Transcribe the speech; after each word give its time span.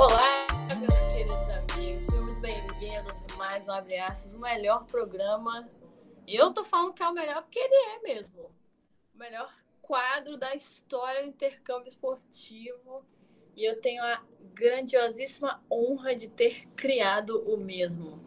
Olá, 0.00 0.46
meus 0.78 1.12
queridos 1.12 1.34
amigos, 1.52 2.04
sejam 2.04 2.22
muito 2.22 2.40
bem-vindos 2.40 3.22
a 3.30 3.36
mais 3.36 3.66
um 3.66 3.70
Abre 3.70 3.98
Aspas, 3.98 4.32
o 4.32 4.38
melhor 4.38 4.86
programa. 4.86 5.68
Eu 6.26 6.54
tô 6.54 6.64
falando 6.64 6.94
que 6.94 7.02
é 7.02 7.08
o 7.10 7.12
melhor 7.12 7.42
porque 7.42 7.58
ele 7.58 7.74
é 7.74 7.98
mesmo. 8.00 8.50
O 9.14 9.18
melhor 9.18 9.54
quadro 9.82 10.38
da 10.38 10.54
história 10.54 11.20
do 11.20 11.28
intercâmbio 11.28 11.90
esportivo. 11.90 13.04
E 13.54 13.62
eu 13.62 13.78
tenho 13.78 14.02
a 14.02 14.22
grandiosíssima 14.54 15.62
honra 15.70 16.16
de 16.16 16.30
ter 16.30 16.66
criado 16.68 17.38
o 17.42 17.58
mesmo. 17.58 18.18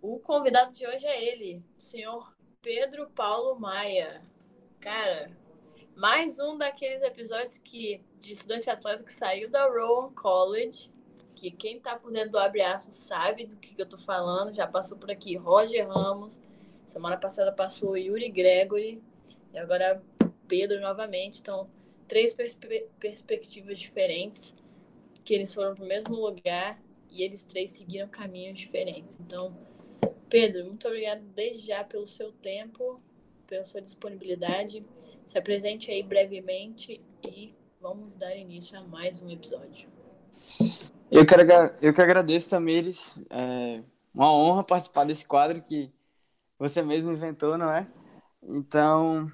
O 0.00 0.20
convidado 0.20 0.72
de 0.72 0.86
hoje 0.86 1.04
é 1.04 1.20
ele, 1.20 1.64
o 1.76 1.80
senhor 1.80 2.32
Pedro 2.62 3.10
Paulo 3.10 3.58
Maia. 3.58 4.22
Cara, 4.78 5.36
mais 5.96 6.38
um 6.38 6.56
daqueles 6.56 7.02
episódios 7.02 7.58
que 7.58 8.00
de 8.22 8.32
estudante 8.32 8.70
atleta 8.70 9.02
que 9.02 9.12
saiu 9.12 9.50
da 9.50 9.66
Rowan 9.66 10.12
College, 10.14 10.91
que 11.42 11.50
quem 11.50 11.80
tá 11.80 11.98
por 11.98 12.12
dentro 12.12 12.30
do 12.30 12.38
abre 12.38 12.62
aspas 12.62 12.94
sabe 12.94 13.46
do 13.46 13.56
que, 13.56 13.74
que 13.74 13.82
eu 13.82 13.86
tô 13.86 13.98
falando, 13.98 14.54
já 14.54 14.64
passou 14.64 14.96
por 14.96 15.10
aqui 15.10 15.34
Roger 15.36 15.88
Ramos, 15.88 16.38
semana 16.86 17.16
passada 17.16 17.50
passou 17.50 17.96
Yuri 17.96 18.28
Gregory, 18.28 19.02
e 19.52 19.58
agora 19.58 20.00
Pedro 20.46 20.80
novamente, 20.80 21.40
então 21.40 21.68
três 22.06 22.32
perspe 22.32 22.86
perspectivas 23.00 23.80
diferentes, 23.80 24.54
que 25.24 25.34
eles 25.34 25.52
foram 25.52 25.74
pro 25.74 25.84
mesmo 25.84 26.14
lugar 26.14 26.80
e 27.10 27.24
eles 27.24 27.44
três 27.44 27.70
seguiram 27.70 28.06
caminhos 28.06 28.60
diferentes. 28.60 29.18
Então, 29.18 29.56
Pedro, 30.28 30.64
muito 30.66 30.86
obrigado 30.86 31.22
desde 31.34 31.66
já 31.66 31.82
pelo 31.82 32.06
seu 32.06 32.30
tempo, 32.30 33.02
pela 33.48 33.64
sua 33.64 33.82
disponibilidade. 33.82 34.86
Se 35.26 35.36
apresente 35.36 35.90
aí 35.90 36.04
brevemente 36.04 37.00
e 37.24 37.52
vamos 37.80 38.14
dar 38.14 38.36
início 38.36 38.78
a 38.78 38.82
mais 38.82 39.20
um 39.20 39.28
episódio. 39.28 39.90
Eu, 41.14 41.26
quero, 41.26 41.42
eu 41.82 41.92
que 41.92 42.00
agradeço, 42.00 42.48
Tamires. 42.48 43.22
É 43.28 43.82
uma 44.14 44.32
honra 44.32 44.64
participar 44.64 45.04
desse 45.04 45.26
quadro 45.26 45.60
que 45.60 45.92
você 46.58 46.80
mesmo 46.80 47.12
inventou, 47.12 47.58
não 47.58 47.70
é? 47.70 47.86
Então, 48.42 49.30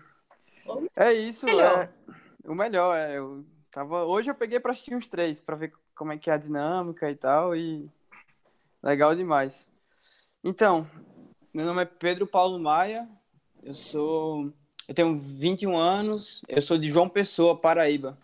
é 0.96 1.12
isso. 1.12 1.46
Melhor. 1.46 1.88
É, 2.44 2.50
o 2.50 2.54
melhor 2.54 2.96
é. 2.96 3.16
Eu 3.16 3.46
tava, 3.70 4.04
hoje 4.04 4.28
eu 4.28 4.34
peguei 4.34 4.58
para 4.58 4.72
assistir 4.72 4.96
uns 4.96 5.06
três, 5.06 5.40
para 5.40 5.54
ver 5.54 5.72
como 5.94 6.10
é 6.10 6.18
que 6.18 6.28
é 6.28 6.32
a 6.32 6.38
dinâmica 6.38 7.08
e 7.08 7.14
tal. 7.14 7.54
E 7.54 7.88
legal 8.82 9.14
demais. 9.14 9.68
Então, 10.42 10.84
meu 11.54 11.64
nome 11.64 11.82
é 11.82 11.86
Pedro 11.86 12.26
Paulo 12.26 12.58
Maia. 12.58 13.08
Eu 13.62 13.74
sou. 13.74 14.52
Eu 14.88 14.94
tenho 14.96 15.16
21 15.16 15.76
anos. 15.76 16.42
Eu 16.48 16.60
sou 16.60 16.76
de 16.76 16.90
João 16.90 17.08
Pessoa, 17.08 17.56
Paraíba. 17.56 18.18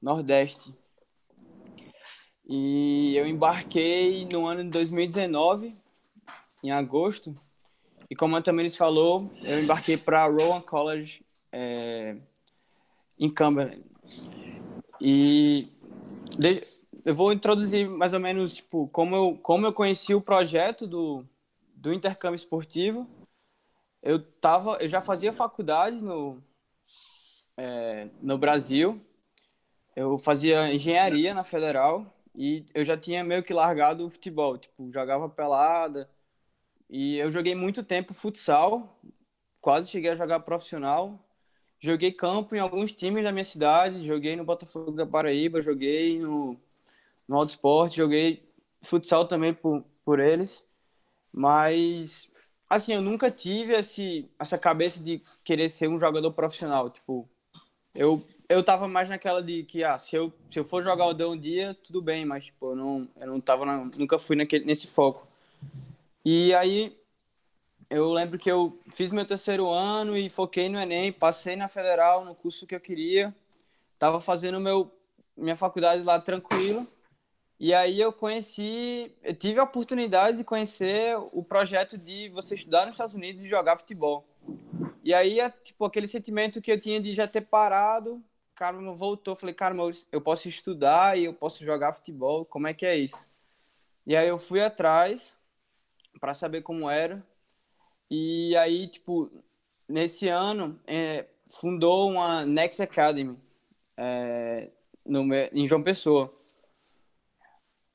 Nordeste. 0.00 0.74
E 2.54 3.16
eu 3.16 3.26
embarquei 3.26 4.26
no 4.26 4.46
ano 4.46 4.62
de 4.62 4.68
2019, 4.68 5.74
em 6.62 6.70
agosto. 6.70 7.34
E 8.10 8.14
como 8.14 8.36
a 8.36 8.42
Tamiris 8.42 8.76
falou, 8.76 9.32
eu 9.42 9.62
embarquei 9.62 9.96
para 9.96 10.26
Rowan 10.26 10.60
College 10.60 11.24
é, 11.50 12.14
em 13.18 13.32
Cumberland. 13.32 13.82
E 15.00 15.66
eu 17.06 17.14
vou 17.14 17.32
introduzir 17.32 17.88
mais 17.88 18.12
ou 18.12 18.20
menos 18.20 18.56
tipo, 18.56 18.86
como, 18.88 19.16
eu, 19.16 19.38
como 19.42 19.66
eu 19.66 19.72
conheci 19.72 20.14
o 20.14 20.20
projeto 20.20 20.86
do, 20.86 21.24
do 21.74 21.90
intercâmbio 21.90 22.36
esportivo. 22.36 23.08
Eu, 24.02 24.22
tava, 24.22 24.76
eu 24.78 24.88
já 24.88 25.00
fazia 25.00 25.32
faculdade 25.32 26.02
no, 26.02 26.36
é, 27.56 28.10
no 28.20 28.36
Brasil 28.36 29.00
eu 29.94 30.16
fazia 30.18 30.72
engenharia 30.72 31.34
na 31.34 31.44
federal 31.44 32.06
e 32.34 32.64
eu 32.74 32.84
já 32.84 32.96
tinha 32.96 33.22
meio 33.24 33.42
que 33.42 33.52
largado 33.52 34.06
o 34.06 34.10
futebol, 34.10 34.56
tipo, 34.58 34.90
jogava 34.92 35.28
pelada. 35.28 36.08
E 36.88 37.16
eu 37.18 37.30
joguei 37.30 37.54
muito 37.54 37.82
tempo 37.82 38.14
futsal, 38.14 39.00
quase 39.60 39.90
cheguei 39.90 40.10
a 40.10 40.14
jogar 40.14 40.40
profissional. 40.40 41.18
Joguei 41.80 42.12
campo 42.12 42.54
em 42.54 42.60
alguns 42.60 42.92
times 42.92 43.24
da 43.24 43.32
minha 43.32 43.44
cidade, 43.44 44.06
joguei 44.06 44.36
no 44.36 44.44
Botafogo 44.44 44.92
da 44.92 45.04
Paraíba, 45.06 45.60
joguei 45.60 46.18
no, 46.20 46.56
no 47.26 47.36
Alto 47.36 47.50
Esporte, 47.50 47.96
joguei 47.96 48.48
futsal 48.82 49.26
também 49.26 49.52
por, 49.52 49.84
por 50.04 50.20
eles. 50.20 50.64
Mas, 51.32 52.30
assim, 52.70 52.94
eu 52.94 53.02
nunca 53.02 53.30
tive 53.30 53.74
esse, 53.74 54.30
essa 54.38 54.58
cabeça 54.58 55.02
de 55.02 55.20
querer 55.44 55.68
ser 55.70 55.88
um 55.88 55.98
jogador 55.98 56.32
profissional. 56.32 56.90
Tipo, 56.90 57.28
eu 57.94 58.24
eu 58.52 58.62
tava 58.62 58.86
mais 58.86 59.08
naquela 59.08 59.42
de 59.42 59.64
que, 59.64 59.82
ah, 59.82 59.98
se 59.98 60.14
eu, 60.14 60.32
se 60.50 60.58
eu 60.58 60.64
for 60.64 60.82
jogar 60.82 61.06
o 61.06 61.14
D 61.14 61.24
um 61.24 61.36
dia, 61.36 61.74
tudo 61.82 62.02
bem, 62.02 62.24
mas, 62.26 62.46
tipo, 62.46 62.72
eu 62.72 62.76
não, 62.76 63.08
eu 63.16 63.26
não 63.26 63.40
tava, 63.40 63.64
na, 63.64 63.84
nunca 63.96 64.18
fui 64.18 64.36
naquele, 64.36 64.64
nesse 64.64 64.86
foco. 64.86 65.26
E 66.24 66.54
aí, 66.54 66.96
eu 67.88 68.12
lembro 68.12 68.38
que 68.38 68.50
eu 68.50 68.78
fiz 68.88 69.10
meu 69.10 69.24
terceiro 69.24 69.70
ano 69.70 70.16
e 70.16 70.28
foquei 70.30 70.68
no 70.68 70.78
Enem, 70.78 71.12
passei 71.12 71.56
na 71.56 71.68
Federal, 71.68 72.24
no 72.24 72.34
curso 72.34 72.66
que 72.66 72.74
eu 72.74 72.80
queria, 72.80 73.34
tava 73.98 74.20
fazendo 74.20 74.60
meu, 74.60 74.90
minha 75.36 75.56
faculdade 75.56 76.02
lá 76.02 76.20
tranquilo, 76.20 76.86
e 77.58 77.72
aí 77.72 78.00
eu 78.00 78.12
conheci, 78.12 79.14
eu 79.22 79.34
tive 79.34 79.60
a 79.60 79.64
oportunidade 79.64 80.36
de 80.38 80.44
conhecer 80.44 81.16
o 81.32 81.42
projeto 81.42 81.96
de 81.96 82.28
você 82.30 82.54
estudar 82.54 82.86
nos 82.86 82.94
Estados 82.94 83.14
Unidos 83.14 83.44
e 83.44 83.48
jogar 83.48 83.76
futebol. 83.76 84.26
E 85.04 85.14
aí, 85.14 85.40
é, 85.40 85.48
tipo, 85.48 85.84
aquele 85.84 86.08
sentimento 86.08 86.60
que 86.60 86.70
eu 86.70 86.80
tinha 86.80 87.00
de 87.00 87.14
já 87.14 87.26
ter 87.26 87.42
parado, 87.42 88.22
cara 88.54 88.76
voltou, 88.94 89.34
falei, 89.34 89.54
cara, 89.54 89.74
eu 90.10 90.20
posso 90.20 90.48
estudar 90.48 91.18
e 91.18 91.24
eu 91.24 91.34
posso 91.34 91.64
jogar 91.64 91.92
futebol, 91.92 92.44
como 92.44 92.66
é 92.66 92.74
que 92.74 92.86
é 92.86 92.96
isso? 92.96 93.28
E 94.06 94.16
aí 94.16 94.28
eu 94.28 94.38
fui 94.38 94.60
atrás 94.60 95.34
para 96.20 96.34
saber 96.34 96.62
como 96.62 96.90
era. 96.90 97.24
E 98.10 98.54
aí, 98.56 98.86
tipo, 98.88 99.30
nesse 99.88 100.28
ano, 100.28 100.78
é, 100.86 101.26
fundou 101.48 102.10
uma 102.10 102.44
Next 102.44 102.82
Academy 102.82 103.38
é, 103.96 104.70
no, 105.04 105.22
em 105.52 105.66
João 105.66 105.82
Pessoa. 105.82 106.32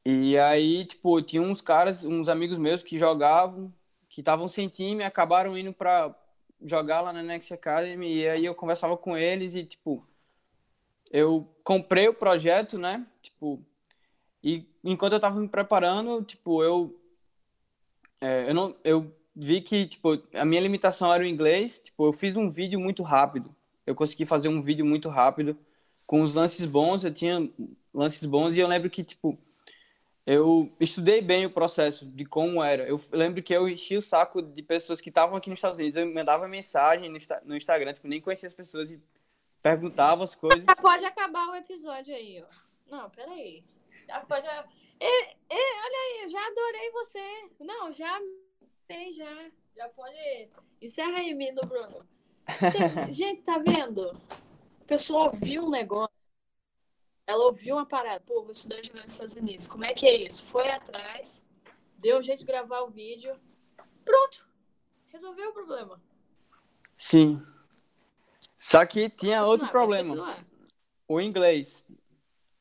E 0.05 0.37
aí, 0.37 0.85
tipo, 0.85 1.21
tinha 1.21 1.41
uns 1.41 1.61
caras, 1.61 2.03
uns 2.03 2.29
amigos 2.29 2.57
meus 2.57 2.81
que 2.81 2.97
jogavam, 2.97 3.73
que 4.09 4.21
estavam 4.21 4.47
sem 4.47 4.69
time, 4.69 5.03
acabaram 5.03 5.57
indo 5.57 5.73
para 5.73 6.15
jogar 6.61 7.01
lá 7.01 7.11
na 7.11 7.21
Next 7.21 7.53
Academy. 7.53 8.15
E 8.15 8.29
aí 8.29 8.45
eu 8.45 8.55
conversava 8.55 8.97
com 8.97 9.17
eles 9.17 9.53
e, 9.53 9.65
tipo, 9.65 10.07
eu 11.11 11.47
comprei 11.63 12.07
o 12.07 12.13
projeto, 12.13 12.77
né? 12.77 13.05
Tipo, 13.21 13.59
e 14.43 14.65
enquanto 14.83 15.13
eu 15.13 15.19
tava 15.19 15.39
me 15.39 15.47
preparando, 15.47 16.23
tipo, 16.23 16.63
eu 16.63 16.95
é, 18.21 18.49
eu 18.49 18.53
não 18.53 18.75
eu 18.83 19.11
vi 19.35 19.61
que 19.61 19.87
tipo 19.87 20.21
a 20.33 20.45
minha 20.45 20.61
limitação 20.61 21.13
era 21.13 21.23
o 21.23 21.27
inglês, 21.27 21.79
tipo, 21.79 22.07
eu 22.07 22.13
fiz 22.13 22.35
um 22.35 22.49
vídeo 22.49 22.79
muito 22.79 23.03
rápido. 23.03 23.55
Eu 23.85 23.95
consegui 23.95 24.25
fazer 24.25 24.49
um 24.49 24.61
vídeo 24.61 24.85
muito 24.85 25.09
rápido 25.09 25.57
com 26.05 26.21
os 26.21 26.33
lances 26.35 26.65
bons, 26.65 27.03
eu 27.03 27.13
tinha 27.13 27.49
lances 27.93 28.25
bons 28.25 28.55
e 28.55 28.59
eu 28.59 28.67
lembro 28.67 28.89
que 28.89 29.03
tipo 29.03 29.37
eu 30.27 30.69
estudei 30.77 31.21
bem 31.21 31.45
o 31.45 31.49
processo 31.49 32.05
de 32.05 32.25
como 32.25 32.61
era. 32.61 32.85
Eu 32.85 32.99
lembro 33.13 33.41
que 33.41 33.53
eu 33.53 33.69
enchi 33.69 33.95
o 33.95 34.01
saco 34.01 34.41
de 34.41 34.61
pessoas 34.61 34.99
que 34.99 35.07
estavam 35.07 35.37
aqui 35.37 35.49
nos 35.49 35.57
Estados 35.57 35.77
Unidos. 35.77 35.95
Eu 35.95 36.13
mandava 36.13 36.49
mensagem 36.49 37.09
no, 37.45 37.55
Instagram, 37.55 37.93
tipo, 37.93 38.09
nem 38.09 38.19
conhecia 38.19 38.47
as 38.47 38.53
pessoas 38.53 38.91
e 38.91 38.99
perguntava 39.61 40.23
as 40.23 40.35
coisas. 40.35 40.63
Já 40.63 40.75
pode 40.75 41.05
acabar 41.05 41.49
o 41.49 41.55
episódio 41.55 42.15
aí, 42.15 42.43
ó. 42.43 42.95
Não, 42.95 43.09
peraí. 43.09 43.63
Já 44.07 44.21
pode. 44.21 44.45
E, 44.99 45.23
e, 45.23 45.35
olha 45.49 45.99
aí, 45.99 46.23
eu 46.23 46.29
já 46.29 46.47
adorei 46.47 46.91
você. 46.91 47.49
Não, 47.59 47.93
já 47.93 48.19
tem, 48.87 49.13
já. 49.13 49.51
Já 49.75 49.89
pode. 49.89 50.49
Encerra 50.81 51.17
aí, 51.17 51.33
Mino 51.33 51.61
Bruno. 51.61 52.07
Você... 52.47 53.11
Gente, 53.11 53.43
tá 53.43 53.57
vendo? 53.57 54.09
A 54.81 54.85
pessoa 54.85 55.25
ouviu 55.25 55.65
um 55.65 55.69
negócio. 55.69 56.15
Ela 57.25 57.45
ouviu 57.45 57.75
uma 57.75 57.85
parada. 57.85 58.23
Pô, 58.25 58.41
vou 58.41 58.51
estudar 58.51 58.81
jogando 58.81 59.03
nos 59.03 59.13
Estados 59.13 59.35
Unidos. 59.35 59.67
Como 59.67 59.83
é 59.83 59.93
que 59.93 60.07
é 60.07 60.27
isso? 60.27 60.45
Foi 60.45 60.69
atrás, 60.69 61.43
deu 61.97 62.19
um 62.19 62.23
jeito 62.23 62.39
de 62.39 62.45
gravar 62.45 62.81
o 62.81 62.89
vídeo. 62.89 63.37
Pronto. 64.05 64.47
Resolveu 65.07 65.49
o 65.49 65.53
problema. 65.53 66.01
Sim. 66.95 67.45
Só 68.57 68.85
que 68.85 69.09
tinha 69.09 69.43
outro 69.43 69.67
problema. 69.67 70.37
O 71.07 71.21
inglês. 71.21 71.83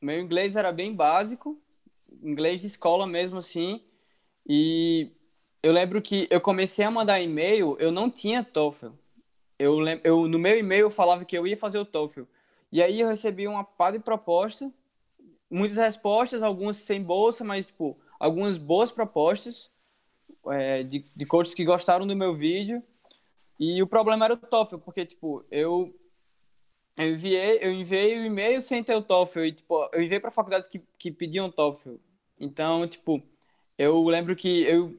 Meu 0.01 0.21
inglês 0.21 0.57
era 0.57 0.71
bem 0.71 0.95
básico, 0.95 1.61
inglês 2.23 2.61
de 2.61 2.67
escola 2.67 3.07
mesmo 3.07 3.39
assim. 3.39 3.83
E 4.47 5.11
eu 5.63 5.73
lembro 5.73 6.01
que 6.01 6.29
eu 6.31 6.41
comecei 6.41 6.85
a 6.85 6.91
mandar 6.91 7.21
e-mail, 7.21 7.77
eu 7.81 7.91
não 7.91 8.11
tinha 8.11 8.45
TOEFL. 8.45 8.91
Eu, 9.59 9.79
eu 10.05 10.29
no 10.29 10.39
meu 10.39 10.59
e-mail 10.59 10.83
eu 10.83 10.91
falava 10.91 11.25
que 11.25 11.37
eu 11.37 11.47
ia 11.47 11.57
fazer 11.57 11.79
o 11.79 11.85
TOEFL. 11.85 12.23
E 12.71 12.83
aí 12.83 13.01
eu 13.01 13.09
recebi 13.09 13.49
uma 13.49 13.65
pá 13.65 13.91
de 13.91 13.99
proposta, 13.99 14.71
muitas 15.51 15.79
respostas, 15.79 16.43
algumas 16.43 16.77
sem 16.77 17.03
bolsa, 17.03 17.43
mas 17.43 17.67
tipo, 17.67 17.99
algumas 18.19 18.59
boas 18.59 18.93
propostas 18.93 19.71
é, 20.49 20.83
de, 20.83 21.05
de 21.15 21.27
coaches 21.27 21.55
que 21.55 21.65
gostaram 21.65 22.07
do 22.07 22.15
meu 22.15 22.35
vídeo. 22.35 22.83
E 23.59 23.83
o 23.83 23.87
problema 23.87 24.25
era 24.27 24.35
o 24.35 24.37
TOEFL, 24.37 24.79
porque, 24.79 25.07
tipo, 25.07 25.45
eu, 25.51 25.95
Eu 26.97 27.13
enviei, 27.13 27.59
eu 27.61 27.73
enviei 27.73 28.19
o 28.19 28.25
e-mail 28.25 28.61
sem 28.61 28.83
ter 28.83 28.95
o 28.95 29.03
TOEFL. 29.03 29.41
E, 29.41 29.53
tipo, 29.53 29.89
eu 29.93 30.03
enviei 30.03 30.19
para 30.21 30.31
faculdades 30.31 30.69
que, 30.69 30.81
que 30.99 31.11
pediam 31.11 31.51
TOEFL. 31.51 31.97
Então, 32.41 32.87
tipo, 32.89 33.23
eu 33.77 34.03
lembro 34.05 34.35
que 34.35 34.63
eu 34.63 34.99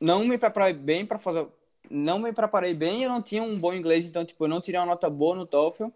não 0.00 0.24
me 0.24 0.38
preparei 0.38 0.74
bem 0.74 1.04
para 1.06 1.18
fazer. 1.18 1.46
Não 1.90 2.18
me 2.18 2.32
preparei 2.32 2.74
bem, 2.74 3.02
eu 3.04 3.10
não 3.10 3.22
tinha 3.22 3.42
um 3.42 3.58
bom 3.58 3.72
inglês, 3.74 4.06
então, 4.06 4.24
tipo, 4.24 4.44
eu 4.44 4.48
não 4.48 4.60
tirei 4.60 4.80
uma 4.80 4.86
nota 4.86 5.10
boa 5.10 5.36
no 5.36 5.46
TOEFL. 5.46 5.88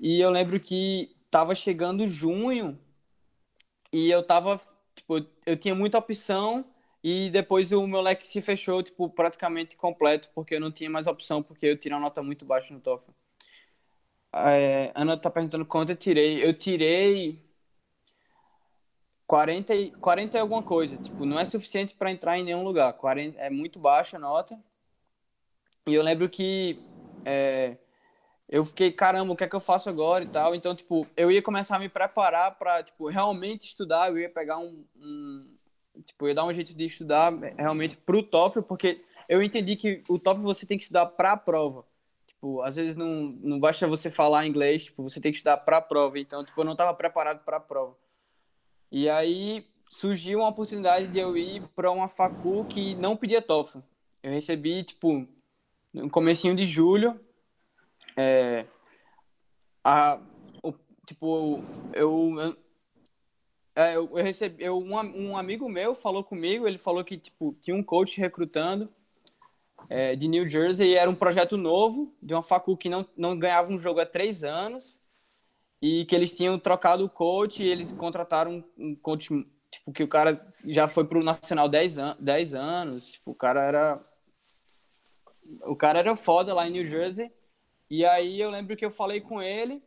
E 0.00 0.20
eu 0.20 0.30
lembro 0.30 0.58
que 0.60 1.16
tava 1.30 1.54
chegando 1.54 2.06
junho 2.08 2.78
e 3.92 4.10
eu 4.10 4.22
tava, 4.22 4.60
tipo, 4.94 5.24
eu 5.46 5.56
tinha 5.56 5.74
muita 5.74 5.98
opção 5.98 6.64
e 7.02 7.30
depois 7.30 7.72
o 7.72 7.86
meu 7.86 8.00
leque 8.00 8.26
se 8.26 8.40
fechou, 8.40 8.82
tipo, 8.82 9.08
praticamente 9.08 9.76
completo, 9.76 10.30
porque 10.34 10.54
eu 10.56 10.60
não 10.60 10.70
tinha 10.70 10.90
mais 10.90 11.06
opção, 11.06 11.42
porque 11.42 11.66
eu 11.66 11.78
tirei 11.78 11.96
uma 11.96 12.02
nota 12.02 12.22
muito 12.22 12.44
baixa 12.44 12.74
no 12.74 12.80
TOEFL. 12.80 13.10
É, 14.32 14.92
Ana 14.94 15.16
tá 15.16 15.30
perguntando 15.30 15.64
quanto 15.64 15.90
eu 15.90 15.96
tirei. 15.96 16.44
Eu 16.44 16.52
tirei 16.52 17.42
40, 19.26 19.74
40 20.00 20.36
e 20.36 20.40
alguma 20.40 20.62
coisa. 20.62 20.96
Tipo, 20.96 21.24
não 21.24 21.38
é 21.38 21.44
suficiente 21.44 21.94
para 21.94 22.10
entrar 22.10 22.38
em 22.38 22.44
nenhum 22.44 22.62
lugar. 22.64 22.92
40, 22.94 23.38
é 23.38 23.50
muito 23.50 23.78
baixa 23.78 24.16
a 24.16 24.20
nota. 24.20 24.58
E 25.86 25.94
eu 25.94 26.02
lembro 26.02 26.28
que 26.28 26.80
é, 27.24 27.76
eu 28.48 28.64
fiquei, 28.64 28.90
caramba, 28.92 29.32
o 29.32 29.36
que 29.36 29.44
é 29.44 29.48
que 29.48 29.56
eu 29.56 29.60
faço 29.60 29.88
agora 29.88 30.24
e 30.24 30.28
tal. 30.28 30.54
Então, 30.54 30.74
tipo, 30.74 31.06
eu 31.16 31.30
ia 31.30 31.42
começar 31.42 31.76
a 31.76 31.78
me 31.78 31.88
preparar 31.88 32.58
para, 32.58 32.82
tipo, 32.82 33.08
realmente 33.08 33.66
estudar. 33.66 34.10
Eu 34.10 34.18
ia 34.18 34.30
pegar 34.30 34.58
um, 34.58 34.84
um, 34.96 35.57
tipo, 36.04 36.24
eu 36.24 36.28
ia 36.28 36.34
dar 36.34 36.44
um 36.44 36.52
jeito 36.52 36.74
de 36.74 36.84
estudar 36.86 37.32
realmente 37.56 37.96
pro 37.96 38.22
TOEFL, 38.22 38.62
porque 38.62 39.04
eu 39.28 39.42
entendi 39.42 39.76
que 39.76 40.02
o 40.08 40.18
TOEFL 40.18 40.42
você 40.42 40.66
tem 40.66 40.76
que 40.78 40.84
estudar 40.84 41.06
para 41.06 41.32
a 41.32 41.36
prova. 41.36 41.84
Tipo, 42.26 42.62
às 42.62 42.76
vezes 42.76 42.96
não, 42.96 43.36
não 43.40 43.58
basta 43.58 43.86
você 43.86 44.10
falar 44.10 44.46
inglês, 44.46 44.84
tipo, 44.84 45.02
você 45.02 45.20
tem 45.20 45.32
que 45.32 45.38
estudar 45.38 45.58
para 45.58 45.78
a 45.78 45.82
prova. 45.82 46.18
Então, 46.18 46.44
tipo, 46.44 46.60
eu 46.60 46.64
não 46.64 46.72
estava 46.72 46.94
preparado 46.94 47.44
para 47.44 47.56
a 47.56 47.60
prova. 47.60 47.96
E 48.90 49.08
aí 49.08 49.66
surgiu 49.90 50.40
uma 50.40 50.48
oportunidade 50.48 51.08
de 51.08 51.18
eu 51.18 51.36
ir 51.36 51.66
para 51.74 51.90
uma 51.90 52.08
facu 52.08 52.64
que 52.66 52.94
não 52.94 53.16
pedia 53.16 53.42
TOEFL. 53.42 53.78
Eu 54.22 54.32
recebi, 54.32 54.84
tipo, 54.84 55.26
no 55.92 56.10
comecinho 56.10 56.54
de 56.54 56.66
julho, 56.66 57.18
é, 58.16 58.66
a, 59.82 60.20
o, 60.62 60.72
tipo, 61.06 61.62
eu, 61.94 62.56
é, 63.78 63.94
eu, 63.94 64.10
eu 64.12 64.24
recebi, 64.24 64.64
eu, 64.64 64.76
um, 64.76 64.94
um 64.96 65.36
amigo 65.36 65.68
meu 65.68 65.94
falou 65.94 66.24
comigo, 66.24 66.66
ele 66.66 66.78
falou 66.78 67.04
que, 67.04 67.16
tipo, 67.16 67.56
tinha 67.60 67.76
um 67.76 67.82
coach 67.82 68.18
recrutando 68.20 68.92
é, 69.88 70.16
de 70.16 70.26
New 70.26 70.50
Jersey. 70.50 70.96
Era 70.96 71.08
um 71.08 71.14
projeto 71.14 71.56
novo 71.56 72.12
de 72.20 72.34
uma 72.34 72.42
facul 72.42 72.76
que 72.76 72.88
não, 72.88 73.06
não 73.16 73.38
ganhava 73.38 73.72
um 73.72 73.78
jogo 73.78 74.00
há 74.00 74.06
três 74.06 74.42
anos 74.42 75.00
e 75.80 76.04
que 76.06 76.14
eles 76.16 76.32
tinham 76.32 76.58
trocado 76.58 77.04
o 77.04 77.08
coach 77.08 77.62
e 77.62 77.68
eles 77.68 77.92
contrataram 77.92 78.64
um 78.76 78.96
coach 78.96 79.28
tipo 79.70 79.92
que 79.92 80.02
o 80.02 80.08
cara 80.08 80.52
já 80.64 80.88
foi 80.88 81.04
pro 81.04 81.22
nacional 81.22 81.68
10 81.68 81.98
an 81.98 82.16
10 82.18 82.54
anos, 82.54 83.12
tipo, 83.12 83.30
o 83.30 83.34
cara 83.34 83.62
era 83.62 84.04
o 85.62 85.76
cara 85.76 86.00
era 86.00 86.16
foda 86.16 86.52
lá 86.52 86.66
em 86.66 86.72
New 86.72 86.88
Jersey. 86.88 87.30
E 87.88 88.04
aí 88.04 88.40
eu 88.40 88.50
lembro 88.50 88.76
que 88.76 88.84
eu 88.84 88.90
falei 88.90 89.20
com 89.20 89.40
ele 89.40 89.80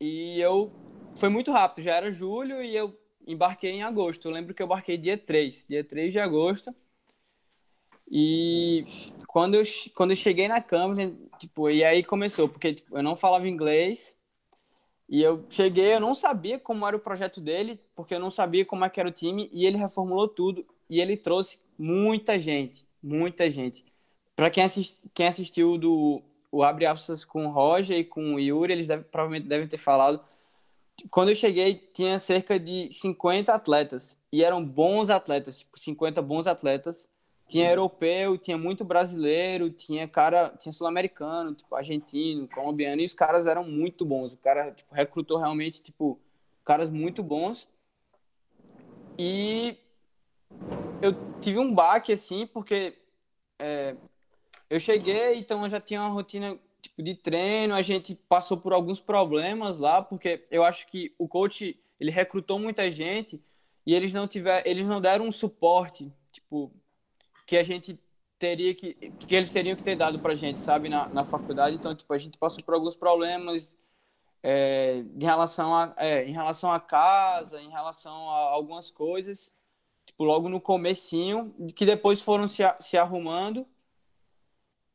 e 0.00 0.40
eu 0.40 0.72
foi 1.16 1.28
muito 1.28 1.50
rápido, 1.50 1.84
já 1.84 1.94
era 1.94 2.10
julho 2.10 2.62
e 2.62 2.74
eu 2.74 2.96
embarquei 3.26 3.70
em 3.70 3.82
agosto. 3.82 4.28
Eu 4.28 4.32
lembro 4.32 4.54
que 4.54 4.62
eu 4.62 4.66
embarquei 4.66 4.96
dia 4.96 5.16
3, 5.16 5.66
dia 5.68 5.84
3 5.84 6.12
de 6.12 6.18
agosto. 6.18 6.74
E 8.10 8.84
quando 9.26 9.54
eu, 9.54 9.62
quando 9.94 10.10
eu 10.10 10.16
cheguei 10.16 10.48
na 10.48 10.60
câmera, 10.60 11.12
tipo, 11.38 11.70
e 11.70 11.82
aí 11.82 12.04
começou, 12.04 12.48
porque 12.48 12.74
tipo, 12.74 12.96
eu 12.96 13.02
não 13.02 13.16
falava 13.16 13.48
inglês. 13.48 14.14
E 15.08 15.22
eu 15.22 15.44
cheguei, 15.50 15.94
eu 15.94 16.00
não 16.00 16.14
sabia 16.14 16.58
como 16.58 16.86
era 16.86 16.96
o 16.96 17.00
projeto 17.00 17.40
dele, 17.40 17.80
porque 17.94 18.14
eu 18.14 18.20
não 18.20 18.30
sabia 18.30 18.64
como 18.64 18.84
é 18.84 18.90
que 18.90 18.98
era 18.98 19.08
o 19.08 19.12
time, 19.12 19.48
e 19.52 19.66
ele 19.66 19.76
reformulou 19.76 20.26
tudo, 20.26 20.64
e 20.88 21.00
ele 21.00 21.16
trouxe 21.18 21.58
muita 21.78 22.38
gente, 22.38 22.86
muita 23.02 23.50
gente. 23.50 23.84
Para 24.34 24.48
quem, 24.50 24.64
quem 25.12 25.26
assistiu 25.26 25.76
do 25.76 26.22
o 26.50 26.62
Abre 26.62 26.86
Aspas 26.86 27.24
com 27.24 27.46
o 27.46 27.50
Roger 27.50 27.98
e 27.98 28.04
com 28.04 28.34
o 28.34 28.40
Yuri, 28.40 28.72
eles 28.72 28.86
deve, 28.86 29.04
provavelmente 29.04 29.48
devem 29.48 29.66
ter 29.66 29.78
falado. 29.78 30.22
Quando 31.10 31.30
eu 31.30 31.34
cheguei, 31.34 31.74
tinha 31.92 32.18
cerca 32.18 32.58
de 32.58 32.88
50 32.92 33.52
atletas, 33.52 34.16
e 34.32 34.42
eram 34.42 34.64
bons 34.64 35.10
atletas, 35.10 35.58
tipo, 35.58 35.78
50 35.78 36.22
bons 36.22 36.46
atletas, 36.46 37.08
tinha 37.48 37.68
europeu, 37.68 38.38
tinha 38.38 38.56
muito 38.56 38.82
brasileiro, 38.82 39.68
tinha 39.70 40.08
cara, 40.08 40.50
tinha 40.58 40.72
sul-americano, 40.72 41.54
tipo 41.54 41.74
argentino, 41.74 42.48
colombiano, 42.48 43.02
e 43.02 43.04
os 43.04 43.12
caras 43.12 43.46
eram 43.46 43.62
muito 43.62 44.06
bons. 44.06 44.32
O 44.32 44.38
cara 44.38 44.70
tipo, 44.72 44.94
recrutou 44.94 45.36
realmente 45.36 45.82
tipo 45.82 46.18
caras 46.64 46.88
muito 46.88 47.22
bons. 47.22 47.68
E 49.18 49.76
eu 51.02 51.12
tive 51.40 51.58
um 51.58 51.74
baque 51.74 52.12
assim, 52.12 52.46
porque 52.46 52.96
é, 53.58 53.96
eu 54.70 54.80
cheguei, 54.80 55.34
então 55.36 55.62
eu 55.64 55.68
já 55.68 55.78
tinha 55.78 56.00
uma 56.00 56.08
rotina 56.08 56.58
tipo 56.82 57.02
de 57.02 57.14
treino, 57.14 57.74
a 57.74 57.82
gente 57.82 58.14
passou 58.14 58.56
por 58.56 58.72
alguns 58.72 59.00
problemas 59.00 59.78
lá, 59.78 60.02
porque 60.02 60.44
eu 60.50 60.64
acho 60.64 60.86
que 60.88 61.14
o 61.18 61.28
coach, 61.28 61.80
ele 61.98 62.10
recrutou 62.10 62.58
muita 62.58 62.90
gente 62.90 63.42
e 63.86 63.94
eles 63.94 64.12
não 64.12 64.26
tiver, 64.26 64.66
eles 64.66 64.86
não 64.86 65.00
deram 65.00 65.26
um 65.26 65.32
suporte, 65.32 66.12
tipo, 66.32 66.72
que 67.46 67.56
a 67.56 67.62
gente 67.62 67.98
teria 68.38 68.74
que 68.74 68.94
que 68.94 69.34
eles 69.36 69.52
teriam 69.52 69.76
que 69.76 69.82
ter 69.84 69.94
dado 69.96 70.18
para 70.18 70.34
gente, 70.34 70.60
sabe, 70.60 70.88
na, 70.88 71.08
na 71.08 71.24
faculdade. 71.24 71.76
Então, 71.76 71.94
tipo, 71.94 72.12
a 72.12 72.18
gente 72.18 72.36
passou 72.38 72.62
por 72.64 72.74
alguns 72.74 72.96
problemas 72.96 73.72
é, 74.42 75.04
em 75.16 75.24
relação 75.24 75.74
a 75.74 75.94
é, 75.96 76.24
em 76.24 76.32
relação 76.32 76.72
à 76.72 76.80
casa, 76.80 77.60
em 77.60 77.70
relação 77.70 78.30
a 78.30 78.50
algumas 78.50 78.90
coisas, 78.90 79.52
tipo, 80.06 80.24
logo 80.24 80.48
no 80.48 80.60
comecinho, 80.60 81.54
que 81.76 81.86
depois 81.86 82.20
foram 82.20 82.48
se, 82.48 82.62
se 82.80 82.98
arrumando. 82.98 83.66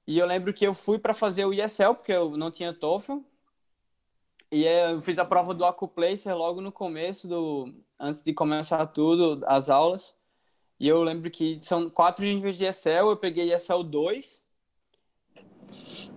E 0.07 0.17
eu 0.17 0.25
lembro 0.25 0.53
que 0.53 0.65
eu 0.65 0.73
fui 0.73 0.97
para 0.97 1.13
fazer 1.13 1.45
o 1.45 1.53
ESL, 1.53 1.93
porque 1.93 2.13
eu 2.13 2.37
não 2.37 2.49
tinha 2.49 2.73
TOEFL. 2.73 3.19
E 4.49 4.63
eu 4.63 5.01
fiz 5.01 5.19
a 5.19 5.25
prova 5.25 5.53
do 5.53 5.65
Acuplacer 5.65 6.35
logo 6.35 6.61
no 6.61 6.71
começo 6.71 7.27
do 7.27 7.73
antes 7.99 8.23
de 8.23 8.33
começar 8.33 8.85
tudo, 8.87 9.43
as 9.45 9.69
aulas. 9.69 10.15
E 10.79 10.87
eu 10.87 11.03
lembro 11.03 11.29
que 11.29 11.59
são 11.61 11.89
quatro 11.89 12.23
níveis 12.23 12.57
de 12.57 12.63
Excel, 12.63 13.09
eu 13.09 13.17
peguei 13.17 13.53
Excel 13.53 13.83
2. 13.83 14.41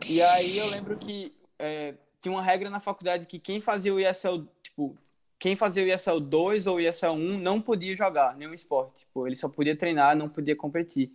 E 0.08 0.22
aí 0.22 0.58
eu 0.58 0.69
lembro 0.69 0.96
que 0.96 1.34
é, 1.58 1.94
tinha 2.20 2.31
uma 2.31 2.42
regra 2.42 2.70
na 2.70 2.78
faculdade 2.78 3.26
que 3.26 3.38
quem 3.38 3.60
fazia 3.60 3.92
o 3.92 3.99
ESL, 3.99 4.47
tipo, 4.62 4.97
quem 5.38 5.56
fazia 5.56 5.82
o 5.82 5.88
ESL 5.88 6.20
2 6.20 6.66
ou 6.66 6.76
o 6.76 6.80
ESL 6.80 7.12
1 7.12 7.38
não 7.38 7.61
podia 7.61 7.97
jogar 7.97 8.37
nenhum 8.37 8.54
esporte. 8.54 9.00
Tipo, 9.00 9.26
ele 9.26 9.35
só 9.35 9.49
podia 9.49 9.76
treinar, 9.76 10.16
não 10.16 10.28
podia 10.28 10.54
competir. 10.54 11.11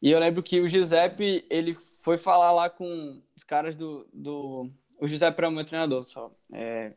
E 0.00 0.10
eu 0.10 0.18
lembro 0.18 0.42
que 0.42 0.60
o 0.60 0.68
Giuseppe, 0.68 1.44
ele 1.50 1.74
foi 1.74 2.16
falar 2.16 2.52
lá 2.52 2.70
com 2.70 3.20
os 3.36 3.44
caras 3.44 3.74
do... 3.76 4.06
do... 4.12 4.70
O 5.00 5.06
Giuseppe 5.06 5.38
era 5.38 5.48
o 5.48 5.52
meu 5.52 5.64
treinador, 5.64 6.04
só. 6.04 6.30
É 6.52 6.92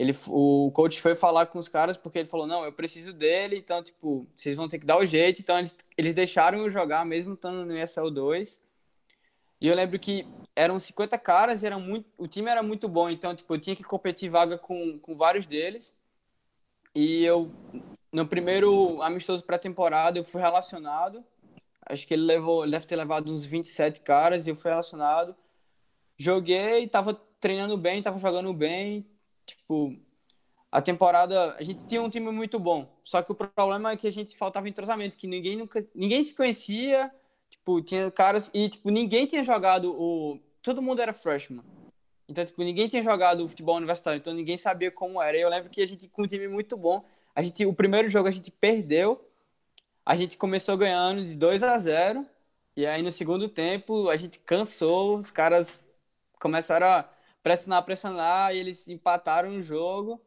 ele, 0.00 0.16
o 0.28 0.70
coach 0.72 0.98
foi 0.98 1.14
falar 1.14 1.44
com 1.44 1.58
os 1.58 1.68
caras 1.68 1.98
porque 1.98 2.20
ele 2.20 2.28
falou: 2.28 2.46
Não, 2.46 2.64
eu 2.64 2.72
preciso 2.72 3.12
dele, 3.12 3.58
então, 3.58 3.82
tipo, 3.82 4.26
vocês 4.34 4.56
vão 4.56 4.66
ter 4.66 4.78
que 4.78 4.86
dar 4.86 4.96
o 4.96 5.04
jeito. 5.04 5.42
Então, 5.42 5.58
eles, 5.58 5.76
eles 5.94 6.14
deixaram 6.14 6.60
eu 6.60 6.70
jogar, 6.70 7.04
mesmo 7.04 7.34
estando 7.34 7.66
no 7.66 7.78
ESL 7.78 8.08
2. 8.08 8.58
E 9.60 9.68
eu 9.68 9.74
lembro 9.74 9.98
que 9.98 10.26
eram 10.56 10.80
50 10.80 11.18
caras 11.18 11.62
e 11.62 11.66
era 11.66 11.78
muito, 11.78 12.08
o 12.16 12.26
time 12.26 12.50
era 12.50 12.62
muito 12.62 12.88
bom, 12.88 13.10
então, 13.10 13.34
tipo, 13.34 13.54
eu 13.54 13.60
tinha 13.60 13.76
que 13.76 13.84
competir 13.84 14.30
vaga 14.30 14.56
com, 14.56 14.98
com 14.98 15.14
vários 15.14 15.46
deles. 15.46 15.94
E 16.94 17.22
eu, 17.22 17.52
no 18.10 18.26
primeiro 18.26 19.02
amistoso 19.02 19.42
pré-temporada, 19.42 20.18
eu 20.18 20.24
fui 20.24 20.40
relacionado. 20.40 21.22
Acho 21.90 22.06
que 22.06 22.14
ele 22.14 22.24
levou, 22.24 22.62
ele 22.62 22.72
deve 22.72 22.86
ter 22.86 22.96
levado 22.96 23.32
uns 23.32 23.44
27 23.44 24.00
caras 24.00 24.46
e 24.46 24.50
eu 24.50 24.56
fui 24.56 24.70
relacionado. 24.70 25.34
Joguei, 26.16 26.86
tava 26.88 27.14
treinando 27.40 27.76
bem, 27.76 28.02
tava 28.02 28.18
jogando 28.18 28.52
bem, 28.52 29.06
Tipo, 29.50 29.96
a 30.70 30.80
temporada, 30.80 31.56
a 31.56 31.62
gente 31.62 31.86
tinha 31.86 32.00
um 32.00 32.08
time 32.08 32.30
muito 32.30 32.58
bom, 32.58 32.88
só 33.02 33.20
que 33.20 33.32
o 33.32 33.34
problema 33.34 33.90
é 33.90 33.96
que 33.96 34.06
a 34.06 34.12
gente 34.12 34.36
faltava 34.36 34.68
entrosamento, 34.68 35.16
que 35.16 35.26
ninguém 35.26 35.56
nunca, 35.56 35.84
ninguém 35.92 36.22
se 36.22 36.34
conhecia, 36.34 37.10
tipo, 37.50 37.82
tinha 37.82 38.10
caras 38.10 38.48
e 38.54 38.68
tipo, 38.68 38.90
ninguém 38.90 39.26
tinha 39.26 39.42
jogado 39.42 39.92
o 39.92 40.38
todo 40.62 40.80
mundo 40.80 41.02
era 41.02 41.12
freshman. 41.12 41.64
Então, 42.28 42.44
tipo, 42.44 42.62
ninguém 42.62 42.86
tinha 42.86 43.02
jogado 43.02 43.48
futebol 43.48 43.76
universitário, 43.76 44.18
então 44.18 44.32
ninguém 44.32 44.56
sabia 44.56 44.90
como 44.90 45.20
era. 45.20 45.36
E 45.36 45.40
eu 45.40 45.48
lembro 45.48 45.68
que 45.68 45.82
a 45.82 45.86
gente 45.86 46.08
com 46.08 46.22
um 46.22 46.26
time 46.28 46.46
muito 46.46 46.76
bom, 46.76 47.04
a 47.34 47.42
gente 47.42 47.66
o 47.66 47.74
primeiro 47.74 48.08
jogo 48.08 48.28
a 48.28 48.32
gente 48.32 48.52
perdeu. 48.52 49.26
A 50.04 50.16
gente 50.16 50.36
começou 50.36 50.76
ganhando 50.76 51.24
de 51.24 51.34
2 51.34 51.62
a 51.62 51.78
0 51.78 52.26
e 52.76 52.86
aí 52.86 53.02
no 53.02 53.12
segundo 53.12 53.48
tempo 53.48 54.08
a 54.08 54.16
gente 54.16 54.38
cansou, 54.38 55.18
os 55.18 55.30
caras 55.30 55.78
começaram 56.40 56.86
a 56.86 57.08
pressionar, 57.42 57.84
pressionar, 57.84 58.54
e 58.54 58.58
eles 58.58 58.88
empataram 58.88 59.56
o 59.56 59.62
jogo. 59.62 60.20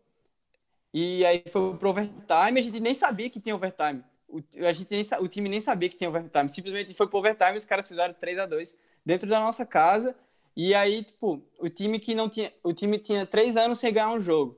E 0.93 1.25
aí 1.25 1.43
foi 1.51 1.75
pro 1.77 1.89
overtime, 1.89 2.59
a 2.59 2.61
gente 2.61 2.79
nem 2.79 2.93
sabia 2.93 3.29
que 3.29 3.39
tinha 3.39 3.55
overtime. 3.55 4.03
O, 4.27 4.41
a 4.67 4.71
gente 4.71 4.89
nem, 4.91 5.05
o 5.19 5.27
time 5.27 5.49
nem 5.49 5.59
sabia 5.59 5.89
que 5.89 5.97
tinha 5.97 6.09
overtime. 6.09 6.49
Simplesmente 6.49 6.93
foi 6.93 7.07
pro 7.07 7.19
overtime 7.19 7.57
os 7.57 7.65
caras 7.65 7.87
fizeram 7.87 8.13
3 8.13 8.39
a 8.39 8.45
2 8.45 8.77
dentro 9.05 9.27
da 9.29 9.39
nossa 9.39 9.65
casa. 9.65 10.15
E 10.55 10.75
aí, 10.75 11.03
tipo, 11.03 11.41
o 11.59 11.69
time 11.69 11.99
que 11.99 12.13
não 12.13 12.29
tinha. 12.29 12.53
O 12.63 12.73
time 12.73 12.99
tinha 12.99 13.25
três 13.25 13.57
anos 13.57 13.79
sem 13.79 13.91
ganhar 13.93 14.11
um 14.11 14.19
jogo. 14.19 14.57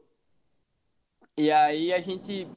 E 1.38 1.52
aí 1.52 1.94
a 1.94 2.00
gente. 2.00 2.48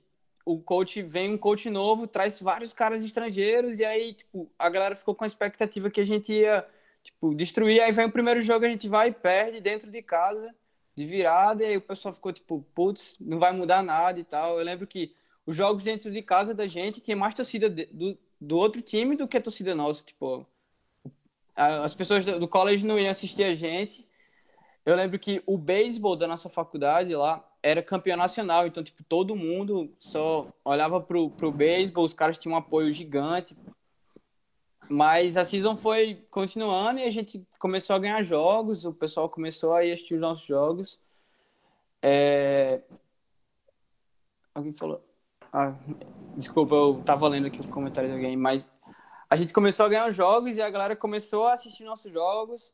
O 0.49 0.59
coach 0.59 1.03
vem 1.03 1.35
um 1.35 1.37
coach 1.37 1.69
novo, 1.69 2.07
traz 2.07 2.41
vários 2.41 2.73
caras 2.73 3.05
estrangeiros, 3.05 3.79
e 3.79 3.85
aí, 3.85 4.15
tipo, 4.15 4.51
a 4.59 4.71
galera 4.71 4.97
ficou 4.97 5.15
com 5.15 5.25
a 5.25 5.27
expectativa 5.27 5.91
que 5.91 6.01
a 6.01 6.07
gente 6.07 6.33
ia, 6.33 6.67
tipo, 7.03 7.35
destruir. 7.35 7.83
Aí 7.83 7.93
vem 7.93 8.07
o 8.07 8.11
primeiro 8.11 8.41
jogo, 8.41 8.65
a 8.65 8.71
gente 8.71 8.89
vai 8.89 9.09
e 9.09 9.13
perde 9.13 9.61
dentro 9.61 9.91
de 9.91 10.01
casa, 10.01 10.55
de 10.97 11.05
virada, 11.05 11.63
e 11.63 11.67
aí 11.67 11.77
o 11.77 11.83
pessoal 11.83 12.15
ficou 12.15 12.33
tipo, 12.33 12.65
putz, 12.75 13.15
não 13.21 13.39
vai 13.39 13.53
mudar 13.53 13.83
nada 13.83 14.19
e 14.19 14.25
tal. 14.25 14.59
Eu 14.59 14.65
lembro 14.65 14.87
que 14.87 15.15
os 15.45 15.55
jogos 15.55 15.85
dentro 15.85 16.11
de 16.11 16.23
casa 16.23 16.55
da 16.55 16.67
gente 16.67 16.99
tinha 17.01 17.17
mais 17.17 17.35
torcida 17.35 17.69
do, 17.69 18.19
do 18.41 18.57
outro 18.57 18.81
time 18.81 19.17
do 19.17 19.29
que 19.29 19.37
a 19.37 19.43
torcida 19.43 19.75
nossa. 19.75 20.03
Tipo, 20.03 20.47
as 21.55 21.93
pessoas 21.93 22.25
do 22.25 22.49
college 22.49 22.87
não 22.87 22.99
iam 22.99 23.11
assistir 23.11 23.45
a 23.45 23.55
gente. 23.55 24.09
Eu 24.87 24.97
lembro 24.97 25.19
que 25.19 25.43
o 25.45 25.59
beisebol 25.59 26.17
da 26.17 26.27
nossa 26.27 26.49
faculdade 26.49 27.15
lá 27.15 27.48
era 27.63 27.83
campeão 27.83 28.17
nacional, 28.17 28.67
então, 28.67 28.83
tipo, 28.83 29.03
todo 29.05 29.35
mundo 29.35 29.93
só 29.99 30.49
olhava 30.65 31.01
pro, 31.01 31.31
pro 31.31 31.53
beisebol, 31.53 32.05
os 32.05 32.15
caras 32.15 32.39
tinham 32.39 32.55
um 32.55 32.59
apoio 32.59 32.93
gigante. 32.93 33.57
Mas 34.91 35.37
a 35.37 35.45
season 35.45 35.77
foi 35.77 36.25
continuando 36.31 37.01
e 37.01 37.05
a 37.05 37.11
gente 37.11 37.47
começou 37.59 37.95
a 37.95 37.99
ganhar 37.99 38.23
jogos, 38.23 38.85
o 38.85 38.93
pessoal 38.93 39.29
começou 39.29 39.75
a 39.75 39.81
assistir 39.81 40.15
os 40.15 40.21
nossos 40.21 40.47
jogos. 40.47 40.99
É... 42.03 42.81
Alguém 44.55 44.73
falou. 44.73 45.05
Ah, 45.53 45.75
desculpa, 46.37 46.75
eu 46.75 47.03
tava 47.05 47.29
lendo 47.29 47.47
aqui 47.47 47.61
o 47.61 47.69
comentário 47.69 48.09
de 48.09 48.17
alguém, 48.17 48.37
mas 48.37 48.69
a 49.29 49.37
gente 49.37 49.53
começou 49.53 49.87
a 49.87 49.89
ganhar 49.89 50.11
jogos 50.11 50.57
e 50.57 50.63
a 50.63 50.71
galera 50.71 50.97
começou 50.97 51.47
a 51.47 51.53
assistir 51.53 51.85
nossos 51.85 52.11
jogos. 52.11 52.73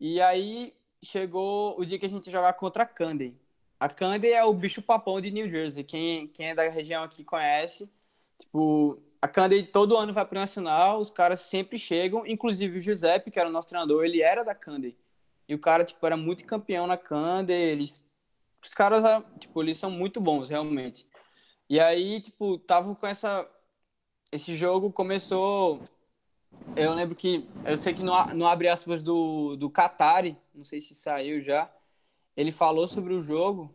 E 0.00 0.20
aí 0.20 0.74
chegou 1.02 1.78
o 1.78 1.84
dia 1.84 1.98
que 1.98 2.06
a 2.06 2.08
gente 2.08 2.26
ia 2.26 2.32
jogar 2.32 2.52
contra 2.54 2.84
a 2.84 2.86
Candy. 2.86 3.36
A 3.82 3.88
Candy 3.88 4.30
é 4.30 4.44
o 4.44 4.54
bicho 4.54 4.80
papão 4.80 5.20
de 5.20 5.32
New 5.32 5.50
Jersey. 5.50 5.82
Quem, 5.82 6.28
quem 6.28 6.50
é 6.50 6.54
da 6.54 6.68
região 6.68 7.02
aqui 7.02 7.24
conhece. 7.24 7.90
Tipo, 8.38 9.02
a 9.20 9.26
Candy 9.26 9.64
todo 9.64 9.96
ano 9.96 10.12
vai 10.12 10.24
pro 10.24 10.38
Nacional, 10.38 11.00
os 11.00 11.10
caras 11.10 11.40
sempre 11.40 11.76
chegam, 11.80 12.24
inclusive 12.24 12.78
o 12.78 12.82
Giuseppe, 12.82 13.32
que 13.32 13.40
era 13.40 13.48
o 13.48 13.52
nosso 13.52 13.66
treinador, 13.66 14.04
ele 14.04 14.22
era 14.22 14.44
da 14.44 14.54
Candy. 14.54 14.96
E 15.48 15.54
o 15.56 15.58
cara, 15.58 15.84
tipo, 15.84 16.06
era 16.06 16.16
muito 16.16 16.46
campeão 16.46 16.86
na 16.86 16.96
Candy, 16.96 17.52
eles... 17.52 18.04
Os 18.64 18.72
caras, 18.72 19.02
tipo, 19.40 19.60
eles 19.60 19.78
são 19.78 19.90
muito 19.90 20.20
bons, 20.20 20.48
realmente. 20.48 21.04
E 21.68 21.80
aí, 21.80 22.20
tipo, 22.20 22.58
tava 22.58 22.94
com 22.94 23.06
essa 23.08 23.48
esse 24.30 24.54
jogo 24.54 24.92
começou. 24.92 25.82
Eu 26.76 26.94
lembro 26.94 27.16
que. 27.16 27.48
Eu 27.64 27.76
sei 27.76 27.92
que 27.92 28.02
no, 28.02 28.12
no 28.34 28.46
abre 28.46 28.68
aspas 28.68 29.02
do, 29.02 29.56
do 29.56 29.68
Qatari, 29.68 30.36
não 30.54 30.62
sei 30.62 30.80
se 30.80 30.94
saiu 30.94 31.42
já. 31.42 31.68
Ele 32.36 32.52
falou 32.52 32.88
sobre 32.88 33.14
o 33.14 33.22
jogo. 33.22 33.74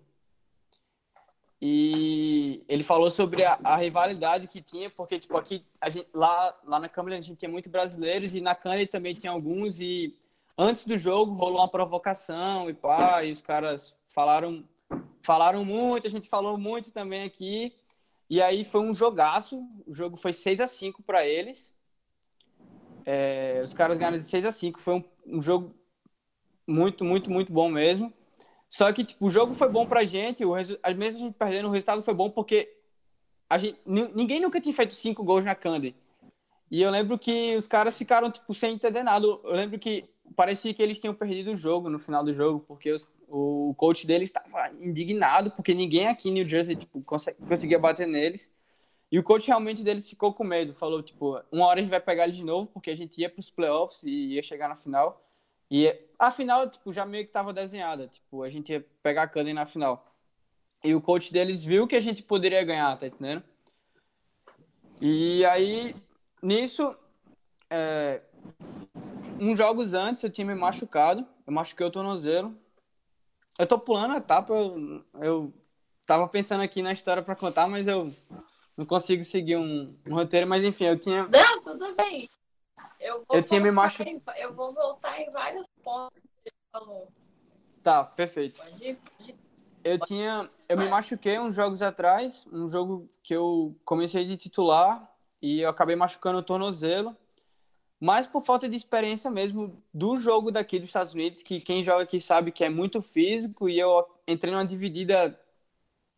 E 1.59 2.63
ele 2.67 2.83
falou 2.83 3.09
sobre 3.09 3.43
a, 3.43 3.59
a 3.63 3.75
rivalidade 3.77 4.47
que 4.47 4.61
tinha, 4.61 4.91
porque, 4.91 5.17
tipo, 5.17 5.35
aqui, 5.35 5.65
gente, 5.87 6.07
lá, 6.13 6.55
lá 6.63 6.79
na 6.79 6.87
Câmara 6.87 7.17
a 7.17 7.21
gente 7.21 7.37
tinha 7.37 7.49
muitos 7.49 7.71
brasileiros 7.71 8.35
e 8.35 8.41
na 8.41 8.53
Câmara 8.53 8.85
também 8.85 9.15
tinha 9.15 9.31
alguns. 9.31 9.79
E 9.79 10.15
antes 10.55 10.85
do 10.85 10.97
jogo 10.97 11.33
rolou 11.33 11.59
uma 11.59 11.67
provocação 11.67 12.69
e 12.69 12.73
pá, 12.73 13.23
e 13.23 13.31
os 13.31 13.41
caras 13.41 13.95
falaram, 14.07 14.63
falaram 15.23 15.65
muito, 15.65 16.05
a 16.05 16.09
gente 16.09 16.29
falou 16.29 16.57
muito 16.57 16.91
também 16.91 17.23
aqui. 17.23 17.73
E 18.29 18.41
aí 18.41 18.63
foi 18.63 18.81
um 18.81 18.93
jogaço. 18.93 19.65
O 19.85 19.93
jogo 19.93 20.17
foi 20.17 20.33
6 20.33 20.59
a 20.59 20.67
5 20.67 21.01
para 21.01 21.25
eles. 21.25 21.73
É, 23.05 23.61
os 23.63 23.73
caras 23.73 23.97
ganharam 23.97 24.17
de 24.17 24.23
6 24.23 24.43
a 24.43 24.51
5 24.51 24.81
Foi 24.81 24.95
um, 24.95 25.03
um, 25.25 25.41
jogo 25.41 25.73
muito, 26.67 27.05
muito, 27.05 27.31
muito 27.31 27.53
bom 27.53 27.69
mesmo. 27.69 28.13
Só 28.69 28.91
que 28.91 29.03
tipo, 29.03 29.25
o 29.25 29.31
jogo 29.31 29.53
foi 29.53 29.69
bom 29.69 29.85
pra 29.85 30.05
gente. 30.05 30.43
O 30.43 30.53
mesmo 30.55 30.79
a 30.83 31.23
gente 31.23 31.33
perdendo, 31.33 31.67
o 31.67 31.71
resultado 31.71 32.01
foi 32.01 32.13
bom 32.13 32.29
porque 32.29 32.73
a 33.49 33.57
gente, 33.57 33.79
ninguém 33.85 34.39
nunca 34.41 34.59
tinha 34.59 34.73
feito 34.73 34.93
cinco 34.93 35.23
gols 35.23 35.45
na 35.45 35.55
Candy. 35.55 35.95
E 36.69 36.81
eu 36.81 36.91
lembro 36.91 37.17
que 37.17 37.55
os 37.55 37.67
caras 37.67 37.97
ficaram 37.97 38.29
tipo, 38.29 38.53
sem 38.53 38.73
entender 38.73 39.03
nada. 39.03 39.25
Eu 39.25 39.53
lembro 39.53 39.79
que 39.79 40.05
parecia 40.35 40.73
que 40.73 40.83
eles 40.83 40.99
tinham 40.99 41.13
perdido 41.13 41.53
o 41.53 41.57
jogo 41.57 41.89
no 41.89 41.97
final 41.97 42.23
do 42.23 42.33
jogo, 42.33 42.59
porque 42.67 42.91
os, 42.91 43.09
o 43.29 43.73
coach 43.77 44.05
deles 44.05 44.29
estava 44.29 44.69
indignado, 44.81 45.51
porque 45.51 45.73
ninguém 45.73 46.07
aqui 46.07 46.29
em 46.29 46.33
New 46.33 46.45
Jersey 46.45 46.75
tipo, 46.75 47.01
conseguia 47.01 47.79
bater 47.79 48.05
neles. 48.05 48.51
E 49.09 49.17
o 49.17 49.23
coach 49.23 49.47
realmente 49.47 49.83
deles 49.83 50.09
ficou 50.09 50.33
com 50.33 50.43
medo, 50.43 50.73
falou, 50.73 51.01
tipo, 51.01 51.41
uma 51.49 51.65
hora 51.67 51.79
a 51.79 51.81
gente 51.81 51.89
vai 51.89 52.01
pegar 52.01 52.25
eles 52.25 52.35
de 52.35 52.43
novo, 52.43 52.67
porque 52.67 52.89
a 52.89 52.95
gente 52.95 53.21
ia 53.21 53.29
para 53.29 53.39
os 53.39 53.49
playoffs 53.49 54.03
e 54.03 54.33
ia 54.33 54.43
chegar 54.43 54.67
na 54.67 54.75
final. 54.75 55.25
E 55.69 55.93
a 56.17 56.31
final, 56.31 56.69
tipo, 56.69 56.91
já 56.93 57.05
meio 57.05 57.23
que 57.23 57.29
estava 57.29 57.53
desenhada, 57.53 58.07
tipo, 58.07 58.43
a 58.43 58.49
gente 58.49 58.71
ia 58.71 58.85
pegar 59.03 59.23
a 59.23 59.27
Candy 59.27 59.53
na 59.53 59.65
final. 59.65 60.05
E 60.83 60.93
o 60.95 61.01
coach 61.01 61.31
deles 61.31 61.63
viu 61.63 61.87
que 61.87 61.95
a 61.95 61.99
gente 61.99 62.23
poderia 62.23 62.63
ganhar, 62.63 62.97
tá 62.97 63.07
entendendo? 63.07 63.43
E 65.01 65.45
aí, 65.45 65.95
nisso, 66.41 66.95
é, 67.69 68.21
uns 69.39 69.57
jogos 69.57 69.93
antes 69.93 70.23
eu 70.23 70.29
tinha 70.29 70.45
me 70.45 70.55
machucado, 70.55 71.25
eu 71.45 71.53
machuquei 71.53 71.85
o 71.85 71.91
tornozelo. 71.91 72.55
Eu 73.57 73.67
tô 73.67 73.79
pulando 73.79 74.13
a 74.13 74.17
etapa, 74.17 74.53
eu, 74.53 75.03
eu 75.21 75.53
tava 76.05 76.27
pensando 76.27 76.61
aqui 76.61 76.81
na 76.81 76.93
história 76.93 77.23
para 77.23 77.35
contar, 77.35 77.67
mas 77.67 77.87
eu 77.87 78.11
não 78.75 78.85
consigo 78.85 79.23
seguir 79.23 79.57
um, 79.57 79.95
um, 80.05 80.13
roteiro, 80.13 80.47
mas 80.47 80.63
enfim, 80.63 80.85
eu 80.85 80.99
tinha. 80.99 81.27
Não, 81.27 81.63
tudo 81.63 81.95
bem. 81.95 82.29
Eu, 83.07 83.25
eu 83.31 83.43
tinha 83.43 83.59
me 83.59 83.71
machucado. 83.71 84.21
Eu 84.37 84.53
vou 84.53 84.73
voltar 84.73 85.19
em 85.21 85.31
vários 85.31 85.65
pontos 85.83 86.19
que 86.21 86.29
você 86.43 86.55
falou. 86.71 87.07
Tá, 87.81 88.03
perfeito. 88.03 88.61
Eu 89.83 89.99
tinha. 89.99 90.49
Eu 90.67 90.77
me 90.77 90.89
machuquei 90.89 91.39
uns 91.39 91.55
jogos 91.55 91.81
atrás, 91.81 92.45
um 92.51 92.69
jogo 92.69 93.09
que 93.23 93.33
eu 93.33 93.75
comecei 93.85 94.25
de 94.25 94.35
titular 94.35 95.09
e 95.41 95.61
eu 95.61 95.69
acabei 95.69 95.95
machucando 95.95 96.39
o 96.39 96.43
tornozelo 96.43 97.15
mas 97.99 98.27
por 98.27 98.41
falta 98.41 98.69
de 98.69 98.75
experiência 98.75 99.29
mesmo 99.31 99.81
do 99.93 100.17
jogo 100.17 100.51
daqui 100.51 100.79
dos 100.79 100.89
Estados 100.89 101.13
Unidos, 101.13 101.41
que 101.41 101.59
quem 101.59 101.83
joga 101.83 102.03
aqui 102.03 102.21
sabe 102.21 102.51
que 102.51 102.63
é 102.63 102.69
muito 102.69 103.01
físico, 103.01 103.67
e 103.67 103.79
eu 103.79 104.07
entrei 104.27 104.53
numa 104.53 104.65
dividida 104.65 105.39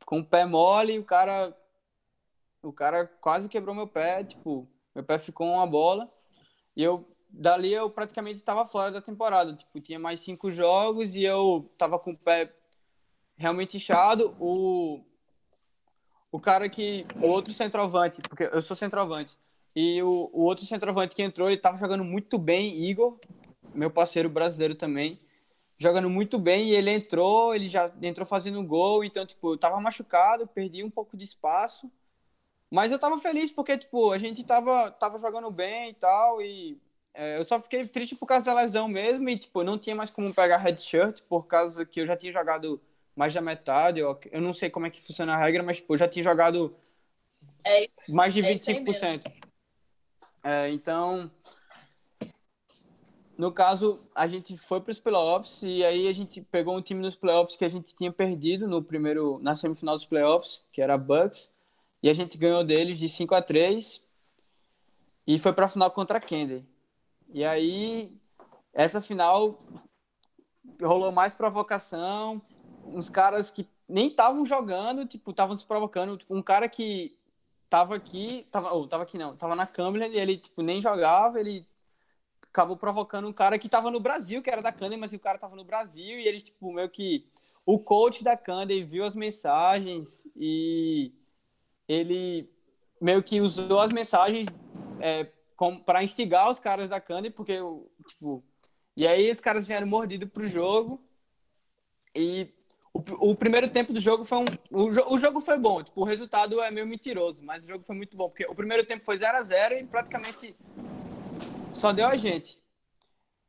com 0.05 0.19
o 0.19 0.25
pé 0.25 0.45
mole 0.45 0.93
e 0.93 0.99
o 0.99 1.05
cara 1.05 1.55
o 2.61 2.73
cara 2.73 3.05
quase 3.21 3.47
quebrou 3.47 3.73
meu 3.73 3.87
pé, 3.87 4.23
tipo, 4.25 4.67
meu 4.93 5.03
pé 5.03 5.17
ficou 5.17 5.47
uma 5.47 5.65
bola, 5.65 6.11
e 6.79 6.83
eu 6.83 7.05
dali 7.29 7.73
eu 7.73 7.89
praticamente 7.89 8.37
estava 8.37 8.65
fora 8.65 8.89
da 8.89 9.01
temporada, 9.01 9.53
tipo, 9.53 9.81
tinha 9.81 9.99
mais 9.99 10.21
cinco 10.21 10.49
jogos 10.49 11.13
e 11.13 11.23
eu 11.23 11.69
tava 11.77 11.99
com 11.99 12.11
o 12.11 12.17
pé 12.17 12.55
realmente 13.35 13.75
inchado, 13.75 14.33
o 14.39 15.01
o 16.31 16.39
cara 16.39 16.69
que 16.69 17.05
o 17.21 17.27
outro 17.27 17.51
centroavante, 17.53 18.21
porque 18.21 18.43
eu 18.43 18.61
sou 18.61 18.77
centroavante, 18.77 19.37
e 19.75 20.01
o, 20.01 20.29
o 20.31 20.43
outro 20.43 20.65
centroavante 20.65 21.17
que 21.17 21.21
entrou, 21.21 21.49
ele 21.49 21.57
estava 21.57 21.77
jogando 21.77 22.05
muito 22.05 22.37
bem, 22.37 22.73
Igor, 22.89 23.19
meu 23.73 23.91
parceiro 23.91 24.29
brasileiro 24.29 24.73
também, 24.73 25.19
jogando 25.77 26.09
muito 26.09 26.39
bem, 26.39 26.69
e 26.69 26.75
ele 26.75 26.91
entrou, 26.91 27.53
ele 27.53 27.67
já 27.67 27.91
entrou 28.01 28.25
fazendo 28.25 28.63
gol, 28.63 29.03
então, 29.03 29.25
tipo, 29.25 29.53
eu 29.53 29.57
tava 29.57 29.81
machucado, 29.81 30.47
perdi 30.47 30.81
um 30.81 30.89
pouco 30.89 31.17
de 31.17 31.25
espaço, 31.25 31.91
mas 32.69 32.91
eu 32.91 32.99
tava 32.99 33.17
feliz 33.17 33.51
porque, 33.51 33.77
tipo, 33.77 34.11
a 34.11 34.17
gente 34.17 34.43
tava, 34.43 34.91
tava 34.91 35.19
jogando 35.19 35.49
bem 35.49 35.91
e 35.91 35.93
tal, 35.93 36.41
e 36.41 36.77
é, 37.13 37.37
eu 37.37 37.45
só 37.45 37.59
fiquei 37.59 37.85
triste 37.85 38.15
por 38.15 38.25
causa 38.25 38.45
da 38.45 38.53
lesão 38.53 38.87
mesmo, 38.87 39.27
e, 39.29 39.37
tipo, 39.37 39.63
não 39.63 39.77
tinha 39.77 39.95
mais 39.95 40.09
como 40.09 40.33
pegar 40.33 40.57
headshirt, 40.57 41.21
por 41.23 41.47
causa 41.47 41.85
que 41.85 42.01
eu 42.01 42.05
já 42.05 42.15
tinha 42.15 42.31
jogado 42.31 42.81
mais 43.15 43.33
da 43.33 43.41
metade, 43.41 43.99
eu, 43.99 44.17
eu 44.31 44.39
não 44.41 44.53
sei 44.53 44.69
como 44.69 44.85
é 44.85 44.89
que 44.89 45.01
funciona 45.01 45.33
a 45.33 45.37
regra, 45.37 45.63
mas, 45.63 45.77
tipo, 45.77 45.93
eu 45.93 45.97
já 45.97 46.07
tinha 46.07 46.23
jogado 46.23 46.75
é, 47.65 47.85
mais 48.07 48.33
de 48.33 48.41
25%. 48.41 49.25
É 49.25 49.49
é, 50.43 50.69
então, 50.69 51.29
no 53.37 53.51
caso, 53.51 54.05
a 54.15 54.27
gente 54.27 54.57
foi 54.57 54.79
para 54.81 54.91
os 54.91 54.99
playoffs 54.99 55.61
e 55.63 55.83
aí 55.83 56.07
a 56.07 56.13
gente 56.13 56.41
pegou 56.41 56.77
um 56.77 56.81
time 56.81 57.01
nos 57.01 57.15
playoffs 57.15 57.57
que 57.57 57.65
a 57.65 57.69
gente 57.69 57.95
tinha 57.95 58.11
perdido 58.11 58.67
no 58.67 58.81
primeiro, 58.81 59.39
na 59.41 59.55
semifinal 59.55 59.95
dos 59.95 60.05
playoffs, 60.05 60.63
que 60.71 60.81
era 60.81 60.97
Bucks, 60.97 61.53
e 62.01 62.09
a 62.09 62.13
gente 62.13 62.37
ganhou 62.37 62.63
deles 62.63 62.97
de 62.97 63.09
5 63.09 63.35
a 63.35 63.41
3 63.41 64.01
e 65.27 65.37
foi 65.37 65.53
para 65.53 65.65
a 65.65 65.69
final 65.69 65.91
contra 65.91 66.17
a 66.17 66.21
Candy. 66.21 66.65
E 67.31 67.43
aí, 67.45 68.11
essa 68.73 69.01
final 69.01 69.59
rolou 70.81 71.11
mais 71.11 71.35
provocação, 71.35 72.41
uns 72.85 73.09
caras 73.09 73.51
que 73.51 73.67
nem 73.87 74.07
estavam 74.07 74.45
jogando, 74.45 75.05
tipo, 75.05 75.31
estavam 75.31 75.57
se 75.57 75.65
provocando. 75.65 76.19
Um 76.29 76.41
cara 76.41 76.69
que 76.69 77.17
tava 77.69 77.95
aqui, 77.95 78.47
tava, 78.51 78.71
ou 78.73 78.87
tava 78.87 79.03
aqui 79.03 79.17
não, 79.17 79.35
tava 79.35 79.55
na 79.55 79.67
Cumberland 79.67 80.15
e 80.15 80.19
ele, 80.19 80.37
tipo, 80.37 80.61
nem 80.61 80.81
jogava, 80.81 81.39
ele 81.39 81.67
acabou 82.41 82.75
provocando 82.75 83.27
um 83.27 83.33
cara 83.33 83.59
que 83.59 83.69
tava 83.69 83.91
no 83.91 83.99
Brasil, 83.99 84.41
que 84.41 84.49
era 84.49 84.61
da 84.61 84.71
Candem, 84.71 84.97
mas 84.97 85.13
o 85.13 85.19
cara 85.19 85.37
tava 85.37 85.55
no 85.55 85.63
Brasil 85.63 86.19
e 86.19 86.27
ele, 86.27 86.41
tipo, 86.41 86.73
meio 86.73 86.89
que 86.89 87.27
o 87.65 87.77
coach 87.79 88.23
da 88.23 88.35
Candem 88.35 88.83
viu 88.83 89.05
as 89.05 89.15
mensagens 89.15 90.27
e 90.35 91.13
ele 91.89 92.47
meio 93.01 93.23
que 93.23 93.41
usou 93.41 93.79
as 93.79 93.91
mensagens 93.91 94.47
é, 94.99 95.27
para 95.83 96.03
instigar 96.03 96.49
os 96.49 96.59
caras 96.59 96.87
da 96.87 97.01
Candem, 97.01 97.31
porque, 97.31 97.57
tipo, 98.07 98.43
E 98.95 99.07
aí 99.07 99.31
os 99.31 99.39
caras 99.39 99.67
vieram 99.67 99.87
mordidos 99.87 100.29
pro 100.29 100.47
jogo. 100.47 101.01
E 102.15 102.53
o, 102.93 103.31
o, 103.31 103.35
primeiro 103.35 103.69
tempo 103.69 103.91
do 103.91 103.99
jogo 103.99 104.23
foi 104.23 104.37
um. 104.39 104.45
O, 104.71 105.15
o, 105.15 105.19
jogo 105.19 105.39
foi 105.39 105.57
bom, 105.57 105.83
tipo, 105.83 106.01
o 106.01 106.03
resultado 106.03 106.61
é 106.61 106.69
meio 106.69 106.85
mentiroso, 106.87 107.43
mas 107.43 107.63
o 107.63 107.67
jogo 107.67 107.83
foi 107.83 107.95
muito 107.95 108.15
bom, 108.15 108.29
porque 108.29 108.45
o 108.45 108.55
primeiro 108.55 108.85
tempo 108.85 109.05
foi 109.05 109.17
0 109.17 109.37
a 109.37 109.41
0 109.41 109.79
e 109.79 109.83
praticamente 109.85 110.55
só 111.73 111.91
deu 111.91 112.07
a 112.07 112.15
gente. 112.15 112.59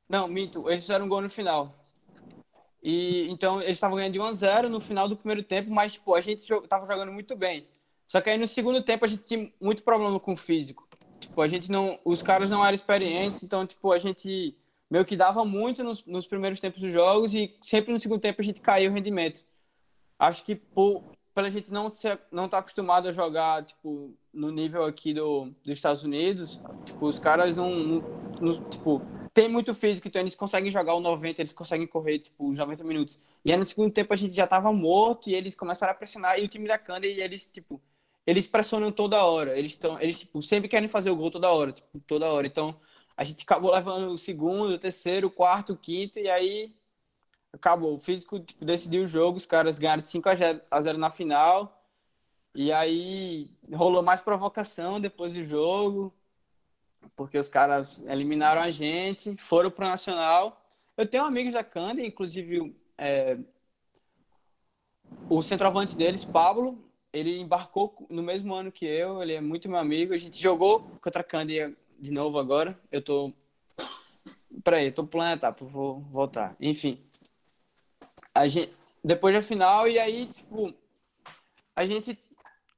Não, 0.08 0.28
minto, 0.28 0.68
eles 0.68 0.82
fizeram 0.82 1.06
um 1.06 1.08
gol 1.08 1.20
no 1.20 1.30
final. 1.30 1.74
E 2.82 3.28
então 3.30 3.60
eles 3.60 3.72
estavam 3.72 3.96
ganhando 3.96 4.14
de 4.14 4.20
1 4.20 4.24
a 4.24 4.32
0 4.32 4.68
no 4.68 4.80
final 4.80 5.08
do 5.08 5.16
primeiro 5.16 5.42
tempo, 5.42 5.70
mas 5.70 5.96
pô, 5.96 6.14
a 6.14 6.20
gente 6.20 6.40
estava 6.40 6.86
jogando 6.86 7.12
muito 7.12 7.36
bem. 7.36 7.68
Só 8.10 8.20
que 8.20 8.28
aí 8.28 8.36
no 8.36 8.48
segundo 8.48 8.82
tempo 8.82 9.04
a 9.04 9.08
gente 9.08 9.22
tinha 9.22 9.52
muito 9.60 9.84
problema 9.84 10.18
com 10.18 10.32
o 10.32 10.36
físico. 10.36 10.88
Tipo, 11.20 11.40
a 11.42 11.46
gente 11.46 11.70
não, 11.70 11.96
os 12.04 12.24
caras 12.24 12.50
não 12.50 12.64
eram 12.64 12.74
experientes, 12.74 13.40
então 13.44 13.64
tipo, 13.64 13.92
a 13.92 13.98
gente 13.98 14.56
meio 14.90 15.04
que 15.04 15.16
dava 15.16 15.44
muito 15.44 15.84
nos, 15.84 16.04
nos 16.04 16.26
primeiros 16.26 16.58
tempos 16.58 16.80
dos 16.80 16.92
jogos 16.92 17.32
e 17.34 17.56
sempre 17.62 17.92
no 17.92 18.00
segundo 18.00 18.20
tempo 18.20 18.40
a 18.40 18.44
gente 18.44 18.60
caiu 18.60 18.90
o 18.90 18.94
rendimento. 18.94 19.44
Acho 20.18 20.44
que 20.44 20.56
por 20.56 21.04
pela 21.32 21.48
gente 21.48 21.72
não 21.72 21.88
ser, 21.92 22.18
não 22.32 22.46
estar 22.46 22.56
tá 22.56 22.58
acostumado 22.58 23.06
a 23.06 23.12
jogar 23.12 23.64
tipo 23.64 24.12
no 24.32 24.50
nível 24.50 24.84
aqui 24.84 25.14
do, 25.14 25.44
dos 25.64 25.76
Estados 25.76 26.02
Unidos, 26.02 26.60
tipo 26.84 27.06
os 27.06 27.20
caras 27.20 27.54
não, 27.54 27.70
não, 27.76 28.02
não 28.40 28.70
tipo 28.70 29.00
tem 29.32 29.48
muito 29.48 29.72
físico, 29.72 30.08
então 30.08 30.20
eles 30.20 30.34
conseguem 30.34 30.68
jogar 30.72 30.94
o 30.94 31.00
90, 31.00 31.42
eles 31.42 31.52
conseguem 31.52 31.86
correr, 31.86 32.18
tipo, 32.18 32.50
os 32.50 32.58
90 32.58 32.82
minutos. 32.82 33.16
E 33.44 33.52
aí 33.52 33.56
no 33.56 33.64
segundo 33.64 33.92
tempo 33.92 34.12
a 34.12 34.16
gente 34.16 34.34
já 34.34 34.46
tava 34.48 34.72
morto 34.72 35.30
e 35.30 35.34
eles 35.34 35.54
começaram 35.54 35.92
a 35.92 35.94
pressionar. 35.94 36.40
E 36.40 36.44
o 36.44 36.48
time 36.48 36.66
da 36.66 36.76
Canda, 36.76 37.06
eles, 37.06 37.46
tipo, 37.46 37.80
eles 38.30 38.46
pressionam 38.46 38.92
toda 38.92 39.24
hora. 39.24 39.58
Eles 39.58 39.72
estão, 39.72 40.00
eles, 40.00 40.20
tipo, 40.20 40.42
sempre 40.42 40.68
querem 40.68 40.88
fazer 40.88 41.10
o 41.10 41.16
gol 41.16 41.30
toda 41.30 41.50
hora, 41.50 41.72
tipo, 41.72 42.00
toda 42.06 42.26
hora. 42.26 42.46
Então 42.46 42.78
a 43.16 43.24
gente 43.24 43.42
acabou 43.44 43.72
levando 43.72 44.12
o 44.12 44.18
segundo, 44.18 44.74
o 44.74 44.78
terceiro, 44.78 45.28
o 45.28 45.30
quarto, 45.30 45.74
o 45.74 45.76
quinto, 45.76 46.18
e 46.18 46.28
aí 46.30 46.74
acabou. 47.52 47.94
O 47.94 47.98
físico 47.98 48.40
tipo, 48.40 48.64
decidiu 48.64 49.04
o 49.04 49.08
jogo, 49.08 49.36
os 49.36 49.46
caras 49.46 49.78
ganharam 49.78 50.02
de 50.02 50.08
5 50.08 50.28
a 50.70 50.80
0 50.80 50.98
na 50.98 51.10
final. 51.10 51.84
E 52.54 52.72
aí 52.72 53.50
rolou 53.72 54.02
mais 54.02 54.20
provocação 54.20 55.00
depois 55.00 55.34
do 55.34 55.44
jogo 55.44 56.12
porque 57.16 57.38
os 57.38 57.48
caras 57.48 58.02
eliminaram 58.06 58.60
a 58.60 58.70
gente, 58.70 59.36
foram 59.36 59.70
pro 59.70 59.86
Nacional. 59.86 60.64
Eu 60.96 61.06
tenho 61.06 61.24
amigos 61.24 61.54
da 61.54 61.64
Candy, 61.64 62.04
inclusive 62.04 62.74
é, 62.98 63.38
o 65.28 65.42
centroavante 65.42 65.96
deles, 65.96 66.24
Pablo, 66.24 66.78
ele 67.12 67.38
embarcou 67.38 68.06
no 68.08 68.22
mesmo 68.22 68.54
ano 68.54 68.70
que 68.70 68.84
eu, 68.84 69.22
ele 69.22 69.34
é 69.34 69.40
muito 69.40 69.68
meu 69.68 69.78
amigo. 69.78 70.14
A 70.14 70.18
gente 70.18 70.40
jogou 70.40 70.80
contra 71.00 71.20
a 71.20 71.24
Candy 71.24 71.76
de 71.98 72.10
novo 72.10 72.38
agora. 72.38 72.78
Eu 72.90 73.02
tô. 73.02 73.32
Peraí, 74.62 74.90
tô 74.92 75.04
pulando 75.04 75.34
etapa, 75.34 75.64
vou 75.64 76.00
voltar. 76.00 76.56
Enfim. 76.60 76.98
A 78.34 78.46
gente... 78.48 78.72
Depois 79.02 79.34
da 79.34 79.40
final, 79.40 79.88
e 79.88 79.98
aí, 79.98 80.26
tipo, 80.26 80.74
a 81.74 81.86
gente 81.86 82.18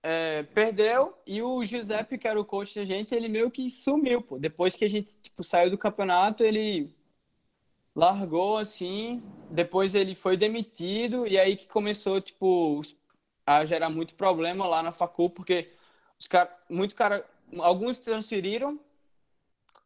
é, 0.02 0.44
perdeu 0.44 1.18
e 1.26 1.42
o 1.42 1.64
Giuseppe, 1.64 2.16
que 2.16 2.28
era 2.28 2.40
o 2.40 2.44
coach 2.44 2.74
da 2.76 2.84
gente, 2.84 3.14
ele 3.14 3.28
meio 3.28 3.50
que 3.50 3.68
sumiu, 3.68 4.22
pô. 4.22 4.38
Depois 4.38 4.76
que 4.76 4.84
a 4.84 4.88
gente 4.88 5.16
tipo, 5.20 5.42
saiu 5.42 5.70
do 5.70 5.78
campeonato, 5.78 6.44
ele 6.44 6.94
largou 7.94 8.56
assim, 8.56 9.22
depois 9.50 9.94
ele 9.94 10.14
foi 10.14 10.36
demitido 10.36 11.26
e 11.26 11.38
aí 11.38 11.56
que 11.56 11.66
começou, 11.66 12.20
tipo, 12.20 12.80
a 13.46 13.64
gerar 13.64 13.90
muito 13.90 14.14
problema 14.14 14.66
lá 14.66 14.82
na 14.82 14.92
facul, 14.92 15.30
porque 15.30 15.72
os 16.18 16.26
cara, 16.26 16.56
muito 16.68 16.94
cara, 16.94 17.25
alguns 17.58 17.99
transferiram 17.99 18.78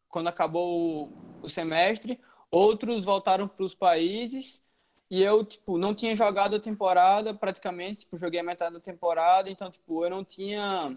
quando 0.07 0.27
acabou 0.27 1.09
o, 1.41 1.45
o 1.45 1.49
semestre, 1.49 2.19
outros 2.49 3.05
voltaram 3.05 3.47
para 3.47 3.65
os 3.65 3.73
países 3.73 4.61
e 5.09 5.23
eu, 5.23 5.43
tipo, 5.45 5.77
não 5.77 5.95
tinha 5.95 6.15
jogado 6.15 6.55
a 6.55 6.59
temporada 6.59 7.33
praticamente, 7.33 8.01
tipo, 8.01 8.17
joguei 8.17 8.39
a 8.39 8.43
metade 8.43 8.73
da 8.73 8.79
temporada, 8.79 9.49
então, 9.49 9.71
tipo, 9.71 10.03
eu 10.03 10.09
não 10.09 10.23
tinha 10.23 10.95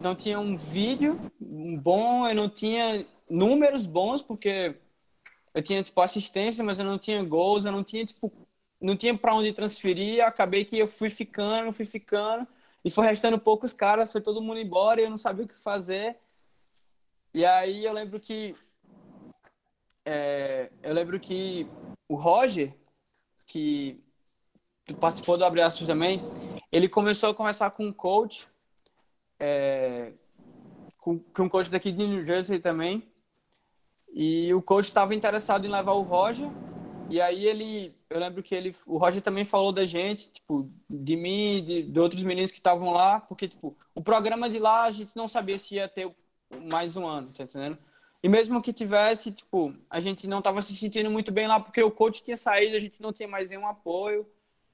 não 0.00 0.14
tinha 0.14 0.38
um 0.38 0.56
vídeo 0.56 1.32
bom, 1.40 2.26
eu 2.28 2.34
não 2.34 2.48
tinha 2.48 3.06
números 3.30 3.86
bons, 3.86 4.20
porque 4.22 4.76
eu 5.54 5.62
tinha, 5.62 5.82
tipo, 5.82 6.00
assistência, 6.00 6.62
mas 6.62 6.78
eu 6.78 6.84
não 6.84 6.98
tinha 6.98 7.22
gols, 7.22 7.64
eu 7.64 7.72
não 7.72 7.84
tinha, 7.84 8.04
tipo, 8.04 8.32
não 8.80 8.96
tinha 8.96 9.16
para 9.16 9.34
onde 9.34 9.52
transferir, 9.52 10.24
acabei 10.24 10.64
que 10.64 10.78
eu 10.78 10.86
fui 10.86 11.10
ficando, 11.10 11.72
fui 11.72 11.86
ficando, 11.86 12.46
e 12.84 12.90
foi 12.90 13.06
restando 13.06 13.38
poucos 13.38 13.72
caras, 13.72 14.10
foi 14.12 14.20
todo 14.20 14.42
mundo 14.42 14.60
embora, 14.60 15.00
e 15.00 15.04
eu 15.04 15.10
não 15.10 15.18
sabia 15.18 15.44
o 15.44 15.48
que 15.48 15.58
fazer. 15.58 16.16
E 17.34 17.44
aí 17.44 17.84
eu 17.84 17.92
lembro 17.92 18.20
que 18.20 18.54
é, 20.04 20.70
eu 20.84 20.94
lembro 20.94 21.18
que 21.18 21.68
o 22.08 22.14
Roger, 22.14 22.72
que 23.44 24.00
participou 25.00 25.36
do 25.36 25.44
Abre 25.44 25.60
Aspas 25.60 25.88
também, 25.88 26.22
ele 26.70 26.88
começou 26.88 27.30
a 27.30 27.34
conversar 27.34 27.72
com 27.72 27.86
um 27.86 27.92
coach, 27.92 28.46
é, 29.40 30.12
com, 30.98 31.18
com 31.18 31.42
um 31.42 31.48
coach 31.48 31.68
daqui 31.70 31.90
de 31.90 32.06
New 32.06 32.24
Jersey 32.24 32.60
também, 32.60 33.10
e 34.12 34.54
o 34.54 34.62
coach 34.62 34.84
estava 34.84 35.14
interessado 35.14 35.66
em 35.66 35.70
levar 35.70 35.92
o 35.92 36.02
Roger, 36.02 36.48
e 37.10 37.20
aí 37.20 37.46
ele, 37.46 37.94
eu 38.10 38.18
lembro 38.18 38.42
que 38.42 38.54
ele, 38.54 38.72
o 38.86 38.98
Roger 38.98 39.22
também 39.22 39.44
falou 39.44 39.72
da 39.72 39.84
gente, 39.84 40.30
tipo, 40.30 40.70
de 40.88 41.16
mim, 41.16 41.64
de, 41.64 41.82
de 41.84 42.00
outros 42.00 42.22
meninos 42.22 42.50
que 42.50 42.58
estavam 42.58 42.90
lá, 42.90 43.20
porque, 43.20 43.48
tipo, 43.48 43.76
o 43.94 44.02
programa 44.02 44.48
de 44.48 44.58
lá 44.58 44.84
a 44.84 44.90
gente 44.90 45.16
não 45.16 45.28
sabia 45.28 45.58
se 45.58 45.76
ia 45.76 45.88
ter 45.88 46.10
mais 46.64 46.96
um 46.96 47.06
ano, 47.06 47.28
tá 47.32 47.44
entendendo? 47.44 47.78
E 48.22 48.28
mesmo 48.28 48.62
que 48.62 48.72
tivesse, 48.72 49.30
tipo, 49.30 49.74
a 49.88 50.00
gente 50.00 50.26
não 50.26 50.38
estava 50.38 50.60
se 50.62 50.74
sentindo 50.74 51.10
muito 51.10 51.30
bem 51.30 51.46
lá 51.46 51.60
porque 51.60 51.82
o 51.82 51.90
coach 51.90 52.24
tinha 52.24 52.36
saído, 52.36 52.76
a 52.76 52.80
gente 52.80 53.00
não 53.00 53.12
tinha 53.12 53.28
mais 53.28 53.50
nenhum 53.50 53.66
apoio. 53.66 54.26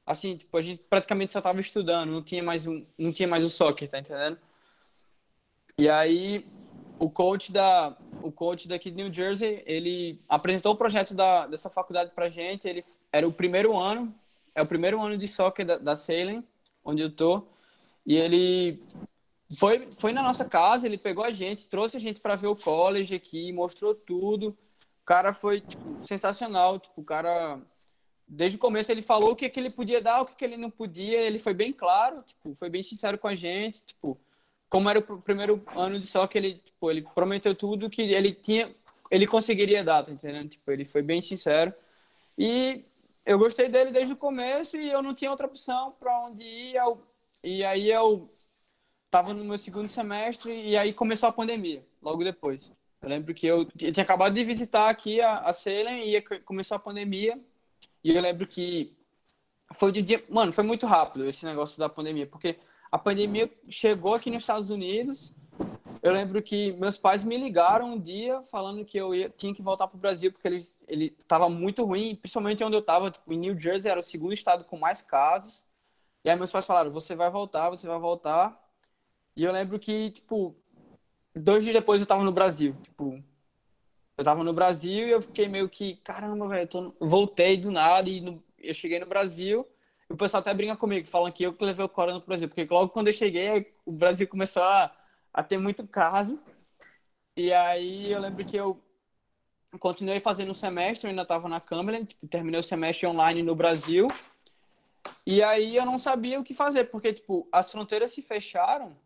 Assim, 0.06 0.36
tipo, 0.36 0.56
a 0.56 0.62
gente 0.62 0.82
praticamente 0.88 1.32
só 1.32 1.38
estava 1.38 1.60
estudando, 1.60 2.10
não 2.10 2.22
tinha 2.22 2.42
mais 2.42 2.66
um, 2.66 2.84
não 2.98 3.12
tinha 3.12 3.28
mais 3.28 3.44
o 3.44 3.50
soccer, 3.50 3.88
tá 3.88 3.98
entendendo? 3.98 4.38
E 5.78 5.88
aí 5.88 6.46
o 6.98 7.10
coach 7.10 7.52
da 7.52 7.96
o 8.22 8.30
coach 8.30 8.68
daqui 8.68 8.90
de 8.90 8.96
New 8.96 9.12
Jersey, 9.12 9.62
ele 9.66 10.20
apresentou 10.28 10.72
o 10.72 10.76
projeto 10.76 11.12
da, 11.14 11.46
dessa 11.46 11.68
faculdade 11.68 12.12
pra 12.14 12.28
gente, 12.28 12.68
ele 12.68 12.84
era 13.10 13.26
o 13.26 13.32
primeiro 13.32 13.76
ano, 13.76 14.14
é 14.54 14.62
o 14.62 14.66
primeiro 14.66 15.00
ano 15.02 15.18
de 15.18 15.26
soccer 15.26 15.66
da, 15.66 15.78
da 15.78 15.96
Salem, 15.96 16.44
onde 16.84 17.02
eu 17.02 17.10
tô, 17.10 17.44
e 18.06 18.16
ele 18.16 18.80
foi, 19.56 19.90
foi 19.92 20.12
na 20.12 20.22
nossa 20.22 20.44
casa, 20.44 20.86
ele 20.86 20.98
pegou 20.98 21.24
a 21.24 21.30
gente, 21.30 21.68
trouxe 21.68 21.96
a 21.96 22.00
gente 22.00 22.20
para 22.20 22.36
ver 22.36 22.46
o 22.46 22.56
college 22.56 23.14
aqui, 23.14 23.52
mostrou 23.52 23.94
tudo. 23.94 24.56
O 25.02 25.04
cara 25.04 25.32
foi 25.32 25.60
tipo, 25.60 26.06
sensacional, 26.06 26.78
tipo, 26.78 27.00
o 27.00 27.04
cara 27.04 27.60
desde 28.26 28.56
o 28.56 28.60
começo 28.60 28.90
ele 28.90 29.02
falou 29.02 29.32
o 29.32 29.36
que, 29.36 29.48
que 29.48 29.60
ele 29.60 29.68
podia 29.68 30.00
dar, 30.00 30.22
o 30.22 30.26
que, 30.26 30.34
que 30.34 30.44
ele 30.44 30.56
não 30.56 30.70
podia, 30.70 31.20
ele 31.20 31.38
foi 31.38 31.52
bem 31.52 31.72
claro, 31.72 32.22
tipo, 32.22 32.54
foi 32.54 32.70
bem 32.70 32.82
sincero 32.82 33.18
com 33.18 33.28
a 33.28 33.34
gente, 33.34 33.82
tipo, 33.84 34.18
como 34.72 34.88
era 34.88 34.98
o 34.98 35.20
primeiro 35.20 35.62
ano 35.76 36.00
de 36.00 36.06
só 36.06 36.26
que 36.26 36.38
ele, 36.38 36.54
tipo, 36.54 36.90
ele 36.90 37.02
prometeu 37.02 37.54
tudo 37.54 37.90
que 37.90 38.00
ele 38.00 38.32
tinha, 38.32 38.74
ele 39.10 39.26
conseguiria 39.26 39.84
dar, 39.84 40.02
tá 40.02 40.10
entendendo? 40.10 40.48
Tipo, 40.48 40.72
ele 40.72 40.86
foi 40.86 41.02
bem 41.02 41.20
sincero. 41.20 41.74
E 42.38 42.82
eu 43.26 43.38
gostei 43.38 43.68
dele 43.68 43.90
desde 43.90 44.14
o 44.14 44.16
começo 44.16 44.78
e 44.78 44.90
eu 44.90 45.02
não 45.02 45.14
tinha 45.14 45.30
outra 45.30 45.46
opção 45.46 45.94
para 46.00 46.18
onde 46.20 46.42
ir. 46.42 46.74
Eu, 46.74 47.02
e 47.44 47.62
aí 47.62 47.90
eu 47.90 48.30
estava 49.04 49.34
no 49.34 49.44
meu 49.44 49.58
segundo 49.58 49.90
semestre 49.90 50.50
e 50.50 50.74
aí 50.74 50.94
começou 50.94 51.28
a 51.28 51.32
pandemia, 51.32 51.84
logo 52.00 52.24
depois. 52.24 52.72
Eu 53.02 53.10
lembro 53.10 53.34
que 53.34 53.46
eu, 53.46 53.66
tinha 53.66 54.02
acabado 54.02 54.32
de 54.32 54.42
visitar 54.42 54.88
aqui 54.88 55.20
a, 55.20 55.40
a 55.40 55.52
Salem 55.52 56.16
e 56.16 56.22
começou 56.46 56.76
a 56.76 56.80
pandemia. 56.80 57.38
E 58.02 58.16
eu 58.16 58.22
lembro 58.22 58.46
que 58.46 58.96
foi 59.74 59.92
de 59.92 60.00
dia. 60.00 60.24
Mano, 60.30 60.50
foi 60.50 60.64
muito 60.64 60.86
rápido 60.86 61.26
esse 61.26 61.44
negócio 61.44 61.78
da 61.78 61.90
pandemia, 61.90 62.26
porque 62.26 62.58
a 62.92 62.98
pandemia 62.98 63.50
chegou 63.70 64.14
aqui 64.14 64.30
nos 64.30 64.42
Estados 64.42 64.68
Unidos. 64.68 65.34
Eu 66.02 66.12
lembro 66.12 66.42
que 66.42 66.72
meus 66.72 66.98
pais 66.98 67.24
me 67.24 67.38
ligaram 67.38 67.94
um 67.94 67.98
dia 67.98 68.42
falando 68.42 68.84
que 68.84 68.98
eu 68.98 69.14
ia, 69.14 69.30
tinha 69.30 69.54
que 69.54 69.62
voltar 69.62 69.88
para 69.88 69.96
o 69.96 70.00
Brasil 70.00 70.30
porque 70.30 70.46
ele 70.46 70.62
ele 70.86 71.16
estava 71.18 71.48
muito 71.48 71.84
ruim, 71.84 72.14
principalmente 72.14 72.62
onde 72.62 72.76
eu 72.76 72.80
estava, 72.80 73.10
em 73.28 73.38
New 73.38 73.58
Jersey 73.58 73.90
era 73.90 74.00
o 74.00 74.02
segundo 74.02 74.34
estado 74.34 74.64
com 74.64 74.76
mais 74.76 75.00
casos. 75.00 75.64
E 76.24 76.28
aí 76.28 76.36
meus 76.36 76.52
pais 76.52 76.66
falaram: 76.66 76.90
"Você 76.90 77.14
vai 77.14 77.30
voltar, 77.30 77.70
você 77.70 77.86
vai 77.86 77.98
voltar". 77.98 78.60
E 79.36 79.44
eu 79.44 79.52
lembro 79.52 79.78
que, 79.78 80.10
tipo, 80.10 80.54
dois 81.34 81.64
dias 81.64 81.74
depois 81.74 82.00
eu 82.00 82.06
tava 82.06 82.24
no 82.24 82.32
Brasil. 82.32 82.76
Tipo, 82.82 83.22
eu 84.18 84.24
tava 84.24 84.44
no 84.44 84.52
Brasil 84.52 85.08
e 85.08 85.10
eu 85.12 85.22
fiquei 85.22 85.48
meio 85.48 85.68
que, 85.68 85.96
caramba, 85.96 86.48
velho, 86.48 86.94
voltei 87.00 87.56
do 87.56 87.70
nada 87.70 88.08
e 88.10 88.20
no... 88.20 88.42
eu 88.58 88.74
cheguei 88.74 88.98
no 89.00 89.06
Brasil. 89.06 89.66
O 90.08 90.16
pessoal 90.16 90.40
até 90.40 90.52
brinca 90.52 90.76
comigo, 90.76 91.06
falam 91.06 91.32
que 91.32 91.42
eu 91.44 91.52
que 91.52 91.64
levei 91.64 91.84
o 91.84 91.88
corona 91.88 92.18
pro 92.20 92.28
Brasil. 92.28 92.48
Porque 92.48 92.66
logo 92.70 92.90
quando 92.90 93.06
eu 93.08 93.12
cheguei, 93.12 93.74
o 93.84 93.92
Brasil 93.92 94.28
começou 94.28 94.62
a, 94.62 94.92
a 95.32 95.42
ter 95.42 95.58
muito 95.58 95.86
caso. 95.86 96.38
E 97.36 97.52
aí 97.52 98.12
eu 98.12 98.20
lembro 98.20 98.44
que 98.44 98.56
eu 98.56 98.78
continuei 99.80 100.20
fazendo 100.20 100.50
o 100.50 100.54
semestre, 100.54 101.06
eu 101.06 101.10
ainda 101.10 101.24
tava 101.24 101.48
na 101.48 101.60
Cumberland, 101.60 102.04
tipo, 102.06 102.26
terminei 102.28 102.60
o 102.60 102.62
semestre 102.62 103.06
online 103.06 103.42
no 103.42 103.54
Brasil. 103.54 104.06
E 105.26 105.42
aí 105.42 105.76
eu 105.76 105.86
não 105.86 105.98
sabia 105.98 106.38
o 106.38 106.44
que 106.44 106.52
fazer, 106.52 106.84
porque, 106.90 107.12
tipo, 107.12 107.48
as 107.50 107.70
fronteiras 107.70 108.10
se 108.12 108.20
fecharam 108.22 108.96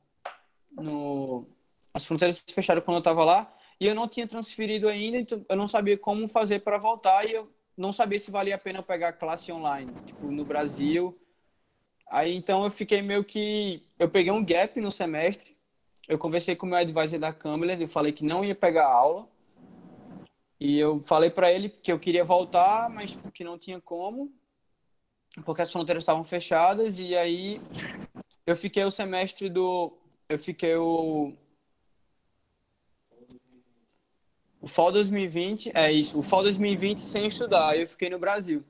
no... 0.72 1.46
As 1.94 2.04
fronteiras 2.04 2.42
se 2.44 2.52
fecharam 2.54 2.82
quando 2.82 2.96
eu 2.98 3.02
tava 3.02 3.24
lá. 3.24 3.54
e 3.80 3.86
eu 3.86 3.94
não 3.94 4.08
tinha 4.08 4.26
transferido 4.26 4.88
ainda, 4.88 5.18
então 5.18 5.44
eu 5.48 5.56
não 5.56 5.68
sabia 5.68 5.96
como 5.98 6.26
fazer 6.28 6.60
para 6.60 6.78
voltar 6.78 7.26
e 7.26 7.32
eu 7.32 7.50
não 7.76 7.92
sabia 7.92 8.18
se 8.18 8.30
valia 8.30 8.54
a 8.54 8.58
pena 8.58 8.82
pegar 8.82 9.12
classe 9.12 9.52
online, 9.52 9.92
tipo, 10.04 10.30
no 10.30 10.44
Brasil. 10.44 11.18
Aí 12.10 12.34
então 12.34 12.64
eu 12.64 12.70
fiquei 12.70 13.02
meio 13.02 13.24
que. 13.24 13.82
Eu 13.98 14.08
peguei 14.08 14.32
um 14.32 14.44
gap 14.44 14.80
no 14.80 14.90
semestre. 14.90 15.56
Eu 16.08 16.18
conversei 16.18 16.54
com 16.54 16.66
o 16.66 16.68
meu 16.68 16.78
advisor 16.78 17.18
da 17.18 17.32
Câmara, 17.32 17.74
eu 17.74 17.88
falei 17.88 18.12
que 18.12 18.24
não 18.24 18.44
ia 18.44 18.54
pegar 18.54 18.86
aula. 18.86 19.28
E 20.58 20.78
eu 20.78 21.02
falei 21.02 21.30
para 21.30 21.52
ele 21.52 21.68
que 21.68 21.92
eu 21.92 21.98
queria 21.98 22.24
voltar, 22.24 22.88
mas 22.88 23.18
que 23.34 23.44
não 23.44 23.58
tinha 23.58 23.80
como, 23.80 24.32
porque 25.44 25.60
as 25.60 25.70
fronteiras 25.70 26.02
estavam 26.02 26.24
fechadas. 26.24 26.98
E 26.98 27.14
aí 27.14 27.60
eu 28.46 28.56
fiquei 28.56 28.84
o 28.84 28.90
semestre 28.90 29.50
do. 29.50 29.92
Eu 30.28 30.38
fiquei 30.38 30.76
o. 30.76 31.34
O 34.66 34.68
Fall 34.68 34.90
2020, 34.90 35.70
é 35.72 35.92
isso, 35.92 36.18
o 36.18 36.22
Fall 36.24 36.42
2020 36.42 36.98
sem 36.98 37.28
estudar, 37.28 37.78
eu 37.78 37.88
fiquei 37.88 38.10
no 38.10 38.18
Brasil. 38.18 38.64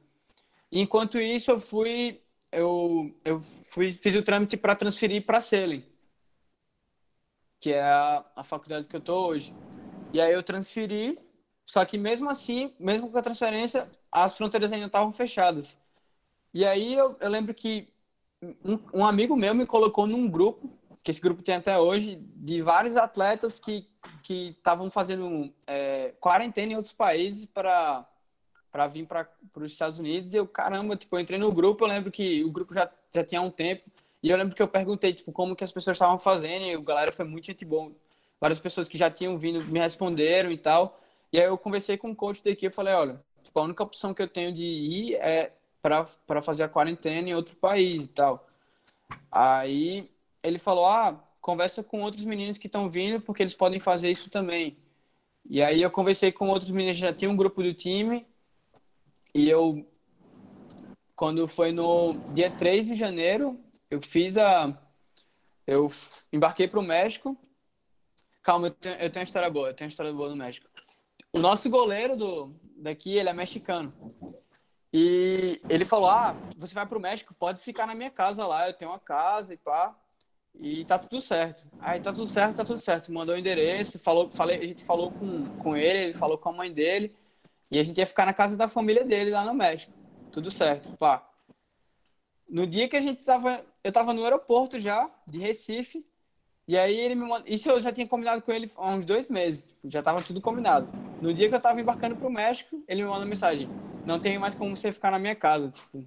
Enquanto 0.71 1.19
isso, 1.19 1.51
eu 1.51 1.59
fui. 1.59 2.21
Eu, 2.53 3.17
eu 3.25 3.41
fui, 3.41 3.91
fiz 3.91 4.15
o 4.15 4.23
trâmite 4.23 4.59
para 4.59 4.77
transferir 4.77 5.25
para 5.25 5.41
Selen, 5.41 5.83
que 7.59 7.73
é 7.73 7.81
a, 7.81 8.23
a 8.37 8.45
faculdade 8.45 8.87
que 8.87 8.95
eu 8.95 9.01
tô 9.01 9.27
hoje. 9.27 9.55
E 10.13 10.21
aí 10.21 10.35
eu 10.35 10.43
transferi 10.43 11.19
só 11.65 11.83
que 11.87 11.97
mesmo 11.97 12.29
assim, 12.29 12.75
mesmo 12.79 13.11
com 13.11 13.17
a 13.17 13.23
transferência, 13.23 13.91
as 14.13 14.37
fronteiras 14.37 14.75
ainda 14.75 14.89
estavam 14.89 15.11
fechadas. 15.11 15.79
E 16.53 16.63
aí 16.67 16.93
eu, 16.93 17.17
eu 17.19 17.31
lembro 17.31 17.55
que 17.55 17.89
um, 18.63 18.79
um, 19.01 19.07
amigo 19.07 19.35
meu 19.35 19.55
me 19.55 19.65
colocou 19.65 20.07
num 20.07 20.29
grupo, 20.29 20.71
que 21.07 21.13
esse 21.13 21.21
grupo 21.21 21.41
tem 21.41 21.55
até 21.55 21.79
hoje, 21.79 22.19
de 22.35 22.61
vários 22.63 22.97
atletas 22.97 23.61
que 23.61 23.89
que 24.25 24.49
estavam 24.59 24.91
fazendo 24.91 25.55
é, 25.65 26.13
quarentena 26.19 26.73
em 26.73 26.77
outros 26.77 26.93
países 26.93 27.47
para 27.47 28.05
para 28.73 28.89
vir 28.89 29.07
para 29.07 29.29
os 29.55 29.71
Estados 29.71 30.01
Unidos. 30.01 30.35
E 30.35 30.37
eu, 30.37 30.49
caramba, 30.49 30.97
tipo, 30.97 31.15
eu 31.15 31.21
entrei 31.21 31.39
no 31.39 31.53
grupo, 31.53 31.85
eu 31.85 31.89
lembro 31.89 32.11
que 32.11 32.43
o 32.43 32.51
grupo 32.51 32.75
já, 32.75 32.91
já 33.15 33.23
tinha 33.23 33.41
um 33.41 33.53
tempo. 33.53 33.89
E 34.21 34.29
eu 34.29 34.37
lembro 34.37 34.57
que 34.57 34.61
eu 34.61 34.67
perguntei, 34.67 35.15
tipo, 35.15 35.31
como 35.31 35.55
que 35.55 35.63
as 35.63 35.71
pessoas 35.71 35.95
estavam 35.95 36.19
fazendo. 36.19 36.67
E 36.67 36.75
a 36.75 36.81
galera 36.81 37.13
foi 37.13 37.25
muito 37.25 37.47
gente 37.47 37.65
boa. 37.65 37.93
Várias 38.41 38.59
pessoas 38.59 38.89
que 38.89 38.99
já 38.99 39.09
tinham 39.09 39.39
vindo 39.39 39.65
me 39.65 39.79
responderam 39.79 40.51
e 40.51 40.59
tal. 40.59 41.01
E 41.33 41.39
aí 41.39 41.47
eu 41.47 41.57
conversei 41.57 41.97
com 41.97 42.11
o 42.11 42.17
coach 42.17 42.43
daqui, 42.43 42.67
eu 42.67 42.73
falei, 42.73 42.95
olha, 42.95 43.23
tipo, 43.45 43.59
a 43.61 43.63
única 43.63 43.83
opção 43.85 44.13
que 44.13 44.21
eu 44.21 44.29
tenho 44.29 44.53
de 44.53 44.63
ir 44.63 45.15
é 45.15 45.53
para 45.81 46.43
fazer 46.43 46.65
a 46.65 46.69
quarentena 46.69 47.29
em 47.29 47.35
outro 47.35 47.55
país 47.57 48.05
e 48.05 48.09
tal. 48.09 48.47
Aí 49.31 50.11
ele 50.47 50.59
falou, 50.59 50.87
ah, 50.87 51.21
conversa 51.41 51.83
com 51.83 52.03
outros 52.03 52.25
meninos 52.25 52.59
que 52.59 52.67
estão 52.67 52.89
vindo, 52.89 53.21
porque 53.21 53.43
eles 53.43 53.55
podem 53.55 53.81
fazer 53.81 54.11
isso 54.11 54.31
também. 54.31 54.77
E 55.49 55.63
aí 55.63 55.83
eu 55.83 55.91
conversei 55.91 56.33
com 56.33 56.49
outros 56.49 56.71
meninos, 56.71 56.97
já 56.97 57.13
tinha 57.13 57.31
um 57.31 57.37
grupo 57.37 57.63
do 57.63 57.75
time, 57.75 58.27
e 59.35 59.49
eu, 59.49 59.87
quando 61.15 61.47
foi 61.47 61.73
no 61.73 62.15
dia 62.35 62.51
3 62.51 62.87
de 62.89 62.97
janeiro, 62.97 63.61
eu 63.91 64.01
fiz 64.01 64.37
a... 64.37 64.77
Eu 65.67 65.89
embarquei 66.33 66.69
para 66.69 66.79
o 66.79 66.83
México. 66.83 67.37
Calma, 68.43 68.69
eu 68.69 68.71
tenho, 68.71 68.95
eu 68.95 69.11
tenho 69.11 69.23
uma 69.23 69.25
história 69.25 69.51
boa, 69.51 69.69
eu 69.69 69.75
tenho 69.75 69.87
uma 69.87 69.91
história 69.91 70.13
boa 70.13 70.29
no 70.29 70.37
México. 70.37 70.69
O 71.33 71.41
nosso 71.41 71.69
goleiro 71.69 72.17
do, 72.17 72.55
daqui, 72.77 73.17
ele 73.17 73.29
é 73.29 73.33
mexicano. 73.33 73.93
E 74.93 75.61
ele 75.69 75.85
falou: 75.85 76.09
Ah, 76.09 76.35
você 76.57 76.73
vai 76.73 76.87
pro 76.87 77.01
México, 77.01 77.35
pode 77.35 77.61
ficar 77.61 77.87
na 77.87 77.95
minha 77.95 78.11
casa 78.11 78.47
lá, 78.47 78.69
eu 78.69 78.73
tenho 78.73 78.91
uma 78.91 79.01
casa 79.01 79.53
e 79.53 79.57
pá. 79.57 79.95
E 80.59 80.85
tá 80.85 80.99
tudo 80.99 81.21
certo. 81.21 81.65
Aí 81.81 82.01
tá 82.01 82.13
tudo 82.13 82.29
certo, 82.29 82.57
tá 82.57 82.65
tudo 82.65 82.81
certo. 82.81 83.13
Mandou 83.13 83.35
o 83.35 83.39
endereço, 83.39 83.99
falou, 83.99 84.31
falei, 84.31 84.59
a 84.59 84.67
gente 84.67 84.85
falou 84.85 85.13
com, 85.13 85.47
com 85.59 85.77
ele, 85.77 86.05
ele 86.05 86.15
falou 86.15 86.39
com 86.39 86.49
a 86.49 86.53
mãe 86.53 86.73
dele. 86.73 87.15
E 87.71 87.79
a 87.79 87.83
gente 87.83 87.99
ia 87.99 88.07
ficar 88.07 88.27
na 88.27 88.33
casa 88.33 88.57
da 88.57 88.69
família 88.69 89.05
dele 89.05 89.31
lá 89.31 89.45
no 89.45 89.55
México. 89.55 89.93
Tudo 90.33 90.51
certo, 90.51 90.97
pá. 90.97 91.29
No 92.49 92.67
dia 92.67 92.89
que 92.89 92.97
a 92.97 93.01
gente 93.01 93.25
tava. 93.25 93.65
Eu 93.83 93.93
tava 93.93 94.13
no 94.13 94.25
aeroporto 94.25 94.79
já, 94.81 95.11
de 95.27 95.39
Recife. 95.39 96.05
E 96.69 96.77
aí 96.77 96.99
ele 96.99 97.15
me 97.15 97.23
mandou. 97.23 97.47
Isso 97.47 97.69
eu 97.69 97.81
já 97.81 97.93
tinha 97.93 98.07
combinado 98.07 98.43
com 98.43 98.53
ele 98.53 98.71
há 98.77 98.95
uns 98.95 99.05
dois 99.05 99.29
meses. 99.29 99.75
Já 99.85 100.03
tava 100.03 100.23
tudo 100.23 100.41
combinado. 100.41 100.89
No 101.21 101.33
dia 101.33 101.49
que 101.49 101.55
eu 101.55 101.61
tava 101.61 101.81
embarcando 101.81 102.17
pro 102.17 102.31
México, 102.31 102.83
ele 102.89 103.03
me 103.03 103.09
manda 103.09 103.25
mensagem. 103.25 103.69
Não 104.05 104.19
tem 104.21 104.39
mais 104.39 104.55
como 104.55 104.77
você 104.77 104.93
ficar 104.93 105.11
na 105.11 105.19
minha 105.19 105.35
casa. 105.35 105.71
Tipo. 105.71 106.07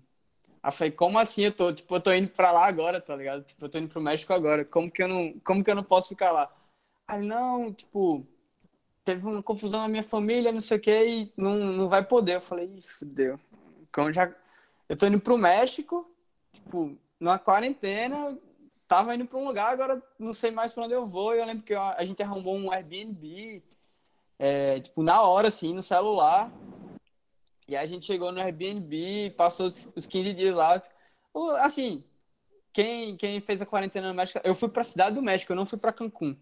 Aí 0.61 0.71
falei, 0.71 0.91
como 0.91 1.17
assim? 1.17 1.43
Eu 1.43 1.51
tô, 1.55 1.73
tipo, 1.73 1.95
eu 1.95 2.01
tô 2.01 2.13
indo 2.13 2.29
pra 2.29 2.51
lá 2.51 2.65
agora, 2.65 2.99
tá 2.99 3.15
ligado? 3.15 3.43
Tipo, 3.43 3.65
eu 3.65 3.69
tô 3.69 3.77
indo 3.77 3.87
pro 3.87 4.01
México 4.01 4.33
agora. 4.33 4.65
Como 4.65 4.91
que 4.91 5.01
eu 5.01 5.07
não, 5.07 5.33
como 5.43 5.63
que 5.63 5.71
eu 5.71 5.75
não 5.75 5.83
posso 5.83 6.09
ficar 6.09 6.31
lá? 6.31 6.51
Aí, 7.07 7.21
não, 7.21 7.73
tipo, 7.73 8.25
teve 9.03 9.25
uma 9.25 9.41
confusão 9.41 9.79
na 9.81 9.87
minha 9.87 10.03
família, 10.03 10.51
não 10.51 10.61
sei 10.61 10.77
o 10.77 10.81
que, 10.81 11.05
e 11.05 11.33
não, 11.35 11.55
não 11.55 11.89
vai 11.89 12.03
poder. 12.03 12.35
Eu 12.35 12.41
falei, 12.41 12.65
isso 12.77 13.05
deu. 13.05 13.39
Então 13.89 14.11
já. 14.13 14.31
Eu 14.87 14.97
tô 14.97 15.05
indo 15.07 15.19
pro 15.19 15.37
México, 15.37 16.09
tipo, 16.51 16.97
numa 17.19 17.37
quarentena, 17.39 18.37
tava 18.87 19.13
indo 19.13 19.25
para 19.25 19.37
um 19.37 19.45
lugar, 19.45 19.71
agora 19.71 20.01
não 20.17 20.33
sei 20.33 20.49
mais 20.51 20.71
para 20.73 20.83
onde 20.85 20.93
eu 20.93 21.05
vou. 21.05 21.33
Eu 21.33 21.45
lembro 21.45 21.63
que 21.63 21.73
a 21.73 22.03
gente 22.03 22.21
arrumou 22.23 22.55
um 22.55 22.71
Airbnb, 22.71 23.63
é, 24.37 24.79
tipo, 24.79 25.03
na 25.03 25.21
hora, 25.21 25.47
assim, 25.47 25.73
no 25.73 25.81
celular. 25.81 26.51
E 27.69 27.77
a 27.77 27.85
gente 27.85 28.07
chegou 28.07 28.31
no 28.31 28.41
Airbnb, 28.41 29.29
passou 29.37 29.67
os 29.95 30.07
15 30.07 30.33
dias 30.33 30.55
lá. 30.55 30.81
Assim, 31.59 32.03
quem, 32.73 33.15
quem 33.15 33.39
fez 33.39 33.61
a 33.61 33.65
quarentena 33.65 34.07
no 34.07 34.15
México, 34.15 34.39
eu 34.43 34.55
fui 34.55 34.69
para 34.69 34.81
a 34.81 34.85
cidade 34.85 35.15
do 35.15 35.21
México, 35.21 35.51
eu 35.51 35.55
não 35.55 35.67
fui 35.67 35.77
para 35.77 35.93
Cancún. 35.93 36.35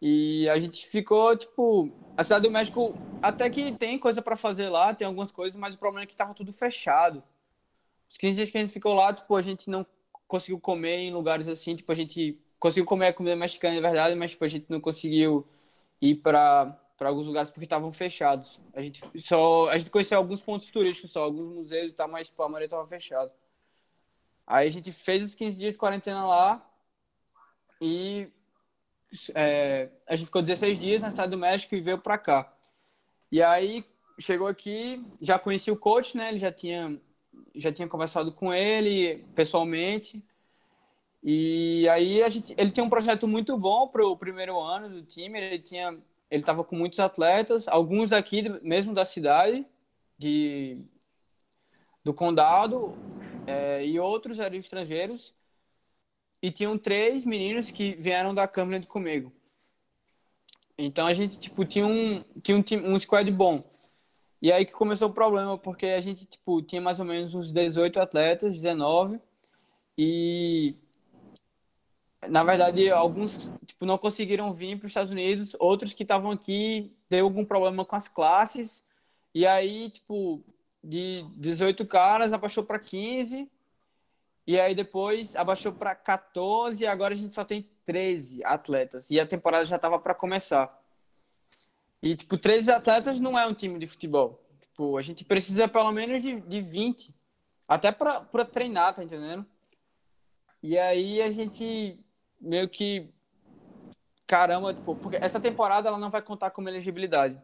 E 0.00 0.48
a 0.48 0.56
gente 0.60 0.86
ficou, 0.86 1.36
tipo, 1.36 1.90
a 2.16 2.22
cidade 2.22 2.44
do 2.44 2.50
México 2.52 2.94
até 3.20 3.50
que 3.50 3.72
tem 3.72 3.98
coisa 3.98 4.22
para 4.22 4.36
fazer 4.36 4.68
lá, 4.68 4.94
tem 4.94 5.04
algumas 5.04 5.32
coisas, 5.32 5.58
mas 5.58 5.74
o 5.74 5.78
problema 5.78 6.04
é 6.04 6.06
que 6.06 6.14
tava 6.14 6.32
tudo 6.32 6.52
fechado. 6.52 7.24
Os 8.08 8.16
15 8.16 8.36
dias 8.36 8.50
que 8.52 8.58
a 8.58 8.60
gente 8.60 8.72
ficou 8.72 8.94
lá, 8.94 9.12
tipo, 9.12 9.34
a 9.34 9.42
gente 9.42 9.68
não 9.68 9.84
conseguiu 10.28 10.60
comer 10.60 10.98
em 10.98 11.12
lugares 11.12 11.48
assim, 11.48 11.74
tipo, 11.74 11.90
a 11.90 11.94
gente 11.96 12.40
conseguiu 12.60 12.86
comer 12.86 13.08
a 13.08 13.12
comida 13.12 13.34
mexicana, 13.34 13.74
é 13.74 13.80
verdade, 13.80 14.14
mas 14.14 14.30
tipo, 14.30 14.44
a 14.44 14.48
gente 14.48 14.66
não 14.68 14.80
conseguiu 14.80 15.44
ir 16.00 16.14
para 16.16 16.78
para 17.00 17.08
alguns 17.08 17.26
lugares 17.26 17.50
porque 17.50 17.64
estavam 17.64 17.90
fechados. 17.94 18.60
A 18.74 18.82
gente 18.82 19.00
só 19.20 19.70
a 19.70 19.78
gente 19.78 19.90
conheceu 19.90 20.18
alguns 20.18 20.42
pontos 20.42 20.68
turísticos 20.68 21.10
só, 21.10 21.22
alguns 21.22 21.50
museus 21.50 21.92
e 21.92 21.94
tal, 21.94 22.06
mas 22.06 22.28
tipo, 22.28 22.42
a 22.42 22.46
maioria 22.46 22.66
estava 22.66 22.86
fechado. 22.86 23.32
Aí 24.46 24.68
a 24.68 24.70
gente 24.70 24.92
fez 24.92 25.22
os 25.22 25.34
15 25.34 25.58
dias 25.58 25.72
de 25.72 25.78
quarentena 25.78 26.26
lá 26.26 26.70
e 27.80 28.28
é, 29.34 29.88
a 30.06 30.14
gente 30.14 30.26
ficou 30.26 30.42
16 30.42 30.78
dias 30.78 31.00
na 31.00 31.10
cidade 31.10 31.30
do 31.30 31.38
México 31.38 31.74
e 31.74 31.80
veio 31.80 31.96
para 31.96 32.18
cá. 32.18 32.52
E 33.32 33.42
aí 33.42 33.82
chegou 34.18 34.46
aqui, 34.46 35.02
já 35.22 35.38
conheci 35.38 35.70
o 35.70 35.78
coach, 35.78 36.14
né? 36.14 36.28
Ele 36.28 36.38
já 36.38 36.52
tinha 36.52 37.00
já 37.54 37.72
tinha 37.72 37.88
conversado 37.88 38.30
com 38.30 38.52
ele 38.52 39.24
pessoalmente. 39.34 40.22
E 41.22 41.88
aí 41.88 42.22
a 42.22 42.28
gente, 42.28 42.54
ele 42.58 42.70
tinha 42.70 42.84
um 42.84 42.90
projeto 42.90 43.26
muito 43.26 43.56
bom 43.56 43.88
para 43.88 44.06
o 44.06 44.18
primeiro 44.18 44.60
ano 44.60 44.90
do 44.90 45.02
time. 45.02 45.38
Ele 45.38 45.58
tinha, 45.60 45.98
ele 46.30 46.42
estava 46.42 46.62
com 46.62 46.76
muitos 46.76 47.00
atletas, 47.00 47.66
alguns 47.68 48.10
daqui 48.10 48.48
mesmo 48.62 48.94
da 48.94 49.04
cidade, 49.04 49.66
de 50.18 50.84
do 52.04 52.14
condado, 52.14 52.94
é, 53.46 53.84
e 53.84 53.98
outros 53.98 54.38
eram 54.38 54.56
estrangeiros. 54.56 55.34
E 56.42 56.50
tinham 56.50 56.78
três 56.78 57.24
meninos 57.24 57.70
que 57.70 57.94
vieram 57.96 58.34
da 58.34 58.48
Câmara 58.48 58.84
comigo. 58.86 59.32
Então 60.78 61.06
a 61.06 61.12
gente 61.12 61.38
tipo 61.38 61.64
tinha 61.64 61.86
um 61.86 62.22
tinha 62.42 62.56
um, 62.56 62.62
time, 62.62 62.86
um 62.86 62.98
squad 62.98 63.30
bom. 63.30 63.62
E 64.42 64.50
aí 64.50 64.64
que 64.64 64.72
começou 64.72 65.08
o 65.10 65.12
problema, 65.12 65.58
porque 65.58 65.86
a 65.86 66.00
gente, 66.00 66.24
tipo, 66.24 66.62
tinha 66.62 66.80
mais 66.80 66.98
ou 66.98 67.04
menos 67.04 67.34
uns 67.34 67.52
18 67.52 68.00
atletas, 68.00 68.54
19, 68.54 69.20
e 69.98 70.76
na 72.28 72.44
verdade 72.44 72.90
alguns, 72.90 73.50
tipo, 73.66 73.86
não 73.86 73.96
conseguiram 73.96 74.52
vir 74.52 74.76
para 74.76 74.86
os 74.86 74.90
Estados 74.90 75.10
Unidos, 75.10 75.56
outros 75.58 75.94
que 75.94 76.02
estavam 76.02 76.30
aqui 76.30 76.92
deu 77.08 77.24
algum 77.24 77.44
problema 77.44 77.84
com 77.84 77.96
as 77.96 78.08
classes, 78.08 78.84
e 79.34 79.46
aí, 79.46 79.90
tipo, 79.90 80.42
de 80.82 81.24
18 81.36 81.86
caras 81.86 82.32
abaixou 82.32 82.64
para 82.64 82.78
15, 82.78 83.50
e 84.46 84.60
aí 84.60 84.74
depois 84.74 85.36
abaixou 85.36 85.72
para 85.72 85.94
14, 85.94 86.82
e 86.82 86.86
agora 86.86 87.14
a 87.14 87.16
gente 87.16 87.34
só 87.34 87.44
tem 87.44 87.68
13 87.84 88.44
atletas, 88.44 89.10
e 89.10 89.18
a 89.18 89.26
temporada 89.26 89.64
já 89.64 89.76
estava 89.76 89.98
para 89.98 90.14
começar. 90.14 90.78
E, 92.02 92.16
tipo, 92.16 92.36
13 92.36 92.70
atletas 92.72 93.20
não 93.20 93.38
é 93.38 93.46
um 93.46 93.54
time 93.54 93.78
de 93.78 93.86
futebol. 93.86 94.42
Tipo, 94.60 94.96
a 94.96 95.02
gente 95.02 95.24
precisa 95.24 95.68
pelo 95.68 95.92
menos 95.92 96.22
de, 96.22 96.40
de 96.40 96.60
20. 96.62 97.14
Até 97.68 97.92
pra 97.92 98.24
treinar, 98.50 98.94
tá 98.94 99.04
entendendo? 99.04 99.44
E 100.62 100.78
aí 100.78 101.20
a 101.20 101.30
gente 101.30 101.98
meio 102.40 102.68
que. 102.68 103.08
Caramba, 104.26 104.72
tipo, 104.72 104.94
porque 104.96 105.16
essa 105.16 105.40
temporada 105.40 105.88
ela 105.88 105.98
não 105.98 106.10
vai 106.10 106.22
contar 106.22 106.50
como 106.50 106.68
elegibilidade. 106.68 107.40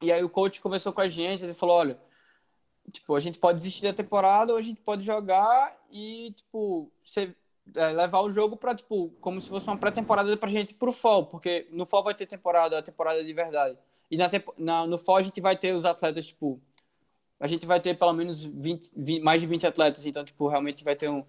E 0.00 0.12
aí 0.12 0.22
o 0.22 0.28
coach 0.28 0.60
conversou 0.60 0.92
com 0.92 1.00
a 1.00 1.08
gente, 1.08 1.42
ele 1.42 1.54
falou, 1.54 1.76
olha, 1.76 1.98
tipo, 2.92 3.14
a 3.14 3.20
gente 3.20 3.38
pode 3.38 3.58
desistir 3.58 3.82
da 3.82 3.92
temporada 3.92 4.52
ou 4.52 4.58
a 4.58 4.62
gente 4.62 4.80
pode 4.80 5.02
jogar 5.02 5.76
e, 5.90 6.32
tipo, 6.36 6.90
você 7.02 7.34
é, 7.74 7.88
levar 7.88 8.20
o 8.20 8.30
jogo 8.30 8.56
para 8.56 8.74
tipo, 8.74 9.10
como 9.20 9.40
se 9.40 9.48
fosse 9.48 9.66
uma 9.66 9.76
pré-temporada 9.76 10.36
pra 10.36 10.48
gente 10.48 10.74
pro 10.74 10.92
fall, 10.92 11.26
porque 11.26 11.66
no 11.70 11.84
fall 11.84 12.04
vai 12.04 12.14
ter 12.14 12.26
temporada, 12.26 12.78
a 12.78 12.82
temporada 12.82 13.24
de 13.24 13.32
verdade. 13.32 13.76
E 14.10 14.16
na, 14.16 14.30
na, 14.56 14.86
no 14.86 14.98
fall 14.98 15.16
a 15.16 15.22
gente 15.22 15.40
vai 15.40 15.56
ter 15.56 15.74
os 15.74 15.84
atletas, 15.84 16.26
tipo, 16.26 16.60
a 17.40 17.46
gente 17.46 17.66
vai 17.66 17.80
ter 17.80 17.98
pelo 17.98 18.12
menos 18.12 18.42
20, 18.44 18.92
20, 18.96 19.22
mais 19.22 19.40
de 19.40 19.46
20 19.46 19.66
atletas, 19.66 20.06
então, 20.06 20.24
tipo, 20.24 20.46
realmente 20.46 20.84
vai 20.84 20.94
ter 20.94 21.08
um, 21.08 21.24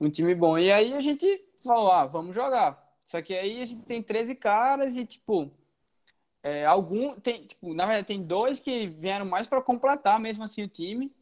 um 0.00 0.08
time 0.08 0.34
bom. 0.34 0.58
E 0.58 0.72
aí 0.72 0.94
a 0.94 1.00
gente 1.00 1.44
falou, 1.64 1.92
ah, 1.92 2.06
vamos 2.06 2.34
jogar. 2.34 2.88
Só 3.06 3.20
que 3.20 3.34
aí 3.34 3.62
a 3.62 3.64
gente 3.66 3.84
tem 3.84 4.02
13 4.02 4.34
caras 4.34 4.96
e, 4.96 5.04
tipo, 5.04 5.50
é, 6.42 6.64
algum, 6.64 7.18
tem, 7.20 7.44
tipo, 7.46 7.74
na 7.74 7.86
verdade, 7.86 8.06
tem 8.06 8.22
dois 8.22 8.60
que 8.60 8.86
vieram 8.86 9.26
mais 9.26 9.46
para 9.46 9.62
completar 9.62 10.18
mesmo 10.18 10.44
assim 10.44 10.62
o 10.62 10.68
time. 10.68 11.14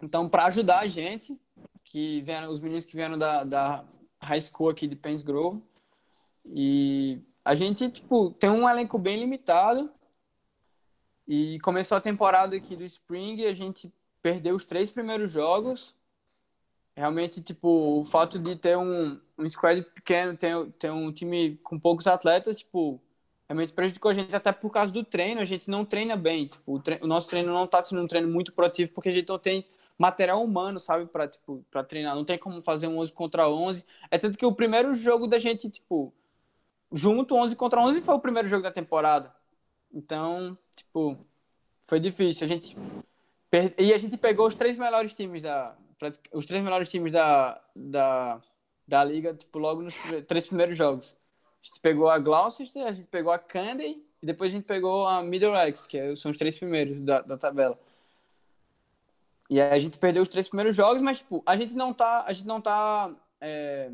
Então, 0.00 0.28
para 0.28 0.46
ajudar 0.46 0.80
a 0.80 0.86
gente, 0.86 1.38
que 1.84 2.22
vieram, 2.22 2.50
os 2.50 2.60
meninos 2.60 2.84
que 2.84 2.96
vieram 2.96 3.18
da, 3.18 3.44
da 3.44 3.84
high 4.20 4.40
school 4.40 4.70
aqui 4.70 4.86
de 4.86 4.96
Pence 4.96 5.22
Grove. 5.22 5.62
E 6.46 7.20
a 7.44 7.54
gente, 7.54 7.90
tipo, 7.90 8.30
tem 8.30 8.50
um 8.50 8.68
elenco 8.68 8.98
bem 8.98 9.18
limitado. 9.18 9.90
E 11.26 11.60
começou 11.60 11.96
a 11.96 12.00
temporada 12.00 12.56
aqui 12.56 12.74
do 12.74 12.84
Spring 12.84 13.44
a 13.44 13.54
gente 13.54 13.92
perdeu 14.20 14.54
os 14.54 14.64
três 14.64 14.90
primeiros 14.90 15.30
jogos. 15.30 15.94
Realmente, 16.96 17.42
tipo, 17.42 18.00
o 18.00 18.04
fato 18.04 18.38
de 18.38 18.54
ter 18.56 18.76
um, 18.76 19.18
um 19.38 19.48
squad 19.48 19.82
pequeno, 19.82 20.36
ter, 20.36 20.54
ter 20.78 20.90
um 20.90 21.10
time 21.10 21.56
com 21.62 21.78
poucos 21.78 22.06
atletas, 22.06 22.58
tipo, 22.58 23.00
realmente 23.48 23.72
prejudicou 23.72 24.10
a 24.10 24.14
gente 24.14 24.34
até 24.34 24.52
por 24.52 24.70
causa 24.70 24.92
do 24.92 25.02
treino. 25.02 25.40
A 25.40 25.44
gente 25.44 25.70
não 25.70 25.84
treina 25.84 26.16
bem. 26.16 26.48
Tipo, 26.48 26.76
o, 26.76 26.82
o 27.00 27.06
nosso 27.06 27.28
treino 27.28 27.52
não 27.52 27.64
está 27.64 27.82
sendo 27.82 28.02
um 28.02 28.06
treino 28.06 28.28
muito 28.28 28.52
proativo 28.52 28.92
porque 28.92 29.08
a 29.08 29.12
gente 29.12 29.28
não 29.28 29.38
tem 29.38 29.66
material 29.98 30.42
humano, 30.42 30.78
sabe, 30.80 31.06
para 31.06 31.28
tipo, 31.28 31.64
para 31.70 31.82
treinar. 31.84 32.14
Não 32.14 32.24
tem 32.24 32.38
como 32.38 32.60
fazer 32.60 32.88
um 32.88 32.98
11 32.98 33.12
contra 33.12 33.48
11. 33.48 33.84
É 34.10 34.18
tanto 34.18 34.36
que 34.36 34.46
o 34.46 34.54
primeiro 34.54 34.94
jogo 34.94 35.26
da 35.26 35.38
gente, 35.38 35.70
tipo, 35.70 36.12
junto 36.92 37.34
11 37.34 37.56
contra 37.56 37.80
11 37.80 38.02
foi 38.02 38.14
o 38.14 38.20
primeiro 38.20 38.48
jogo 38.48 38.62
da 38.62 38.70
temporada. 38.70 39.34
Então, 39.92 40.58
tipo, 40.76 41.16
foi 41.84 42.00
difícil. 42.00 42.44
A 42.44 42.48
gente 42.48 42.76
e 43.78 43.92
a 43.92 43.98
gente 43.98 44.16
pegou 44.16 44.46
os 44.46 44.54
três 44.54 44.78
melhores 44.78 45.12
times 45.12 45.42
da 45.42 45.76
os 46.32 46.46
três 46.46 46.62
melhores 46.62 46.90
times 46.90 47.12
da, 47.12 47.60
da, 47.74 48.40
da 48.86 49.04
liga, 49.04 49.34
tipo, 49.34 49.58
logo 49.58 49.82
nos 49.82 49.94
três 50.26 50.46
primeiros 50.46 50.76
jogos. 50.76 51.16
A 51.62 51.66
gente 51.66 51.80
pegou 51.80 52.08
a 52.08 52.18
Gloucester, 52.18 52.86
a 52.86 52.92
gente 52.92 53.08
pegou 53.08 53.32
a 53.32 53.38
Candy 53.38 54.02
e 54.22 54.26
depois 54.26 54.52
a 54.52 54.56
gente 54.56 54.64
pegou 54.64 55.06
a 55.06 55.22
Middlesex, 55.22 55.86
que 55.86 55.98
é, 55.98 56.16
são 56.16 56.30
os 56.30 56.38
três 56.38 56.58
primeiros 56.58 57.00
da, 57.00 57.20
da 57.20 57.38
tabela. 57.38 57.78
E 59.48 59.60
aí 59.60 59.70
a 59.70 59.78
gente 59.78 59.98
perdeu 59.98 60.22
os 60.22 60.28
três 60.28 60.48
primeiros 60.48 60.74
jogos, 60.74 61.02
mas 61.02 61.18
tipo, 61.18 61.42
a 61.44 61.56
gente 61.56 61.74
não 61.74 61.92
tá, 61.92 62.24
a 62.26 62.32
gente 62.32 62.46
não 62.46 62.60
tá 62.60 63.14
é, 63.40 63.90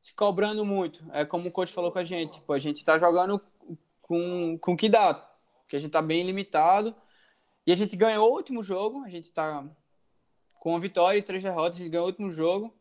se 0.00 0.14
cobrando 0.14 0.64
muito. 0.64 1.04
É 1.12 1.24
como 1.24 1.48
o 1.48 1.52
coach 1.52 1.72
falou 1.72 1.92
com 1.92 1.98
a 1.98 2.04
gente, 2.04 2.34
tipo, 2.34 2.52
a 2.52 2.58
gente 2.58 2.84
tá 2.84 2.98
jogando 2.98 3.40
com 4.02 4.56
com 4.58 4.76
que 4.76 4.88
dá, 4.88 5.14
porque 5.14 5.76
a 5.76 5.80
gente 5.80 5.90
tá 5.90 6.00
bem 6.00 6.24
limitado. 6.24 6.94
E 7.66 7.72
a 7.72 7.74
gente 7.76 7.96
ganhou 7.96 8.30
o 8.30 8.34
último 8.34 8.62
jogo, 8.62 9.04
a 9.04 9.10
gente 9.10 9.30
tá 9.30 9.64
com 10.58 10.70
uma 10.70 10.80
vitória 10.80 11.18
e 11.18 11.22
três 11.22 11.42
derrotas, 11.42 11.76
a 11.76 11.78
gente 11.78 11.90
ganhou 11.90 12.06
o 12.06 12.08
último 12.08 12.30
jogo 12.30 12.74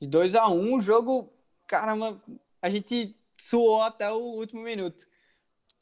de 0.00 0.06
2 0.06 0.34
a 0.34 0.48
1 0.48 0.54
um, 0.54 0.76
o 0.76 0.80
jogo, 0.80 1.32
caramba, 1.66 2.20
a 2.60 2.70
gente 2.70 3.16
suou 3.38 3.82
até 3.82 4.10
o 4.10 4.18
último 4.18 4.62
minuto. 4.62 5.06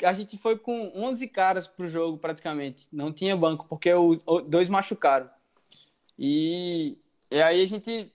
A 0.03 0.13
gente 0.13 0.37
foi 0.39 0.59
com 0.59 0.91
11 0.95 1.29
caras 1.29 1.69
pro 1.69 1.87
jogo 1.87 2.19
praticamente, 2.19 2.89
não 2.93 3.13
tinha 3.13 3.37
banco 3.37 3.67
porque 3.69 3.93
os 3.93 4.21
dois 4.49 4.69
machucaram. 4.69 5.31
E, 6.19 6.99
e 7.31 7.41
aí 7.41 7.63
a 7.63 7.67
gente. 7.67 8.13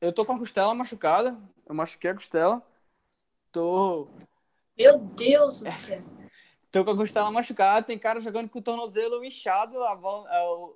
Eu 0.00 0.12
tô 0.12 0.24
com 0.24 0.32
a 0.32 0.38
costela 0.38 0.74
machucada. 0.74 1.36
Eu 1.66 1.74
machuquei 1.74 2.10
a 2.10 2.14
costela. 2.14 2.62
Tô. 3.50 4.08
Meu 4.76 4.98
Deus 4.98 5.62
do 5.62 5.70
céu. 5.70 6.17
Tô 6.70 6.84
com 6.84 6.90
a 6.90 6.96
costela 6.96 7.30
machucada. 7.30 7.86
Tem 7.86 7.98
cara 7.98 8.20
jogando 8.20 8.48
com 8.48 8.58
o 8.58 8.62
tornozelo 8.62 9.24
inchado. 9.24 9.82
A, 9.84 9.94
bola, 9.94 10.28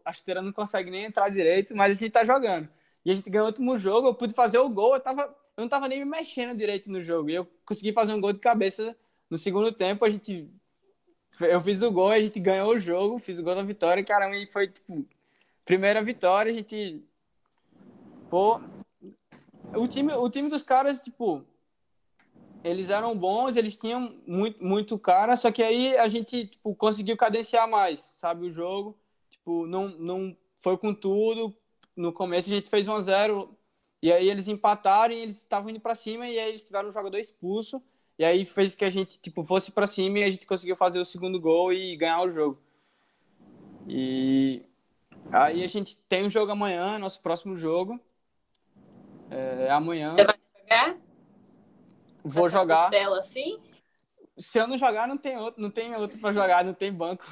a, 0.05 0.12
chuteira 0.12 0.42
não 0.42 0.52
consegue 0.52 0.90
nem 0.90 1.05
entrar 1.05 1.28
direito, 1.28 1.74
mas 1.74 1.92
a 1.92 1.94
gente 1.94 2.11
tá 2.11 2.24
jogando. 2.24 2.68
E 3.05 3.11
a 3.11 3.14
gente 3.14 3.28
ganhou 3.28 3.46
o 3.46 3.50
último 3.50 3.78
jogo. 3.78 4.09
Eu 4.09 4.14
pude 4.14 4.35
fazer 4.35 4.59
o 4.59 4.68
gol. 4.68 4.94
Eu, 4.94 5.00
tava, 5.00 5.22
eu 5.57 5.62
não 5.62 5.68
tava 5.68 5.88
nem 5.88 5.98
me 5.98 6.05
mexendo 6.05 6.57
direito 6.57 6.90
no 6.90 7.02
jogo. 7.02 7.31
E 7.31 7.35
eu 7.35 7.48
consegui 7.64 7.92
fazer 7.92 8.12
um 8.12 8.20
gol 8.20 8.33
de 8.33 8.40
cabeça 8.40 8.96
no 9.28 9.38
segundo 9.38 9.72
tempo. 9.72 10.05
A 10.05 10.11
gente. 10.11 10.48
Eu 11.40 11.61
fiz 11.61 11.83
o 11.83 11.90
gol, 11.90 12.11
a 12.11 12.20
gente 12.20 12.38
ganhou 12.38 12.70
o 12.70 12.78
jogo, 12.78 13.18
fiz 13.18 13.38
o 13.38 13.42
gol 13.42 13.55
da 13.55 13.62
vitória, 13.62 14.05
caramba, 14.05 14.37
e 14.37 14.46
foi 14.46 14.68
tipo 14.68 15.05
primeira 15.64 16.02
vitória, 16.02 16.52
a 16.52 16.55
gente. 16.55 17.02
Pô. 18.28 18.61
O 19.74 19.88
time, 19.88 20.12
o 20.12 20.28
time 20.28 20.48
dos 20.48 20.62
caras, 20.62 21.00
tipo. 21.00 21.44
Eles 22.64 22.90
eram 22.90 23.16
bons, 23.16 23.57
eles 23.57 23.77
tinham 23.77 24.16
muito, 24.27 24.64
muito 24.64 24.98
cara, 24.98 25.37
só 25.37 25.51
que 25.51 25.62
aí 25.62 25.96
a 25.96 26.09
gente 26.09 26.46
tipo, 26.46 26.75
conseguiu 26.75 27.16
cadenciar 27.16 27.68
mais, 27.68 28.12
sabe, 28.16 28.46
o 28.46 28.51
jogo. 28.51 28.96
Tipo, 29.31 29.66
não, 29.66 29.88
não 29.88 30.37
foi 30.59 30.77
com 30.79 30.94
tudo. 30.94 31.55
No 31.96 32.12
começo 32.12 32.48
a 32.48 32.55
gente 32.55 32.70
fez 32.70 32.87
1 32.87 32.92
a 32.94 33.01
0 33.01 33.59
e 34.01 34.12
aí 34.12 34.29
eles 34.29 34.48
empataram 34.48 35.12
e 35.14 35.18
eles 35.18 35.38
estavam 35.38 35.70
indo 35.70 35.81
para 35.81 35.94
cima 35.94 36.29
e 36.29 36.38
aí 36.38 36.51
eles 36.51 36.62
tiveram 36.62 36.88
um 36.88 36.92
jogador 36.92 37.18
expulso. 37.18 37.83
E 38.18 38.25
aí 38.25 38.44
fez 38.44 38.75
que 38.75 38.85
a 38.85 38.90
gente 38.90 39.18
tipo 39.18 39.42
fosse 39.42 39.72
para 39.72 39.87
cima 39.87 40.20
e 40.20 40.25
a 40.25 40.31
gente 40.31 40.46
conseguiu 40.46 40.77
fazer 40.77 41.01
o 41.01 41.05
segundo 41.05 41.40
gol 41.40 41.72
e 41.72 41.96
ganhar 41.96 42.22
o 42.22 42.31
jogo. 42.31 42.59
E 43.88 44.62
Aí 45.31 45.62
a 45.62 45.66
gente 45.66 45.96
tem 45.96 46.27
um 46.27 46.31
jogo 46.31 46.53
amanhã, 46.53 46.98
nosso 46.98 47.20
próximo 47.20 47.57
jogo. 47.57 48.01
É, 49.31 49.70
amanhã. 49.70 50.14
Você 50.16 50.25
vai 50.25 50.37
jogar? 50.61 51.02
Vou 52.25 52.49
jogar. 52.49 52.83
Costela 52.83 53.19
assim? 53.19 53.61
Se 54.39 54.59
eu 54.59 54.67
não 54.67 54.79
jogar, 54.79 55.07
não 55.07 55.19
tem 55.19 55.37
outro, 55.37 55.61
não 55.61 55.71
tem 55.71 55.95
outro 55.95 56.19
para 56.19 56.33
jogar, 56.33 56.65
não 56.65 56.75
tem 56.75 56.93
banco. 56.93 57.25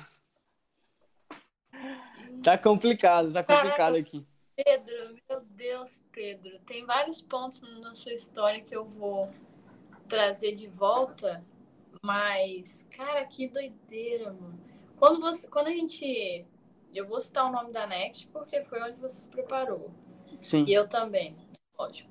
Tá 2.43 2.59
complicado, 2.59 3.33
tá 3.33 3.43
complicado 3.43 3.77
Caraca, 3.77 3.99
aqui. 3.99 4.27
Pedro, 4.57 5.17
meu 5.29 5.41
Deus, 5.41 6.01
Pedro, 6.13 6.59
tem 6.61 6.85
vários 6.85 7.23
pontos 7.23 7.63
na 7.81 7.95
sua 7.95 8.13
história 8.13 8.61
que 8.61 8.75
eu 8.75 8.85
vou 8.85 9.31
trazer 10.09 10.55
de 10.55 10.67
volta, 10.67 11.43
mas, 12.03 12.87
cara, 12.91 13.25
que 13.25 13.49
doideira, 13.49 14.33
mano. 14.33 14.61
Quando, 14.97 15.21
você, 15.21 15.49
quando 15.49 15.69
a 15.69 15.71
gente 15.71 16.47
eu 16.93 17.07
vou 17.07 17.21
citar 17.21 17.47
o 17.47 17.53
nome 17.53 17.73
da 17.73 17.87
Next 17.87 18.27
porque 18.29 18.63
foi 18.63 18.83
onde 18.83 19.01
você 19.01 19.23
se 19.23 19.29
preparou. 19.29 19.91
Sim. 20.41 20.65
E 20.67 20.73
eu 20.73 20.89
também, 20.89 21.37
lógico. 21.79 22.11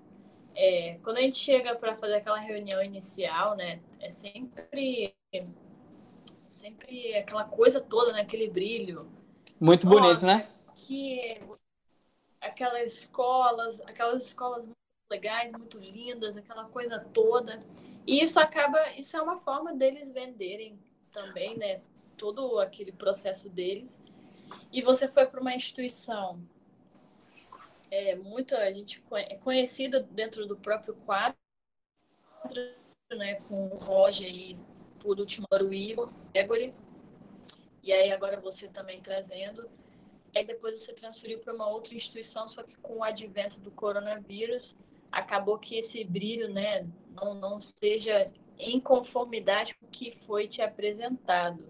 É, 0.55 0.97
quando 1.03 1.17
a 1.17 1.21
gente 1.21 1.37
chega 1.37 1.75
para 1.75 1.95
fazer 1.95 2.15
aquela 2.15 2.39
reunião 2.39 2.83
inicial, 2.83 3.55
né, 3.55 3.79
é 3.99 4.09
sempre 4.09 5.13
sempre 6.47 7.15
aquela 7.15 7.45
coisa 7.45 7.79
toda, 7.79 8.11
né, 8.11 8.21
aquele 8.21 8.49
brilho. 8.49 9.09
Muito 9.59 9.87
Nossa, 9.87 9.99
bonito, 9.99 10.25
né? 10.25 10.49
Que 10.75 11.41
aquelas 12.41 12.93
escolas, 12.93 13.81
aquelas 13.81 14.25
escolas 14.25 14.65
muito 14.65 14.77
legais, 15.09 15.51
muito 15.51 15.77
lindas, 15.77 16.35
aquela 16.35 16.65
coisa 16.65 16.99
toda. 16.99 17.63
E 18.05 18.21
isso 18.21 18.39
acaba, 18.39 18.91
isso 18.93 19.15
é 19.15 19.21
uma 19.21 19.37
forma 19.37 19.73
deles 19.73 20.11
venderem 20.11 20.79
também, 21.11 21.57
né, 21.57 21.81
todo 22.17 22.59
aquele 22.59 22.91
processo 22.91 23.49
deles 23.49 24.03
e 24.71 24.81
você 24.81 25.07
foi 25.07 25.25
para 25.25 25.41
uma 25.41 25.53
instituição 25.53 26.39
é, 27.91 28.15
muito 28.15 28.55
a 28.55 28.71
gente 28.71 29.03
é 29.13 29.35
conhecida 29.35 30.01
dentro 30.01 30.45
do 30.45 30.57
próprio 30.57 30.93
quadro, 31.05 31.37
né, 33.11 33.35
com 33.47 33.67
o 33.67 33.77
Roger 33.77 34.29
e 34.29 34.57
por 34.99 35.19
último 35.19 35.47
o 35.51 35.73
Igor, 35.73 36.11
Gregory, 36.33 36.73
e 37.81 37.91
aí 37.91 38.11
agora 38.11 38.39
você 38.39 38.67
também 38.67 39.01
trazendo. 39.01 39.69
Aí 40.35 40.45
depois 40.45 40.79
você 40.79 40.93
transferiu 40.93 41.39
para 41.39 41.53
uma 41.53 41.67
outra 41.67 41.95
instituição, 41.95 42.47
só 42.47 42.61
que 42.61 42.75
com 42.77 42.97
o 42.97 43.03
advento 43.03 43.59
do 43.59 43.71
coronavírus, 43.71 44.75
acabou 45.11 45.57
que 45.57 45.79
esse 45.79 46.03
brilho, 46.03 46.53
né, 46.53 46.87
não, 47.15 47.33
não 47.33 47.59
esteja 47.59 48.31
em 48.57 48.79
conformidade 48.79 49.73
com 49.75 49.87
o 49.87 49.89
que 49.89 50.17
foi 50.27 50.47
te 50.47 50.61
apresentado. 50.61 51.63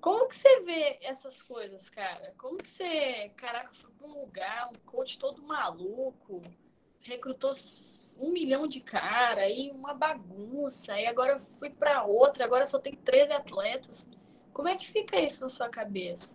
Como 0.00 0.28
que 0.28 0.40
você 0.40 0.60
vê 0.60 0.98
essas 1.02 1.42
coisas, 1.42 1.88
cara? 1.90 2.32
Como 2.38 2.58
que 2.58 2.70
você, 2.70 3.30
caraca, 3.36 3.72
foi 3.74 3.90
pra 3.90 4.06
um 4.06 4.20
lugar, 4.20 4.70
um 4.72 4.78
coach 4.86 5.18
todo 5.18 5.42
maluco, 5.42 6.42
recrutou 7.00 7.56
um 8.18 8.30
milhão 8.30 8.66
de 8.66 8.80
cara, 8.80 9.42
aí 9.42 9.70
uma 9.72 9.94
bagunça, 9.94 10.92
aí 10.92 11.06
agora 11.06 11.40
fui 11.58 11.70
para 11.70 12.04
outra, 12.04 12.44
agora 12.44 12.66
só 12.66 12.78
tem 12.78 12.94
13 12.94 13.32
atletas. 13.32 14.06
Como 14.52 14.68
é 14.68 14.76
que 14.76 14.90
fica 14.90 15.20
isso 15.20 15.40
na 15.40 15.48
sua 15.48 15.68
cabeça? 15.68 16.34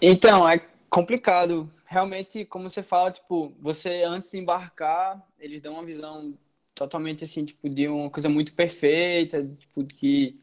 Então, 0.00 0.48
é 0.48 0.58
complicado. 0.88 1.70
Realmente, 1.86 2.44
como 2.44 2.68
você 2.68 2.82
fala, 2.82 3.10
tipo, 3.10 3.52
você 3.60 4.02
antes 4.02 4.30
de 4.30 4.38
embarcar, 4.38 5.22
eles 5.38 5.60
dão 5.60 5.74
uma 5.74 5.84
visão 5.84 6.36
totalmente 6.74 7.24
assim, 7.24 7.44
tipo, 7.44 7.68
de 7.68 7.88
uma 7.88 8.10
coisa 8.10 8.28
muito 8.28 8.54
perfeita, 8.54 9.46
tipo, 9.58 9.84
que 9.84 10.41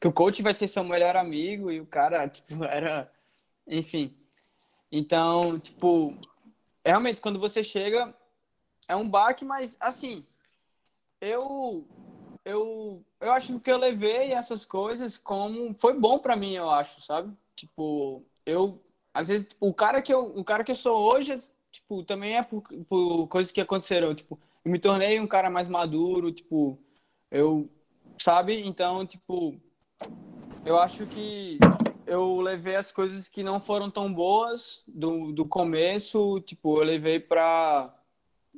que 0.00 0.08
o 0.08 0.12
coach 0.12 0.42
vai 0.42 0.54
ser 0.54 0.66
seu 0.66 0.82
melhor 0.82 1.16
amigo 1.16 1.70
e 1.70 1.80
o 1.80 1.86
cara, 1.86 2.26
tipo, 2.28 2.64
era. 2.64 3.10
Enfim. 3.66 4.16
Então, 4.90 5.58
tipo, 5.58 6.16
realmente, 6.84 7.20
quando 7.20 7.38
você 7.38 7.62
chega, 7.62 8.14
é 8.88 8.96
um 8.96 9.08
baque, 9.08 9.44
mas 9.44 9.76
assim, 9.78 10.24
eu 11.20 11.86
eu 12.44 13.04
eu 13.20 13.32
acho 13.32 13.60
que 13.60 13.70
eu 13.70 13.78
levei 13.78 14.32
essas 14.32 14.64
coisas 14.64 15.18
como 15.18 15.74
foi 15.78 15.92
bom 15.94 16.18
para 16.18 16.36
mim, 16.36 16.54
eu 16.54 16.70
acho, 16.70 17.00
sabe? 17.02 17.32
Tipo, 17.54 18.24
eu 18.46 18.80
às 19.14 19.28
vezes 19.28 19.46
tipo, 19.48 19.66
o 19.68 19.74
cara 19.74 20.02
que 20.02 20.12
eu 20.12 20.36
o 20.36 20.44
cara 20.44 20.64
que 20.64 20.72
eu 20.72 20.76
sou 20.76 20.98
hoje, 20.98 21.38
tipo, 21.70 22.02
também 22.04 22.36
é 22.36 22.42
por, 22.42 22.62
por 22.88 23.28
coisas 23.28 23.52
que 23.52 23.60
aconteceram, 23.60 24.14
tipo, 24.14 24.38
eu 24.64 24.70
me 24.72 24.78
tornei 24.78 25.20
um 25.20 25.26
cara 25.26 25.50
mais 25.50 25.68
maduro, 25.68 26.32
tipo, 26.32 26.78
eu 27.30 27.70
sabe? 28.18 28.60
Então, 28.66 29.06
tipo, 29.06 29.56
eu 30.64 30.78
acho 30.78 31.06
que 31.06 31.58
eu 32.06 32.40
levei 32.40 32.76
as 32.76 32.92
coisas 32.92 33.28
que 33.28 33.42
não 33.42 33.60
foram 33.60 33.90
tão 33.90 34.12
boas 34.12 34.82
do, 34.86 35.32
do 35.32 35.44
começo, 35.44 36.40
tipo, 36.40 36.78
eu 36.78 36.84
levei 36.84 37.18
pra. 37.18 37.94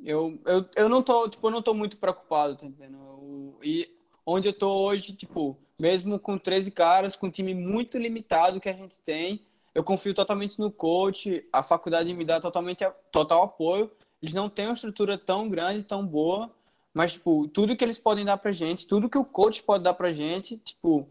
Eu, 0.03 0.39
eu, 0.45 0.65
eu 0.75 0.89
não 0.89 1.01
tô, 1.01 1.29
tipo, 1.29 1.47
eu 1.47 1.51
não 1.51 1.61
tô 1.61 1.73
muito 1.73 1.97
preocupado, 1.97 2.55
tá 2.55 2.65
entendendo? 2.65 2.97
Eu, 2.97 3.59
e 3.63 3.89
onde 4.25 4.47
eu 4.47 4.53
tô 4.53 4.69
hoje, 4.69 5.13
tipo, 5.13 5.57
mesmo 5.79 6.19
com 6.19 6.37
13 6.37 6.71
caras, 6.71 7.15
com 7.15 7.27
um 7.27 7.31
time 7.31 7.53
muito 7.53 7.97
limitado 7.97 8.59
que 8.59 8.69
a 8.69 8.73
gente 8.73 8.99
tem, 8.99 9.41
eu 9.73 9.83
confio 9.83 10.13
totalmente 10.13 10.59
no 10.59 10.71
coach, 10.71 11.47
a 11.51 11.63
faculdade 11.63 12.13
me 12.13 12.25
dá 12.25 12.39
totalmente 12.39 12.85
total 13.11 13.43
apoio. 13.43 13.89
Eles 14.21 14.33
não 14.33 14.49
têm 14.49 14.67
uma 14.67 14.73
estrutura 14.73 15.17
tão 15.17 15.49
grande, 15.49 15.83
tão 15.83 16.05
boa, 16.05 16.51
mas 16.93 17.13
tipo, 17.13 17.47
tudo 17.47 17.75
que 17.75 17.83
eles 17.83 17.97
podem 17.97 18.23
dar 18.23 18.37
pra 18.37 18.51
gente, 18.51 18.87
tudo 18.87 19.09
que 19.09 19.17
o 19.17 19.25
coach 19.25 19.63
pode 19.63 19.83
dar 19.83 19.93
pra 19.93 20.13
gente, 20.13 20.57
tipo, 20.57 21.07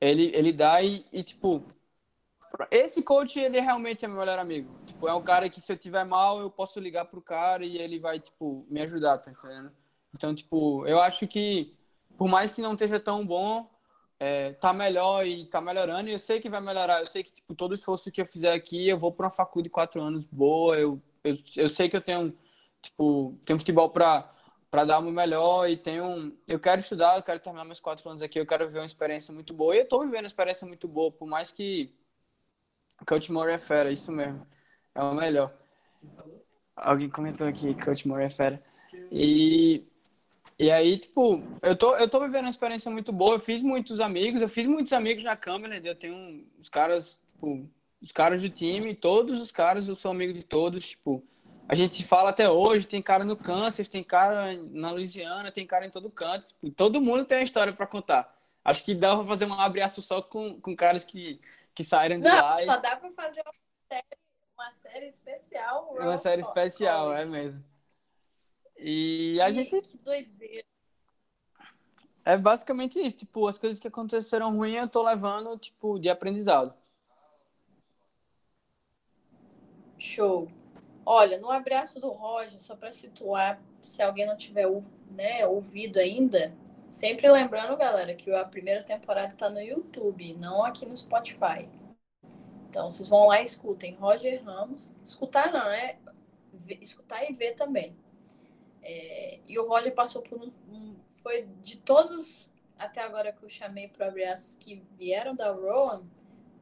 ele 0.00 0.30
ele 0.34 0.52
dá 0.52 0.82
e, 0.82 1.04
e 1.12 1.22
tipo, 1.22 1.64
esse 2.70 3.02
coach 3.02 3.38
ele 3.38 3.60
realmente 3.60 4.04
é 4.04 4.08
meu 4.08 4.18
melhor 4.18 4.38
amigo. 4.38 4.70
Tipo, 4.86 5.08
é 5.08 5.14
um 5.14 5.22
cara 5.22 5.48
que 5.48 5.60
se 5.60 5.72
eu 5.72 5.76
tiver 5.76 6.04
mal, 6.04 6.40
eu 6.40 6.50
posso 6.50 6.80
ligar 6.80 7.04
pro 7.04 7.20
cara 7.20 7.64
e 7.64 7.78
ele 7.78 7.98
vai 7.98 8.18
tipo 8.20 8.66
me 8.68 8.80
ajudar, 8.82 9.18
tá 9.18 9.30
entendendo? 9.30 9.72
Então, 10.14 10.34
tipo, 10.34 10.86
eu 10.86 11.00
acho 11.00 11.26
que 11.26 11.76
por 12.16 12.28
mais 12.28 12.50
que 12.52 12.60
não 12.60 12.72
esteja 12.72 12.98
tão 12.98 13.24
bom, 13.24 13.70
é, 14.18 14.52
tá 14.54 14.72
melhor 14.72 15.24
e 15.24 15.46
tá 15.46 15.60
melhorando. 15.60 16.08
E 16.08 16.12
eu 16.12 16.18
sei 16.18 16.40
que 16.40 16.50
vai 16.50 16.60
melhorar. 16.60 17.00
Eu 17.00 17.06
sei 17.06 17.22
que 17.22 17.32
tipo, 17.32 17.54
todo 17.54 17.74
esforço 17.74 18.10
que 18.10 18.20
eu 18.20 18.26
fizer 18.26 18.52
aqui, 18.52 18.88
eu 18.88 18.98
vou 18.98 19.12
para 19.12 19.26
uma 19.26 19.30
faculdade 19.30 19.64
de 19.64 19.70
quatro 19.70 20.02
anos 20.02 20.24
boa. 20.24 20.76
Eu, 20.76 21.00
eu, 21.22 21.38
eu 21.56 21.68
sei 21.68 21.88
que 21.88 21.96
eu 21.96 22.00
tenho, 22.00 22.36
tipo, 22.82 23.38
tenho 23.44 23.58
futebol 23.58 23.88
para 23.90 24.28
para 24.70 24.84
dar 24.84 25.00
meu 25.00 25.12
melhor 25.12 25.68
e 25.68 25.76
tenho 25.76 26.36
eu 26.46 26.60
quero 26.60 26.80
estudar, 26.80 27.16
eu 27.16 27.22
quero 27.22 27.40
terminar 27.40 27.64
meus 27.64 27.80
quatro 27.80 28.08
anos 28.08 28.22
aqui, 28.22 28.38
eu 28.38 28.46
quero 28.46 28.66
viver 28.66 28.80
uma 28.80 28.86
experiência 28.86 29.32
muito 29.32 29.54
boa. 29.54 29.74
E 29.74 29.80
eu 29.80 29.88
tô 29.88 30.00
vivendo 30.00 30.24
uma 30.24 30.26
experiência 30.26 30.66
muito 30.66 30.86
boa, 30.86 31.10
por 31.10 31.26
mais 31.26 31.50
que 31.50 31.92
Coach 33.06 33.30
Moore 33.32 33.52
é 33.52 33.58
fera, 33.58 33.90
isso 33.90 34.12
mesmo. 34.12 34.46
É 34.94 35.02
o 35.02 35.14
melhor. 35.14 35.52
Alguém 36.76 37.08
comentou 37.08 37.46
aqui, 37.46 37.74
Coach 37.82 38.06
Moore 38.06 38.24
é 38.24 38.30
fera. 38.30 38.62
E 39.10 39.84
e 40.58 40.72
aí, 40.72 40.98
tipo, 40.98 41.40
eu 41.62 41.76
tô, 41.76 41.96
eu 41.96 42.08
tô 42.08 42.18
vivendo 42.20 42.42
uma 42.42 42.50
experiência 42.50 42.90
muito 42.90 43.12
boa. 43.12 43.36
Eu 43.36 43.40
fiz 43.40 43.62
muitos 43.62 44.00
amigos, 44.00 44.42
eu 44.42 44.48
fiz 44.48 44.66
muitos 44.66 44.92
amigos 44.92 45.22
na 45.22 45.36
câmera. 45.36 45.80
Eu 45.82 45.94
tenho 45.94 46.44
os 46.58 46.68
caras, 46.68 47.20
tipo, 47.32 47.68
os 48.02 48.10
caras 48.10 48.42
do 48.42 48.50
time, 48.50 48.92
todos 48.92 49.40
os 49.40 49.52
caras, 49.52 49.88
eu 49.88 49.94
sou 49.94 50.10
amigo 50.10 50.32
de 50.32 50.42
todos. 50.42 50.88
Tipo, 50.88 51.22
a 51.68 51.74
gente 51.74 51.94
se 51.94 52.02
fala 52.02 52.30
até 52.30 52.48
hoje. 52.48 52.88
Tem 52.88 53.02
cara 53.02 53.24
no 53.24 53.36
Kansas, 53.36 53.90
tem 53.90 54.02
cara 54.02 54.56
na 54.70 54.90
Louisiana, 54.90 55.52
tem 55.52 55.66
cara 55.66 55.84
em 55.84 55.90
todo 55.90 56.10
canto. 56.10 56.54
Todo 56.74 57.00
mundo 57.00 57.26
tem 57.26 57.38
uma 57.38 57.44
história 57.44 57.74
para 57.74 57.86
contar. 57.86 58.34
Acho 58.64 58.82
que 58.82 58.94
dá 58.94 59.14
pra 59.14 59.26
fazer 59.26 59.44
um 59.44 59.52
abraço 59.52 60.00
só 60.00 60.22
com, 60.22 60.58
com 60.60 60.74
caras 60.74 61.04
que, 61.04 61.38
que 61.74 61.84
saíram 61.84 62.18
de 62.18 62.26
Não, 62.26 62.34
lá. 62.34 62.64
Só 62.64 62.76
dá 62.78 62.96
pra 62.96 63.10
fazer 63.10 63.42
uma 63.44 63.52
série, 63.92 64.18
uma 64.56 64.72
série 64.72 65.06
especial. 65.06 65.94
Uma 65.94 66.16
série 66.16 66.40
especial, 66.40 67.12
é 67.12 67.26
mesmo. 67.26 67.62
E 68.78 69.32
que, 69.34 69.40
a 69.42 69.50
gente. 69.50 69.82
Que 69.82 69.98
doideira. 69.98 70.64
É 72.24 72.36
basicamente 72.36 72.98
isso. 72.98 73.18
Tipo, 73.18 73.46
as 73.46 73.58
coisas 73.58 73.78
que 73.78 73.88
aconteceram 73.88 74.56
ruins 74.56 74.76
eu 74.76 74.88
tô 74.88 75.02
levando, 75.02 75.58
tipo, 75.58 75.98
de 75.98 76.08
aprendizado. 76.08 76.74
Show. 79.98 80.50
Olha, 81.10 81.38
no 81.38 81.50
abraço 81.50 81.98
do 81.98 82.10
Roger, 82.10 82.60
só 82.60 82.76
para 82.76 82.90
situar, 82.90 83.58
se 83.80 84.02
alguém 84.02 84.26
não 84.26 84.36
tiver 84.36 84.68
né, 85.10 85.46
ouvido 85.46 85.98
ainda, 85.98 86.54
sempre 86.90 87.26
lembrando, 87.30 87.78
galera, 87.78 88.14
que 88.14 88.30
a 88.30 88.44
primeira 88.44 88.82
temporada 88.82 89.32
está 89.32 89.48
no 89.48 89.58
YouTube, 89.58 90.34
não 90.34 90.62
aqui 90.62 90.84
no 90.84 90.94
Spotify. 90.94 91.66
Então, 92.68 92.90
vocês 92.90 93.08
vão 93.08 93.28
lá 93.28 93.40
e 93.40 93.44
escutem 93.44 93.94
Roger 93.94 94.44
Ramos. 94.44 94.92
Escutar 95.02 95.50
não, 95.50 95.70
é 95.70 95.98
escutar 96.78 97.24
e 97.24 97.32
ver 97.32 97.54
também. 97.54 97.96
É, 98.82 99.40
e 99.48 99.58
o 99.58 99.66
Roger 99.66 99.94
passou 99.94 100.20
por 100.20 100.38
um, 100.38 100.52
um, 100.70 100.94
Foi 101.22 101.48
de 101.62 101.78
todos 101.78 102.50
até 102.78 103.00
agora 103.00 103.32
que 103.32 103.42
eu 103.42 103.48
chamei 103.48 103.88
para 103.88 104.08
abraços 104.08 104.56
que 104.56 104.84
vieram 104.98 105.34
da 105.34 105.52
Rowan, 105.52 106.02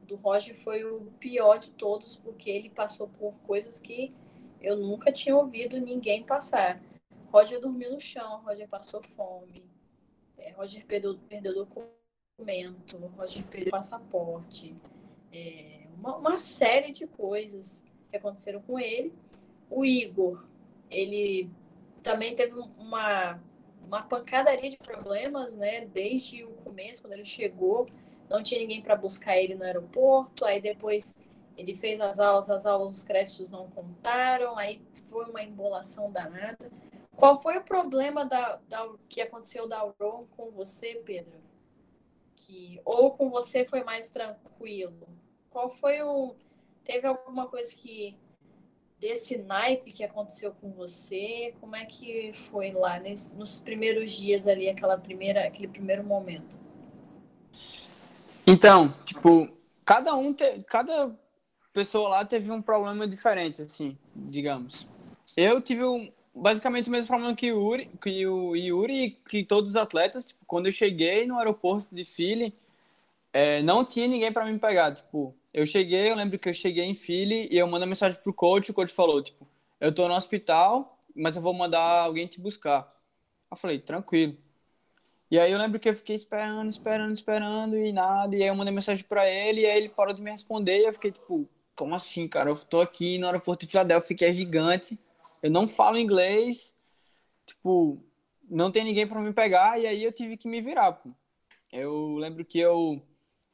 do 0.03 0.15
Roger 0.15 0.55
foi 0.55 0.85
o 0.85 1.11
pior 1.19 1.57
de 1.57 1.71
todos, 1.71 2.15
porque 2.15 2.49
ele 2.49 2.69
passou 2.69 3.09
por 3.09 3.37
coisas 3.41 3.77
que 3.77 4.15
eu 4.61 4.77
nunca 4.77 5.11
tinha 5.11 5.35
ouvido 5.35 5.79
ninguém 5.79 6.23
passar. 6.23 6.81
Roger 7.31 7.59
dormiu 7.59 7.91
no 7.91 7.99
chão, 7.99 8.41
Roger 8.43 8.67
passou 8.67 9.01
fome, 9.03 9.63
é, 10.37 10.51
Roger 10.51 10.85
perdeu, 10.85 11.17
perdeu 11.27 11.53
documento, 11.53 12.97
Roger 13.17 13.43
perdeu 13.45 13.71
passaporte, 13.71 14.75
é, 15.31 15.87
uma, 15.97 16.15
uma 16.17 16.37
série 16.37 16.91
de 16.91 17.05
coisas 17.05 17.83
que 18.07 18.15
aconteceram 18.15 18.61
com 18.61 18.79
ele. 18.79 19.13
O 19.69 19.83
Igor, 19.83 20.47
ele 20.89 21.49
também 22.01 22.33
teve 22.33 22.57
uma, 22.77 23.41
uma 23.85 24.01
pancadaria 24.03 24.69
de 24.69 24.77
problemas, 24.77 25.55
né? 25.57 25.85
Desde 25.85 26.43
o 26.43 26.51
começo, 26.51 27.01
quando 27.01 27.13
ele 27.13 27.25
chegou, 27.25 27.87
não 28.29 28.41
tinha 28.41 28.61
ninguém 28.61 28.81
para 28.81 28.95
buscar 28.95 29.37
ele 29.37 29.55
no 29.55 29.63
aeroporto. 29.63 30.45
Aí 30.45 30.61
depois 30.61 31.15
ele 31.57 31.73
fez 31.73 31.99
as 31.99 32.19
aulas, 32.19 32.49
as 32.51 32.65
aulas, 32.65 32.97
os 32.97 33.03
créditos 33.03 33.49
não 33.49 33.67
contaram. 33.69 34.57
Aí 34.57 34.81
foi 35.09 35.25
uma 35.25 35.43
embolação 35.43 36.11
danada. 36.11 36.71
Qual 37.15 37.41
foi 37.41 37.57
o 37.57 37.63
problema 37.63 38.23
da, 38.23 38.59
da 38.69 38.87
que 39.09 39.19
aconteceu 39.19 39.67
da 39.67 39.79
Ron 39.99 40.27
com 40.37 40.51
você, 40.51 41.01
Pedro? 41.03 41.39
Que 42.35 42.79
ou 42.85 43.09
com 43.09 43.29
você 43.31 43.65
foi 43.65 43.83
mais 43.83 44.09
tranquilo? 44.09 45.09
Qual 45.49 45.67
foi 45.67 46.03
o 46.03 46.35
teve 46.83 47.07
alguma 47.07 47.47
coisa 47.47 47.75
que 47.75 48.15
desse 48.99 49.37
naipe 49.37 49.91
que 49.91 50.03
aconteceu 50.03 50.53
com 50.53 50.71
você? 50.71 51.55
Como 51.59 51.75
é 51.75 51.85
que 51.85 52.31
foi 52.51 52.71
lá 52.71 52.99
nesse, 52.99 53.35
nos 53.35 53.59
primeiros 53.59 54.11
dias 54.11 54.47
ali, 54.47 54.69
aquela 54.69 54.97
primeira, 54.97 55.47
aquele 55.47 55.67
primeiro 55.67 56.03
momento? 56.03 56.55
Então, 58.45 58.93
tipo, 59.03 59.49
cada 59.83 60.15
um, 60.15 60.33
te, 60.33 60.63
cada 60.63 61.13
pessoa 61.77 62.09
lá 62.09 62.25
teve 62.25 62.51
um 62.51 62.59
problema 62.59 63.07
diferente, 63.07 63.61
assim, 63.61 63.95
digamos. 64.15 64.87
Eu 65.37 65.61
tive 65.61 65.83
um, 65.83 66.11
basicamente 66.33 66.87
o 66.87 66.91
mesmo 66.91 67.07
problema 67.07 67.35
que 67.35 67.51
o 67.51 67.69
Yuri, 67.69 67.91
que 68.01 68.25
o 68.25 68.55
Yuri 68.55 69.03
e 69.03 69.11
que 69.11 69.43
todos 69.43 69.71
os 69.71 69.75
atletas. 69.75 70.25
Tipo, 70.25 70.43
quando 70.47 70.65
eu 70.65 70.71
cheguei 70.71 71.27
no 71.27 71.37
aeroporto 71.37 71.93
de 71.93 72.03
Philly, 72.03 72.51
é, 73.31 73.61
não 73.61 73.85
tinha 73.85 74.07
ninguém 74.07 74.33
para 74.33 74.43
me 74.43 74.57
pegar, 74.57 74.91
tipo, 74.95 75.35
eu 75.53 75.67
cheguei, 75.67 76.09
eu 76.09 76.15
lembro 76.15 76.39
que 76.39 76.49
eu 76.49 76.53
cheguei 76.53 76.83
em 76.83 76.95
Philly 76.95 77.47
e 77.51 77.59
eu 77.59 77.67
mandei 77.67 77.87
mensagem 77.87 78.19
pro 78.23 78.33
coach, 78.33 78.71
o 78.71 78.73
coach 78.73 78.91
falou, 78.91 79.21
tipo, 79.21 79.47
eu 79.79 79.93
tô 79.93 80.07
no 80.07 80.15
hospital, 80.15 80.97
mas 81.15 81.35
eu 81.35 81.43
vou 81.43 81.53
mandar 81.53 82.05
alguém 82.05 82.25
te 82.25 82.41
buscar. 82.41 82.91
Eu 83.51 83.55
falei, 83.55 83.77
tranquilo. 83.77 84.35
E 85.29 85.37
aí 85.37 85.51
eu 85.51 85.59
lembro 85.59 85.79
que 85.79 85.89
eu 85.89 85.93
fiquei 85.93 86.15
esperando, 86.15 86.71
esperando, 86.71 87.13
esperando 87.13 87.77
e 87.77 87.91
nada, 87.91 88.35
e 88.35 88.41
aí 88.41 88.49
eu 88.49 88.55
mandei 88.55 88.73
mensagem 88.73 89.03
para 89.03 89.29
ele 89.29 89.61
e 89.61 89.65
aí 89.67 89.77
ele 89.77 89.89
parou 89.89 90.15
de 90.15 90.21
me 90.21 90.31
responder 90.31 90.79
e 90.79 90.85
eu 90.85 90.93
fiquei 90.93 91.11
tipo, 91.11 91.47
como 91.77 91.95
assim, 91.95 92.27
cara? 92.27 92.49
Eu 92.49 92.57
tô 92.57 92.81
aqui 92.81 93.17
no 93.17 93.27
aeroporto 93.27 93.65
de 93.65 93.71
Filadélfia, 93.71 94.15
que 94.17 94.25
é 94.25 94.33
gigante, 94.33 94.99
eu 95.41 95.51
não 95.51 95.67
falo 95.67 95.97
inglês, 95.97 96.75
tipo, 97.45 98.03
não 98.49 98.71
tem 98.71 98.83
ninguém 98.83 99.07
para 99.07 99.21
me 99.21 99.31
pegar 99.31 99.79
e 99.79 99.87
aí 99.87 100.03
eu 100.03 100.11
tive 100.11 100.35
que 100.35 100.47
me 100.47 100.59
virar, 100.59 100.93
pô. 100.93 101.09
Eu 101.71 102.15
lembro 102.15 102.43
que 102.43 102.59
eu 102.59 103.01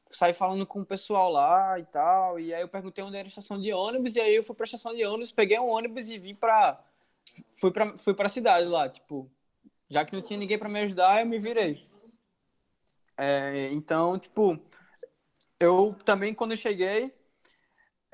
saí 0.09 0.33
falando 0.33 0.65
com 0.65 0.81
o 0.81 0.85
pessoal 0.85 1.31
lá 1.31 1.79
e 1.79 1.85
tal. 1.85 2.39
E 2.39 2.53
aí 2.53 2.61
eu 2.61 2.69
perguntei 2.69 3.03
onde 3.03 3.17
era 3.17 3.27
a 3.27 3.29
estação 3.29 3.59
de 3.59 3.73
ônibus. 3.73 4.15
E 4.15 4.21
aí 4.21 4.35
eu 4.35 4.43
fui 4.43 4.55
pra 4.55 4.65
estação 4.65 4.93
de 4.93 5.03
ônibus, 5.05 5.31
peguei 5.31 5.59
um 5.59 5.67
ônibus 5.67 6.09
e 6.09 6.17
vim 6.17 6.35
pra. 6.35 6.79
Fui 7.51 7.71
pra, 7.71 7.97
fui 7.97 8.13
pra 8.13 8.29
cidade 8.29 8.67
lá. 8.67 8.87
Tipo, 8.87 9.29
já 9.89 10.05
que 10.05 10.13
não 10.13 10.21
tinha 10.21 10.37
ninguém 10.37 10.57
para 10.57 10.69
me 10.69 10.79
ajudar, 10.81 11.21
eu 11.21 11.25
me 11.25 11.39
virei. 11.39 11.87
É, 13.17 13.71
então, 13.71 14.17
tipo, 14.17 14.59
eu 15.59 15.95
também, 16.05 16.33
quando 16.33 16.51
eu 16.51 16.57
cheguei, 16.57 17.13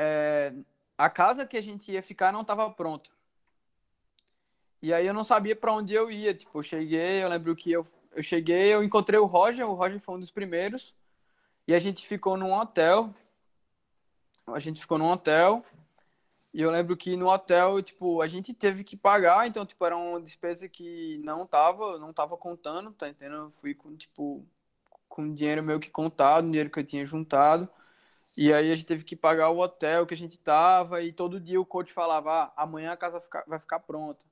é, 0.02 0.54
a 0.98 1.10
casa 1.10 1.46
que 1.46 1.58
a 1.58 1.62
gente 1.62 1.92
ia 1.92 2.02
ficar 2.02 2.32
não 2.32 2.42
estava 2.42 2.70
pronta. 2.72 3.10
E 4.82 4.94
aí 4.94 5.06
eu 5.06 5.14
não 5.14 5.26
sabia 5.26 5.58
para 5.58 5.74
onde 5.74 5.94
eu 5.94 6.10
ia. 6.10 6.34
Tipo, 6.34 6.60
eu 6.60 6.64
cheguei, 6.64 7.22
eu 7.22 7.28
lembro 7.28 7.54
que 7.54 7.70
eu, 7.70 7.86
eu 8.14 8.24
cheguei, 8.24 8.74
eu 8.74 8.82
encontrei 8.82 9.20
o 9.20 9.26
Roger, 9.26 9.70
o 9.70 9.74
Roger 9.74 10.00
foi 10.00 10.16
um 10.16 10.20
dos 10.20 10.32
primeiros. 10.32 10.96
E 11.68 11.76
a 11.76 11.80
gente 11.80 12.08
ficou 12.08 12.38
num 12.38 12.54
hotel. 12.54 13.14
A 14.48 14.60
gente 14.60 14.80
ficou 14.80 14.98
num 14.98 15.10
hotel. 15.12 15.66
E 16.54 16.62
eu 16.62 16.72
lembro 16.72 16.96
que 16.96 17.18
no 17.18 17.30
hotel, 17.30 17.82
tipo, 17.82 18.22
a 18.22 18.28
gente 18.28 18.54
teve 18.54 18.84
que 18.84 18.98
pagar, 18.98 19.48
então, 19.48 19.66
tipo, 19.66 19.86
era 19.86 19.96
uma 19.96 20.20
despesa 20.20 20.68
que 20.68 21.20
não 21.24 21.46
tava, 21.46 22.00
não 22.00 22.12
tava 22.12 22.36
contando, 22.38 22.92
tá 22.92 23.08
entendendo? 23.08 23.36
Eu 23.36 23.52
fui 23.52 23.76
com, 23.76 23.96
tipo, 23.96 24.44
com 25.08 25.32
dinheiro 25.34 25.62
meio 25.62 25.80
que 25.80 25.92
contado, 25.92 26.46
dinheiro 26.46 26.70
que 26.72 26.80
eu 26.80 26.86
tinha 26.86 27.06
juntado. 27.06 27.70
E 28.40 28.54
aí 28.54 28.72
a 28.72 28.76
gente 28.76 28.86
teve 28.86 29.04
que 29.04 29.18
pagar 29.18 29.50
o 29.50 29.60
hotel 29.60 30.06
que 30.06 30.14
a 30.14 30.18
gente 30.18 30.40
tava 30.40 31.02
e 31.02 31.12
todo 31.12 31.42
dia 31.42 31.60
o 31.60 31.66
coach 31.66 31.92
falava, 31.92 32.32
ah, 32.32 32.64
amanhã 32.64 32.94
a 32.94 32.98
casa 32.98 33.22
vai 33.46 33.60
ficar, 33.60 33.80
pronta. 33.82 34.26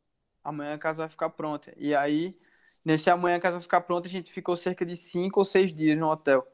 Amanhã 0.44 0.76
a 0.76 0.78
casa 0.78 1.00
vai 1.00 1.10
ficar 1.10 1.30
pronta. 1.30 1.74
E 1.76 1.94
aí, 1.94 2.38
nesse 2.86 3.10
amanhã 3.10 3.36
a 3.36 3.40
casa 3.40 3.56
vai 3.58 3.62
ficar 3.64 3.82
pronta, 3.82 4.08
a 4.08 4.12
gente 4.12 4.32
ficou 4.32 4.56
cerca 4.56 4.86
de 4.86 4.96
cinco 4.96 5.42
ou 5.42 5.46
seis 5.46 5.76
dias 5.76 5.98
no 6.00 6.08
hotel. 6.10 6.48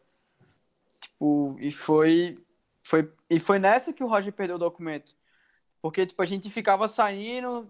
Tipo, 0.99 1.56
e 1.60 1.72
foi, 1.72 2.43
foi, 2.84 3.14
e 3.30 3.39
foi 3.39 3.60
nessa 3.60 3.93
que 3.93 4.04
o 4.04 4.08
Roger 4.08 4.34
perdeu 4.34 4.56
o 4.56 4.60
documento 4.60 5.16
porque, 5.84 6.06
tipo, 6.06 6.22
a 6.22 6.26
gente 6.26 6.49
ficava 6.49 6.88
saindo, 6.88 7.70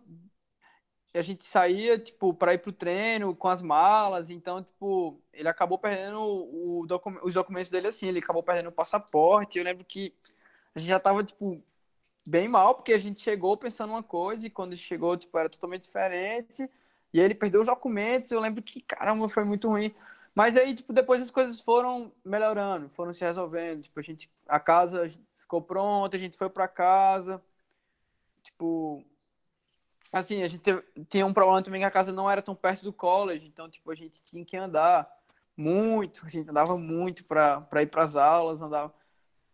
a 1.14 1.22
gente 1.22 1.46
saía, 1.46 2.00
tipo, 2.00 2.34
para 2.34 2.54
ir 2.54 2.60
pro 2.60 2.72
treino 2.72 3.36
com 3.36 3.48
as 3.48 3.62
malas, 3.62 4.30
então, 4.30 4.64
tipo, 4.64 5.22
ele 5.34 5.48
acabou 5.48 5.78
perdendo 5.78 6.20
o 6.22 6.86
docu 6.88 7.12
os 7.24 7.34
documentos 7.34 7.70
dele 7.70 7.88
assim, 7.88 8.08
ele 8.08 8.20
acabou 8.20 8.44
perdendo 8.44 8.70
o 8.70 8.72
passaporte. 8.72 9.58
Eu 9.58 9.64
lembro 9.64 9.86
que 9.86 10.14
a 10.76 10.80
gente 10.80 10.90
já 10.90 11.00
tava, 11.00 11.24
tipo, 11.24 11.64
bem 12.26 12.48
mal, 12.48 12.76
porque 12.76 12.94
a 12.94 12.98
gente 12.98 13.22
chegou 13.22 13.58
pensando 13.58 13.92
uma 13.92 14.04
coisa 14.04 14.48
e 14.48 14.50
quando 14.50 14.78
chegou, 14.78 15.18
tipo, 15.18 15.38
era 15.38 15.50
totalmente 15.50 15.84
diferente. 15.84 16.70
E 17.14 17.20
aí 17.20 17.26
ele 17.26 17.36
perdeu 17.36 17.62
os 17.62 17.68
documentos, 17.68 18.32
eu 18.32 18.40
lembro 18.40 18.64
que, 18.64 18.82
caramba, 18.82 19.30
foi 19.30 19.46
muito 19.46 19.70
ruim. 19.70 19.94
Mas 20.36 20.58
aí, 20.58 20.74
tipo, 20.76 20.94
depois 20.94 21.22
as 21.22 21.32
coisas 21.32 21.62
foram 21.62 22.12
melhorando, 22.26 22.90
foram 22.90 23.14
se 23.14 23.24
resolvendo. 23.24 23.84
Tipo, 23.84 24.00
a 24.00 24.04
gente, 24.04 24.32
a 24.48 24.60
casa 24.60 25.10
ficou 25.36 25.62
pronta, 25.62 26.18
a 26.18 26.20
gente 26.20 26.38
foi 26.38 26.50
para 26.50 26.68
casa 26.68 27.42
tipo, 28.44 29.04
assim, 30.14 30.44
a 30.44 30.48
gente 30.48 30.64
tinha 31.10 31.26
um 31.26 31.34
problema 31.34 31.62
também 31.64 31.82
que 31.82 31.86
a 31.86 31.92
casa 31.92 32.12
não 32.12 32.30
era 32.30 32.42
tão 32.42 32.56
perto 32.56 32.84
do 32.84 32.94
college, 32.94 33.48
então, 33.48 33.68
tipo, 33.68 33.90
a 33.90 33.96
gente 33.96 34.22
tinha 34.24 34.46
que 34.46 34.56
andar 34.56 35.10
muito, 35.58 36.26
a 36.26 36.30
gente 36.30 36.50
andava 36.50 36.78
muito 36.78 37.26
para 37.26 37.82
ir 37.82 37.88
para 37.88 38.04
as 38.04 38.16
aulas, 38.16 38.62
andava 38.62 38.94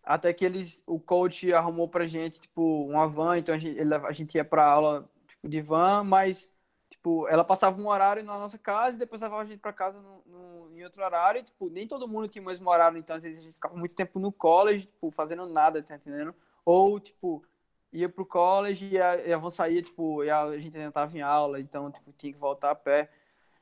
até 0.03 0.33
que 0.33 0.43
eles, 0.43 0.81
o 0.85 0.99
coach 0.99 1.53
arrumou 1.53 1.87
pra 1.87 2.07
gente, 2.07 2.41
tipo, 2.41 2.85
uma 2.85 3.07
van, 3.07 3.37
então 3.37 3.55
a 3.55 3.57
gente, 3.57 3.79
ele, 3.79 3.93
a 3.93 4.11
gente 4.11 4.35
ia 4.35 4.43
pra 4.43 4.65
aula, 4.65 5.09
tipo, 5.27 5.47
de 5.47 5.61
van, 5.61 6.03
mas, 6.03 6.49
tipo, 6.89 7.27
ela 7.27 7.43
passava 7.43 7.79
um 7.79 7.87
horário 7.87 8.23
na 8.23 8.37
nossa 8.37 8.57
casa 8.57 8.95
e 8.95 8.99
depois 8.99 9.21
levava 9.21 9.43
a 9.43 9.45
gente 9.45 9.59
pra 9.59 9.71
casa 9.71 10.01
no, 10.01 10.23
no, 10.25 10.71
em 10.75 10.83
outro 10.83 11.03
horário, 11.03 11.39
e, 11.39 11.43
tipo, 11.43 11.69
nem 11.69 11.87
todo 11.87 12.07
mundo 12.07 12.27
tinha 12.27 12.41
o 12.41 12.45
mesmo 12.45 12.69
horário, 12.69 12.97
então 12.97 13.15
às 13.15 13.23
vezes 13.23 13.39
a 13.39 13.43
gente 13.43 13.53
ficava 13.53 13.77
muito 13.77 13.95
tempo 13.95 14.19
no 14.19 14.31
college, 14.31 14.85
tipo, 14.85 15.11
fazendo 15.11 15.45
nada, 15.47 15.81
tá 15.81 15.95
entendendo? 15.95 16.33
Ou, 16.65 16.99
tipo, 16.99 17.43
ia 17.91 18.07
pro 18.07 18.25
college 18.25 18.87
e 18.91 19.01
a, 19.01 19.15
e 19.15 19.51
saía, 19.51 19.81
tipo, 19.81 20.23
e 20.23 20.29
a, 20.29 20.57
gente 20.57 20.77
ainda 20.77 20.91
tava 20.91 21.17
em 21.17 21.21
aula, 21.21 21.59
então, 21.59 21.91
tipo, 21.91 22.13
tinha 22.13 22.31
que 22.31 22.39
voltar 22.39 22.71
a 22.71 22.75
pé. 22.75 23.09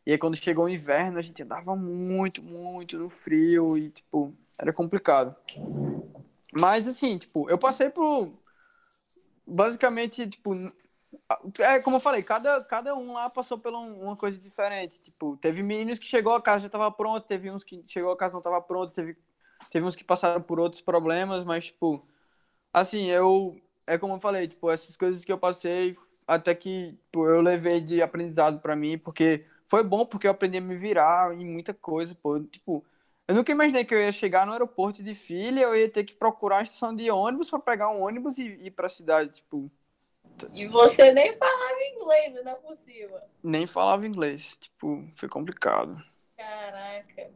E 0.05 0.11
aí, 0.11 0.17
quando 0.17 0.35
chegou 0.37 0.65
o 0.65 0.69
inverno, 0.69 1.19
a 1.19 1.21
gente 1.21 1.43
andava 1.43 1.75
muito, 1.75 2.41
muito 2.41 2.97
no 2.97 3.09
frio 3.09 3.77
e, 3.77 3.89
tipo, 3.89 4.33
era 4.57 4.71
complicado. 4.71 5.35
Mas, 6.53 6.87
assim, 6.87 7.17
tipo, 7.17 7.49
eu 7.49 7.57
passei 7.57 7.89
por. 7.89 8.31
Basicamente, 9.45 10.27
tipo. 10.27 10.55
É 11.59 11.79
como 11.79 11.97
eu 11.97 12.01
falei, 12.01 12.23
cada, 12.23 12.63
cada 12.63 12.95
um 12.95 13.13
lá 13.13 13.29
passou 13.29 13.57
por 13.57 13.73
uma 13.73 14.15
coisa 14.15 14.37
diferente. 14.37 14.99
Tipo, 15.01 15.37
teve 15.37 15.61
meninos 15.63 15.99
que 15.99 16.05
chegou 16.05 16.33
a 16.33 16.41
casa 16.41 16.63
já 16.63 16.69
tava 16.69 16.89
pronto, 16.91 17.25
teve 17.27 17.51
uns 17.51 17.63
que 17.63 17.83
chegou 17.87 18.11
a 18.11 18.17
casa 18.17 18.33
não 18.33 18.41
tava 18.41 18.61
pronto, 18.61 18.93
teve, 18.93 19.17
teve 19.71 19.85
uns 19.85 19.95
que 19.95 20.03
passaram 20.03 20.41
por 20.41 20.59
outros 20.59 20.81
problemas, 20.81 21.43
mas, 21.43 21.65
tipo, 21.65 22.05
assim, 22.73 23.07
eu 23.07 23.59
é 23.87 23.97
como 23.97 24.15
eu 24.15 24.19
falei, 24.19 24.47
tipo, 24.47 24.69
essas 24.69 24.95
coisas 24.97 25.23
que 25.23 25.31
eu 25.31 25.37
passei, 25.37 25.95
até 26.27 26.53
que 26.53 26.91
tipo, 27.05 27.25
eu 27.25 27.41
levei 27.41 27.79
de 27.79 28.01
aprendizado 28.01 28.59
para 28.59 28.75
mim, 28.75 28.97
porque 28.97 29.45
foi 29.65 29.83
bom 29.83 30.05
porque 30.05 30.27
eu 30.27 30.31
aprendi 30.31 30.57
a 30.57 30.61
me 30.61 30.75
virar 30.75 31.33
em 31.33 31.45
muita 31.45 31.73
coisa, 31.73 32.13
pô. 32.21 32.39
Tipo, 32.41 32.85
eu 33.27 33.33
nunca 33.33 33.51
imaginei 33.51 33.85
que 33.85 33.93
eu 33.93 33.99
ia 33.99 34.11
chegar 34.11 34.45
no 34.45 34.51
aeroporto 34.51 35.01
de 35.01 35.15
filha, 35.15 35.61
eu 35.61 35.75
ia 35.75 35.89
ter 35.89 36.03
que 36.03 36.13
procurar 36.13 36.57
uma 36.57 36.63
estação 36.63 36.95
de 36.95 37.09
ônibus 37.09 37.49
para 37.49 37.59
pegar 37.59 37.89
um 37.89 38.01
ônibus 38.01 38.37
e 38.37 38.43
ir 38.43 38.71
para 38.71 38.87
a 38.87 38.89
cidade, 38.89 39.31
tipo. 39.31 39.71
E 40.53 40.67
você 40.67 41.11
nem 41.11 41.33
falava 41.33 41.83
inglês, 41.95 42.37
ainda 42.37 42.55
por 42.55 42.75
cima. 42.75 43.23
Nem 43.41 43.65
falava 43.65 44.05
inglês, 44.05 44.57
tipo, 44.59 45.03
foi 45.15 45.27
complicado. 45.27 46.01
Caraca. 46.37 47.31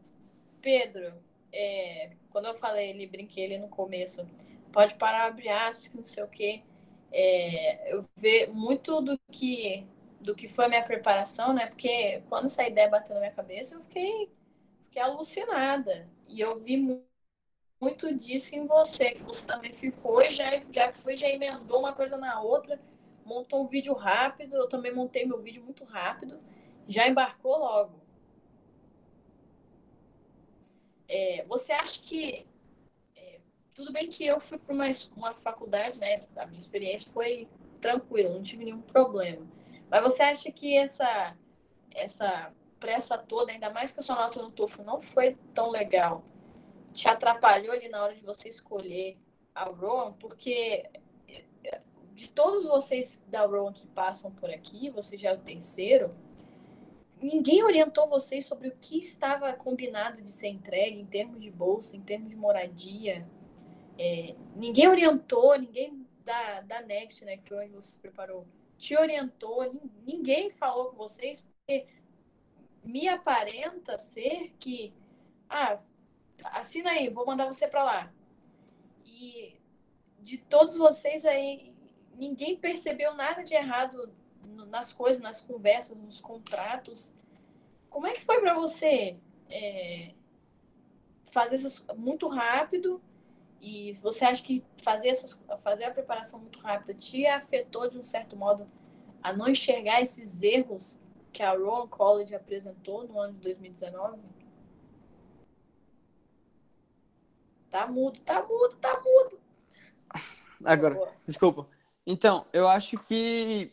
Pedro, 0.62 1.14
é, 1.52 2.12
quando 2.30 2.45
eu 2.45 2.54
falei 2.54 2.91
ele, 2.91 3.08
brinquei 3.08 3.45
ele 3.45 3.58
no 3.58 3.68
começo, 3.68 4.26
pode 4.72 4.96
parar, 4.96 5.26
abrir 5.28 5.50
aspas, 5.50 5.92
não 5.94 6.04
sei 6.04 6.24
o 6.24 6.28
quê. 6.28 6.64
É, 7.12 7.94
eu 7.94 8.06
vejo 8.16 8.54
muito 8.54 9.02
do 9.02 9.18
que 9.32 9.88
do 10.22 10.36
que 10.36 10.48
foi 10.48 10.66
a 10.66 10.70
minha 10.70 10.84
preparação, 10.84 11.52
né? 11.54 11.66
Porque 11.68 12.22
quando 12.30 12.46
essa 12.46 12.64
ideia 12.68 12.88
bateu 12.88 13.16
na 13.16 13.22
minha 13.22 13.34
cabeça, 13.34 13.74
eu 13.76 13.82
fiquei, 13.82 14.32
fiquei 14.84 15.02
alucinada. 15.02 16.08
E 16.28 16.40
eu 16.40 16.60
vi 16.60 16.78
muito 17.82 18.14
disso 18.16 18.56
em 18.56 18.66
você, 18.66 19.12
que 19.12 19.24
você 19.24 19.46
também 19.46 19.74
ficou 19.74 20.22
e 20.22 20.32
já, 20.32 20.46
já 20.74 20.92
foi, 20.94 21.18
já 21.18 21.28
emendou 21.28 21.80
uma 21.80 21.94
coisa 21.94 22.18
na 22.18 22.42
outra, 22.42 22.80
montou 23.26 23.64
um 23.64 23.68
vídeo 23.68 23.94
rápido, 23.94 24.56
eu 24.56 24.70
também 24.70 24.94
montei 24.94 25.26
meu 25.26 25.42
vídeo 25.42 25.64
muito 25.64 25.84
rápido, 25.84 26.40
já 26.88 27.08
embarcou 27.08 27.58
logo. 27.58 28.02
É, 31.08 31.44
você 31.46 31.74
acha 31.74 32.02
que 32.02 32.46
tudo 33.74 33.92
bem 33.92 34.08
que 34.10 34.26
eu 34.26 34.40
fui 34.40 34.58
para 34.58 34.74
uma, 34.74 34.86
uma 35.16 35.34
faculdade, 35.36 36.00
né? 36.00 36.26
A 36.36 36.46
minha 36.46 36.60
experiência 36.60 37.10
foi 37.14 37.48
tranquila, 37.80 38.34
não 38.34 38.44
tive 38.44 38.66
nenhum 38.66 38.82
problema. 38.82 39.46
Mas 39.90 40.04
você 40.04 40.22
acha 40.22 40.52
que 40.52 40.78
essa, 40.78 41.36
essa 41.94 42.52
pressa 42.80 43.18
toda, 43.18 43.52
ainda 43.52 43.70
mais 43.70 43.92
que 43.92 44.00
a 44.00 44.04
sua 44.04 44.16
nota 44.16 44.42
no 44.42 44.52
TOEFL 44.52 44.84
não 44.84 45.02
foi 45.02 45.38
tão 45.54 45.70
legal, 45.70 46.24
te 46.94 47.08
atrapalhou 47.08 47.74
ali 47.74 47.88
na 47.90 48.04
hora 48.04 48.16
de 48.16 48.22
você 48.22 48.50
escolher 48.50 49.18
a 49.54 49.66
Rowan? 49.66 50.14
Porque 50.14 50.90
de 52.14 52.32
todos 52.32 52.66
vocês 52.66 53.24
da 53.28 53.46
Rowan 53.46 53.74
que 53.74 53.88
passam 53.88 54.32
por 54.32 54.50
aqui, 54.50 54.90
você 54.90 55.18
já 55.18 55.30
é 55.30 55.34
o 55.34 55.40
terceiro, 55.40 56.14
ninguém 57.22 57.64
orientou 57.64 58.08
vocês 58.08 58.46
sobre 58.46 58.68
o 58.68 58.76
que 58.80 58.98
estava 58.98 59.54
combinado 59.54 60.22
de 60.22 60.32
ser 60.32 60.50
entregue 60.50 61.00
em 61.00 61.06
termos 61.06 61.42
de 61.42 61.50
bolsa, 61.50 61.96
em 61.96 62.02
termos 62.02 62.30
de 62.30 62.36
moradia, 62.36 63.28
é, 64.04 64.36
ninguém 64.56 64.88
orientou, 64.88 65.56
ninguém 65.60 66.08
da, 66.26 66.62
da 66.62 66.82
Next, 66.82 67.24
né, 67.24 67.38
que 67.38 67.54
onde 67.54 67.70
você 67.70 67.91
se 67.91 67.99
preparou, 67.99 68.47
te 68.76 68.97
orientou, 68.97 69.72
ninguém 70.04 70.49
falou 70.49 70.88
com 70.88 70.97
vocês, 70.97 71.43
porque 71.43 71.86
me 72.84 73.08
aparenta 73.08 73.99
ser 73.99 74.56
que, 74.60 74.91
ah, 75.47 75.80
assina 76.45 76.89
aí, 76.89 77.10
vou 77.10 77.28
mandar 77.28 77.45
você 77.45 77.68
para 77.68 77.84
lá. 77.84 78.14
E 79.06 79.56
de 80.20 80.39
todos 80.39 80.80
vocês 80.80 81.24
aí, 81.24 81.72
ninguém 82.16 82.58
percebeu 82.58 83.14
nada 83.14 83.43
de 83.43 83.54
errado 83.54 84.12
nas 84.68 84.91
coisas, 84.91 85.22
nas 85.22 85.41
conversas, 85.41 86.02
nos 86.02 86.20
contratos. 86.20 87.14
Como 87.88 88.08
é 88.08 88.14
que 88.14 88.26
foi 88.26 88.41
para 88.41 88.56
você 88.56 89.20
é, 89.47 90.12
fazer 91.26 91.58
isso 91.58 91.86
muito 91.95 92.28
rápido 92.28 92.99
e 93.62 93.93
você 94.01 94.26
acha 94.26 94.41
que 94.41 94.64
fazer, 94.84 95.09
essas, 95.09 95.39
fazer 95.59 95.86
a 95.86 95.91
preparação 95.91 96.39
muito 96.39 96.59
rápida 96.59 96.95
te 96.95 97.28
afetou 97.28 97.88
de 97.88 97.99
um 97.99 98.03
certo 98.03 98.36
modo 98.36 98.68
a 99.22 99.32
não 99.32 99.47
enxergar 99.47 100.01
esses 100.01 100.41
erros 100.41 100.97
que 101.32 101.43
a 101.43 101.51
Rowan 101.51 101.88
College 101.88 102.34
apresentou 102.34 103.07
no 103.07 103.20
ano 103.20 103.34
de 103.34 103.41
2019? 103.41 104.20
Tá 107.70 107.86
mudo, 107.86 108.20
tá 108.22 108.41
mudo, 108.41 108.76
tá 108.78 108.99
mudo. 108.99 109.39
Agora, 110.66 111.14
desculpa. 111.26 111.68
Então, 112.05 112.45
eu 112.51 112.68
acho 112.68 112.97
que. 112.97 113.72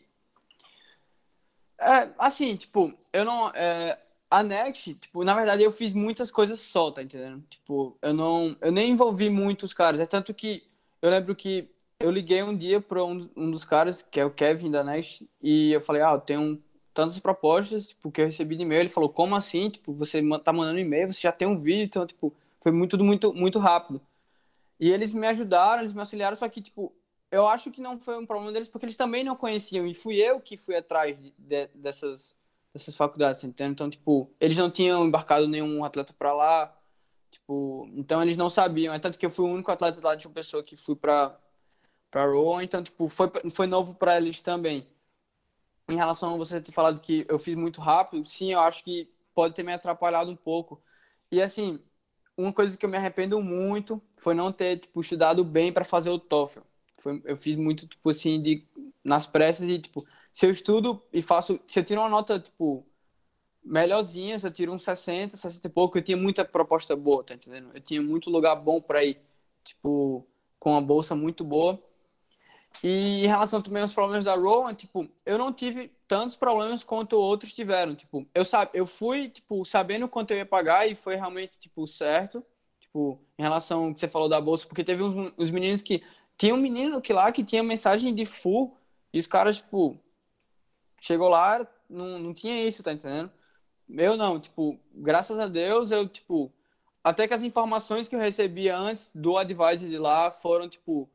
É, 1.79 2.13
assim, 2.17 2.55
tipo, 2.55 2.93
eu 3.11 3.25
não. 3.25 3.49
É, 3.49 3.99
a 4.29 4.43
Next, 4.43 4.93
tipo, 4.95 5.23
na 5.23 5.33
verdade 5.33 5.63
eu 5.63 5.71
fiz 5.71 5.93
muitas 5.93 6.29
coisas 6.29 6.59
só, 6.59 6.91
tá 6.91 7.01
entendendo? 7.01 7.43
Tipo, 7.49 7.97
eu 8.01 8.13
não, 8.13 8.55
eu 8.61 8.71
nem 8.71 8.91
envolvi 8.91 9.29
muitos 9.29 9.73
caras, 9.73 9.99
é 9.99 10.05
tanto 10.05 10.33
que 10.33 10.63
eu 11.01 11.09
lembro 11.09 11.35
que 11.35 11.69
eu 11.99 12.11
liguei 12.11 12.43
um 12.43 12.55
dia 12.55 12.79
para 12.79 13.03
um, 13.03 13.29
um, 13.35 13.51
dos 13.51 13.65
caras, 13.65 14.01
que 14.01 14.19
é 14.19 14.25
o 14.25 14.31
Kevin 14.31 14.71
da 14.71 14.83
Next, 14.83 15.27
e 15.41 15.73
eu 15.73 15.81
falei, 15.81 16.01
ah, 16.01 16.11
eu 16.11 16.21
tenho 16.21 16.61
tantas 16.93 17.19
propostas, 17.19 17.87
tipo, 17.87 18.11
que 18.11 18.21
eu 18.21 18.25
recebi 18.25 18.55
de 18.55 18.63
e-mail, 18.63 18.81
ele 18.81 18.89
falou, 18.89 19.09
como 19.09 19.35
assim? 19.35 19.69
Tipo, 19.69 19.93
você 19.93 20.21
tá 20.43 20.53
mandando 20.53 20.79
e-mail, 20.79 21.11
você 21.11 21.21
já 21.21 21.31
tem 21.31 21.47
um 21.47 21.57
vídeo, 21.57 21.83
então, 21.83 22.05
tipo, 22.05 22.33
foi 22.61 22.71
muito, 22.71 22.97
muito, 23.03 23.33
muito 23.33 23.59
rápido. 23.59 24.01
E 24.79 24.89
eles 24.91 25.11
me 25.13 25.27
ajudaram, 25.27 25.81
eles 25.81 25.93
me 25.93 25.99
auxiliaram, 25.99 26.37
só 26.37 26.47
que, 26.47 26.61
tipo, 26.61 26.93
eu 27.31 27.47
acho 27.47 27.69
que 27.69 27.81
não 27.81 27.97
foi 27.97 28.17
um 28.17 28.25
problema 28.25 28.51
deles, 28.51 28.69
porque 28.69 28.85
eles 28.85 28.95
também 28.95 29.23
não 29.23 29.35
conheciam, 29.35 29.85
e 29.85 29.93
fui 29.93 30.17
eu 30.17 30.39
que 30.39 30.55
fui 30.55 30.75
atrás 30.75 31.17
de, 31.19 31.33
de, 31.37 31.67
dessas 31.75 32.35
dessas 32.79 32.95
faculdades, 32.95 33.43
entende? 33.43 33.71
Então, 33.73 33.89
tipo, 33.89 34.31
eles 34.39 34.57
não 34.57 34.71
tinham 34.71 35.05
embarcado 35.05 35.47
nenhum 35.47 35.83
atleta 35.83 36.13
para 36.13 36.33
lá, 36.33 36.75
tipo, 37.31 37.87
então 37.95 38.21
eles 38.21 38.37
não 38.37 38.49
sabiam. 38.49 38.93
É 38.93 38.99
tanto 38.99 39.17
que 39.19 39.25
eu 39.25 39.29
fui 39.29 39.45
o 39.45 39.53
único 39.53 39.71
atleta 39.71 39.99
lá 40.03 40.15
de 40.15 40.27
uma 40.27 40.33
pessoa 40.33 40.63
que 40.63 40.75
fui 40.77 40.95
para 40.95 41.37
para 42.11 42.25
Rowan, 42.25 42.63
então, 42.63 42.81
tipo, 42.83 43.07
foi, 43.07 43.31
foi 43.51 43.67
novo 43.67 43.93
para 43.95 44.17
eles 44.17 44.41
também. 44.41 44.87
Em 45.87 45.95
relação 45.95 46.33
a 46.33 46.37
você 46.37 46.61
ter 46.61 46.71
falado 46.71 47.01
que 47.01 47.25
eu 47.29 47.39
fiz 47.39 47.55
muito 47.55 47.81
rápido, 47.81 48.27
sim, 48.27 48.51
eu 48.53 48.59
acho 48.59 48.83
que 48.83 49.11
pode 49.33 49.55
ter 49.55 49.63
me 49.63 49.73
atrapalhado 49.73 50.29
um 50.31 50.35
pouco. 50.35 50.81
E, 51.31 51.41
assim, 51.41 51.79
uma 52.37 52.53
coisa 52.53 52.77
que 52.77 52.85
eu 52.85 52.89
me 52.89 52.97
arrependo 52.97 53.41
muito 53.41 54.01
foi 54.17 54.33
não 54.33 54.51
ter, 54.51 54.79
tipo, 54.79 55.01
estudado 55.01 55.43
bem 55.43 55.71
para 55.73 55.85
fazer 55.85 56.09
o 56.09 56.19
TOEFL. 56.19 56.61
Foi, 56.99 57.21
eu 57.25 57.37
fiz 57.37 57.55
muito, 57.55 57.87
tipo, 57.87 58.09
assim, 58.09 58.41
de, 58.41 58.67
nas 59.03 59.27
pressas 59.27 59.67
e, 59.67 59.79
tipo, 59.79 60.05
se 60.39 60.45
eu 60.45 60.51
estudo 60.51 61.03
e 61.11 61.21
faço, 61.21 61.59
se 61.67 61.77
eu 61.77 61.83
tiro 61.83 61.99
uma 61.99 62.07
nota, 62.07 62.39
tipo, 62.39 62.87
melhorzinha, 63.61 64.39
se 64.39 64.47
eu 64.47 64.51
tiro 64.51 64.71
uns 64.71 64.85
60, 64.85 65.35
60 65.35 65.67
e 65.67 65.69
pouco, 65.69 65.97
eu 65.97 66.01
tinha 66.01 66.15
muita 66.15 66.45
proposta 66.45 66.95
boa, 66.95 67.25
tá 67.25 67.33
entendendo? 67.33 67.71
Eu 67.73 67.81
tinha 67.81 68.01
muito 68.01 68.29
lugar 68.29 68.55
bom 68.55 68.79
para 68.79 69.03
ir, 69.03 69.19
tipo, 69.65 70.25
com 70.57 70.71
uma 70.71 70.81
bolsa 70.81 71.13
muito 71.13 71.43
boa. 71.43 71.77
E 72.81 73.25
em 73.25 73.27
relação 73.27 73.61
também 73.61 73.81
aos 73.81 73.91
problemas 73.91 74.23
da 74.23 74.33
Rowan, 74.33 74.73
tipo, 74.73 75.09
eu 75.25 75.37
não 75.37 75.51
tive 75.51 75.91
tantos 76.07 76.37
problemas 76.37 76.85
quanto 76.85 77.17
outros 77.17 77.51
tiveram, 77.51 77.93
tipo, 77.93 78.25
eu 78.33 78.45
sabe, 78.45 78.71
eu 78.73 78.87
fui, 78.87 79.27
tipo, 79.27 79.65
sabendo 79.65 80.07
quanto 80.07 80.31
eu 80.31 80.37
ia 80.37 80.45
pagar 80.45 80.89
e 80.89 80.95
foi 80.95 81.15
realmente, 81.15 81.59
tipo, 81.59 81.85
certo, 81.85 82.41
tipo, 82.79 83.19
em 83.37 83.41
relação 83.43 83.87
ao 83.87 83.93
que 83.93 83.99
você 83.99 84.07
falou 84.07 84.29
da 84.29 84.39
bolsa, 84.39 84.65
porque 84.65 84.85
teve 84.85 85.03
uns, 85.03 85.33
uns 85.37 85.51
meninos 85.51 85.81
que 85.81 86.01
tinha 86.37 86.55
um 86.55 86.57
menino 86.57 87.01
que 87.01 87.11
lá 87.11 87.29
que 87.29 87.43
tinha 87.43 87.61
mensagem 87.61 88.15
de 88.15 88.25
full 88.25 88.77
e 89.11 89.19
os 89.19 89.27
caras, 89.27 89.57
tipo, 89.57 89.99
chegou 91.01 91.29
lá, 91.29 91.65
não, 91.89 92.19
não 92.19 92.33
tinha 92.33 92.67
isso, 92.67 92.83
tá 92.83 92.93
entendendo? 92.93 93.31
Eu 93.89 94.15
não, 94.17 94.39
tipo, 94.39 94.79
graças 94.93 95.37
a 95.39 95.47
Deus, 95.47 95.91
eu, 95.91 96.07
tipo, 96.07 96.51
até 97.03 97.27
que 97.27 97.33
as 97.33 97.43
informações 97.43 98.07
que 98.07 98.15
eu 98.15 98.19
recebia 98.19 98.77
antes 98.77 99.09
do 99.13 99.37
advisor 99.37 99.89
de 99.89 99.97
lá 99.97 100.31
foram, 100.31 100.69
tipo, 100.69 101.09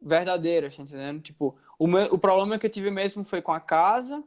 verdadeiras, 0.00 0.76
tá 0.76 0.82
entendendo? 0.82 1.20
Tipo, 1.22 1.56
o, 1.78 1.86
meu, 1.86 2.06
o 2.12 2.18
problema 2.18 2.58
que 2.58 2.66
eu 2.66 2.70
tive 2.70 2.90
mesmo 2.90 3.24
foi 3.24 3.40
com 3.42 3.52
a 3.52 3.60
casa, 3.60 4.22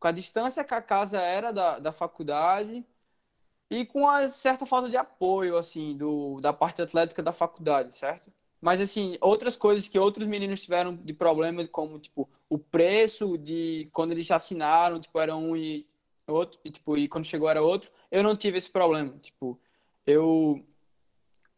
com 0.00 0.08
a 0.08 0.12
distância 0.12 0.64
que 0.64 0.74
a 0.74 0.82
casa 0.82 1.20
era 1.20 1.52
da, 1.52 1.78
da 1.78 1.92
faculdade 1.92 2.84
e 3.70 3.84
com 3.84 4.08
a 4.08 4.28
certa 4.28 4.64
falta 4.66 4.88
de 4.88 4.96
apoio, 4.96 5.56
assim, 5.58 5.96
do, 5.96 6.40
da 6.40 6.52
parte 6.52 6.80
atlética 6.82 7.22
da 7.22 7.32
faculdade, 7.32 7.94
certo? 7.94 8.32
Mas, 8.60 8.80
assim, 8.80 9.18
outras 9.20 9.56
coisas 9.56 9.88
que 9.88 9.98
outros 9.98 10.26
meninos 10.26 10.62
tiveram 10.62 10.96
de 10.96 11.12
problema, 11.12 11.66
como, 11.68 11.98
tipo, 11.98 12.28
o 12.48 12.58
preço 12.58 13.36
de 13.38 13.88
quando 13.92 14.12
eles 14.12 14.30
assinaram, 14.30 15.00
tipo, 15.00 15.18
era 15.20 15.36
um 15.36 15.56
e 15.56 15.86
outro, 16.26 16.58
e, 16.64 16.70
tipo, 16.70 16.96
e 16.96 17.08
quando 17.08 17.24
chegou 17.24 17.48
era 17.48 17.62
outro, 17.62 17.90
eu 18.10 18.22
não 18.22 18.36
tive 18.36 18.58
esse 18.58 18.70
problema. 18.70 19.18
Tipo, 19.18 19.58
eu 20.06 20.64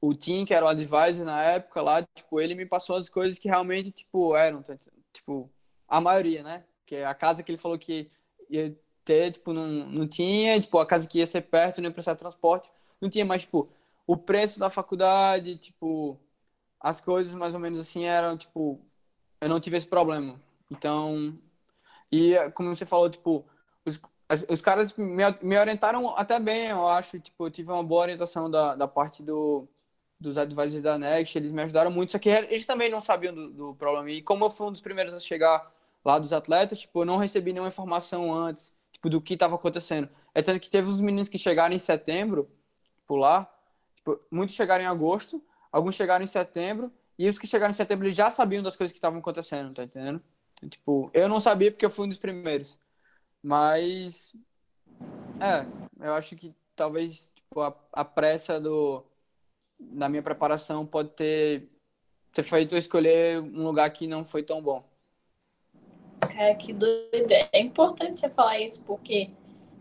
o 0.01 0.15
Tim, 0.15 0.45
que 0.45 0.55
era 0.55 0.65
o 0.65 0.69
advisor 0.69 1.25
na 1.25 1.43
época 1.43 1.83
lá, 1.83 2.03
tipo, 2.03 2.41
ele 2.41 2.55
me 2.55 2.65
passou 2.67 2.97
as 2.97 3.09
coisas 3.09 3.39
que 3.39 3.49
realmente, 3.49 3.91
tipo, 3.91 4.35
eram, 4.35 4.63
tá 4.63 4.77
tipo, 5.13 5.51
a 5.87 6.01
maioria, 6.01 6.43
né? 6.43 6.65
Que 6.87 6.97
a 7.03 7.15
casa 7.15 7.43
que 7.43 7.51
ele 7.53 7.59
falou 7.59 7.79
que 7.79 8.11
ia 8.49 8.75
ter, 9.05 9.33
tipo, 9.33 9.53
não, 9.53 9.67
não 9.67 10.09
tinha, 10.09 10.59
tipo, 10.61 10.79
a 10.79 10.87
casa 10.87 11.07
que 11.09 11.19
ia 11.19 11.27
ser 11.27 11.43
perto, 11.43 11.81
ia 11.83 11.91
precisar 11.91 12.15
de 12.15 12.21
transporte, 12.21 12.71
não 13.01 13.11
tinha 13.11 13.25
mais, 13.25 13.43
tipo, 13.43 13.69
o 14.07 14.17
preço 14.17 14.59
da 14.59 14.71
faculdade, 14.71 15.57
tipo, 15.57 16.19
as 16.81 17.01
coisas 17.01 17.35
mais 17.35 17.55
ou 17.55 17.61
menos 17.61 17.79
assim 17.79 18.05
eram, 18.05 18.37
tipo, 18.37 18.81
eu 19.41 19.49
não 19.49 19.61
tive 19.61 19.77
esse 19.77 19.87
problema. 19.87 20.41
Então, 20.71 21.39
e 22.13 22.35
como 22.55 22.75
você 22.75 22.87
falou, 22.87 23.11
tipo, 23.11 23.45
os, 23.85 24.01
os 24.49 24.63
caras 24.63 24.95
me, 24.97 25.25
me 25.43 25.59
orientaram 25.59 26.17
até 26.17 26.39
bem, 26.39 26.69
eu 26.69 26.89
acho, 26.89 27.19
tipo, 27.21 27.47
eu 27.47 27.51
tive 27.51 27.71
uma 27.71 27.83
boa 27.83 28.03
orientação 28.03 28.51
da, 28.51 28.77
da 28.77 28.89
parte 28.89 29.23
do 29.23 29.69
dos 30.21 30.37
advisors 30.37 30.83
da 30.83 30.99
Next, 30.99 31.37
eles 31.39 31.51
me 31.51 31.63
ajudaram 31.63 31.91
muito, 31.91 32.13
só 32.13 32.19
que 32.19 32.29
eles 32.29 32.67
também 32.67 32.91
não 32.91 33.01
sabiam 33.01 33.35
do, 33.35 33.51
do, 33.51 33.75
problema. 33.75 34.11
E 34.11 34.21
como 34.21 34.45
eu 34.45 34.51
fui 34.51 34.67
um 34.67 34.73
dos 34.73 34.83
primeiros 34.83 35.15
a 35.15 35.21
chegar 35.21 35.73
lá 36.05 36.19
dos 36.19 36.33
atletas, 36.33 36.81
tipo, 36.81 37.01
eu 37.01 37.07
não 37.07 37.17
recebi 37.17 37.53
nenhuma 37.53 37.69
informação 37.69 38.33
antes, 38.33 38.75
tipo, 38.93 39.09
do 39.09 39.21
que 39.21 39.35
estava 39.35 39.55
acontecendo. 39.55 40.11
É 40.35 40.43
tanto 40.43 40.61
que 40.61 40.69
teve 40.69 40.91
uns 40.91 41.01
meninos 41.01 41.31
que 41.31 41.39
chegaram 41.39 41.75
em 41.75 41.79
setembro, 41.79 42.51
por 43.07 43.17
lá, 43.17 43.51
tipo, 43.97 44.21
muitos 44.31 44.55
chegaram 44.55 44.85
em 44.85 44.87
agosto, 44.87 45.43
alguns 45.73 45.95
chegaram 45.95 46.23
em 46.23 46.29
setembro, 46.29 46.93
e 47.19 47.27
os 47.29 47.39
que 47.39 47.47
chegaram 47.47 47.71
em 47.71 47.75
setembro 47.75 48.11
já 48.11 48.29
sabiam 48.31 48.63
das 48.63 48.77
coisas 48.77 48.93
que 48.93 48.99
estavam 48.99 49.21
acontecendo, 49.21 49.73
tá 49.73 49.85
entendendo? 49.85 50.23
Tipo, 50.69 51.11
eu 51.15 51.29
não 51.29 51.41
sabia 51.41 51.71
porque 51.71 51.85
eu 51.85 51.91
fui 51.91 52.07
um 52.07 52.09
dos 52.09 52.19
primeiros. 52.19 52.79
Mas, 53.43 54.35
é, 55.41 55.67
eu 56.07 56.15
acho 56.15 56.37
que 56.37 56.55
talvez 56.77 57.31
tipo, 57.35 57.61
a, 57.61 57.75
a 57.93 58.05
pressa 58.05 58.61
do 58.61 59.05
na 59.79 60.09
minha 60.09 60.23
preparação 60.23 60.87
pode 60.87 61.11
ter, 61.11 61.69
ter 62.33 62.43
feito 62.43 62.75
eu 62.75 62.79
escolher 62.79 63.41
um 63.41 63.65
lugar 63.65 63.91
que 63.91 64.07
não 64.07 64.25
foi 64.25 64.43
tão 64.43 64.61
bom. 64.61 64.85
Cara, 66.21 66.55
que 66.55 66.73
doida. 66.73 67.49
É 67.53 67.61
importante 67.61 68.19
você 68.19 68.31
falar 68.31 68.61
isso, 68.61 68.83
porque 68.83 69.31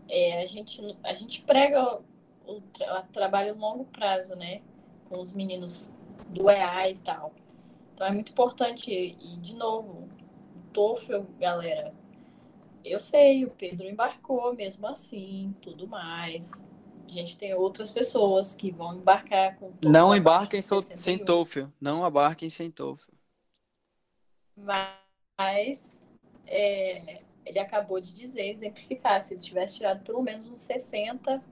é, 0.08 0.42
a, 0.42 0.46
gente, 0.46 0.80
a 1.04 1.14
gente 1.14 1.42
prega 1.42 2.00
o, 2.46 2.54
o, 2.54 2.60
tra 2.60 3.00
o 3.00 3.12
trabalho 3.12 3.56
longo 3.56 3.84
prazo, 3.84 4.34
né? 4.34 4.62
Com 5.08 5.20
os 5.20 5.32
meninos 5.32 5.92
do 6.28 6.50
EA 6.50 6.90
e 6.90 6.94
tal. 6.96 7.34
Então 7.94 8.06
é 8.06 8.10
muito 8.10 8.32
importante. 8.32 8.90
E, 8.90 9.36
de 9.36 9.54
novo, 9.54 10.08
TOEFL, 10.80 11.24
galera, 11.38 11.94
eu 12.82 12.98
sei, 12.98 13.44
o 13.44 13.50
Pedro 13.50 13.86
embarcou 13.86 14.54
mesmo 14.54 14.86
assim, 14.86 15.54
tudo 15.60 15.86
mais. 15.86 16.62
A 17.06 17.10
gente 17.10 17.36
tem 17.36 17.52
outras 17.52 17.90
pessoas 17.90 18.54
que 18.54 18.70
vão 18.70 18.94
embarcar 18.96 19.58
com 19.58 19.72
Não 19.82 20.16
embarquem 20.16 20.62
sem 20.62 21.18
TOEFL. 21.18 21.66
Não 21.78 22.06
embarquem 22.06 22.48
sem 22.48 22.70
TOEFL. 22.70 23.12
Mas 24.56 26.02
é, 26.46 27.20
ele 27.44 27.58
acabou 27.58 28.00
de 28.00 28.14
dizer, 28.14 28.48
exemplificar, 28.48 29.20
se 29.20 29.34
ele 29.34 29.42
tivesse 29.42 29.76
tirado 29.76 30.02
pelo 30.02 30.22
menos 30.22 30.48
uns 30.48 30.62
60, 30.62 31.44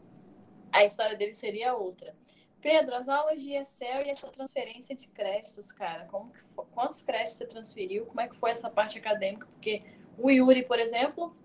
a 0.73 0.85
história 0.85 1.17
dele 1.19 1.35
seria 1.35 1.75
outra. 1.75 2.17
Pedro, 2.61 2.95
as 2.97 3.09
aulas 3.09 3.41
de 3.41 3.53
Excel 3.53 4.07
e 4.07 4.11
essa 4.11 4.29
transferência 4.29 4.95
de 4.95 5.07
créditos, 5.09 5.71
cara, 5.71 6.07
como 6.07 6.33
que 6.33 6.41
foi? 6.41 6.65
quantos 6.73 7.03
créditos 7.03 7.35
você 7.35 7.47
transferiu? 7.47 8.07
Como 8.07 8.21
é 8.21 8.29
que 8.29 8.37
foi 8.37 8.51
essa 8.51 8.69
parte 8.69 8.99
acadêmica? 8.99 9.47
Porque 9.47 9.83
o 10.19 10.31
Yuri, 10.31 10.65
por 10.65 10.79
exemplo, 10.79 11.37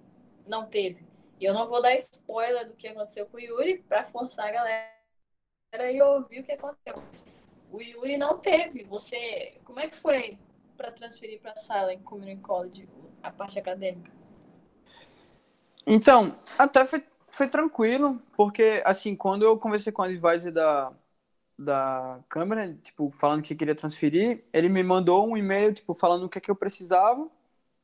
não 0.48 0.66
teve. 0.66 1.06
E 1.40 1.46
eu 1.46 1.54
não 1.54 1.68
vou 1.68 1.82
dar 1.82 1.96
spoiler 1.96 2.66
do 2.66 2.74
que 2.74 2.88
aconteceu 2.88 3.26
com 3.28 3.38
o 3.38 3.40
Yuri 3.40 3.80
para 3.88 4.04
forçar 4.04 4.48
a 4.48 4.52
galera 4.52 5.92
e 5.92 6.02
ouvir 6.02 6.40
o 6.40 6.44
que 6.44 6.52
aconteceu. 6.52 6.96
O 7.72 7.82
Yuri 7.82 8.18
não 8.18 8.40
teve. 8.40 8.84
Você, 8.86 9.60
como 9.64 9.80
é 9.80 9.88
que 9.88 9.96
foi 9.98 10.38
para 10.76 10.92
transferir 10.92 11.40
para 11.40 11.52
a 11.52 11.64
sala 11.64 11.94
em 11.94 12.00
Community 12.00 12.42
College 12.42 12.90
a 13.22 13.32
parte 13.32 13.60
acadêmica? 13.60 14.12
Então, 15.86 16.36
até 16.58 16.86
foi, 16.86 17.04
foi 17.30 17.48
tranquilo, 17.48 18.22
porque 18.36 18.82
assim, 18.86 19.16
quando 19.16 19.44
eu 19.44 19.58
conversei 19.58 19.92
com 19.92 20.02
a 20.02 20.06
advisor 20.06 20.52
da, 20.52 20.94
da 21.58 22.24
Câmara, 22.30 22.74
tipo, 22.82 23.10
falando 23.12 23.42
que 23.44 23.56
queria 23.56 23.76
transferir, 23.76 24.44
ele 24.52 24.70
me 24.70 24.84
mandou 24.84 25.28
um 25.28 25.38
e-mail, 25.38 25.74
tipo, 25.74 25.94
falando 25.94 26.26
o 26.26 26.30
que, 26.30 26.38
é 26.38 26.42
que 26.42 26.52
eu 26.52 26.56
precisava, 26.56 27.30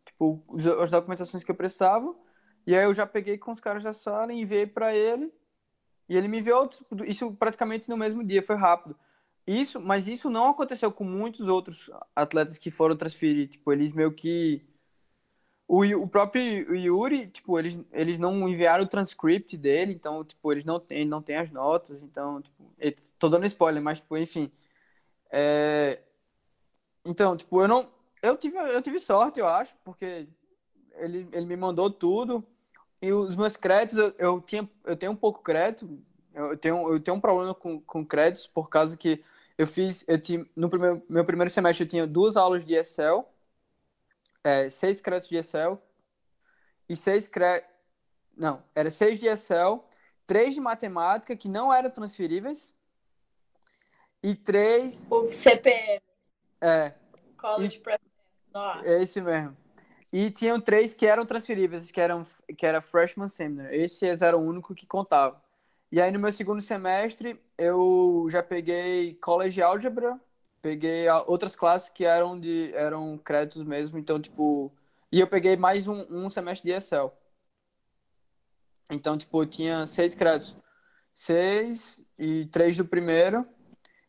tipo, 0.05 0.43
as 0.81 0.91
documentações 0.91 1.43
que 1.43 1.51
eu 1.51 1.55
precisava, 1.55 2.15
e 2.65 2.75
aí 2.75 2.83
eu 2.83 2.93
já 2.93 3.05
peguei 3.05 3.37
com 3.37 3.51
os 3.51 3.59
caras 3.59 3.83
da 3.83 3.93
sala 3.93 4.33
e 4.33 4.41
enviei 4.41 4.67
para 4.67 4.95
ele. 4.95 5.31
E 6.07 6.17
ele 6.17 6.27
me 6.27 6.39
enviou 6.39 6.67
tipo, 6.67 7.03
isso 7.05 7.31
praticamente 7.33 7.87
no 7.89 7.97
mesmo 7.97 8.23
dia, 8.23 8.41
foi 8.41 8.55
rápido. 8.55 8.95
Isso, 9.45 9.79
mas 9.79 10.07
isso 10.07 10.29
não 10.29 10.49
aconteceu 10.49 10.91
com 10.91 11.03
muitos 11.03 11.47
outros 11.47 11.89
atletas 12.15 12.57
que 12.57 12.69
foram 12.69 12.95
transferir, 12.95 13.47
tipo, 13.49 13.71
eles 13.71 13.93
meio 13.93 14.11
que 14.11 14.68
o, 15.69 15.83
o 16.01 16.07
próprio 16.07 16.75
Yuri, 16.75 17.27
tipo, 17.27 17.59
eles, 17.59 17.77
eles 17.91 18.17
não 18.17 18.49
enviaram 18.49 18.83
o 18.83 18.87
transcript 18.87 19.55
dele, 19.55 19.93
então, 19.93 20.23
tipo, 20.25 20.51
eles 20.51 20.65
não 20.65 20.79
têm, 20.79 21.05
não 21.05 21.21
têm 21.21 21.35
as 21.35 21.51
notas, 21.51 22.01
então, 22.01 22.41
tipo, 22.41 22.73
tô 23.19 23.29
dando 23.29 23.45
spoiler, 23.45 23.81
mas, 23.81 23.99
tipo, 23.99 24.17
enfim. 24.17 24.51
É... 25.31 25.99
Então, 27.05 27.37
tipo, 27.37 27.61
eu 27.61 27.67
não. 27.67 27.87
Eu 28.21 28.35
tive, 28.35 28.57
eu 28.57 28.81
tive 28.81 28.99
sorte, 28.99 29.39
eu 29.39 29.47
acho, 29.47 29.75
porque 29.85 30.27
ele, 30.95 31.29
ele 31.31 31.45
me 31.45 31.55
mandou 31.55 31.89
tudo. 31.91 32.43
E 33.01 33.13
os 33.13 33.35
meus 33.35 33.55
créditos, 33.55 33.97
eu, 33.99 34.13
eu, 34.17 34.41
tinha, 34.41 34.67
eu 34.85 34.95
tenho 34.97 35.11
um 35.11 35.15
pouco 35.15 35.43
crédito, 35.43 35.99
eu 36.33 36.57
tenho, 36.57 36.93
eu 36.93 36.99
tenho 36.99 37.17
um 37.17 37.21
problema 37.21 37.53
com, 37.53 37.79
com 37.81 38.03
créditos, 38.05 38.47
por 38.47 38.69
causa 38.69 38.97
que 38.97 39.23
eu 39.57 39.67
fiz, 39.67 40.03
eu 40.07 40.19
tinha, 40.19 40.45
no 40.55 40.69
primeiro, 40.69 41.01
meu 41.07 41.23
primeiro 41.23 41.51
semestre 41.51 41.85
eu 41.85 41.89
tinha 41.89 42.07
duas 42.07 42.35
aulas 42.35 42.65
de 42.65 42.73
Excel, 42.73 43.29
é, 44.43 44.69
seis 44.69 45.01
créditos 45.01 45.29
de 45.29 45.37
Excel, 45.37 45.81
e 46.87 46.95
seis 46.95 47.27
créditos, 47.27 47.69
não, 48.35 48.63
era 48.73 48.89
seis 48.89 49.19
de 49.19 49.27
Excel, 49.27 49.87
três 50.25 50.53
de 50.53 50.61
matemática, 50.61 51.35
que 51.35 51.49
não 51.49 51.73
eram 51.73 51.89
transferíveis, 51.89 52.73
e 54.21 54.35
três... 54.35 55.05
O 55.09 55.27
CPM. 55.31 56.01
É. 56.61 56.93
College 57.37 57.77
e, 57.77 57.79
Prep. 57.79 58.01
Nossa. 58.53 58.87
É 58.87 59.01
esse 59.01 59.21
mesmo. 59.21 59.55
E 60.11 60.31
tinham 60.31 60.59
três 60.59 60.93
que 60.93 61.05
eram 61.05 61.25
transferíveis, 61.25 61.91
que, 61.91 62.01
eram, 62.01 62.23
que 62.57 62.65
era 62.65 62.81
Freshman 62.81 63.27
Seminar. 63.27 63.73
Esse 63.73 64.07
era 64.07 64.35
o 64.35 64.41
único 64.41 64.73
que 64.73 64.85
contava. 64.85 65.41
E 65.91 66.01
aí, 66.01 66.11
no 66.11 66.19
meu 66.19 66.31
segundo 66.31 66.61
semestre, 66.61 67.39
eu 67.57 68.27
já 68.29 68.43
peguei 68.43 69.15
College 69.15 69.61
Algebra 69.61 70.19
peguei 70.61 71.09
outras 71.27 71.55
classes 71.55 71.89
que 71.89 72.05
eram 72.05 72.39
de 72.39 72.71
eram 72.73 73.17
créditos 73.17 73.63
mesmo, 73.63 73.97
então 73.97 74.19
tipo, 74.19 74.71
e 75.11 75.19
eu 75.19 75.27
peguei 75.27 75.55
mais 75.55 75.87
um, 75.87 76.05
um 76.09 76.29
semestre 76.29 76.69
de 76.69 76.75
Excel. 76.75 77.15
Então, 78.89 79.17
tipo, 79.17 79.41
eu 79.41 79.45
tinha 79.45 79.85
seis 79.85 80.15
créditos. 80.15 80.55
Seis 81.13 82.01
e 82.17 82.45
três 82.47 82.77
do 82.77 82.85
primeiro. 82.85 83.47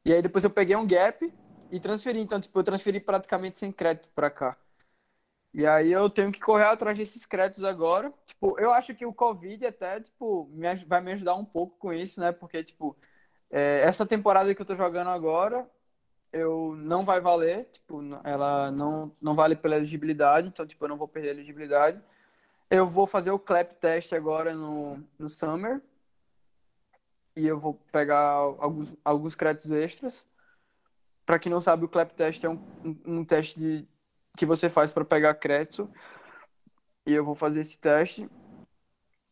E 0.04 0.12
aí 0.12 0.22
depois 0.22 0.44
eu 0.44 0.50
peguei 0.50 0.76
um 0.76 0.86
gap 0.86 1.32
e 1.70 1.80
transferi. 1.80 2.20
Então, 2.20 2.40
tipo, 2.40 2.58
eu 2.58 2.64
transferi 2.64 3.00
praticamente 3.00 3.58
sem 3.58 3.72
crédito 3.72 4.08
para 4.14 4.30
cá. 4.30 4.56
E 5.52 5.66
aí 5.66 5.90
eu 5.90 6.08
tenho 6.08 6.30
que 6.30 6.40
correr 6.40 6.64
atrás 6.64 6.96
desses 6.96 7.26
créditos 7.26 7.64
agora. 7.64 8.12
Tipo, 8.26 8.58
eu 8.58 8.72
acho 8.72 8.94
que 8.94 9.04
o 9.04 9.12
Covid 9.12 9.66
até, 9.66 10.00
tipo, 10.00 10.48
me, 10.52 10.74
vai 10.86 11.00
me 11.00 11.12
ajudar 11.12 11.34
um 11.34 11.44
pouco 11.44 11.76
com 11.78 11.92
isso, 11.92 12.20
né? 12.20 12.32
Porque, 12.32 12.62
tipo, 12.62 12.96
é, 13.50 13.80
essa 13.82 14.06
temporada 14.06 14.54
que 14.54 14.62
eu 14.62 14.66
tô 14.66 14.76
jogando 14.76 15.08
agora, 15.08 15.68
eu 16.32 16.74
não 16.76 17.04
vai 17.04 17.20
valer, 17.20 17.66
tipo, 17.66 18.00
ela 18.24 18.70
não, 18.70 19.14
não 19.20 19.34
vale 19.34 19.56
pela 19.56 19.76
elegibilidade, 19.76 20.48
então, 20.48 20.66
tipo, 20.66 20.84
eu 20.84 20.88
não 20.88 20.96
vou 20.96 21.08
perder 21.08 21.30
a 21.30 21.32
elegibilidade. 21.32 22.00
Eu 22.70 22.86
vou 22.86 23.06
fazer 23.06 23.30
o 23.32 23.38
clap 23.38 23.72
test 23.74 24.12
agora 24.12 24.54
no, 24.54 25.02
no 25.18 25.28
Summer. 25.28 25.82
E 27.36 27.46
eu 27.46 27.58
vou 27.58 27.74
pegar 27.90 28.20
alguns, 28.20 28.92
alguns 29.04 29.34
créditos 29.34 29.70
extras. 29.72 30.26
Para 31.26 31.38
quem 31.38 31.50
não 31.50 31.60
sabe, 31.60 31.84
o 31.84 31.88
clap 31.88 32.12
test 32.12 32.44
é 32.44 32.48
um, 32.48 32.60
um, 33.04 33.24
teste 33.24 33.58
de, 33.58 33.88
que 34.36 34.46
você 34.46 34.68
faz 34.68 34.92
para 34.92 35.04
pegar 35.04 35.34
crédito. 35.34 35.90
E 37.06 37.12
eu 37.12 37.24
vou 37.24 37.34
fazer 37.34 37.60
esse 37.60 37.78
teste. 37.78 38.28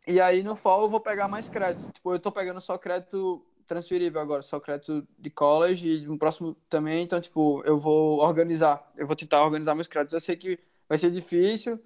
E 0.06 0.20
aí 0.20 0.42
no 0.42 0.56
fall 0.56 0.82
eu 0.82 0.90
vou 0.90 1.00
pegar 1.00 1.28
mais 1.28 1.48
crédito. 1.48 1.92
Tipo, 1.92 2.14
eu 2.14 2.18
tô 2.18 2.32
pegando 2.32 2.60
só 2.60 2.76
crédito 2.76 3.44
transferível 3.68 4.20
agora, 4.20 4.42
só 4.42 4.58
crédito 4.58 5.06
de 5.18 5.30
college 5.30 5.88
e 5.88 6.06
no 6.06 6.18
próximo 6.18 6.56
também. 6.68 7.04
Então, 7.04 7.20
tipo, 7.20 7.62
eu 7.64 7.78
vou 7.78 8.18
organizar. 8.20 8.90
Eu 8.96 9.06
vou 9.06 9.14
tentar 9.14 9.44
organizar 9.44 9.74
meus 9.74 9.86
créditos. 9.86 10.14
Eu 10.14 10.20
sei 10.20 10.36
que 10.36 10.58
vai 10.88 10.98
ser 10.98 11.10
difícil. 11.10 11.78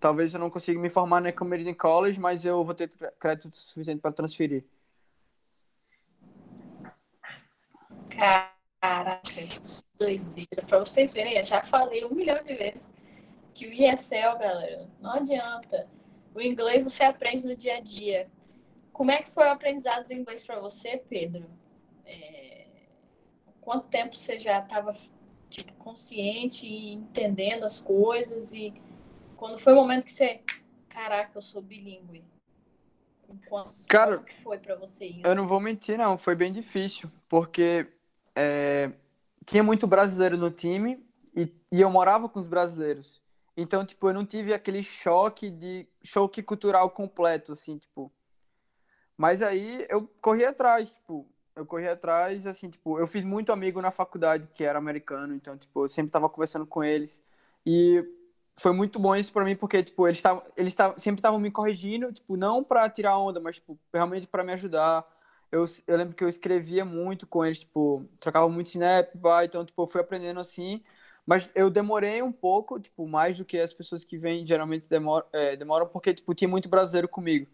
Talvez 0.00 0.32
eu 0.32 0.40
não 0.40 0.50
consiga 0.50 0.80
me 0.80 0.88
formar 0.88 1.20
na 1.20 1.32
Community 1.32 1.74
College, 1.74 2.18
mas 2.18 2.44
eu 2.44 2.64
vou 2.64 2.74
ter 2.74 2.88
crédito 3.18 3.54
suficiente 3.54 4.00
para 4.00 4.12
transferir. 4.12 4.64
Caraca, 8.10 9.22
doideira. 9.98 10.62
Pra 10.66 10.78
vocês 10.78 11.12
verem, 11.12 11.36
eu 11.36 11.44
já 11.44 11.64
falei 11.64 12.04
um 12.04 12.14
milhão 12.14 12.42
de 12.42 12.54
vezes 12.54 12.80
que 13.54 13.66
o 13.66 13.72
ESL, 13.72 14.38
galera, 14.38 14.88
não 15.00 15.14
adianta. 15.14 15.88
O 16.32 16.40
inglês 16.40 16.84
você 16.84 17.02
aprende 17.02 17.44
no 17.44 17.56
dia 17.56 17.78
a 17.78 17.80
dia. 17.80 18.30
Como 18.98 19.12
é 19.12 19.22
que 19.22 19.30
foi 19.30 19.44
o 19.44 19.52
aprendizado 19.52 20.08
do 20.08 20.12
inglês 20.12 20.44
para 20.44 20.58
você, 20.58 21.00
Pedro? 21.08 21.48
É... 22.04 22.66
Quanto 23.60 23.86
tempo 23.86 24.16
você 24.16 24.40
já 24.40 24.58
estava 24.58 24.92
tipo, 25.48 25.72
consciente 25.74 26.66
e 26.66 26.94
entendendo 26.94 27.62
as 27.62 27.80
coisas? 27.80 28.52
E 28.52 28.74
quando 29.36 29.56
foi 29.56 29.72
o 29.72 29.76
momento 29.76 30.04
que 30.04 30.10
você, 30.10 30.40
caraca, 30.88 31.30
eu 31.38 31.40
sou 31.40 31.62
bilíngue? 31.62 32.24
Quanto, 33.48 33.70
Cara, 33.88 34.18
que 34.18 34.42
foi 34.42 34.58
para 34.58 34.74
você 34.74 35.04
isso? 35.04 35.22
Eu 35.24 35.36
não 35.36 35.46
vou 35.46 35.60
mentir, 35.60 35.96
não. 35.96 36.18
Foi 36.18 36.34
bem 36.34 36.52
difícil, 36.52 37.08
porque 37.28 37.86
é, 38.34 38.90
tinha 39.46 39.62
muito 39.62 39.86
brasileiro 39.86 40.36
no 40.36 40.50
time 40.50 41.00
e, 41.36 41.54
e 41.70 41.80
eu 41.80 41.88
morava 41.88 42.28
com 42.28 42.40
os 42.40 42.48
brasileiros. 42.48 43.22
Então, 43.56 43.84
tipo, 43.84 44.08
eu 44.08 44.14
não 44.14 44.26
tive 44.26 44.52
aquele 44.52 44.82
choque 44.82 45.50
de 45.50 45.86
choque 46.02 46.42
cultural 46.42 46.90
completo, 46.90 47.52
assim, 47.52 47.78
tipo. 47.78 48.12
Mas 49.18 49.42
aí 49.42 49.86
eu 49.90 50.08
corri 50.22 50.44
atrás, 50.46 50.92
tipo, 50.92 51.26
eu 51.56 51.66
corri 51.66 51.88
atrás, 51.88 52.46
assim, 52.46 52.70
tipo, 52.70 52.98
eu 53.00 53.06
fiz 53.06 53.24
muito 53.24 53.52
amigo 53.52 53.82
na 53.82 53.90
faculdade 53.90 54.48
que 54.54 54.64
era 54.64 54.78
americano, 54.78 55.34
então, 55.34 55.58
tipo, 55.58 55.84
eu 55.84 55.88
sempre 55.88 56.12
tava 56.12 56.28
conversando 56.28 56.66
com 56.66 56.84
eles. 56.84 57.22
E 57.66 58.04
foi 58.56 58.72
muito 58.72 58.98
bom 59.00 59.14
isso 59.16 59.32
para 59.32 59.44
mim, 59.44 59.56
porque, 59.56 59.82
tipo, 59.82 60.06
eles, 60.06 60.22
tavam, 60.22 60.42
eles 60.56 60.74
tavam, 60.74 60.98
sempre 60.98 61.18
estavam 61.20 61.40
me 61.40 61.50
corrigindo, 61.50 62.12
tipo, 62.12 62.36
não 62.36 62.62
para 62.64 62.88
tirar 62.90 63.18
onda, 63.18 63.40
mas, 63.40 63.56
tipo, 63.56 63.78
realmente 63.92 64.26
para 64.28 64.44
me 64.44 64.52
ajudar. 64.52 65.04
Eu, 65.50 65.64
eu 65.86 65.96
lembro 65.96 66.14
que 66.14 66.22
eu 66.24 66.28
escrevia 66.28 66.84
muito 66.84 67.26
com 67.26 67.44
eles, 67.44 67.60
tipo, 67.60 68.04
trocava 68.20 68.48
muito 68.48 68.68
snap, 68.68 69.10
vai, 69.16 69.46
então, 69.46 69.64
tipo, 69.64 69.82
eu 69.82 69.86
fui 69.86 70.00
aprendendo 70.00 70.40
assim. 70.40 70.82
Mas 71.26 71.50
eu 71.54 71.68
demorei 71.70 72.22
um 72.22 72.32
pouco, 72.32 72.80
tipo, 72.80 73.06
mais 73.06 73.36
do 73.38 73.44
que 73.44 73.58
as 73.58 73.72
pessoas 73.72 74.04
que 74.04 74.16
vêm 74.16 74.46
geralmente 74.46 74.86
demoram, 74.88 75.26
é, 75.32 75.56
demoram 75.56 75.86
porque, 75.88 76.14
tipo, 76.14 76.34
tinha 76.34 76.48
muito 76.48 76.68
brasileiro 76.68 77.08
comigo. 77.08 77.46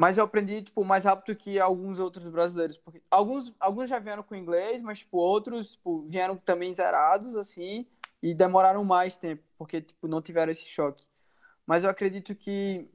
Mas 0.00 0.16
eu 0.16 0.24
aprendi, 0.24 0.62
tipo, 0.62 0.84
mais 0.84 1.04
rápido 1.04 1.36
que 1.36 1.60
alguns 1.60 1.98
outros 1.98 2.26
brasileiros. 2.28 2.78
Porque 2.78 3.02
alguns, 3.10 3.54
alguns 3.60 3.88
já 3.88 3.98
vieram 3.98 4.22
com 4.22 4.34
inglês, 4.34 4.80
mas, 4.80 5.00
tipo, 5.00 5.18
outros, 5.18 5.72
tipo, 5.72 6.02
vieram 6.06 6.36
também 6.36 6.72
zerados, 6.72 7.36
assim 7.36 7.86
e 8.22 8.34
demoraram 8.34 8.84
mais 8.84 9.16
tempo, 9.16 9.42
porque 9.56 9.80
tipo, 9.80 10.06
não 10.06 10.20
tiveram 10.20 10.52
esse 10.52 10.66
choque. 10.66 11.04
Mas 11.66 11.84
eu 11.84 11.90
acredito 11.90 12.34
que 12.34 12.88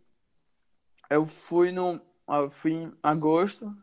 eu 1.10 1.26
fui 1.26 1.72
no 1.72 2.02
eu 2.28 2.50
fui 2.50 2.72
em 2.72 2.92
agosto. 3.04 3.76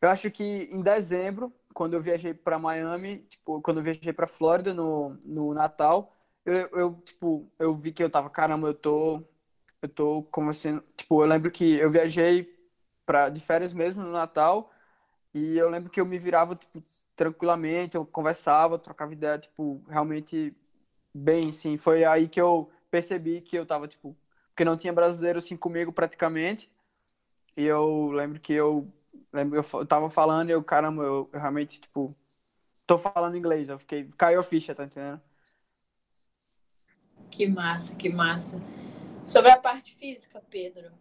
Eu 0.00 0.08
acho 0.08 0.30
que 0.30 0.68
em 0.72 0.82
dezembro, 0.82 1.52
quando 1.74 1.94
eu 1.94 2.00
viajei 2.00 2.34
para 2.34 2.58
Miami, 2.58 3.18
tipo, 3.28 3.60
quando 3.60 3.78
eu 3.78 3.84
viajei 3.84 4.12
para 4.12 4.26
Flórida 4.26 4.74
no, 4.74 5.10
no 5.24 5.54
Natal, 5.54 6.16
eu, 6.44 6.68
eu 6.72 6.94
tipo, 7.04 7.50
eu 7.58 7.74
vi 7.74 7.92
que 7.92 8.02
eu 8.02 8.10
tava, 8.10 8.28
caramba, 8.30 8.68
eu 8.68 8.74
tô 8.74 9.22
eu 9.82 9.88
tô 9.88 10.22
conversando, 10.30 10.82
tipo, 10.96 11.22
eu 11.22 11.26
lembro 11.26 11.50
que 11.50 11.74
eu 11.74 11.90
viajei 11.90 12.56
para 13.04 13.28
de 13.28 13.40
férias 13.40 13.72
mesmo 13.72 14.02
no 14.02 14.12
Natal 14.12 14.70
e 15.34 15.58
eu 15.58 15.68
lembro 15.70 15.90
que 15.90 16.00
eu 16.00 16.06
me 16.06 16.18
virava, 16.18 16.54
tipo, 16.54 16.80
tranquilamente, 17.16 17.96
eu 17.96 18.06
conversava, 18.06 18.78
trocava 18.78 19.12
ideia, 19.12 19.38
tipo, 19.38 19.82
realmente 19.88 20.54
bem, 21.12 21.50
sim. 21.52 21.76
Foi 21.76 22.04
aí 22.04 22.28
que 22.28 22.40
eu 22.40 22.70
percebi 22.90 23.40
que 23.40 23.56
eu 23.56 23.66
tava, 23.66 23.88
tipo, 23.88 24.16
porque 24.50 24.64
não 24.64 24.76
tinha 24.76 24.92
brasileiro 24.92 25.38
assim 25.38 25.56
comigo 25.56 25.92
praticamente. 25.92 26.70
E 27.56 27.64
eu 27.64 28.10
lembro 28.12 28.40
que 28.40 28.52
eu 28.52 28.88
lembro 29.32 29.60
eu 29.60 29.86
tava 29.86 30.08
falando 30.10 30.50
e 30.50 30.52
eu, 30.52 30.62
caramba, 30.62 31.02
eu, 31.02 31.28
eu 31.32 31.40
realmente, 31.40 31.80
tipo, 31.80 32.14
tô 32.86 32.98
falando 32.98 33.36
inglês. 33.36 33.68
Eu 33.68 33.78
fiquei, 33.78 34.08
caiu 34.18 34.40
a 34.40 34.42
ficha, 34.44 34.74
tá 34.74 34.84
entendendo? 34.84 35.20
Que 37.30 37.48
massa, 37.48 37.94
que 37.94 38.08
massa. 38.10 38.60
Sobre 39.26 39.50
a 39.50 39.56
parte 39.56 39.94
física, 39.94 40.42
Pedro, 40.50 40.92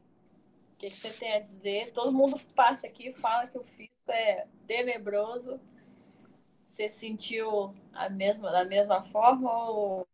que, 0.81 0.89
que 0.89 0.97
você 0.97 1.11
tem 1.11 1.33
a 1.33 1.39
dizer? 1.39 1.91
Todo 1.93 2.11
mundo 2.11 2.39
passa 2.55 2.87
aqui 2.87 3.09
e 3.09 3.13
fala 3.13 3.47
que 3.47 3.57
o 3.57 3.63
físico 3.63 4.11
é 4.11 4.47
tenebroso. 4.65 5.59
Você 6.63 6.87
sentiu 6.87 7.75
a 7.93 8.09
mesma, 8.09 8.51
da 8.51 8.65
mesma 8.65 9.03
forma 9.11 9.69
ou. 9.69 10.07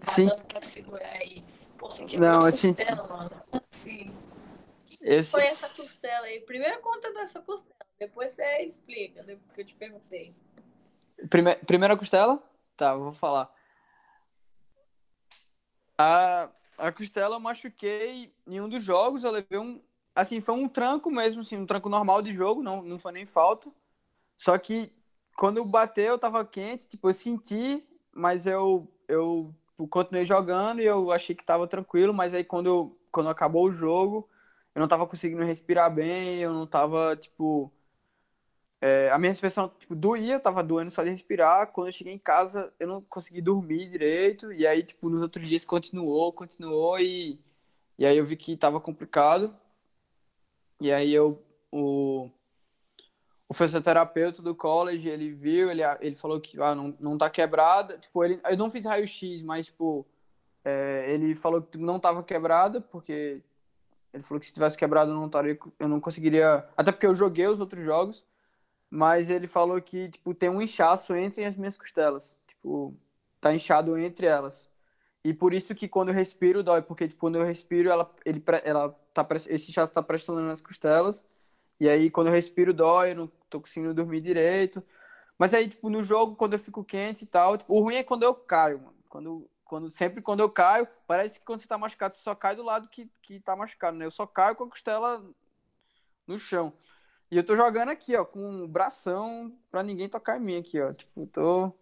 Sim. 0.00 0.28
Pra 0.46 0.62
segurar 0.62 1.08
aí? 1.08 1.44
Pô, 1.76 1.90
você 1.90 2.16
Não. 2.16 2.42
Costela, 2.42 3.06
mano. 3.08 3.42
Assim. 3.50 4.14
Foi 5.30 5.46
essa 5.46 5.82
costela 5.82 6.26
aí. 6.26 6.40
Primeiro 6.40 6.80
conta 6.80 7.12
dessa 7.12 7.40
costela, 7.40 7.74
depois 7.98 8.32
você 8.32 8.62
explica, 8.62 9.24
depois 9.24 9.52
que 9.54 9.60
eu 9.60 9.64
te 9.64 9.74
perguntei. 9.74 10.34
Prime... 11.28 11.56
Primeira 11.66 11.96
costela? 11.96 12.40
Tá, 12.76 12.94
vou 12.94 13.12
falar. 13.12 13.52
A, 15.98 16.50
a 16.78 16.92
costela 16.92 17.36
eu 17.36 17.40
machuquei 17.40 18.32
em 18.46 18.60
um 18.60 18.68
dos 18.68 18.84
jogos, 18.84 19.24
eu 19.24 19.30
levei 19.30 19.58
um. 19.58 19.82
Assim, 20.14 20.40
foi 20.40 20.54
um 20.54 20.68
tranco 20.68 21.10
mesmo, 21.10 21.42
assim, 21.42 21.56
um 21.56 21.66
tranco 21.66 21.88
normal 21.88 22.22
de 22.22 22.32
jogo, 22.32 22.62
não, 22.62 22.82
não 22.82 22.98
foi 22.98 23.12
nem 23.12 23.26
falta. 23.26 23.70
Só 24.38 24.58
que 24.58 24.92
quando 25.36 25.64
bateu, 25.64 26.06
eu 26.14 26.18
tava 26.18 26.44
quente, 26.46 26.88
tipo, 26.88 27.08
eu 27.10 27.14
senti, 27.14 27.84
mas 28.12 28.46
eu, 28.46 28.88
eu 29.08 29.54
continuei 29.90 30.24
jogando 30.24 30.80
e 30.82 30.86
eu 30.86 31.12
achei 31.12 31.34
que 31.36 31.44
tava 31.44 31.66
tranquilo, 31.68 32.14
mas 32.14 32.34
aí 32.34 32.44
quando, 32.44 32.66
eu, 32.68 32.98
quando 33.12 33.30
acabou 33.30 33.66
o 33.68 33.72
jogo, 33.72 34.28
eu 34.74 34.80
não 34.80 34.88
tava 34.88 35.06
conseguindo 35.06 35.44
respirar 35.44 35.92
bem, 35.94 36.40
eu 36.40 36.52
não 36.52 36.66
tava, 36.66 37.16
tipo. 37.16 37.72
É, 38.80 39.10
a 39.10 39.18
minha 39.18 39.30
respiração 39.30 39.68
tipo, 39.78 39.94
doía, 39.94 40.34
eu 40.34 40.40
tava 40.40 40.62
doendo 40.62 40.90
só 40.90 41.02
de 41.02 41.10
respirar. 41.10 41.72
Quando 41.72 41.88
eu 41.88 41.92
cheguei 41.92 42.12
em 42.14 42.18
casa, 42.18 42.72
eu 42.78 42.86
não 42.86 43.02
consegui 43.02 43.40
dormir 43.40 43.90
direito. 43.90 44.52
E 44.52 44.66
aí, 44.66 44.82
tipo, 44.82 45.08
nos 45.10 45.22
outros 45.22 45.46
dias 45.46 45.64
continuou, 45.64 46.32
continuou. 46.32 46.98
E, 47.00 47.38
e 47.98 48.06
aí 48.06 48.16
eu 48.16 48.24
vi 48.24 48.36
que 48.36 48.56
tava 48.56 48.80
complicado. 48.80 49.54
E 50.80 50.92
aí 50.92 51.12
eu, 51.12 51.42
o, 51.72 52.30
o 53.48 53.54
fisioterapeuta 53.54 54.40
do 54.42 54.54
college, 54.54 55.08
ele 55.08 55.32
viu, 55.32 55.70
ele, 55.70 55.82
ele 56.00 56.14
falou 56.14 56.40
que 56.40 56.60
ah, 56.62 56.74
não, 56.74 56.96
não 57.00 57.18
tá 57.18 57.28
quebrada. 57.28 57.98
Tipo, 57.98 58.24
ele, 58.24 58.40
eu 58.48 58.56
não 58.56 58.70
fiz 58.70 58.84
raio-x, 58.84 59.42
mas, 59.42 59.66
tipo, 59.66 60.06
é, 60.64 61.12
ele 61.12 61.34
falou 61.34 61.62
que 61.62 61.78
não 61.78 61.98
tava 61.98 62.22
quebrada, 62.22 62.80
porque 62.80 63.42
ele 64.12 64.22
falou 64.22 64.40
que 64.40 64.46
se 64.46 64.52
tivesse 64.52 64.76
quebrado 64.76 65.10
eu 65.10 65.16
não, 65.16 65.28
taria, 65.28 65.58
eu 65.80 65.88
não 65.88 66.00
conseguiria. 66.00 66.68
Até 66.76 66.92
porque 66.92 67.06
eu 67.06 67.14
joguei 67.14 67.46
os 67.46 67.60
outros 67.60 67.84
jogos 67.84 68.24
mas 68.90 69.28
ele 69.28 69.46
falou 69.46 69.80
que, 69.80 70.08
tipo, 70.08 70.34
tem 70.34 70.48
um 70.48 70.62
inchaço 70.62 71.14
entre 71.14 71.44
as 71.44 71.56
minhas 71.56 71.76
costelas. 71.76 72.36
Tipo, 72.46 72.94
tá 73.40 73.54
inchado 73.54 73.96
entre 73.98 74.26
elas. 74.26 74.68
E 75.24 75.34
por 75.34 75.52
isso 75.52 75.74
que 75.74 75.88
quando 75.88 76.08
eu 76.08 76.14
respiro 76.14 76.62
dói, 76.62 76.80
porque 76.82 77.08
tipo, 77.08 77.20
quando 77.20 77.36
eu 77.36 77.44
respiro, 77.44 77.90
ela, 77.90 78.10
ele, 78.24 78.42
ela 78.64 78.90
tá, 79.12 79.26
esse 79.48 79.70
inchaço 79.70 79.92
tá 79.92 80.02
pressionando 80.02 80.46
nas 80.46 80.60
costelas. 80.60 81.24
E 81.80 81.88
aí, 81.88 82.10
quando 82.10 82.28
eu 82.28 82.32
respiro, 82.32 82.74
dói, 82.74 83.12
eu 83.12 83.16
não 83.16 83.26
tô 83.50 83.60
conseguindo 83.60 83.94
dormir 83.94 84.20
direito. 84.22 84.82
Mas 85.38 85.54
aí, 85.54 85.68
tipo, 85.68 85.90
no 85.90 86.02
jogo, 86.02 86.36
quando 86.36 86.54
eu 86.54 86.58
fico 86.58 86.84
quente 86.84 87.22
e 87.22 87.26
tal, 87.26 87.56
tipo, 87.58 87.72
o 87.74 87.80
ruim 87.80 87.96
é 87.96 88.04
quando 88.04 88.24
eu 88.24 88.34
caio, 88.34 88.80
mano. 88.80 88.96
Quando, 89.08 89.50
quando, 89.64 89.90
sempre 89.90 90.22
quando 90.22 90.40
eu 90.40 90.50
caio, 90.50 90.86
parece 91.06 91.38
que 91.38 91.46
quando 91.46 91.60
você 91.60 91.68
tá 91.68 91.78
machucado, 91.78 92.14
você 92.14 92.22
só 92.22 92.34
cai 92.34 92.56
do 92.56 92.62
lado 92.62 92.88
que, 92.88 93.10
que 93.22 93.40
tá 93.40 93.54
machucado, 93.54 93.96
né? 93.96 94.06
Eu 94.06 94.10
só 94.10 94.26
caio 94.26 94.56
com 94.56 94.64
a 94.64 94.70
costela 94.70 95.24
no 96.26 96.38
chão. 96.38 96.72
E 97.30 97.36
eu 97.36 97.44
tô 97.44 97.54
jogando 97.54 97.90
aqui, 97.90 98.16
ó, 98.16 98.24
com 98.24 98.40
um 98.40 98.66
bração 98.66 99.52
pra 99.70 99.82
ninguém 99.82 100.08
tocar 100.08 100.38
em 100.38 100.44
mim 100.44 100.56
aqui, 100.56 100.80
ó. 100.80 100.90
Tipo, 100.90 101.26
tô. 101.26 101.72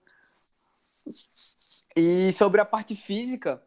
E 1.95 2.33
sobre 2.33 2.61
a 2.61 2.65
parte 2.65 2.97
física, 2.97 3.63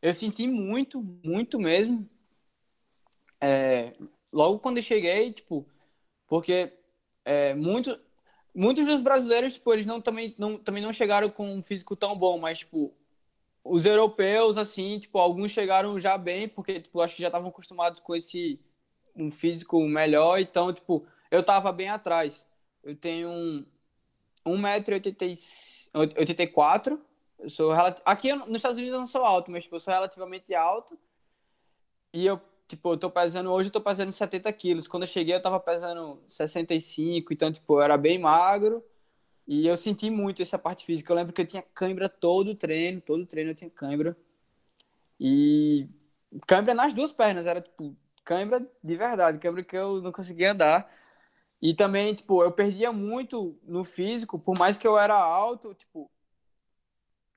eu 0.00 0.14
senti 0.14 0.46
muito, 0.46 1.02
muito 1.24 1.58
mesmo. 1.58 2.08
É, 3.40 3.94
logo 4.32 4.60
quando 4.60 4.76
eu 4.76 4.82
cheguei, 4.82 5.32
tipo, 5.32 5.66
porque 6.28 6.72
é, 7.24 7.52
muito, 7.52 7.98
muitos 8.54 8.86
dos 8.86 9.02
brasileiros, 9.02 9.54
tipo, 9.54 9.72
eles 9.72 9.86
não, 9.86 10.00
também, 10.00 10.34
não, 10.38 10.56
também 10.56 10.82
não 10.82 10.92
chegaram 10.92 11.28
com 11.28 11.52
um 11.52 11.62
físico 11.62 11.96
tão 11.96 12.16
bom, 12.16 12.38
mas, 12.38 12.60
tipo, 12.60 12.94
os 13.64 13.84
europeus, 13.84 14.56
assim, 14.56 15.00
tipo, 15.00 15.18
alguns 15.18 15.50
chegaram 15.50 16.00
já 16.00 16.16
bem, 16.16 16.48
porque, 16.48 16.80
tipo, 16.80 17.00
acho 17.00 17.16
que 17.16 17.22
já 17.22 17.28
estavam 17.28 17.48
acostumados 17.48 17.98
com 18.00 18.14
esse 18.14 18.60
um 19.16 19.30
físico 19.30 19.80
melhor, 19.86 20.38
então, 20.40 20.72
tipo, 20.72 21.06
eu 21.34 21.42
tava 21.42 21.72
bem 21.72 21.88
atrás. 21.88 22.46
Eu 22.82 22.96
tenho 22.96 23.28
um 23.28 23.66
1,84m. 24.46 26.98
Eu 27.38 27.50
sou 27.50 27.72
Aqui 28.04 28.32
nos 28.32 28.56
Estados 28.56 28.78
Unidos 28.78 28.94
eu 28.94 29.00
não 29.00 29.06
sou 29.06 29.24
alto, 29.24 29.50
mas 29.50 29.64
tipo, 29.64 29.76
eu 29.76 29.80
sou 29.80 29.92
relativamente 29.92 30.54
alto. 30.54 30.98
E 32.12 32.24
eu, 32.26 32.40
tipo, 32.68 32.92
eu 32.92 32.96
tô 32.96 33.10
pesando 33.10 33.50
hoje, 33.50 33.68
eu 33.68 33.72
tô 33.72 33.80
pesando 33.80 34.12
70 34.12 34.52
quilos. 34.52 34.86
Quando 34.86 35.02
eu 35.02 35.08
cheguei, 35.08 35.34
eu 35.34 35.42
tava 35.42 35.58
pesando 35.58 36.22
65, 36.28 37.32
então, 37.32 37.50
tipo, 37.50 37.74
eu 37.74 37.82
era 37.82 37.96
bem 37.96 38.18
magro. 38.18 38.84
E 39.46 39.66
eu 39.66 39.76
senti 39.76 40.08
muito 40.10 40.42
essa 40.42 40.58
parte 40.58 40.84
física. 40.86 41.12
Eu 41.12 41.16
lembro 41.16 41.32
que 41.32 41.42
eu 41.42 41.46
tinha 41.46 41.62
cãibra 41.74 42.08
todo 42.08 42.54
treino, 42.54 43.00
todo 43.00 43.26
treino 43.26 43.50
eu 43.50 43.54
tinha 43.54 43.70
cãibra. 43.70 44.16
E 45.18 45.88
cãibra 46.46 46.74
nas 46.74 46.94
duas 46.94 47.12
pernas, 47.12 47.46
era 47.46 47.60
tipo 47.60 47.96
cãibra 48.24 48.66
de 48.82 48.96
verdade, 48.96 49.38
cãibra 49.38 49.62
que 49.62 49.76
eu 49.76 50.00
não 50.00 50.12
conseguia 50.12 50.52
andar. 50.52 50.90
E 51.64 51.72
também, 51.72 52.14
tipo, 52.14 52.42
eu 52.44 52.52
perdia 52.52 52.92
muito 52.92 53.58
no 53.62 53.84
físico, 53.84 54.38
por 54.38 54.58
mais 54.58 54.76
que 54.76 54.86
eu 54.86 54.98
era 54.98 55.14
alto, 55.14 55.72
tipo, 55.72 56.10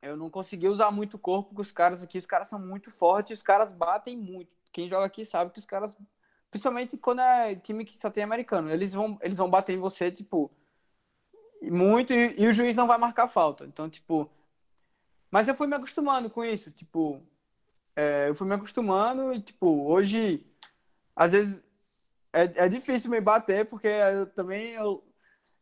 eu 0.01 0.17
não 0.17 0.29
conseguia 0.29 0.69
usar 0.69 0.91
muito 0.91 1.13
o 1.13 1.19
corpo 1.19 1.55
com 1.55 1.61
os 1.61 1.71
caras 1.71 2.03
aqui. 2.03 2.17
Os 2.17 2.25
caras 2.25 2.49
são 2.49 2.59
muito 2.59 2.91
fortes, 2.91 3.37
os 3.37 3.41
caras 3.41 3.71
batem 3.71 4.17
muito. 4.17 4.57
Quem 4.73 4.89
joga 4.89 5.05
aqui 5.05 5.23
sabe 5.23 5.51
que 5.51 5.59
os 5.59 5.65
caras, 5.65 5.97
principalmente 6.51 6.97
quando 6.97 7.21
é 7.21 7.55
time 7.55 7.85
que 7.85 7.97
só 7.97 8.09
tem 8.09 8.21
americano, 8.21 8.69
eles 8.69 8.93
vão, 8.93 9.17
eles 9.21 9.37
vão 9.37 9.49
bater 9.49 9.77
em 9.77 9.79
você, 9.79 10.11
tipo, 10.11 10.51
muito, 11.61 12.11
e, 12.11 12.35
e 12.37 12.47
o 12.49 12.53
juiz 12.53 12.75
não 12.75 12.85
vai 12.85 12.97
marcar 12.97 13.29
falta. 13.29 13.63
Então, 13.63 13.89
tipo. 13.89 14.29
Mas 15.31 15.47
eu 15.47 15.55
fui 15.55 15.67
me 15.67 15.75
acostumando 15.75 16.29
com 16.29 16.43
isso, 16.43 16.69
tipo. 16.69 17.21
É, 17.95 18.27
eu 18.27 18.35
fui 18.35 18.45
me 18.45 18.55
acostumando 18.55 19.33
e, 19.33 19.41
tipo, 19.41 19.87
hoje, 19.87 20.45
às 21.15 21.31
vezes, 21.31 21.61
é, 22.37 22.65
é 22.65 22.69
difícil 22.69 23.09
me 23.09 23.19
bater, 23.19 23.65
porque 23.65 23.87
eu 23.87 24.27
também 24.27 24.73
eu, 24.73 25.03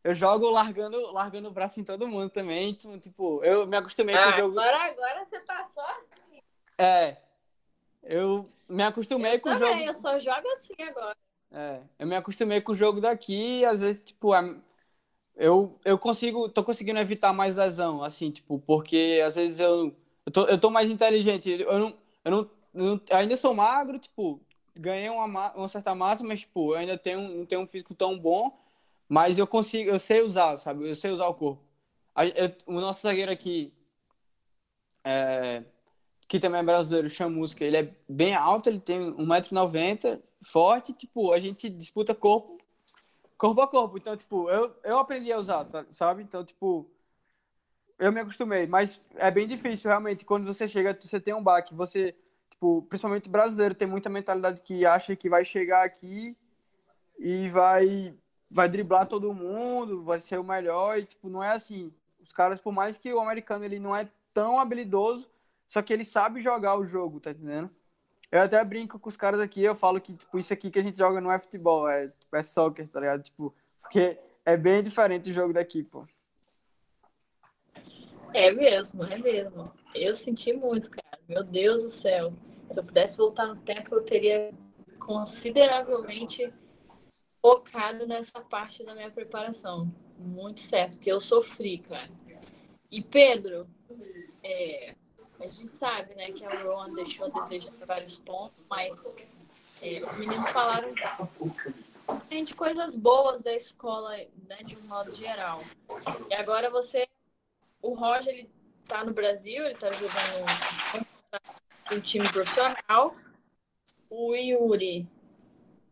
eu 0.04 0.14
jogo 0.14 0.50
largando, 0.50 1.00
largando 1.10 1.48
o 1.48 1.52
braço 1.52 1.80
em 1.80 1.84
todo 1.84 2.06
mundo 2.06 2.28
também. 2.28 2.70
Então, 2.70 2.98
tipo, 3.00 3.42
eu 3.42 3.66
me 3.66 3.76
acostumei 3.76 4.14
ah, 4.14 4.24
com 4.24 4.28
o 4.28 4.32
jogo. 4.32 4.60
Agora, 4.60 4.90
agora 4.90 5.24
você 5.24 5.40
passou 5.40 5.84
assim. 5.84 6.42
É. 6.76 7.16
Eu 8.02 8.46
me 8.68 8.82
acostumei 8.82 9.36
eu 9.36 9.40
com 9.40 9.48
também, 9.48 9.68
o 9.68 9.72
jogo. 9.72 9.84
Eu 9.84 9.94
só 9.94 10.18
jogo 10.20 10.48
assim 10.50 10.74
agora. 10.86 11.16
É, 11.50 11.80
eu 11.98 12.06
me 12.06 12.14
acostumei 12.14 12.60
com 12.60 12.72
o 12.72 12.76
jogo 12.76 13.00
daqui 13.00 13.60
e 13.60 13.64
às 13.64 13.80
vezes, 13.80 14.02
tipo, 14.04 14.32
eu, 15.34 15.78
eu 15.84 15.98
consigo, 15.98 16.48
tô 16.48 16.62
conseguindo 16.62 16.98
evitar 16.98 17.32
mais 17.32 17.56
lesão, 17.56 18.02
assim, 18.02 18.30
tipo, 18.30 18.58
porque 18.58 19.22
às 19.24 19.36
vezes 19.36 19.60
eu, 19.60 19.96
eu, 20.26 20.32
tô, 20.32 20.44
eu 20.46 20.60
tô 20.60 20.70
mais 20.70 20.90
inteligente. 20.90 21.48
Eu 21.50 21.78
não, 21.78 21.98
eu 22.24 22.30
não, 22.30 22.50
eu 22.74 22.84
não 22.84 23.00
eu 23.08 23.16
ainda 23.16 23.36
sou 23.36 23.54
magro, 23.54 23.98
tipo, 23.98 24.40
ganhei 24.78 25.08
uma, 25.08 25.52
uma 25.52 25.68
certa 25.68 25.94
massa, 25.94 26.24
mas, 26.24 26.40
tipo, 26.40 26.72
eu 26.72 26.78
ainda 26.78 26.98
tenho, 26.98 27.20
não 27.38 27.46
tenho 27.46 27.60
um 27.62 27.66
físico 27.66 27.94
tão 27.94 28.18
bom, 28.18 28.58
mas 29.08 29.38
eu 29.38 29.46
consigo, 29.46 29.90
eu 29.90 29.98
sei 29.98 30.22
usar, 30.22 30.58
sabe? 30.58 30.88
Eu 30.88 30.94
sei 30.94 31.10
usar 31.10 31.26
o 31.26 31.34
corpo. 31.34 31.62
Eu, 32.34 32.76
o 32.76 32.80
nosso 32.80 33.02
zagueiro 33.02 33.30
aqui, 33.30 33.72
é, 35.04 35.62
que 36.28 36.40
também 36.40 36.60
é 36.60 36.64
brasileiro, 36.64 37.08
Chamusca, 37.10 37.64
ele 37.64 37.76
é 37.76 37.94
bem 38.08 38.34
alto, 38.34 38.68
ele 38.68 38.80
tem 38.80 39.12
1,90m, 39.12 40.20
forte, 40.42 40.92
tipo, 40.92 41.32
a 41.32 41.38
gente 41.38 41.68
disputa 41.68 42.14
corpo, 42.14 42.58
corpo 43.38 43.60
a 43.60 43.68
corpo. 43.68 43.98
Então, 43.98 44.16
tipo, 44.16 44.50
eu, 44.50 44.74
eu 44.82 44.98
aprendi 44.98 45.32
a 45.32 45.38
usar, 45.38 45.64
tá, 45.64 45.86
sabe? 45.90 46.22
Então, 46.22 46.44
tipo, 46.44 46.90
eu 47.98 48.12
me 48.12 48.20
acostumei, 48.20 48.66
mas 48.66 49.00
é 49.14 49.30
bem 49.30 49.46
difícil, 49.46 49.88
realmente, 49.88 50.24
quando 50.24 50.46
você 50.46 50.66
chega, 50.68 50.96
você 51.00 51.20
tem 51.20 51.34
um 51.34 51.42
baque, 51.42 51.74
você 51.74 52.14
tipo, 52.56 52.82
principalmente 52.88 53.28
brasileiro, 53.28 53.74
tem 53.74 53.86
muita 53.86 54.08
mentalidade 54.08 54.62
que 54.62 54.86
acha 54.86 55.14
que 55.14 55.28
vai 55.28 55.44
chegar 55.44 55.84
aqui 55.84 56.36
e 57.18 57.48
vai 57.48 58.14
vai 58.50 58.68
driblar 58.68 59.06
todo 59.08 59.34
mundo, 59.34 60.02
vai 60.02 60.20
ser 60.20 60.38
o 60.38 60.44
melhor 60.44 60.98
e 60.98 61.04
tipo, 61.04 61.28
não 61.28 61.42
é 61.42 61.52
assim. 61.52 61.92
Os 62.20 62.32
caras, 62.32 62.60
por 62.60 62.72
mais 62.72 62.96
que 62.96 63.12
o 63.12 63.20
americano 63.20 63.64
ele 63.64 63.78
não 63.78 63.94
é 63.94 64.08
tão 64.32 64.58
habilidoso, 64.58 65.28
só 65.68 65.82
que 65.82 65.92
ele 65.92 66.04
sabe 66.04 66.40
jogar 66.40 66.78
o 66.78 66.86
jogo, 66.86 67.20
tá 67.20 67.30
entendendo? 67.30 67.74
Eu 68.30 68.40
até 68.42 68.62
brinco 68.64 68.98
com 68.98 69.08
os 69.08 69.16
caras 69.16 69.40
aqui, 69.40 69.62
eu 69.62 69.74
falo 69.74 70.00
que 70.00 70.14
tipo, 70.14 70.38
isso 70.38 70.52
aqui 70.52 70.70
que 70.70 70.78
a 70.78 70.82
gente 70.82 70.98
joga 70.98 71.20
não 71.20 71.30
é 71.32 71.38
futebol, 71.38 71.88
é, 71.88 72.08
tipo, 72.08 72.36
é 72.36 72.42
soccer, 72.42 72.88
tá 72.88 73.00
ligado? 73.00 73.22
Tipo, 73.22 73.54
porque 73.80 74.18
é 74.44 74.56
bem 74.56 74.82
diferente 74.82 75.30
o 75.30 75.34
jogo 75.34 75.52
daqui, 75.52 75.82
pô. 75.82 76.06
É 78.34 78.50
mesmo, 78.52 79.04
é 79.04 79.18
mesmo. 79.18 79.72
Eu 79.94 80.16
senti 80.18 80.52
muito, 80.52 80.90
cara. 80.90 81.18
Meu 81.28 81.42
Deus 81.42 81.82
do 81.82 82.02
céu. 82.02 82.32
Se 82.72 82.78
eu 82.78 82.84
pudesse 82.84 83.16
voltar 83.16 83.46
no 83.46 83.56
tempo, 83.56 83.94
eu 83.94 84.04
teria 84.04 84.52
consideravelmente 84.98 86.52
focado 87.40 88.06
nessa 88.06 88.40
parte 88.40 88.84
da 88.84 88.94
minha 88.94 89.10
preparação. 89.10 89.92
Muito 90.18 90.60
certo, 90.60 90.96
porque 90.96 91.12
eu 91.12 91.20
sofri, 91.20 91.78
cara. 91.78 92.10
E 92.90 93.02
Pedro, 93.02 93.68
é, 94.42 94.94
a 95.38 95.44
gente 95.44 95.76
sabe, 95.76 96.14
né, 96.14 96.32
que 96.32 96.44
a 96.44 96.62
Rowan 96.62 96.94
deixou 96.94 97.26
a 97.26 97.40
desejar 97.40 97.72
vários 97.86 98.18
pontos, 98.18 98.56
mas 98.68 99.14
é, 99.82 100.02
os 100.04 100.18
meninos 100.18 100.50
falaram 100.50 100.92
tem 102.28 102.44
de 102.44 102.54
coisas 102.54 102.94
boas 102.94 103.42
da 103.42 103.54
escola, 103.54 104.16
né, 104.48 104.58
de 104.64 104.76
um 104.76 104.82
modo 104.82 105.12
geral. 105.12 105.62
E 106.30 106.34
agora 106.34 106.70
você, 106.70 107.06
o 107.82 107.94
Roger, 107.94 108.32
ele 108.32 108.50
tá 108.86 109.04
no 109.04 109.12
Brasil, 109.12 109.64
ele 109.64 109.74
tá 109.74 109.90
jogando 109.92 110.46
um 111.90 112.00
time 112.00 112.28
profissional. 112.28 113.16
O 114.10 114.34
Yuri 114.34 115.08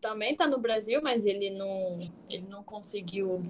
também 0.00 0.32
está 0.32 0.46
no 0.46 0.58
Brasil, 0.58 1.00
mas 1.02 1.26
ele 1.26 1.50
não, 1.50 1.98
ele 2.28 2.46
não 2.48 2.62
conseguiu 2.62 3.44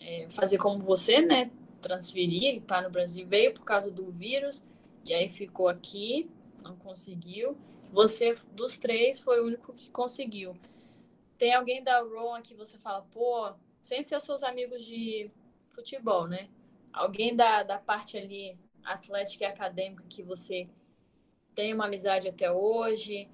é, 0.00 0.26
fazer 0.28 0.58
como 0.58 0.80
você, 0.80 1.20
né? 1.20 1.50
Transferir, 1.80 2.44
ele 2.44 2.58
está 2.58 2.82
no 2.82 2.90
Brasil, 2.90 3.26
veio 3.26 3.54
por 3.54 3.64
causa 3.64 3.90
do 3.90 4.10
vírus, 4.10 4.64
e 5.04 5.14
aí 5.14 5.28
ficou 5.28 5.68
aqui, 5.68 6.28
não 6.62 6.76
conseguiu. 6.76 7.56
Você, 7.92 8.36
dos 8.52 8.78
três, 8.78 9.20
foi 9.20 9.40
o 9.40 9.46
único 9.46 9.72
que 9.72 9.90
conseguiu. 9.90 10.56
Tem 11.38 11.54
alguém 11.54 11.82
da 11.82 12.00
Rowan 12.00 12.42
que 12.42 12.54
você 12.54 12.76
fala, 12.78 13.02
pô, 13.12 13.52
sem 13.80 14.02
ser 14.02 14.16
os 14.16 14.24
seus 14.24 14.42
amigos 14.42 14.84
de 14.84 15.30
futebol, 15.70 16.26
né? 16.26 16.48
Alguém 16.92 17.36
da, 17.36 17.62
da 17.62 17.78
parte 17.78 18.16
ali 18.16 18.58
atlética 18.82 19.44
e 19.44 19.46
acadêmica 19.46 20.04
que 20.08 20.22
você 20.22 20.68
tem 21.56 21.72
uma 21.72 21.86
amizade 21.86 22.28
até 22.28 22.52
hoje? 22.52 23.26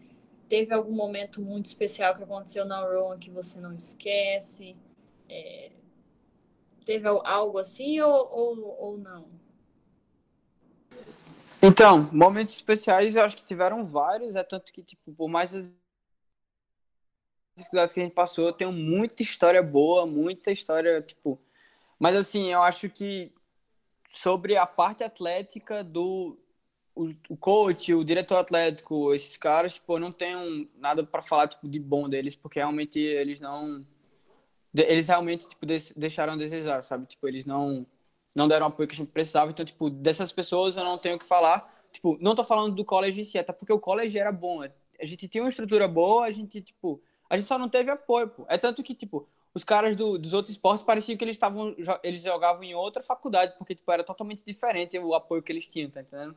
Teve 0.48 0.72
algum 0.72 0.92
momento 0.92 1.42
muito 1.42 1.66
especial 1.66 2.14
que 2.14 2.22
aconteceu 2.22 2.64
na 2.64 2.80
Rowan 2.80 3.18
que 3.18 3.30
você 3.30 3.60
não 3.60 3.74
esquece? 3.74 4.76
É, 5.28 5.72
teve 6.86 7.08
algo 7.08 7.58
assim 7.58 8.00
ou, 8.00 8.28
ou, 8.32 8.80
ou 8.80 8.98
não? 8.98 9.28
Então, 11.60 12.08
momentos 12.12 12.54
especiais 12.54 13.16
eu 13.16 13.22
acho 13.22 13.36
que 13.36 13.44
tiveram 13.44 13.84
vários, 13.84 14.34
é 14.34 14.42
tanto 14.42 14.72
que, 14.72 14.82
tipo, 14.82 15.12
por 15.12 15.28
mais 15.28 15.54
as 15.54 15.64
dificuldades 17.56 17.92
que 17.92 18.00
a 18.00 18.02
gente 18.04 18.14
passou, 18.14 18.46
eu 18.46 18.52
tenho 18.52 18.72
muita 18.72 19.22
história 19.22 19.62
boa, 19.62 20.06
muita 20.06 20.52
história, 20.52 21.00
tipo. 21.02 21.40
Mas 21.98 22.16
assim, 22.16 22.52
eu 22.52 22.62
acho 22.62 22.88
que 22.88 23.32
sobre 24.08 24.56
a 24.56 24.66
parte 24.66 25.04
atlética 25.04 25.82
do, 25.82 26.36
o, 26.94 27.10
o 27.28 27.36
coach, 27.36 27.94
o 27.94 28.04
diretor 28.04 28.36
atlético, 28.36 29.14
esses 29.14 29.36
caras, 29.36 29.74
tipo, 29.74 29.98
não 29.98 30.12
tenho 30.12 30.68
nada 30.76 31.04
para 31.04 31.22
falar 31.22 31.48
tipo 31.48 31.68
de 31.68 31.78
bom 31.78 32.08
deles, 32.08 32.36
porque 32.36 32.58
realmente 32.58 32.98
eles 32.98 33.40
não 33.40 33.84
eles 34.74 35.08
realmente 35.08 35.46
tipo 35.48 35.66
deixaram 35.96 36.32
a 36.34 36.36
desejar, 36.36 36.84
sabe? 36.84 37.06
Tipo, 37.06 37.28
eles 37.28 37.44
não 37.44 37.86
não 38.34 38.48
deram 38.48 38.66
o 38.66 38.68
apoio 38.70 38.88
que 38.88 38.94
a 38.94 38.96
gente 38.96 39.10
precisava, 39.10 39.50
então 39.50 39.64
tipo, 39.64 39.90
dessas 39.90 40.32
pessoas 40.32 40.76
eu 40.76 40.84
não 40.84 40.98
tenho 40.98 41.16
o 41.16 41.18
que 41.18 41.26
falar. 41.26 41.70
Tipo, 41.92 42.16
não 42.20 42.34
tô 42.34 42.42
falando 42.42 42.74
do 42.74 42.84
college 42.84 43.20
em 43.20 43.24
si, 43.24 43.38
até 43.38 43.52
porque 43.52 43.72
o 43.72 43.78
college 43.78 44.18
era 44.18 44.32
bom. 44.32 44.62
A 44.62 45.04
gente 45.04 45.28
tinha 45.28 45.44
uma 45.44 45.50
estrutura 45.50 45.86
boa, 45.86 46.24
a 46.24 46.30
gente 46.30 46.62
tipo, 46.62 47.02
a 47.28 47.36
gente 47.36 47.46
só 47.46 47.58
não 47.58 47.68
teve 47.68 47.90
apoio, 47.90 48.28
pô. 48.28 48.46
É 48.48 48.56
tanto 48.56 48.82
que, 48.82 48.94
tipo, 48.94 49.28
os 49.54 49.64
caras 49.64 49.96
do, 49.96 50.18
dos 50.18 50.32
outros 50.32 50.52
esportes 50.54 50.84
pareciam 50.84 51.16
que 51.16 51.24
eles 51.24 51.36
estavam 51.36 51.74
eles 52.02 52.22
jogavam 52.22 52.62
em 52.64 52.74
outra 52.74 53.02
faculdade, 53.02 53.54
porque 53.58 53.74
tipo, 53.74 53.90
era 53.92 54.04
totalmente 54.04 54.42
diferente 54.44 54.98
o 54.98 55.14
apoio 55.14 55.42
que 55.42 55.52
eles 55.52 55.68
tinham, 55.68 55.90
tá 55.90 56.00
entendendo? 56.00 56.34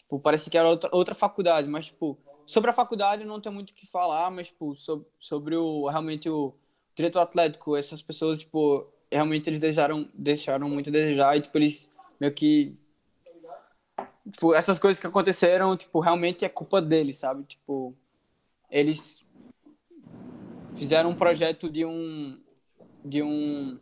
Tipo, 0.00 0.18
parecia 0.18 0.50
que 0.50 0.58
era 0.58 0.68
outra, 0.68 0.90
outra 0.92 1.14
faculdade, 1.14 1.68
mas 1.68 1.86
tipo, 1.86 2.18
sobre 2.46 2.70
a 2.70 2.72
faculdade 2.72 3.24
não 3.24 3.40
tenho 3.40 3.54
muito 3.54 3.70
o 3.70 3.74
que 3.74 3.86
falar, 3.86 4.30
mas 4.30 4.48
tipo, 4.48 4.74
sobre, 4.74 5.06
sobre 5.18 5.56
o 5.56 5.86
realmente 5.88 6.28
o 6.28 6.54
direito 6.96 7.18
atlético, 7.18 7.76
essas 7.76 8.02
pessoas, 8.02 8.40
tipo, 8.40 8.86
realmente 9.10 9.48
eles 9.48 9.58
deixaram 9.58 10.08
deixaram 10.14 10.68
muito 10.68 10.90
a 10.90 10.92
desejar 10.92 11.36
e 11.36 11.42
tipo, 11.42 11.56
eles 11.58 11.88
meio 12.18 12.32
que 12.32 12.76
tipo, 14.30 14.54
essas 14.54 14.78
coisas 14.78 15.00
que 15.00 15.06
aconteceram, 15.06 15.76
tipo, 15.76 16.00
realmente 16.00 16.44
é 16.44 16.48
culpa 16.48 16.80
deles, 16.80 17.16
sabe? 17.16 17.44
Tipo, 17.44 17.94
eles 18.70 19.24
fizeram 20.76 21.10
um 21.10 21.14
projeto 21.14 21.68
de 21.70 21.84
um 21.84 22.40
de 23.04 23.22
um 23.22 23.78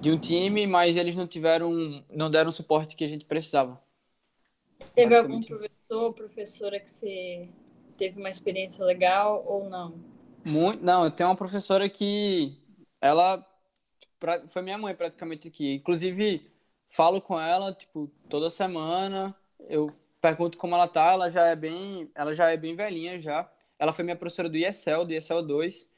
de 0.00 0.12
um 0.12 0.18
time, 0.18 0.66
mas 0.66 0.96
eles 0.96 1.16
não 1.16 1.26
tiveram 1.26 2.04
não 2.10 2.30
deram 2.30 2.50
o 2.50 2.52
suporte 2.52 2.94
que 2.94 3.04
a 3.04 3.08
gente 3.08 3.24
precisava. 3.24 3.80
Teve 4.94 5.16
algum 5.16 5.42
professor, 5.42 6.12
professora 6.14 6.80
que 6.80 6.90
você 6.90 7.48
teve 7.96 8.18
uma 8.18 8.30
experiência 8.30 8.84
legal 8.84 9.44
ou 9.46 9.68
não? 9.68 9.94
Muito, 10.44 10.84
não, 10.84 11.04
eu 11.04 11.10
tenho 11.10 11.28
uma 11.28 11.36
professora 11.36 11.88
que 11.88 12.56
ela 13.00 13.44
foi 14.48 14.62
minha 14.62 14.78
mãe 14.78 14.94
praticamente 14.94 15.48
aqui. 15.48 15.74
Inclusive, 15.74 16.50
falo 16.88 17.20
com 17.20 17.38
ela, 17.38 17.72
tipo, 17.72 18.10
toda 18.28 18.50
semana. 18.50 19.34
Eu 19.68 19.90
pergunto 20.20 20.58
como 20.58 20.74
ela 20.74 20.88
tá, 20.88 21.12
ela 21.12 21.30
já 21.30 21.46
é 21.46 21.56
bem, 21.56 22.10
ela 22.14 22.34
já 22.34 22.50
é 22.50 22.56
bem 22.56 22.74
velhinha 22.74 23.18
já. 23.18 23.46
Ela 23.78 23.92
foi 23.92 24.04
minha 24.04 24.16
professora 24.16 24.48
do 24.48 24.56
ISL, 24.56 25.04
do 25.04 25.12
ISL 25.12 25.42
2. 25.42 25.88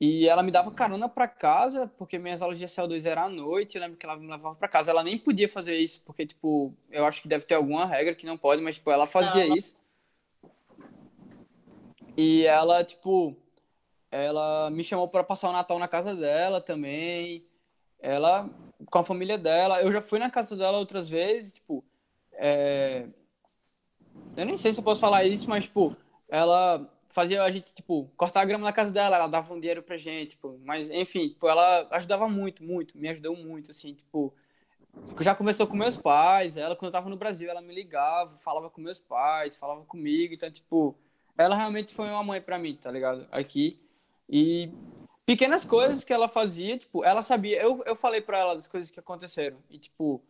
E 0.00 0.26
ela 0.26 0.42
me 0.42 0.50
dava 0.50 0.70
carona 0.70 1.10
para 1.10 1.28
casa, 1.28 1.86
porque 1.98 2.18
minhas 2.18 2.40
aulas 2.40 2.58
de 2.58 2.64
ISL 2.64 2.88
2 2.88 3.04
eram 3.04 3.24
à 3.24 3.28
noite, 3.28 3.76
eu 3.76 3.82
lembro 3.82 3.98
que 3.98 4.06
ela 4.06 4.16
me 4.16 4.26
levava 4.26 4.54
para 4.54 4.66
casa. 4.66 4.90
Ela 4.90 5.04
nem 5.04 5.18
podia 5.18 5.46
fazer 5.46 5.76
isso, 5.76 6.00
porque, 6.06 6.24
tipo, 6.24 6.74
eu 6.90 7.04
acho 7.04 7.20
que 7.20 7.28
deve 7.28 7.44
ter 7.44 7.54
alguma 7.54 7.84
regra 7.84 8.14
que 8.14 8.24
não 8.24 8.38
pode, 8.38 8.62
mas, 8.62 8.76
tipo, 8.76 8.90
ela 8.90 9.04
fazia 9.04 9.46
não, 9.46 9.54
isso. 9.54 9.76
E 12.16 12.46
ela, 12.46 12.82
tipo, 12.82 13.36
ela 14.10 14.70
me 14.70 14.82
chamou 14.82 15.06
para 15.06 15.22
passar 15.22 15.50
o 15.50 15.52
Natal 15.52 15.78
na 15.78 15.86
casa 15.86 16.14
dela 16.14 16.62
também. 16.62 17.44
Ela, 17.98 18.48
com 18.86 18.98
a 18.98 19.02
família 19.02 19.36
dela. 19.36 19.82
Eu 19.82 19.92
já 19.92 20.00
fui 20.00 20.18
na 20.18 20.30
casa 20.30 20.56
dela 20.56 20.78
outras 20.78 21.10
vezes, 21.10 21.52
tipo, 21.52 21.84
é... 22.32 23.06
eu 24.34 24.46
nem 24.46 24.56
sei 24.56 24.72
se 24.72 24.80
eu 24.80 24.84
posso 24.84 25.00
falar 25.02 25.24
isso, 25.24 25.46
mas, 25.46 25.64
tipo, 25.64 25.94
ela 26.26 26.90
fazia 27.10 27.42
a 27.42 27.50
gente, 27.50 27.74
tipo, 27.74 28.10
cortar 28.16 28.40
a 28.40 28.44
grama 28.44 28.64
na 28.64 28.72
casa 28.72 28.90
dela, 28.90 29.16
ela 29.16 29.26
dava 29.26 29.52
um 29.52 29.60
dinheiro 29.60 29.82
pra 29.82 29.96
gente, 29.96 30.30
tipo, 30.30 30.58
mas, 30.64 30.88
enfim, 30.90 31.28
tipo, 31.28 31.48
ela 31.48 31.86
ajudava 31.90 32.28
muito, 32.28 32.62
muito, 32.62 32.96
me 32.96 33.08
ajudou 33.08 33.36
muito, 33.36 33.70
assim, 33.70 33.94
tipo, 33.94 34.32
já 35.20 35.34
conversou 35.34 35.66
com 35.66 35.76
meus 35.76 35.96
pais, 35.96 36.56
ela, 36.56 36.76
quando 36.76 36.88
eu 36.88 36.92
tava 36.92 37.10
no 37.10 37.16
Brasil, 37.16 37.50
ela 37.50 37.60
me 37.60 37.74
ligava, 37.74 38.36
falava 38.38 38.70
com 38.70 38.80
meus 38.80 38.98
pais, 38.98 39.56
falava 39.56 39.84
comigo, 39.84 40.32
então, 40.34 40.50
tipo, 40.50 40.96
ela 41.36 41.56
realmente 41.56 41.92
foi 41.92 42.08
uma 42.08 42.22
mãe 42.22 42.40
pra 42.40 42.58
mim, 42.58 42.78
tá 42.80 42.90
ligado? 42.90 43.26
Aqui, 43.32 43.78
e 44.28 44.70
pequenas 45.26 45.64
coisas 45.64 46.04
que 46.04 46.12
ela 46.12 46.28
fazia, 46.28 46.78
tipo, 46.78 47.04
ela 47.04 47.22
sabia, 47.22 47.60
eu, 47.60 47.82
eu 47.86 47.96
falei 47.96 48.20
pra 48.20 48.38
ela 48.38 48.54
das 48.54 48.68
coisas 48.68 48.90
que 48.90 49.00
aconteceram, 49.00 49.58
e, 49.68 49.78
tipo, 49.78 50.22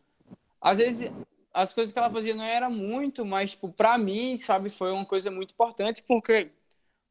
às 0.60 0.78
vezes 0.78 1.10
as 1.52 1.74
coisas 1.74 1.92
que 1.92 1.98
ela 1.98 2.10
fazia 2.10 2.34
não 2.34 2.44
era 2.44 2.70
muito, 2.70 3.24
mas, 3.24 3.50
tipo, 3.50 3.68
pra 3.68 3.98
mim, 3.98 4.36
sabe, 4.38 4.70
foi 4.70 4.92
uma 4.92 5.04
coisa 5.04 5.30
muito 5.30 5.52
importante, 5.52 6.02
porque, 6.06 6.50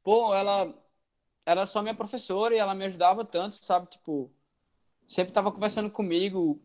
pô, 0.09 0.33
ela 0.33 0.73
era 1.45 1.67
só 1.67 1.83
minha 1.83 1.93
professora 1.93 2.55
e 2.55 2.57
ela 2.57 2.73
me 2.73 2.83
ajudava 2.85 3.23
tanto, 3.23 3.63
sabe, 3.63 3.85
tipo, 3.91 4.31
sempre 5.07 5.31
tava 5.31 5.51
conversando 5.51 5.87
comigo. 5.87 6.59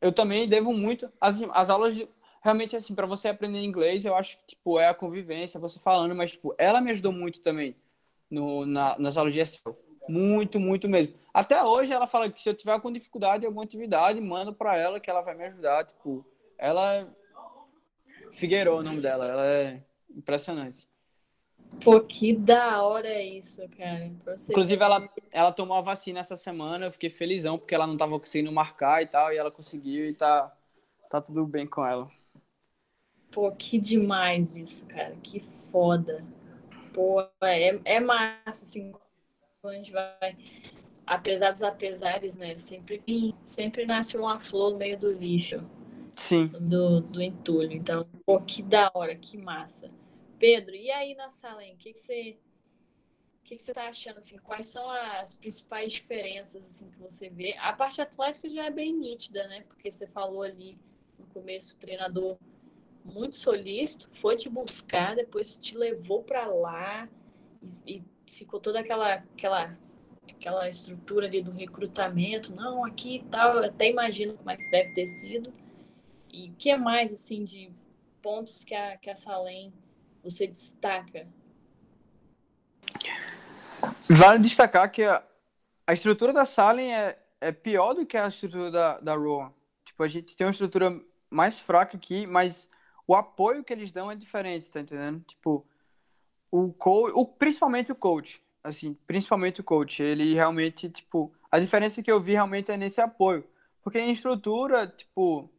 Eu 0.00 0.10
também 0.12 0.48
devo 0.48 0.72
muito, 0.72 1.08
as, 1.20 1.40
as 1.52 1.70
aulas, 1.70 1.94
de, 1.94 2.08
realmente, 2.42 2.74
assim, 2.74 2.92
para 2.92 3.06
você 3.06 3.28
aprender 3.28 3.62
inglês, 3.62 4.04
eu 4.04 4.16
acho 4.16 4.36
que, 4.38 4.46
tipo, 4.48 4.80
é 4.80 4.88
a 4.88 4.94
convivência, 4.94 5.60
você 5.60 5.78
falando, 5.78 6.12
mas, 6.16 6.32
tipo, 6.32 6.56
ela 6.58 6.80
me 6.80 6.90
ajudou 6.90 7.12
muito 7.12 7.38
também 7.38 7.76
no, 8.28 8.66
na, 8.66 8.98
nas 8.98 9.16
aulas 9.16 9.32
de 9.32 9.38
SEO. 9.38 9.78
Muito, 10.08 10.58
muito 10.58 10.88
mesmo. 10.88 11.14
Até 11.32 11.62
hoje 11.62 11.92
ela 11.92 12.08
fala 12.08 12.28
que 12.28 12.42
se 12.42 12.48
eu 12.48 12.54
tiver 12.54 12.80
com 12.80 12.92
dificuldade 12.92 13.44
em 13.44 13.46
alguma 13.46 13.62
atividade, 13.62 14.20
mando 14.20 14.52
para 14.52 14.76
ela 14.76 14.98
que 14.98 15.08
ela 15.08 15.20
vai 15.20 15.36
me 15.36 15.44
ajudar, 15.44 15.84
tipo, 15.84 16.26
ela. 16.58 16.94
É 16.96 17.06
Figueiró 18.32 18.80
o 18.80 18.82
nome 18.82 19.00
dela. 19.00 19.28
Ela 19.28 19.46
é 19.46 19.84
impressionante. 20.10 20.90
Pô, 21.80 22.00
que 22.00 22.34
da 22.34 22.82
hora 22.82 23.22
isso, 23.22 23.62
cara. 23.76 24.06
Inclusive, 24.06 24.82
ela, 24.82 25.08
ela 25.30 25.52
tomou 25.52 25.76
a 25.76 25.80
vacina 25.80 26.20
essa 26.20 26.36
semana. 26.36 26.86
Eu 26.86 26.92
fiquei 26.92 27.10
felizão 27.10 27.58
porque 27.58 27.74
ela 27.74 27.86
não 27.86 27.96
tava 27.96 28.18
conseguindo 28.18 28.52
marcar 28.52 29.02
e 29.02 29.06
tal. 29.06 29.32
E 29.32 29.38
ela 29.38 29.50
conseguiu 29.50 30.06
e 30.06 30.14
tá, 30.14 30.52
tá 31.10 31.20
tudo 31.20 31.46
bem 31.46 31.66
com 31.66 31.84
ela. 31.84 32.10
Pô, 33.30 33.50
que 33.56 33.78
demais 33.78 34.56
isso, 34.56 34.86
cara. 34.86 35.16
Que 35.22 35.40
foda. 35.40 36.24
Pô, 36.92 37.26
é, 37.42 37.80
é 37.84 38.00
massa, 38.00 38.64
assim, 38.64 38.92
quando 39.60 39.74
a 39.74 39.76
gente 39.78 39.92
vai. 39.92 40.36
Apesar 41.06 41.50
dos 41.50 41.62
apesares, 41.62 42.36
né? 42.36 42.56
Sempre, 42.56 43.34
sempre 43.44 43.86
nasce 43.86 44.16
uma 44.16 44.38
flor 44.38 44.72
no 44.72 44.78
meio 44.78 44.98
do 44.98 45.08
lixo. 45.08 45.62
Sim. 46.14 46.46
Do, 46.60 47.00
do 47.00 47.20
entulho. 47.20 47.72
Então, 47.72 48.06
pô, 48.24 48.40
que 48.40 48.62
da 48.62 48.90
hora, 48.94 49.16
que 49.16 49.36
massa. 49.36 49.90
Pedro, 50.42 50.74
e 50.74 50.90
aí 50.90 51.14
na 51.14 51.28
hein? 51.62 51.74
O 51.74 51.76
que, 51.76 51.92
que 51.92 51.98
você. 52.00 52.36
O 53.38 53.44
que, 53.44 53.54
que 53.54 53.62
você 53.62 53.72
tá 53.72 53.86
achando, 53.86 54.18
assim? 54.18 54.36
Quais 54.38 54.66
são 54.66 54.90
as 54.90 55.34
principais 55.34 55.92
diferenças, 55.92 56.64
assim, 56.64 56.90
que 56.90 56.98
você 56.98 57.30
vê? 57.30 57.56
A 57.58 57.72
parte 57.72 58.02
atlética 58.02 58.50
já 58.50 58.64
é 58.64 58.70
bem 58.70 58.92
nítida, 58.92 59.46
né? 59.46 59.62
Porque 59.68 59.92
você 59.92 60.04
falou 60.08 60.42
ali 60.42 60.76
no 61.16 61.26
começo, 61.26 61.74
o 61.74 61.78
treinador 61.78 62.36
muito 63.04 63.36
solícito, 63.36 64.10
foi 64.20 64.36
te 64.36 64.48
buscar, 64.48 65.14
depois 65.14 65.56
te 65.58 65.78
levou 65.78 66.24
para 66.24 66.44
lá 66.46 67.08
e, 67.86 67.98
e, 67.98 68.04
ficou 68.26 68.58
toda 68.58 68.80
aquela, 68.80 69.14
aquela, 69.14 69.78
aquela 70.28 70.68
estrutura 70.68 71.28
ali 71.28 71.40
do 71.40 71.52
recrutamento. 71.52 72.52
Não, 72.52 72.84
aqui 72.84 73.18
e 73.18 73.22
tal, 73.26 73.58
eu 73.58 73.64
até 73.66 73.90
imagino 73.90 74.36
como 74.36 74.50
é 74.50 74.56
que 74.56 74.68
deve 74.70 74.92
ter 74.92 75.06
sido. 75.06 75.54
E 76.32 76.50
o 76.50 76.54
que 76.54 76.68
é 76.68 76.76
mais, 76.76 77.12
assim, 77.12 77.44
de 77.44 77.70
pontos 78.20 78.64
que 78.64 78.74
a, 78.74 78.96
que 78.96 79.08
a 79.08 79.14
Salem 79.14 79.72
você 80.22 80.46
destaca? 80.46 81.26
Vale 84.10 84.42
destacar 84.42 84.90
que 84.90 85.02
a, 85.02 85.22
estrutura 85.92 86.32
da 86.32 86.44
Salem 86.44 86.94
é, 86.94 87.18
é 87.40 87.52
pior 87.52 87.94
do 87.94 88.06
que 88.06 88.16
a 88.16 88.28
estrutura 88.28 88.70
da, 88.70 89.00
da 89.00 89.14
Rowan. 89.14 89.52
Tipo, 89.84 90.02
a 90.02 90.08
gente 90.08 90.36
tem 90.36 90.46
uma 90.46 90.52
estrutura 90.52 91.00
mais 91.30 91.58
fraca 91.58 91.96
aqui, 91.96 92.26
mas 92.26 92.68
o 93.06 93.14
apoio 93.14 93.64
que 93.64 93.72
eles 93.72 93.90
dão 93.90 94.10
é 94.10 94.16
diferente, 94.16 94.70
tá 94.70 94.80
entendendo? 94.80 95.20
Tipo, 95.26 95.66
o 96.50 96.72
coach, 96.72 97.12
o, 97.14 97.26
principalmente 97.26 97.90
o 97.90 97.96
coach, 97.96 98.42
assim, 98.62 98.94
principalmente 99.06 99.60
o 99.60 99.64
coach, 99.64 100.02
ele 100.02 100.34
realmente, 100.34 100.88
tipo, 100.88 101.32
a 101.50 101.58
diferença 101.58 102.02
que 102.02 102.10
eu 102.10 102.20
vi 102.20 102.32
realmente 102.32 102.70
é 102.70 102.76
nesse 102.76 103.00
apoio. 103.00 103.44
Porque 103.82 103.98
em 103.98 104.12
estrutura, 104.12 104.86
tipo, 104.86 105.50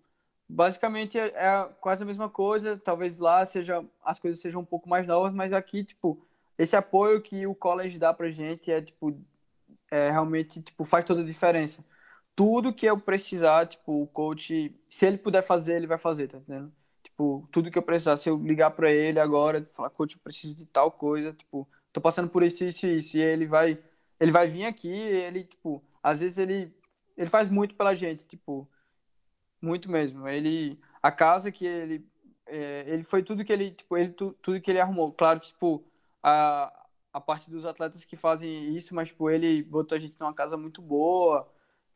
basicamente 0.47 1.17
é, 1.17 1.27
é, 1.27 1.69
quase 1.79 2.03
a 2.03 2.05
mesma 2.05 2.29
coisa. 2.29 2.77
Talvez 2.77 3.17
lá 3.17 3.45
seja 3.45 3.83
as 4.03 4.19
coisas 4.19 4.41
sejam 4.41 4.61
um 4.61 4.65
pouco 4.65 4.89
mais 4.89 5.07
novas, 5.07 5.33
mas 5.33 5.53
aqui, 5.53 5.83
tipo, 5.83 6.25
esse 6.57 6.75
apoio 6.75 7.21
que 7.21 7.47
o 7.47 7.55
college 7.55 7.99
dá 7.99 8.13
pra 8.13 8.29
gente 8.31 8.71
é, 8.71 8.81
tipo, 8.81 9.17
é, 9.91 10.09
realmente, 10.09 10.61
tipo, 10.61 10.83
faz 10.83 11.05
toda 11.05 11.21
a 11.21 11.25
diferença. 11.25 11.83
Tudo 12.35 12.73
que 12.73 12.85
eu 12.85 12.99
precisar, 12.99 13.67
tipo, 13.67 14.03
o 14.03 14.07
coach, 14.07 14.75
se 14.89 15.05
ele 15.05 15.17
puder 15.17 15.43
fazer, 15.43 15.75
ele 15.75 15.87
vai 15.87 15.97
fazer, 15.97 16.27
tá 16.27 16.37
entendendo? 16.37 16.73
Tipo, 17.03 17.47
tudo 17.51 17.69
que 17.69 17.77
eu 17.77 17.83
precisar, 17.83 18.17
se 18.17 18.27
eu 18.29 18.37
ligar 18.37 18.71
para 18.71 18.91
ele 18.91 19.19
agora, 19.19 19.63
falar, 19.65 19.91
coach, 19.91 20.15
eu 20.15 20.21
preciso 20.23 20.55
de 20.55 20.65
tal 20.65 20.91
coisa, 20.91 21.31
tipo, 21.33 21.67
tô 21.91 22.01
passando 22.01 22.27
por 22.29 22.41
isso, 22.41 22.63
isso 22.63 22.87
e 22.87 22.97
isso, 22.97 23.17
e 23.17 23.21
ele 23.21 23.45
vai, 23.45 23.77
ele 24.19 24.31
vai 24.31 24.47
vir 24.47 24.65
aqui, 24.65 24.89
ele, 24.89 25.43
tipo, 25.43 25.83
às 26.01 26.21
vezes 26.21 26.39
ele, 26.39 26.73
ele 27.15 27.29
faz 27.29 27.49
muito 27.49 27.75
pela 27.75 27.93
gente, 27.93 28.25
tipo, 28.25 28.67
muito 29.63 29.89
mesmo. 29.89 30.27
Ele, 30.27 30.79
a 31.01 31.11
casa 31.11 31.51
que 31.51 31.65
ele, 31.65 32.05
é, 32.45 32.85
ele 32.87 33.03
foi 33.03 33.23
tudo 33.23 33.45
que 33.45 33.53
ele, 33.53 33.71
tipo, 33.71 33.97
ele 33.97 34.11
tu, 34.11 34.33
tudo 34.41 34.61
que 34.61 34.69
ele 34.71 34.79
arrumou. 34.79 35.11
Claro 35.13 35.39
que 35.39 35.47
tipo 35.47 35.83
a, 36.21 36.71
a 37.13 37.21
parte 37.21 37.49
dos 37.49 37.65
atletas 37.65 38.05
que 38.05 38.15
fazem 38.15 38.75
isso, 38.75 38.93
mas 38.95 39.09
tipo 39.09 39.29
ele 39.29 39.63
botou 39.63 39.95
a 39.97 39.99
gente 39.99 40.19
numa 40.19 40.33
casa 40.33 40.57
muito 40.57 40.81
boa, 40.81 41.49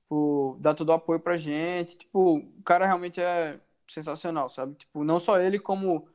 tipo, 0.04 0.58
dá 0.60 0.74
todo 0.74 0.90
o 0.90 0.94
apoio 0.94 1.20
pra 1.20 1.38
gente. 1.38 1.98
Tipo, 1.98 2.38
o 2.38 2.64
cara 2.64 2.86
realmente 2.86 3.22
é 3.22 3.60
sensacional, 3.90 4.50
sabe? 4.50 4.76
Tipo, 4.76 5.04
não 5.04 5.20
só 5.20 5.40
ele 5.40 5.60
como 5.60 6.08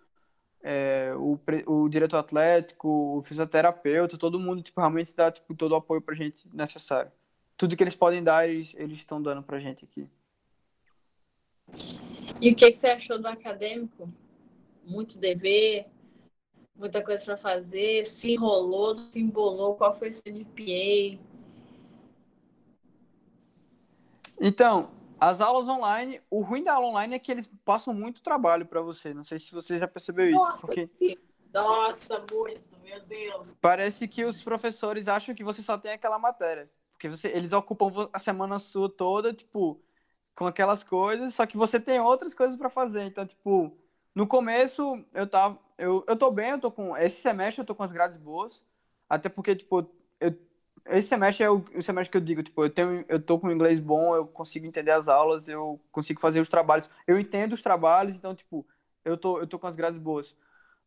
é, 0.63 1.13
o, 1.17 1.39
o 1.67 1.89
diretor 1.89 2.19
atlético, 2.19 2.89
o 3.19 3.23
fisioterapeuta, 3.23 4.19
todo 4.19 4.41
mundo 4.41 4.63
tipo, 4.63 4.81
realmente 4.81 5.15
dá 5.17 5.31
tipo, 5.33 5.55
todo 5.55 5.73
o 5.73 5.77
apoio 5.77 6.01
pra 6.03 6.15
gente 6.15 6.49
necessário. 6.55 7.13
Tudo 7.57 7.77
que 7.77 7.83
eles 7.85 7.95
podem 7.95 8.23
dar, 8.23 8.49
eles 8.49 8.75
estão 8.93 9.23
dando 9.23 9.43
pra 9.43 9.59
gente 9.61 9.85
aqui. 9.85 10.09
E 12.41 12.51
o 12.51 12.57
que, 12.57 12.73
que 12.73 12.77
você 12.77 12.89
achou 12.89 13.19
do 13.21 13.29
acadêmico? 13.29 14.13
Muito 14.85 15.17
dever, 15.17 15.87
muita 16.75 17.03
coisa 17.03 17.25
para 17.25 17.37
fazer, 17.37 18.05
se 18.05 18.33
enrolou, 18.33 18.97
se 19.11 19.21
embolou, 19.21 19.77
qual 19.77 19.97
foi 19.97 20.11
o 20.11 20.13
seu 20.13 20.33
GPA? 20.35 21.21
Então, 24.41 24.91
as 25.21 25.41
aulas 25.41 25.69
online, 25.69 26.21
o 26.29 26.41
ruim 26.41 26.65
da 26.65 26.75
aula 26.75 26.89
online 26.89 27.15
é 27.15 27.19
que 27.21 27.31
eles 27.31 27.49
passam 27.65 27.95
muito 27.95 28.23
trabalho 28.23 28.67
para 28.67 28.81
você. 28.81 29.15
Não 29.15 29.23
sei 29.23 29.39
se 29.39 29.53
você 29.53 29.79
já 29.79 29.87
percebeu 29.87 30.29
isso. 30.29 30.45
Nossa, 30.45 30.67
porque... 30.67 30.91
Nossa, 31.55 32.25
muito, 32.29 32.65
meu 32.83 33.01
Deus. 33.05 33.55
Parece 33.61 34.09
que 34.09 34.25
os 34.25 34.43
professores 34.43 35.07
acham 35.07 35.33
que 35.33 35.45
você 35.45 35.63
só 35.63 35.79
tem 35.79 35.93
aquela 35.93 36.19
matéria. 36.19 36.69
Porque 36.93 37.09
você, 37.09 37.29
eles 37.29 37.53
ocupam 37.53 38.09
a 38.13 38.19
semana 38.19 38.59
sua 38.59 38.89
toda, 38.89 39.33
tipo, 39.33 39.81
com 40.35 40.47
aquelas 40.47 40.83
coisas, 40.85 41.35
só 41.35 41.47
que 41.47 41.57
você 41.57 41.79
tem 41.81 42.01
outras 42.01 42.35
coisas 42.35 42.57
para 42.57 42.71
fazer. 42.71 43.05
Então, 43.05 43.27
tipo, 43.27 43.77
no 44.15 44.27
começo 44.27 45.05
eu 45.15 45.27
tava. 45.27 45.59
Eu, 45.79 46.05
eu 46.07 46.17
tô 46.17 46.31
bem, 46.31 46.51
eu 46.51 46.61
tô 46.61 46.71
com. 46.71 46.97
Esse 46.97 47.21
semestre 47.21 47.61
eu 47.63 47.67
tô 47.67 47.75
com 47.75 47.83
as 47.83 47.93
grades 47.93 48.19
boas. 48.19 48.63
Até 49.09 49.29
porque, 49.29 49.55
tipo, 49.55 49.91
eu, 50.21 50.35
esse 50.87 51.09
semestre 51.09 51.45
é 51.45 51.51
o, 51.51 51.65
o, 51.75 51.83
semestre 51.83 52.11
que 52.11 52.17
eu 52.17 52.21
digo, 52.21 52.43
tipo, 52.43 52.65
eu, 52.65 52.71
tenho, 52.71 53.05
eu 53.09 53.21
tô 53.21 53.39
com 53.39 53.51
inglês 53.51 53.79
bom, 53.79 54.17
eu 54.17 54.27
consigo 54.27 54.67
entender 54.67 54.91
as 54.91 55.09
aulas, 55.09 55.49
eu 55.49 55.81
consigo 55.93 56.21
fazer 56.21 56.41
os 56.41 56.49
trabalhos. 56.49 56.89
Eu 57.07 57.19
entendo 57.19 57.53
os 57.53 57.63
trabalhos, 57.63 58.17
então, 58.17 58.35
tipo, 58.35 58.67
eu 59.05 59.17
tô, 59.17 59.39
eu 59.39 59.47
tô 59.47 59.59
com 59.59 59.67
as 59.67 59.77
grades 59.77 59.99
boas. 59.99 60.35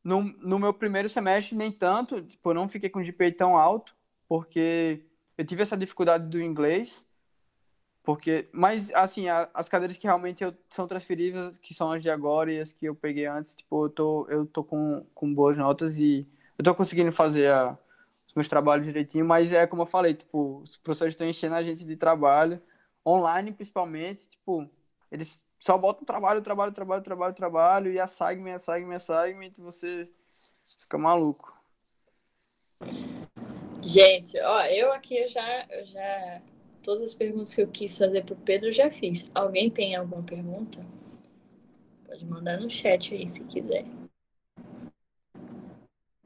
No, 0.03 0.23
no 0.23 0.59
meu 0.59 0.73
primeiro 0.73 1.09
semestre, 1.09 1.55
nem 1.55 1.71
tanto, 1.71 2.21
tipo, 2.23 2.49
eu 2.49 2.53
não 2.53 2.67
fiquei 2.67 2.89
com 2.89 3.03
GPA 3.03 3.31
tão 3.31 3.57
alto, 3.57 3.95
porque 4.27 5.05
eu 5.37 5.45
tive 5.45 5.63
essa 5.63 5.77
dificuldade 5.77 6.27
do 6.29 6.41
inglês. 6.41 7.03
Porque, 8.05 8.47
mas, 8.51 8.91
assim, 8.93 9.27
a, 9.27 9.49
as 9.51 9.67
cadeiras 9.67 9.97
que 9.97 10.05
realmente 10.05 10.43
eu, 10.43 10.53
são 10.69 10.87
transferíveis, 10.87 11.57
que 11.57 11.73
são 11.73 11.91
as 11.91 12.03
de 12.03 12.09
agora 12.09 12.53
e 12.53 12.59
as 12.59 12.71
que 12.71 12.85
eu 12.85 12.93
peguei 12.93 13.25
antes, 13.25 13.55
tipo, 13.55 13.85
eu 13.85 13.89
tô, 13.89 14.27
eu 14.29 14.45
tô 14.45 14.63
com, 14.63 15.03
com 15.15 15.33
boas 15.33 15.57
notas 15.57 15.97
e 15.97 16.27
eu 16.55 16.63
tô 16.63 16.75
conseguindo 16.75 17.11
fazer 17.11 17.51
a, 17.51 17.75
os 18.27 18.33
meus 18.35 18.47
trabalhos 18.47 18.85
direitinho, 18.85 19.25
mas 19.25 19.51
é 19.51 19.65
como 19.65 19.81
eu 19.81 19.85
falei, 19.87 20.13
tipo, 20.13 20.59
os 20.61 20.77
professores 20.77 21.13
estão 21.13 21.27
enchendo 21.27 21.55
a 21.55 21.63
gente 21.63 21.83
de 21.83 21.95
trabalho, 21.95 22.61
online 23.05 23.51
principalmente, 23.51 24.29
tipo, 24.29 24.69
eles 25.11 25.43
só 25.57 25.75
botam 25.75 26.05
trabalho, 26.05 26.41
trabalho, 26.41 26.71
trabalho, 26.71 27.01
trabalho, 27.01 27.33
trabalho, 27.33 27.91
e 27.91 27.99
assignment, 27.99 28.53
assignment, 28.53 28.97
assignment, 28.97 29.51
e 29.57 29.61
você 29.61 30.07
fica 30.63 30.97
maluco. 30.99 31.51
Gente, 33.81 34.39
ó, 34.41 34.61
eu 34.65 34.93
aqui 34.93 35.17
eu 35.17 35.27
já, 35.27 35.65
eu 35.71 35.85
já 35.85 36.41
todas 36.85 37.01
as 37.01 37.15
perguntas 37.15 37.53
que 37.55 37.61
eu 37.63 37.67
quis 37.67 37.97
fazer 37.97 38.23
pro 38.23 38.35
Pedro 38.35 38.69
eu 38.69 38.73
já 38.73 38.91
fiz. 38.91 39.27
Alguém 39.33 39.71
tem 39.71 39.95
alguma 39.95 40.21
pergunta? 40.21 40.85
Pode 42.05 42.23
mandar 42.25 42.61
no 42.61 42.69
chat 42.69 43.15
aí 43.15 43.27
se 43.27 43.43
quiser. 43.45 43.85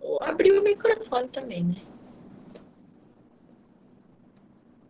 Ou 0.01 0.21
abrir 0.21 0.51
o 0.51 0.61
microfone 0.61 1.29
também, 1.29 1.63
né? 1.63 1.75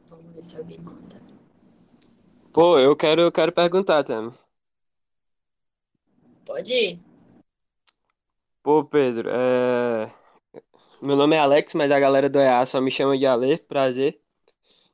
Vamos 0.10 0.34
ver 0.34 0.44
se 0.44 0.58
alguém 0.58 0.80
manda. 0.80 1.22
Pô, 2.52 2.80
eu 2.80 2.96
quero, 2.96 3.22
eu 3.22 3.32
quero 3.32 3.52
perguntar, 3.52 4.04
Tam. 4.04 4.34
Pode 6.46 6.74
ir. 6.74 7.00
Pô, 8.64 8.84
Pedro, 8.84 9.30
é... 9.32 10.12
meu 11.00 11.16
nome 11.16 11.36
é 11.36 11.40
Alex, 11.40 11.76
mas 11.76 11.92
a 11.92 12.00
galera 12.00 12.28
do 12.28 12.40
EA 12.40 12.66
só 12.66 12.82
me 12.82 12.90
chama 12.90 13.16
de 13.16 13.28
Ale, 13.28 13.60
prazer. 13.60 14.20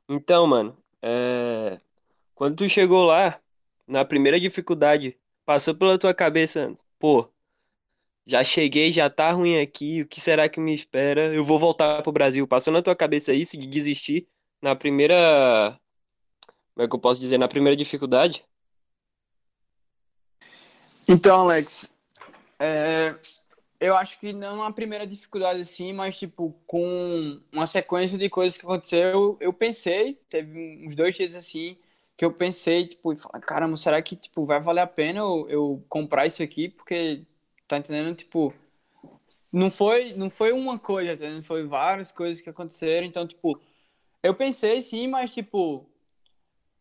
Então, 0.08 0.46
mano, 0.46 0.76
é... 1.02 1.80
quando 2.34 2.56
tu 2.56 2.68
chegou 2.68 3.04
lá, 3.04 3.40
na 3.86 4.04
primeira 4.04 4.40
dificuldade, 4.40 5.16
passou 5.44 5.74
pela 5.74 5.98
tua 5.98 6.14
cabeça, 6.14 6.76
pô, 6.98 7.28
já 8.26 8.42
cheguei, 8.42 8.90
já 8.90 9.08
tá 9.08 9.30
ruim 9.32 9.58
aqui, 9.58 10.02
o 10.02 10.06
que 10.06 10.20
será 10.20 10.48
que 10.48 10.58
me 10.58 10.74
espera? 10.74 11.32
Eu 11.32 11.44
vou 11.44 11.58
voltar 11.58 12.02
pro 12.02 12.12
Brasil. 12.12 12.46
Passou 12.46 12.72
na 12.72 12.82
tua 12.82 12.96
cabeça 12.96 13.32
isso 13.32 13.56
de 13.56 13.66
desistir 13.66 14.26
na 14.60 14.74
primeira, 14.74 15.78
como 16.74 16.84
é 16.84 16.88
que 16.88 16.94
eu 16.94 16.98
posso 16.98 17.20
dizer, 17.20 17.38
na 17.38 17.48
primeira 17.48 17.76
dificuldade? 17.76 18.44
Então, 21.08 21.42
Alex, 21.42 21.88
é, 22.58 23.14
eu 23.80 23.96
acho 23.96 24.18
que 24.18 24.32
não 24.32 24.62
a 24.62 24.72
primeira 24.72 25.06
dificuldade 25.06 25.60
assim, 25.60 25.92
mas 25.92 26.18
tipo, 26.18 26.54
com 26.66 27.40
uma 27.52 27.66
sequência 27.66 28.18
de 28.18 28.28
coisas 28.28 28.58
que 28.58 28.64
aconteceu, 28.64 29.36
eu 29.40 29.52
pensei, 29.52 30.14
teve 30.28 30.86
uns 30.86 30.96
dois 30.96 31.14
dias 31.14 31.34
assim, 31.34 31.76
que 32.16 32.24
eu 32.24 32.32
pensei, 32.32 32.86
tipo, 32.86 33.12
caramba, 33.42 33.76
será 33.76 34.00
que 34.02 34.16
tipo, 34.16 34.44
vai 34.44 34.60
valer 34.60 34.82
a 34.82 34.86
pena 34.86 35.20
eu, 35.20 35.46
eu 35.50 35.84
comprar 35.88 36.26
isso 36.26 36.42
aqui? 36.42 36.68
Porque, 36.68 37.24
tá 37.68 37.78
entendendo? 37.78 38.14
Tipo, 38.14 38.54
não 39.52 39.70
foi, 39.70 40.12
não 40.14 40.30
foi 40.30 40.52
uma 40.52 40.78
coisa, 40.78 41.16
tá 41.16 41.24
entendendo? 41.24 41.44
Foi 41.44 41.66
várias 41.66 42.12
coisas 42.12 42.42
que 42.42 42.50
aconteceram, 42.50 43.06
então, 43.06 43.26
tipo, 43.26 43.60
eu 44.22 44.34
pensei 44.34 44.80
sim, 44.80 45.08
mas, 45.08 45.32
tipo, 45.34 45.86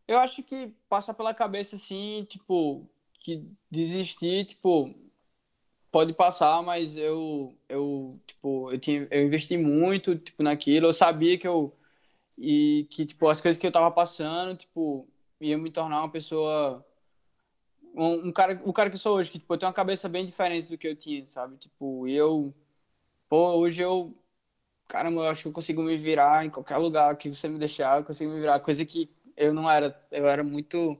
eu 0.07 0.19
acho 0.19 0.43
que 0.43 0.73
passa 0.89 1.13
pela 1.13 1.33
cabeça 1.33 1.75
assim, 1.75 2.25
tipo, 2.29 2.87
que 3.19 3.43
desistir, 3.69 4.45
tipo, 4.45 4.89
pode 5.95 6.13
passar, 6.13 6.61
mas 6.61 6.97
eu, 6.97 7.57
eu, 7.69 8.19
tipo, 8.27 8.69
eu 8.69 8.77
tinha, 8.77 9.07
eu 9.09 9.25
investi 9.25 9.57
muito, 9.57 10.17
tipo, 10.17 10.43
naquilo. 10.43 10.87
Eu 10.87 10.93
sabia 10.93 11.37
que 11.37 11.47
eu 11.47 11.73
e 12.37 12.85
que 12.91 13.05
tipo 13.05 13.29
as 13.29 13.39
coisas 13.41 13.59
que 13.59 13.65
eu 13.67 13.71
tava 13.71 13.89
passando, 13.91 14.57
tipo, 14.57 15.07
ia 15.39 15.57
me 15.57 15.71
tornar 15.71 15.99
uma 16.01 16.11
pessoa 16.11 16.85
um, 17.93 18.27
um 18.27 18.31
cara, 18.33 18.61
o 18.65 18.73
cara 18.73 18.89
que 18.89 18.95
eu 18.95 18.99
sou 18.99 19.15
hoje, 19.17 19.31
que 19.31 19.39
tipo, 19.39 19.53
eu 19.53 19.57
tenho 19.57 19.69
uma 19.69 19.73
cabeça 19.75 20.09
bem 20.09 20.25
diferente 20.25 20.67
do 20.67 20.77
que 20.77 20.87
eu 20.87 20.95
tinha, 20.97 21.29
sabe? 21.29 21.57
Tipo, 21.57 22.05
eu 22.07 22.53
pô, 23.29 23.53
hoje 23.55 23.81
eu 23.81 24.17
caramba, 24.87 25.23
eu 25.23 25.29
acho 25.29 25.43
que 25.43 25.47
eu 25.49 25.53
consigo 25.53 25.83
me 25.83 25.97
virar 25.97 26.45
em 26.45 26.49
qualquer 26.51 26.77
lugar 26.77 27.15
que 27.17 27.29
você 27.29 27.49
me 27.49 27.59
deixar, 27.59 27.99
eu 27.99 28.05
consigo 28.05 28.31
me 28.33 28.39
virar, 28.41 28.59
coisa 28.61 28.85
que 28.85 29.09
eu 29.37 29.53
não 29.53 29.69
era, 29.71 29.97
eu 30.11 30.27
era 30.27 30.43
muito 30.43 30.99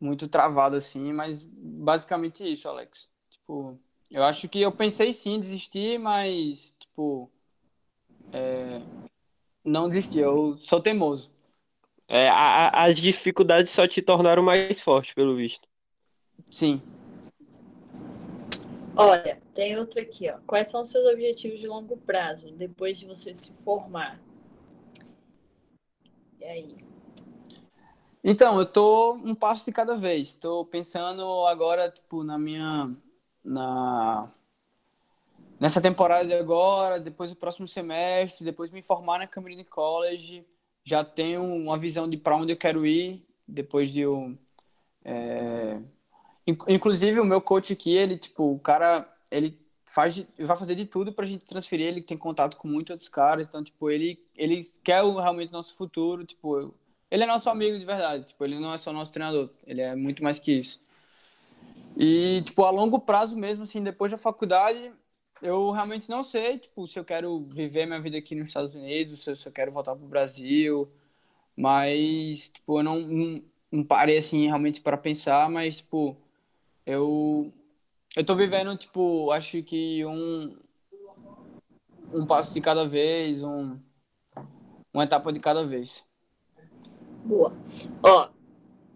muito 0.00 0.28
travado 0.28 0.76
assim, 0.76 1.12
mas 1.12 1.42
basicamente 1.44 2.44
isso, 2.50 2.68
Alex. 2.68 3.08
Tipo, 3.46 3.78
eu 4.10 4.24
acho 4.24 4.48
que 4.48 4.60
eu 4.60 4.72
pensei 4.72 5.12
sim 5.12 5.34
em 5.34 5.40
desistir, 5.40 6.00
mas, 6.00 6.74
tipo, 6.80 7.30
é, 8.32 8.82
não 9.64 9.88
desisti, 9.88 10.18
eu 10.18 10.58
sou 10.58 10.80
teimoso. 10.80 11.30
É, 12.08 12.28
a, 12.28 12.66
a, 12.66 12.84
as 12.86 12.96
dificuldades 12.96 13.70
só 13.70 13.86
te 13.86 14.02
tornaram 14.02 14.42
mais 14.42 14.82
forte, 14.82 15.14
pelo 15.14 15.36
visto. 15.36 15.68
Sim. 16.50 16.82
Olha, 18.96 19.40
tem 19.54 19.78
outra 19.78 20.02
aqui, 20.02 20.28
ó. 20.28 20.38
Quais 20.44 20.68
são 20.68 20.82
os 20.82 20.90
seus 20.90 21.06
objetivos 21.06 21.60
de 21.60 21.68
longo 21.68 21.96
prazo, 21.98 22.50
depois 22.50 22.98
de 22.98 23.06
você 23.06 23.32
se 23.32 23.52
formar? 23.64 24.20
E 26.40 26.44
aí? 26.44 26.76
Então, 28.24 28.58
eu 28.58 28.66
tô 28.66 29.14
um 29.14 29.36
passo 29.36 29.64
de 29.64 29.70
cada 29.70 29.96
vez. 29.96 30.34
Tô 30.34 30.64
pensando 30.64 31.46
agora, 31.46 31.88
tipo, 31.88 32.24
na 32.24 32.36
minha 32.36 32.92
na 33.46 34.28
nessa 35.58 35.80
temporada 35.80 36.26
de 36.26 36.34
agora, 36.34 37.00
depois 37.00 37.30
do 37.30 37.36
próximo 37.36 37.66
semestre, 37.66 38.44
depois 38.44 38.70
me 38.70 38.82
formar 38.82 39.18
na 39.18 39.26
Community 39.26 39.70
College, 39.70 40.46
já 40.84 41.04
tenho 41.04 41.42
uma 41.42 41.78
visão 41.78 42.08
de 42.08 42.16
para 42.16 42.36
onde 42.36 42.52
eu 42.52 42.56
quero 42.56 42.84
ir, 42.86 43.26
depois 43.48 43.90
de 43.90 44.00
eu 44.00 44.36
é... 45.04 45.80
inclusive 46.68 47.20
o 47.20 47.24
meu 47.24 47.40
coach 47.40 47.72
aqui, 47.72 47.96
ele 47.96 48.18
tipo, 48.18 48.52
o 48.54 48.58
cara, 48.58 49.08
ele 49.30 49.58
faz 49.86 50.16
vai 50.38 50.56
fazer 50.56 50.74
de 50.74 50.84
tudo 50.86 51.12
para 51.12 51.24
a 51.24 51.28
gente 51.28 51.46
transferir, 51.46 51.86
ele 51.86 52.02
tem 52.02 52.18
contato 52.18 52.56
com 52.56 52.68
muitos 52.68 52.90
outros 52.92 53.08
caras, 53.08 53.46
então 53.46 53.62
tipo, 53.64 53.90
ele 53.90 54.20
ele 54.36 54.62
quer 54.84 55.02
realmente 55.04 55.52
nosso 55.52 55.74
futuro, 55.74 56.24
tipo, 56.24 56.74
ele 57.10 57.24
é 57.24 57.26
nosso 57.26 57.48
amigo 57.50 57.78
de 57.78 57.84
verdade, 57.84 58.26
tipo, 58.26 58.44
ele 58.44 58.58
não 58.58 58.72
é 58.74 58.78
só 58.78 58.92
nosso 58.92 59.12
treinador, 59.12 59.50
ele 59.66 59.80
é 59.80 59.94
muito 59.96 60.22
mais 60.22 60.38
que 60.38 60.52
isso. 60.52 60.85
E, 61.96 62.42
tipo, 62.42 62.62
a 62.64 62.70
longo 62.70 63.00
prazo 63.00 63.36
mesmo, 63.36 63.62
assim, 63.62 63.82
depois 63.82 64.12
da 64.12 64.18
faculdade, 64.18 64.92
eu 65.40 65.70
realmente 65.70 66.08
não 66.10 66.22
sei, 66.22 66.58
tipo, 66.58 66.86
se 66.86 66.98
eu 66.98 67.04
quero 67.04 67.46
viver 67.48 67.86
minha 67.86 68.00
vida 68.00 68.18
aqui 68.18 68.34
nos 68.34 68.48
Estados 68.48 68.74
Unidos, 68.74 69.24
se 69.24 69.30
eu, 69.30 69.52
quero 69.52 69.72
voltar 69.72 69.96
pro 69.96 70.06
Brasil, 70.06 70.90
mas, 71.56 72.50
tipo, 72.50 72.80
eu 72.80 72.82
não, 72.82 73.00
não, 73.00 73.42
não 73.72 73.84
parei, 73.84 74.18
assim, 74.18 74.46
realmente 74.46 74.80
para 74.80 74.96
pensar, 74.98 75.48
mas, 75.48 75.78
tipo, 75.78 76.16
eu, 76.84 77.50
eu 78.14 78.24
tô 78.24 78.36
vivendo, 78.36 78.76
tipo, 78.76 79.30
acho 79.32 79.62
que 79.62 80.04
um, 80.04 80.56
um 82.12 82.26
passo 82.26 82.52
de 82.52 82.60
cada 82.60 82.86
vez, 82.86 83.42
um, 83.42 83.78
uma 84.92 85.04
etapa 85.04 85.32
de 85.32 85.40
cada 85.40 85.66
vez. 85.66 86.04
Boa. 87.24 87.52
Ó, 88.02 88.28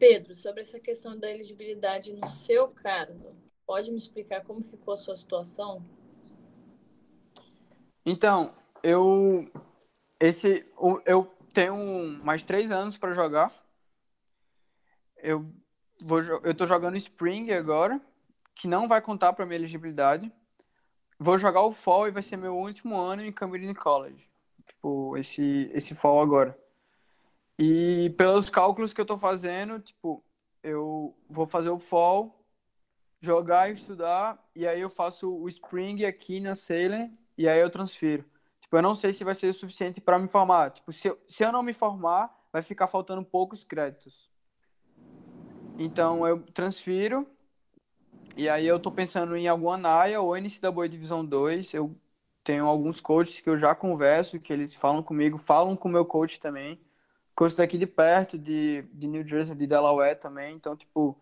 Pedro, 0.00 0.34
sobre 0.34 0.62
essa 0.62 0.80
questão 0.80 1.16
da 1.16 1.30
elegibilidade 1.30 2.10
no 2.14 2.26
seu 2.26 2.68
caso, 2.68 3.36
pode 3.66 3.90
me 3.90 3.98
explicar 3.98 4.42
como 4.42 4.64
ficou 4.64 4.94
a 4.94 4.96
sua 4.96 5.14
situação? 5.14 5.84
Então, 8.04 8.54
eu 8.82 9.46
esse 10.18 10.66
eu 11.04 11.24
tenho 11.52 12.18
mais 12.24 12.42
três 12.42 12.70
anos 12.70 12.96
para 12.96 13.12
jogar. 13.12 13.54
Eu 15.18 15.44
vou 16.00 16.20
eu 16.20 16.54
tô 16.54 16.66
jogando 16.66 16.96
Spring 16.96 17.52
agora, 17.52 18.00
que 18.54 18.66
não 18.66 18.88
vai 18.88 19.02
contar 19.02 19.34
para 19.34 19.44
minha 19.44 19.58
elegibilidade. 19.58 20.32
vou 21.18 21.36
jogar 21.36 21.60
o 21.60 21.72
fall 21.72 22.08
e 22.08 22.10
vai 22.10 22.22
ser 22.22 22.38
meu 22.38 22.56
último 22.56 22.96
ano 22.96 23.22
em 23.22 23.30
Cambridge 23.30 23.74
College. 23.74 24.26
Tipo, 24.66 25.14
esse, 25.18 25.70
esse 25.74 25.94
fall 25.94 26.22
agora. 26.22 26.58
E 27.62 28.08
pelos 28.16 28.48
cálculos 28.48 28.94
que 28.94 29.00
eu 29.02 29.04
tô 29.04 29.18
fazendo, 29.18 29.78
tipo, 29.78 30.24
eu 30.62 31.14
vou 31.28 31.44
fazer 31.44 31.68
o 31.68 31.78
fall, 31.78 32.42
jogar 33.20 33.68
e 33.68 33.74
estudar, 33.74 34.42
e 34.56 34.66
aí 34.66 34.80
eu 34.80 34.88
faço 34.88 35.30
o 35.30 35.46
spring 35.46 36.06
aqui 36.06 36.40
na 36.40 36.54
Salem, 36.54 37.12
e 37.36 37.46
aí 37.46 37.60
eu 37.60 37.68
transfiro. 37.68 38.24
Tipo, 38.62 38.78
eu 38.78 38.82
não 38.82 38.94
sei 38.94 39.12
se 39.12 39.24
vai 39.24 39.34
ser 39.34 39.48
o 39.48 39.52
suficiente 39.52 40.00
para 40.00 40.18
me 40.18 40.26
formar. 40.26 40.70
Tipo, 40.70 40.90
se 40.90 41.08
eu, 41.08 41.20
se 41.28 41.44
eu 41.44 41.52
não 41.52 41.62
me 41.62 41.74
formar, 41.74 42.34
vai 42.50 42.62
ficar 42.62 42.86
faltando 42.86 43.22
poucos 43.22 43.62
créditos. 43.62 44.30
Então 45.78 46.26
eu 46.26 46.40
transfiro 46.54 47.26
e 48.38 48.48
aí 48.48 48.66
eu 48.66 48.80
tô 48.80 48.90
pensando 48.90 49.36
em 49.36 49.48
alguma 49.48 49.76
NAIA 49.76 50.22
ou 50.22 50.34
NCAA 50.34 50.88
Divisão 50.88 51.22
2. 51.22 51.74
Eu 51.74 51.94
tenho 52.42 52.64
alguns 52.64 53.02
coaches 53.02 53.40
que 53.40 53.50
eu 53.50 53.58
já 53.58 53.74
converso, 53.74 54.40
que 54.40 54.50
eles 54.50 54.74
falam 54.74 55.02
comigo, 55.02 55.36
falam 55.36 55.76
com 55.76 55.90
o 55.90 55.92
meu 55.92 56.06
coach 56.06 56.40
também. 56.40 56.80
Coach 57.40 57.56
daqui 57.56 57.78
de 57.78 57.86
perto, 57.86 58.36
de, 58.36 58.82
de 58.92 59.08
New 59.08 59.26
Jersey, 59.26 59.56
de 59.56 59.66
Delaware 59.66 60.14
também. 60.14 60.54
Então, 60.54 60.76
tipo, 60.76 61.18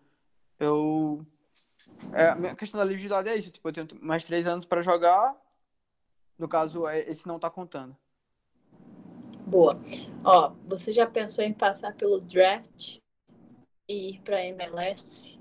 eu... 0.59 1.25
É, 2.11 2.27
a 2.27 2.35
minha 2.35 2.53
questão 2.57 2.77
da 2.77 2.85
elegibilidade 2.85 3.29
é 3.29 3.37
isso. 3.37 3.49
Tipo, 3.49 3.69
eu 3.69 3.71
tenho 3.71 3.87
mais 4.01 4.21
três 4.25 4.45
anos 4.45 4.65
para 4.65 4.81
jogar. 4.81 5.33
No 6.37 6.45
caso, 6.45 6.85
é, 6.85 6.99
esse 7.09 7.25
não 7.25 7.39
tá 7.39 7.49
contando. 7.49 7.95
Boa. 9.47 9.79
Ó, 10.21 10.51
você 10.67 10.91
já 10.91 11.07
pensou 11.07 11.41
em 11.41 11.53
passar 11.53 11.95
pelo 11.95 12.19
draft 12.19 12.97
e 13.87 14.09
ir 14.09 14.19
para 14.19 14.43
MLS? 14.47 15.39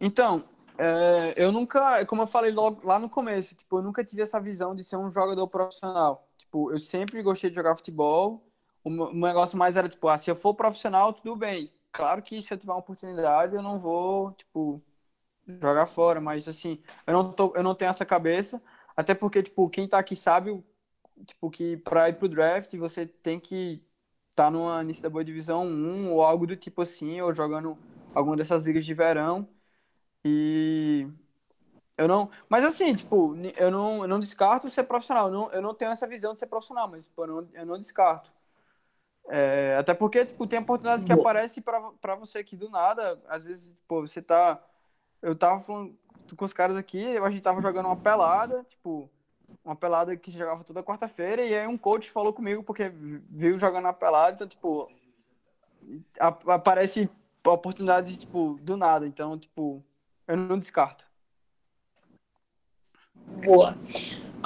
Então, 0.00 0.48
é, 0.76 1.32
eu 1.36 1.52
nunca, 1.52 2.04
como 2.06 2.22
eu 2.22 2.26
falei 2.26 2.50
logo, 2.50 2.84
lá 2.84 2.98
no 2.98 3.08
começo, 3.08 3.54
tipo, 3.54 3.78
eu 3.78 3.82
nunca 3.82 4.04
tive 4.04 4.22
essa 4.22 4.40
visão 4.40 4.74
de 4.74 4.82
ser 4.82 4.96
um 4.96 5.12
jogador 5.12 5.46
profissional. 5.46 6.28
Tipo, 6.36 6.72
eu 6.72 6.78
sempre 6.80 7.22
gostei 7.22 7.50
de 7.50 7.54
jogar 7.54 7.76
futebol. 7.76 8.44
O 8.84 8.90
negócio 9.14 9.58
mais 9.58 9.76
era, 9.76 9.88
tipo, 9.88 10.08
ah, 10.08 10.18
se 10.18 10.30
eu 10.30 10.36
for 10.36 10.54
profissional, 10.54 11.12
tudo 11.12 11.36
bem. 11.36 11.72
Claro 11.92 12.22
que 12.22 12.42
se 12.42 12.52
eu 12.54 12.58
tiver 12.58 12.72
uma 12.72 12.78
oportunidade, 12.80 13.56
eu 13.56 13.62
não 13.62 13.78
vou, 13.78 14.32
tipo, 14.32 14.82
jogar 15.60 15.86
fora, 15.86 16.20
mas 16.20 16.48
assim, 16.48 16.82
eu 17.06 17.12
não, 17.14 17.32
tô, 17.32 17.52
eu 17.56 17.62
não 17.62 17.74
tenho 17.74 17.90
essa 17.90 18.06
cabeça. 18.06 18.62
Até 18.96 19.14
porque, 19.14 19.42
tipo, 19.42 19.68
quem 19.70 19.88
tá 19.88 19.98
aqui 19.98 20.16
sabe, 20.16 20.62
tipo, 21.26 21.50
que 21.50 21.76
para 21.78 22.08
ir 22.10 22.18
pro 22.18 22.28
draft, 22.28 22.74
você 22.76 23.06
tem 23.06 23.40
que 23.40 23.82
tá 24.36 24.50
numa 24.50 24.84
da 24.84 25.10
boa 25.10 25.24
divisão 25.24 25.64
1 25.66 26.12
ou 26.12 26.22
algo 26.22 26.46
do 26.46 26.56
tipo 26.56 26.82
assim, 26.82 27.20
ou 27.20 27.34
jogando 27.34 27.78
alguma 28.14 28.36
dessas 28.36 28.64
ligas 28.64 28.84
de 28.86 28.94
verão. 28.94 29.48
E 30.24 31.08
eu 31.98 32.08
não, 32.08 32.30
mas 32.50 32.64
assim, 32.66 32.94
tipo, 32.96 33.36
eu 33.58 33.70
não, 33.72 34.02
eu 34.04 34.08
não 34.08 34.20
descarto 34.20 34.70
ser 34.72 34.84
profissional. 34.84 35.28
Eu 35.28 35.32
não, 35.34 35.52
eu 35.52 35.62
não 35.62 35.74
tenho 35.74 35.92
essa 35.92 36.08
visão 36.08 36.34
de 36.34 36.40
ser 36.40 36.48
profissional, 36.48 36.90
mas 36.90 37.06
tipo, 37.06 37.22
eu, 37.24 37.28
não, 37.28 37.50
eu 37.54 37.66
não 37.66 37.80
descarto. 37.80 38.33
É, 39.28 39.76
até 39.78 39.94
porque, 39.94 40.24
tipo, 40.24 40.46
tem 40.46 40.58
oportunidades 40.58 41.04
que 41.04 41.12
aparecem 41.12 41.62
para 41.62 42.14
você 42.14 42.38
aqui 42.38 42.56
do 42.56 42.68
nada. 42.68 43.20
Às 43.28 43.44
vezes, 43.44 43.72
pô, 43.88 44.00
você 44.00 44.20
tá. 44.20 44.62
Eu 45.22 45.34
tava 45.34 45.60
falando 45.60 45.96
com 46.36 46.44
os 46.44 46.52
caras 46.52 46.76
aqui, 46.76 47.16
a 47.18 47.30
gente 47.30 47.42
tava 47.42 47.60
jogando 47.60 47.86
uma 47.86 47.96
pelada, 47.96 48.64
tipo, 48.64 49.10
uma 49.64 49.76
pelada 49.76 50.16
que 50.16 50.30
jogava 50.30 50.64
toda 50.64 50.82
quarta-feira, 50.82 51.42
e 51.42 51.54
aí 51.54 51.66
um 51.66 51.76
coach 51.76 52.10
falou 52.10 52.32
comigo 52.32 52.62
porque 52.62 52.88
viu 52.88 53.58
jogando 53.58 53.86
a 53.86 53.92
pelada, 53.92 54.34
então, 54.34 54.48
tipo, 54.48 54.90
aparece 56.46 57.10
oportunidade, 57.46 58.16
tipo, 58.16 58.58
do 58.62 58.76
nada. 58.76 59.06
Então, 59.06 59.38
tipo, 59.38 59.82
eu 60.26 60.36
não 60.36 60.58
descarto. 60.58 61.04
Boa. 63.44 63.76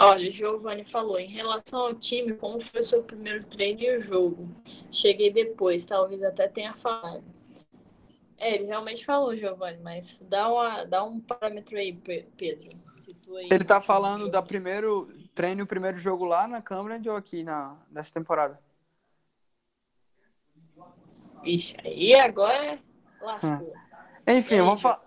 Olha, 0.01 0.29
o 0.29 0.31
Giovanni 0.31 0.85
falou, 0.85 1.19
em 1.19 1.27
relação 1.27 1.81
ao 1.81 1.95
time, 1.95 2.33
como 2.35 2.61
foi 2.61 2.83
o 2.83 2.85
seu 2.85 3.03
primeiro 3.03 3.43
treino 3.45 3.83
e 3.83 3.97
o 3.97 4.01
jogo? 4.01 4.49
Cheguei 4.93 5.29
depois, 5.29 5.85
talvez 5.85 6.23
até 6.23 6.47
tenha 6.47 6.73
falado. 6.75 7.25
É, 8.37 8.55
ele 8.55 8.67
realmente 8.67 9.05
falou, 9.05 9.37
Giovanni, 9.37 9.81
mas 9.83 10.21
dá, 10.29 10.49
uma, 10.49 10.85
dá 10.85 11.03
um 11.03 11.19
parâmetro 11.19 11.77
aí, 11.77 11.93
Pedro. 11.93 12.71
Aí 13.35 13.49
ele 13.51 13.65
tá 13.65 13.81
falando 13.81 14.31
da 14.31 14.41
primeiro 14.41 15.13
treino 15.35 15.63
e 15.63 15.65
o 15.65 15.67
primeiro 15.67 15.99
jogo 15.99 16.25
lá 16.25 16.47
na 16.47 16.63
Câmara 16.63 17.01
ou 17.07 17.17
aqui 17.17 17.43
na, 17.43 17.77
nessa 17.91 18.15
temporada? 18.15 18.61
Ixi, 21.43 21.77
aí 21.85 22.15
agora 22.15 22.79
lascou. 23.21 23.51
Hum. 23.51 23.73
Enfim, 24.29 24.55
aí, 24.55 24.61
eu 24.61 24.67
vou 24.67 24.77
falar. 24.77 25.03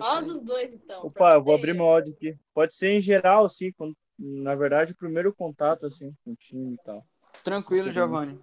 Fala 0.00 0.22
dos 0.22 0.42
dois, 0.42 0.72
então. 0.72 1.06
Opa, 1.06 1.34
eu 1.34 1.42
vou 1.42 1.54
abrir 1.54 1.74
meu 1.74 1.86
áudio 1.86 2.14
aqui. 2.14 2.36
Pode 2.52 2.74
ser 2.74 2.90
em 2.90 3.00
geral, 3.00 3.48
sim. 3.48 3.72
Na 4.18 4.54
verdade, 4.54 4.92
o 4.92 4.96
primeiro 4.96 5.32
contato, 5.32 5.86
assim, 5.86 6.14
com 6.24 6.32
o 6.32 6.36
time 6.36 6.74
e 6.74 6.78
tal. 6.84 7.04
Tranquilo, 7.42 7.92
Giovanni. 7.92 8.38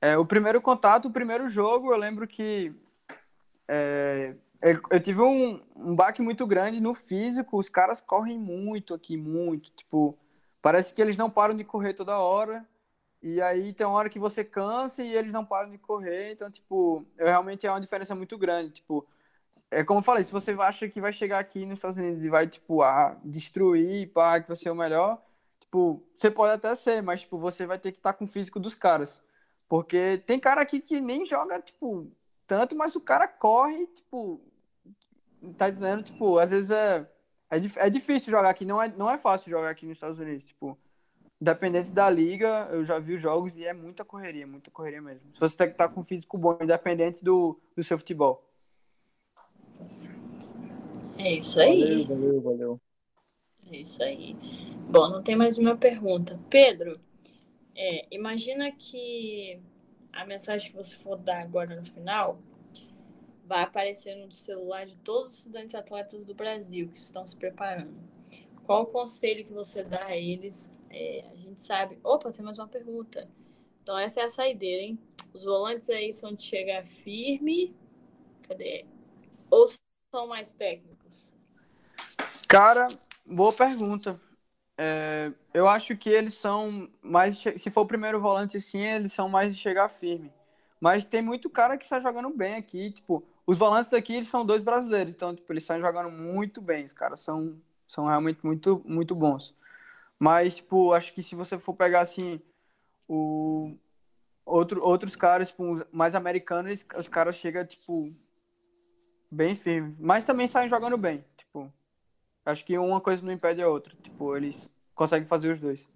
É, 0.00 0.16
o 0.16 0.24
primeiro 0.24 0.60
contato, 0.60 1.06
o 1.06 1.10
primeiro 1.10 1.48
jogo, 1.48 1.92
eu 1.92 1.98
lembro 1.98 2.26
que 2.26 2.72
é, 3.66 4.34
eu 4.90 5.00
tive 5.00 5.20
um, 5.20 5.60
um 5.76 5.94
baque 5.94 6.20
muito 6.20 6.46
grande 6.46 6.80
no 6.80 6.92
físico. 6.92 7.58
Os 7.58 7.68
caras 7.68 8.00
correm 8.00 8.38
muito 8.38 8.94
aqui, 8.94 9.16
muito. 9.16 9.70
Tipo, 9.70 10.16
parece 10.60 10.92
que 10.92 11.00
eles 11.00 11.16
não 11.16 11.30
param 11.30 11.54
de 11.54 11.64
correr 11.64 11.92
toda 11.92 12.18
hora. 12.18 12.66
E 13.22 13.40
aí 13.40 13.72
tem 13.72 13.86
uma 13.86 13.96
hora 13.96 14.08
que 14.08 14.18
você 14.18 14.44
cansa 14.44 15.02
e 15.02 15.14
eles 15.14 15.32
não 15.32 15.44
param 15.44 15.70
de 15.70 15.78
correr. 15.78 16.32
Então, 16.32 16.50
tipo, 16.50 17.04
realmente 17.16 17.66
é 17.66 17.70
uma 17.70 17.80
diferença 17.80 18.14
muito 18.14 18.36
grande. 18.36 18.70
Tipo, 18.70 19.06
é 19.70 19.84
como 19.84 20.00
eu 20.00 20.04
falei, 20.04 20.24
se 20.24 20.32
você 20.32 20.52
acha 20.52 20.88
que 20.88 21.00
vai 21.00 21.12
chegar 21.12 21.38
aqui 21.38 21.64
nos 21.64 21.78
Estados 21.78 21.98
Unidos 21.98 22.24
e 22.24 22.30
vai, 22.30 22.46
tipo, 22.46 22.82
a 22.82 23.16
destruir, 23.24 24.12
pá, 24.12 24.40
que 24.40 24.48
você 24.48 24.68
é 24.68 24.72
o 24.72 24.76
melhor, 24.76 25.22
tipo, 25.60 26.02
você 26.14 26.30
pode 26.30 26.54
até 26.54 26.74
ser, 26.74 27.02
mas, 27.02 27.20
tipo, 27.20 27.38
você 27.38 27.66
vai 27.66 27.78
ter 27.78 27.92
que 27.92 27.98
estar 27.98 28.12
tá 28.12 28.18
com 28.18 28.24
o 28.24 28.28
físico 28.28 28.58
dos 28.58 28.74
caras. 28.74 29.22
Porque 29.68 30.18
tem 30.26 30.40
cara 30.40 30.62
aqui 30.62 30.80
que 30.80 31.00
nem 31.00 31.26
joga, 31.26 31.60
tipo, 31.60 32.10
tanto, 32.46 32.74
mas 32.76 32.96
o 32.96 33.00
cara 33.00 33.28
corre, 33.28 33.86
tipo, 33.88 34.40
tá 35.56 35.68
dizendo, 35.70 36.02
tipo, 36.02 36.38
às 36.38 36.50
vezes 36.50 36.70
é, 36.70 37.08
é, 37.50 37.58
é 37.86 37.90
difícil 37.90 38.30
jogar 38.30 38.50
aqui, 38.50 38.64
não 38.64 38.82
é, 38.82 38.88
não 38.88 39.10
é 39.10 39.18
fácil 39.18 39.50
jogar 39.50 39.70
aqui 39.70 39.86
nos 39.86 39.96
Estados 39.96 40.18
Unidos, 40.18 40.44
tipo, 40.44 40.78
independente 41.40 41.92
da 41.92 42.10
liga, 42.10 42.68
eu 42.70 42.84
já 42.84 42.98
vi 42.98 43.14
os 43.14 43.22
jogos 43.22 43.56
e 43.56 43.66
é 43.66 43.72
muita 43.72 44.04
correria, 44.04 44.46
muita 44.46 44.70
correria 44.70 45.00
mesmo. 45.00 45.32
Se 45.32 45.40
você 45.40 45.56
tem 45.56 45.68
que 45.68 45.74
estar 45.74 45.88
tá 45.88 45.94
com 45.94 46.00
um 46.00 46.04
físico 46.04 46.36
bom, 46.36 46.58
independente 46.60 47.22
do, 47.22 47.58
do 47.76 47.82
seu 47.82 47.96
futebol. 47.98 48.47
É 51.18 51.32
isso 51.34 51.60
aí. 51.60 52.04
Valeu, 52.04 52.06
valeu, 52.06 52.40
valeu. 52.40 52.80
É 53.70 53.76
isso 53.76 54.02
aí. 54.02 54.34
Bom, 54.88 55.08
não 55.08 55.22
tem 55.22 55.34
mais 55.36 55.58
uma 55.58 55.76
pergunta. 55.76 56.38
Pedro, 56.48 56.98
é, 57.74 58.06
imagina 58.10 58.70
que 58.70 59.60
a 60.12 60.24
mensagem 60.24 60.70
que 60.70 60.76
você 60.76 60.96
for 60.96 61.16
dar 61.16 61.42
agora 61.42 61.76
no 61.76 61.84
final 61.84 62.38
vai 63.44 63.62
aparecer 63.62 64.14
no 64.14 64.30
celular 64.30 64.86
de 64.86 64.96
todos 64.98 65.32
os 65.32 65.38
estudantes 65.38 65.74
atletas 65.74 66.24
do 66.24 66.34
Brasil 66.34 66.88
que 66.88 66.98
estão 66.98 67.26
se 67.26 67.36
preparando. 67.36 67.94
Qual 68.64 68.82
o 68.82 68.86
conselho 68.86 69.44
que 69.44 69.52
você 69.52 69.82
dá 69.82 70.06
a 70.06 70.16
eles? 70.16 70.72
É, 70.90 71.24
a 71.32 71.34
gente 71.34 71.60
sabe. 71.60 71.98
Opa, 72.04 72.30
tem 72.30 72.44
mais 72.44 72.58
uma 72.58 72.68
pergunta. 72.68 73.28
Então, 73.82 73.98
essa 73.98 74.20
é 74.20 74.24
a 74.24 74.30
saideira, 74.30 74.82
hein? 74.82 74.98
Os 75.32 75.44
volantes 75.44 75.88
aí 75.90 76.12
são 76.12 76.32
de 76.32 76.42
chegar 76.42 76.86
firme. 76.86 77.74
Cadê? 78.42 78.84
Ou 79.50 79.66
são 80.10 80.26
mais 80.26 80.52
técnicos? 80.52 80.97
Cara, 82.48 82.88
boa 83.26 83.52
pergunta. 83.52 84.18
É, 84.76 85.32
eu 85.52 85.68
acho 85.68 85.96
que 85.96 86.08
eles 86.08 86.34
são 86.34 86.88
mais. 87.02 87.38
Se 87.38 87.70
for 87.70 87.82
o 87.82 87.86
primeiro 87.86 88.20
volante, 88.20 88.60
sim, 88.60 88.78
eles 88.78 89.12
são 89.12 89.28
mais 89.28 89.54
de 89.54 89.60
chegar 89.60 89.88
firme. 89.88 90.32
Mas 90.80 91.04
tem 91.04 91.20
muito 91.20 91.50
cara 91.50 91.76
que 91.76 91.84
está 91.84 92.00
jogando 92.00 92.30
bem 92.30 92.54
aqui. 92.54 92.90
Tipo, 92.90 93.24
os 93.46 93.58
volantes 93.58 93.90
daqui 93.90 94.14
eles 94.14 94.28
são 94.28 94.46
dois 94.46 94.62
brasileiros, 94.62 95.12
então 95.12 95.34
tipo, 95.34 95.52
eles 95.52 95.62
estão 95.64 95.80
jogando 95.80 96.10
muito 96.10 96.60
bem. 96.60 96.84
Os 96.84 96.92
caras 96.92 97.20
são, 97.20 97.60
são 97.88 98.06
realmente 98.06 98.38
muito, 98.44 98.82
muito 98.86 99.14
bons. 99.14 99.54
Mas, 100.18 100.56
tipo, 100.56 100.92
acho 100.92 101.12
que 101.12 101.22
se 101.22 101.34
você 101.34 101.58
for 101.58 101.74
pegar 101.74 102.00
assim, 102.00 102.40
o, 103.08 103.76
outro, 104.44 104.82
outros 104.82 105.16
caras, 105.16 105.48
tipo, 105.48 105.86
mais 105.92 106.14
americanos, 106.14 106.84
os 106.96 107.08
caras 107.08 107.36
chegam, 107.36 107.66
tipo, 107.66 108.04
bem 109.30 109.54
firme. 109.54 109.96
Mas 109.98 110.24
também 110.24 110.48
saem 110.48 110.68
jogando 110.68 110.96
bem. 110.96 111.24
Acho 112.48 112.64
que 112.64 112.78
uma 112.78 112.98
coisa 112.98 113.22
não 113.22 113.30
impede 113.30 113.60
a 113.60 113.68
outra. 113.68 113.94
Tipo, 114.02 114.34
eles 114.34 114.66
conseguem 114.94 115.28
fazer 115.28 115.52
os 115.52 115.60
dois. 115.60 115.86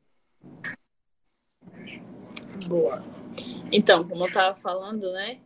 Boa. 2.68 3.02
Então, 3.72 4.06
como 4.06 4.26
eu 4.26 4.30
tava 4.30 4.54
falando, 4.54 5.10
né? 5.12 5.40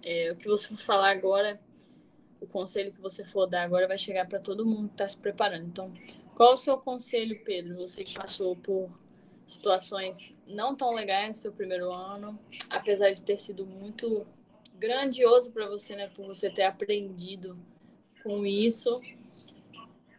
É, 0.00 0.30
o 0.30 0.36
que 0.36 0.46
você 0.46 0.68
for 0.68 0.78
falar 0.78 1.10
agora, 1.10 1.60
o 2.40 2.46
conselho 2.46 2.92
que 2.92 3.00
você 3.00 3.24
for 3.24 3.46
dar 3.48 3.64
agora 3.64 3.88
vai 3.88 3.98
chegar 3.98 4.28
para 4.28 4.38
todo 4.38 4.64
mundo 4.64 4.86
que 4.86 4.94
está 4.94 5.08
se 5.08 5.18
preparando. 5.18 5.66
Então, 5.66 5.92
qual 6.36 6.52
o 6.52 6.56
seu 6.56 6.78
conselho, 6.78 7.42
Pedro? 7.44 7.74
Você 7.74 8.04
que 8.04 8.14
passou 8.14 8.54
por 8.54 8.88
situações 9.44 10.32
não 10.46 10.76
tão 10.76 10.94
legais 10.94 11.26
no 11.26 11.42
seu 11.42 11.52
primeiro 11.52 11.92
ano, 11.92 12.38
apesar 12.70 13.10
de 13.10 13.20
ter 13.20 13.38
sido 13.40 13.66
muito 13.66 14.24
grandioso 14.78 15.50
para 15.50 15.66
você, 15.66 15.96
né? 15.96 16.08
Por 16.14 16.24
você 16.24 16.48
ter 16.48 16.62
aprendido 16.62 17.58
com 18.22 18.46
isso. 18.46 19.02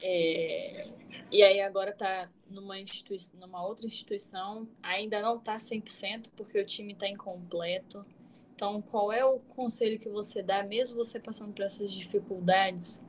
É, 0.02 0.88
e 1.32 1.44
aí 1.44 1.60
agora 1.62 1.92
está 1.92 2.30
numa, 2.50 2.80
instituição, 2.80 3.40
numa 3.40 3.66
outra 3.66 3.86
instituição, 3.86 4.68
ainda 4.82 5.22
não 5.22 5.38
está 5.38 5.58
100% 5.58 6.32
porque 6.36 6.60
o 6.60 6.66
time 6.66 6.94
está 6.94 7.08
incompleto. 7.08 8.06
Então, 8.56 8.82
qual 8.82 9.12
é 9.12 9.24
o 9.24 9.40
conselho 9.40 10.00
que 10.00 10.10
você 10.10 10.42
dá, 10.42 10.64
mesmo 10.64 10.98
você 10.98 11.20
passando 11.20 11.54
por 11.54 11.64
essas 11.64 11.92
dificuldades? 11.92 13.02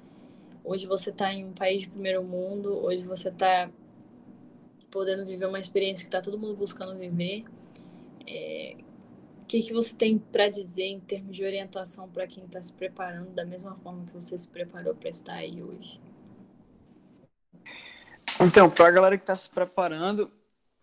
Hoje 0.63 0.87
você 0.87 1.11
está 1.11 1.33
em 1.33 1.47
um 1.47 1.53
país 1.53 1.83
de 1.83 1.89
primeiro 1.89 2.23
mundo, 2.23 2.85
hoje 2.85 3.03
você 3.03 3.31
está 3.31 3.71
podendo 4.91 5.25
viver 5.25 5.47
uma 5.47 5.61
experiência 5.61 6.05
que 6.05 6.09
está 6.09 6.21
todo 6.21 6.39
mundo 6.39 6.55
buscando 6.55 6.99
viver. 6.99 7.45
É, 8.27 8.77
o 9.43 9.47
que, 9.47 9.63
que 9.63 9.73
você 9.73 9.95
tem 9.95 10.19
para 10.19 10.51
dizer 10.51 10.85
em 10.85 11.01
termos 11.01 11.35
de 11.35 11.45
orientação 11.45 12.11
para 12.11 12.27
quem 12.27 12.45
está 12.45 12.61
se 12.61 12.73
preparando 12.73 13.31
da 13.31 13.47
mesma 13.47 13.75
forma 13.77 14.05
que 14.05 14.13
você 14.13 14.37
se 14.37 14.49
preparou 14.49 14.95
para 14.95 15.09
estar 15.09 15.35
aí 15.35 15.63
hoje? 15.63 15.99
Então, 18.41 18.71
para 18.71 18.87
a 18.87 18.91
galera 18.91 19.17
que 19.17 19.25
está 19.25 19.35
se 19.35 19.49
preparando, 19.49 20.31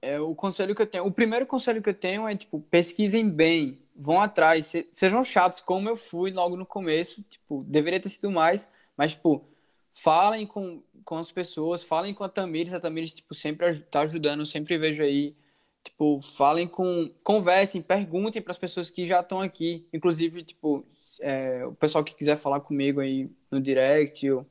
é, 0.02 0.20
o 0.20 0.36
conselho 0.36 0.76
que 0.76 0.82
eu 0.82 0.88
tenho, 0.88 1.06
o 1.06 1.12
primeiro 1.12 1.46
conselho 1.46 1.82
que 1.82 1.90
eu 1.90 1.94
tenho 1.94 2.28
é 2.28 2.36
tipo 2.36 2.60
pesquisem 2.60 3.30
bem, 3.30 3.80
vão 3.96 4.22
atrás, 4.22 4.66
se, 4.66 4.88
sejam 4.92 5.24
chatos 5.24 5.62
como 5.62 5.88
eu 5.88 5.96
fui 5.96 6.32
logo 6.32 6.58
no 6.58 6.66
começo, 6.66 7.24
tipo 7.24 7.64
deveria 7.64 8.00
ter 8.00 8.10
sido 8.10 8.30
mais, 8.30 8.70
mas 8.98 9.14
tipo 9.14 9.48
falem 9.90 10.46
com, 10.46 10.84
com 11.06 11.18
as 11.18 11.32
pessoas, 11.32 11.82
falem 11.82 12.14
com 12.14 12.26
a 12.26 12.30
Tamires, 12.30 12.74
a 12.74 12.80
Tamires 12.80 13.12
tipo 13.12 13.34
sempre 13.34 13.70
está 13.72 14.02
ajudando, 14.02 14.46
sempre 14.46 14.78
vejo 14.78 15.02
aí, 15.02 15.34
tipo 15.82 16.20
falem 16.22 16.68
com, 16.68 17.10
conversem, 17.24 17.82
perguntem 17.82 18.42
para 18.42 18.52
as 18.52 18.58
pessoas 18.58 18.92
que 18.92 19.08
já 19.08 19.22
estão 19.22 19.40
aqui, 19.40 19.88
inclusive 19.94 20.44
tipo 20.44 20.86
é, 21.22 21.66
o 21.66 21.72
pessoal 21.72 22.04
que 22.04 22.14
quiser 22.14 22.36
falar 22.36 22.60
comigo 22.60 23.00
aí 23.00 23.30
no 23.50 23.62
direct, 23.62 24.30
ou, 24.30 24.46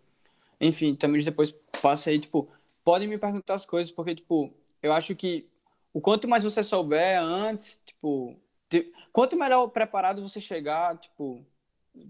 enfim, 0.58 0.94
Tamires 0.94 1.26
depois 1.26 1.54
passa 1.82 2.08
aí 2.08 2.18
tipo 2.18 2.48
podem 2.84 3.08
me 3.08 3.18
perguntar 3.18 3.54
as 3.54 3.66
coisas, 3.66 3.90
porque, 3.92 4.14
tipo, 4.14 4.52
eu 4.82 4.92
acho 4.92 5.16
que 5.16 5.48
o 5.92 6.00
quanto 6.00 6.28
mais 6.28 6.44
você 6.44 6.62
souber 6.62 7.20
antes, 7.20 7.80
tipo, 7.84 8.36
quanto 9.12 9.36
melhor 9.36 9.68
preparado 9.68 10.22
você 10.22 10.40
chegar, 10.40 10.98
tipo, 10.98 11.44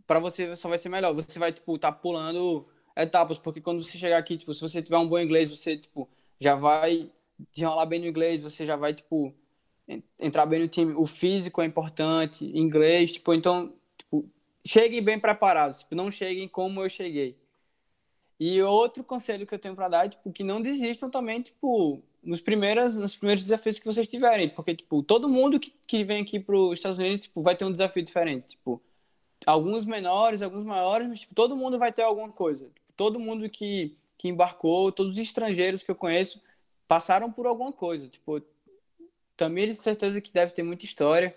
para 0.07 0.19
você 0.19 0.57
só 0.57 0.69
vai 0.69 0.79
ser 0.79 0.89
melhor. 0.89 1.15
Você 1.15 1.39
vai, 1.39 1.53
tipo, 1.53 1.79
tá 1.79 1.93
pulando 1.93 2.67
etapas, 2.97 3.39
porque 3.39 3.61
quando 3.61 3.83
você 3.83 3.99
chegar 3.99 4.19
aqui, 4.19 4.37
tipo, 4.37 4.53
se 4.55 4.61
você 4.61 4.83
tiver 4.83 4.99
um 4.99 5.09
bom 5.09 5.19
inglês, 5.19 5.51
você, 5.51 5.77
tipo, 5.77 6.09
já 6.41 6.55
vai 6.55 7.11
desenrolar 7.53 7.87
bem 7.87 8.01
no 8.01 8.07
inglês, 8.07 8.43
você 8.43 8.65
já 8.67 8.77
vai, 8.77 8.95
tipo, 8.95 9.35
entrar 10.19 10.47
bem 10.47 10.61
no 10.61 10.69
time. 10.69 10.95
O 10.95 11.07
físico 11.07 11.61
é 11.61 11.65
importante, 11.65 12.45
inglês, 12.57 13.13
tipo, 13.13 13.35
então, 13.35 13.75
tipo, 13.99 14.29
cheguem 14.67 15.03
bem 15.03 15.19
preparados, 15.19 15.81
tipo, 15.81 15.95
não 15.95 16.11
cheguem 16.11 16.49
como 16.49 16.83
eu 16.83 16.89
cheguei. 16.89 17.39
E 18.39 18.61
outro 18.63 19.05
conselho 19.05 19.47
que 19.47 19.55
eu 19.55 19.59
tenho 19.59 19.77
para 19.77 19.89
dar 19.89 20.07
é, 20.07 20.09
tipo, 20.09 20.33
que 20.33 20.43
não 20.43 20.61
desistam 20.61 21.09
também, 21.09 21.41
tipo, 21.41 22.03
nos 22.23 22.41
primeiros, 22.41 22.95
nos 22.95 23.15
primeiros 23.15 23.45
desafios 23.45 23.79
que 23.79 23.87
vocês 23.87 24.09
tiverem. 24.09 24.49
Porque, 24.49 24.75
tipo, 24.75 25.03
todo 25.03 25.29
mundo 25.29 25.61
que, 25.61 25.73
que 25.87 26.05
vem 26.05 26.23
aqui 26.23 26.41
para 26.41 26.57
os 26.57 26.79
Estados 26.79 26.99
Unidos, 26.99 27.23
tipo, 27.23 27.43
vai 27.43 27.57
ter 27.57 27.65
um 27.65 27.73
desafio 27.73 28.03
diferente. 28.03 28.49
Tipo, 28.49 28.83
alguns 29.47 29.85
menores, 29.85 30.43
alguns 30.43 30.65
maiores, 30.65 31.09
mas, 31.09 31.21
tipo, 31.21 31.35
todo 31.35 31.57
mundo 31.57 31.79
vai 31.79 31.93
ter 31.93 32.03
alguma 32.03 32.31
coisa. 32.31 32.65
Tipo, 32.67 32.93
todo 32.97 33.21
mundo 33.21 33.49
que, 33.49 33.97
que 34.19 34.29
embarcou, 34.29 34.91
todos 34.91 35.13
os 35.13 35.19
estrangeiros 35.19 35.83
que 35.83 35.91
eu 35.91 35.97
conheço, 35.97 36.43
passaram 36.89 37.31
por 37.31 37.47
alguma 37.47 37.73
coisa. 37.73 38.09
Tipo, 38.09 38.43
Tamires, 39.37 39.79
certeza 39.79 40.21
que 40.21 40.33
deve 40.33 40.53
ter 40.53 40.63
muita 40.63 40.85
história. 40.85 41.37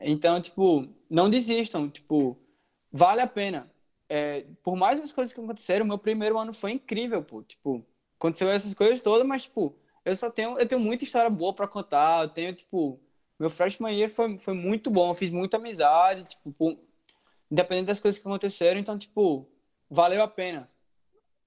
Então, 0.00 0.40
tipo, 0.40 0.88
não 1.10 1.28
desistam. 1.28 1.88
Tipo, 1.90 2.36
vale 2.92 3.20
a 3.20 3.26
pena 3.26 3.70
é, 4.08 4.46
por 4.62 4.76
mais 4.76 5.00
as 5.00 5.12
coisas 5.12 5.32
que 5.32 5.40
aconteceram, 5.40 5.86
meu 5.86 5.98
primeiro 5.98 6.38
ano 6.38 6.52
foi 6.52 6.72
incrível, 6.72 7.22
pô. 7.22 7.42
Tipo, 7.42 7.84
aconteceu 8.18 8.50
essas 8.50 8.74
coisas 8.74 9.00
todas, 9.00 9.26
mas, 9.26 9.42
tipo, 9.44 9.76
eu 10.04 10.16
só 10.16 10.30
tenho, 10.30 10.58
eu 10.58 10.66
tenho 10.66 10.80
muita 10.80 11.04
história 11.04 11.30
boa 11.30 11.52
para 11.52 11.66
contar. 11.68 12.24
Eu 12.24 12.28
tenho, 12.28 12.54
tipo, 12.54 13.00
meu 13.38 13.50
freshman 13.50 13.94
year 13.96 14.10
foi, 14.10 14.38
foi 14.38 14.54
muito 14.54 14.90
bom. 14.90 15.10
Eu 15.10 15.14
fiz 15.14 15.30
muita 15.30 15.56
amizade, 15.56 16.24
tipo, 16.24 16.52
por, 16.52 16.78
independente 17.50 17.86
das 17.86 18.00
coisas 18.00 18.20
que 18.20 18.26
aconteceram. 18.26 18.80
Então, 18.80 18.98
tipo, 18.98 19.48
valeu 19.90 20.22
a 20.22 20.28
pena. 20.28 20.70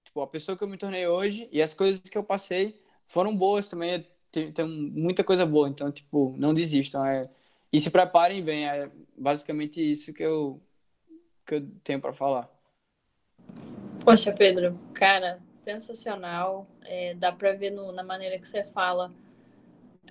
Tipo, 0.03 0.22
a 0.22 0.27
pessoa 0.27 0.57
que 0.57 0.64
eu 0.64 0.68
me 0.68 0.77
tornei 0.77 1.07
hoje 1.07 1.48
e 1.52 1.61
as 1.61 1.73
coisas 1.73 2.02
que 2.02 2.18
eu 2.18 2.23
passei 2.23 2.81
foram 3.07 3.36
boas 3.36 3.68
também. 3.68 4.06
Tem, 4.31 4.52
tem 4.52 4.68
muita 4.68 5.23
coisa 5.23 5.45
boa. 5.45 5.69
Então, 5.69 5.91
tipo, 5.91 6.36
não 6.38 6.53
desistam. 6.53 7.06
É, 7.06 7.30
e 7.72 7.80
se 7.80 7.90
preparem 7.90 8.44
bem. 8.44 8.68
É 8.68 8.91
basicamente 9.18 9.80
isso 9.81 10.14
que 10.14 10.23
eu, 10.23 10.61
que 11.49 11.55
eu 11.55 11.67
tenho 11.84 11.99
para 11.99 12.13
falar. 12.13 12.47
Poxa, 14.05 14.31
Pedro, 14.31 14.80
cara, 14.93 15.39
sensacional. 15.55 16.67
É, 16.84 17.15
dá 17.15 17.31
para 17.31 17.53
ver 17.53 17.71
no, 17.71 17.91
na 17.91 18.03
maneira 18.03 18.38
que 18.38 18.47
você 18.47 18.63
fala 18.63 19.11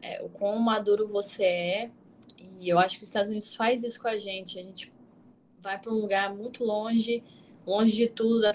é, 0.02 0.20
o 0.20 0.28
quão 0.28 0.58
maduro 0.58 1.06
você 1.06 1.44
é. 1.44 1.90
E 2.36 2.68
eu 2.68 2.78
acho 2.78 2.96
que 2.98 3.04
os 3.04 3.08
Estados 3.08 3.30
Unidos 3.30 3.54
faz 3.54 3.84
isso 3.84 4.02
com 4.02 4.08
a 4.08 4.16
gente. 4.16 4.58
A 4.58 4.62
gente 4.62 4.92
vai 5.60 5.78
para 5.78 5.92
um 5.92 6.00
lugar 6.00 6.34
muito 6.34 6.64
longe, 6.64 7.22
longe 7.64 7.92
de 7.92 8.08
tudo, 8.08 8.40
da 8.40 8.52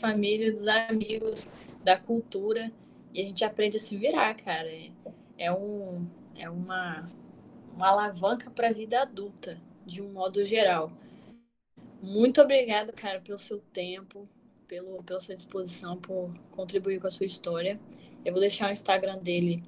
família, 0.00 0.52
dos 0.52 0.68
amigos, 0.68 1.50
da 1.82 1.98
cultura, 1.98 2.70
e 3.12 3.20
a 3.20 3.24
gente 3.24 3.44
aprende 3.44 3.76
a 3.76 3.80
se 3.80 3.96
virar, 3.96 4.34
cara. 4.34 4.68
É, 4.68 4.90
é 5.36 5.52
um, 5.52 6.06
é 6.36 6.48
uma, 6.48 7.10
uma 7.74 7.88
alavanca 7.88 8.50
para 8.50 8.68
a 8.68 8.72
vida 8.72 9.02
adulta, 9.02 9.60
de 9.84 10.00
um 10.00 10.12
modo 10.12 10.44
geral. 10.44 10.92
Muito 12.02 12.40
obrigada, 12.40 12.92
cara, 12.92 13.20
pelo 13.20 13.38
seu 13.38 13.58
tempo, 13.72 14.28
pelo, 14.66 15.02
pela 15.02 15.20
sua 15.20 15.34
disposição, 15.34 15.96
por 15.96 16.32
contribuir 16.50 17.00
com 17.00 17.06
a 17.06 17.10
sua 17.10 17.26
história. 17.26 17.78
Eu 18.24 18.32
vou 18.32 18.40
deixar 18.40 18.68
o 18.68 18.72
Instagram 18.72 19.18
dele 19.18 19.62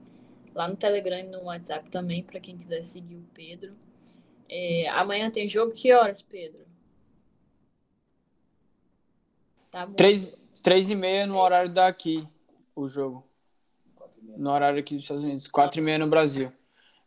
lá 0.54 0.68
no 0.68 0.76
Telegram 0.76 1.18
e 1.18 1.24
no 1.24 1.44
WhatsApp 1.44 1.90
também, 1.90 2.22
para 2.22 2.40
quem 2.40 2.56
quiser 2.56 2.82
seguir 2.82 3.16
o 3.16 3.24
Pedro. 3.34 3.74
É, 4.48 4.88
amanhã 4.90 5.30
tem 5.30 5.48
jogo, 5.48 5.72
que 5.72 5.92
horas, 5.92 6.22
Pedro? 6.22 6.66
Tá 9.70 9.86
bom. 9.86 9.94
Três, 9.94 10.30
três 10.62 10.90
e 10.90 10.94
meia 10.94 11.26
no 11.26 11.38
horário 11.38 11.72
daqui, 11.72 12.26
o 12.74 12.88
jogo. 12.88 13.26
No 14.36 14.50
horário 14.50 14.78
aqui 14.78 14.94
dos 14.94 15.04
Estados 15.04 15.24
Unidos. 15.24 15.48
Quatro 15.48 15.80
e 15.80 15.82
meia 15.82 15.98
no 15.98 16.06
Brasil. 16.06 16.52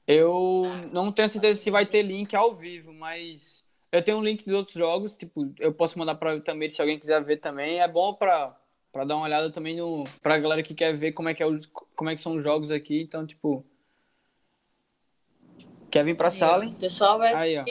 Eu 0.08 0.66
não 0.92 1.12
tenho 1.12 1.30
certeza 1.30 1.60
se 1.60 1.72
vai 1.72 1.86
ter 1.86 2.04
link 2.04 2.36
ao 2.36 2.54
vivo, 2.54 2.94
mas 2.94 3.65
eu 3.96 4.04
tenho 4.04 4.18
um 4.18 4.24
link 4.24 4.44
dos 4.46 4.54
outros 4.54 4.76
jogos, 4.76 5.18
tipo, 5.18 5.54
eu 5.60 5.74
posso 5.74 5.98
mandar 5.98 6.16
para 6.16 6.40
também 6.42 6.70
se 6.70 6.82
alguém 6.82 7.00
quiser 7.00 7.24
ver 7.24 7.38
também. 7.38 7.80
É 7.80 7.88
bom 7.88 8.14
para 8.14 8.56
para 8.92 9.04
dar 9.04 9.18
uma 9.18 9.26
olhada 9.26 9.52
também 9.52 9.76
no 9.76 10.06
pra 10.22 10.38
galera 10.38 10.64
que 10.64 10.74
quer 10.74 10.96
ver 10.96 11.12
como 11.12 11.28
é 11.28 11.34
que 11.34 11.44
é 11.44 11.46
os, 11.46 11.66
como 11.66 12.10
é 12.10 12.16
que 12.16 12.22
são 12.22 12.38
os 12.38 12.44
jogos 12.44 12.72
aqui, 12.72 13.02
então 13.02 13.26
tipo 13.26 13.66
Quer 15.92 16.04
vir 16.04 16.16
para 16.16 16.30
sala? 16.30 16.66
O 16.66 16.76
pessoal 16.76 17.18
vai 17.18 17.34
Aí, 17.34 17.58
ó. 17.58 17.66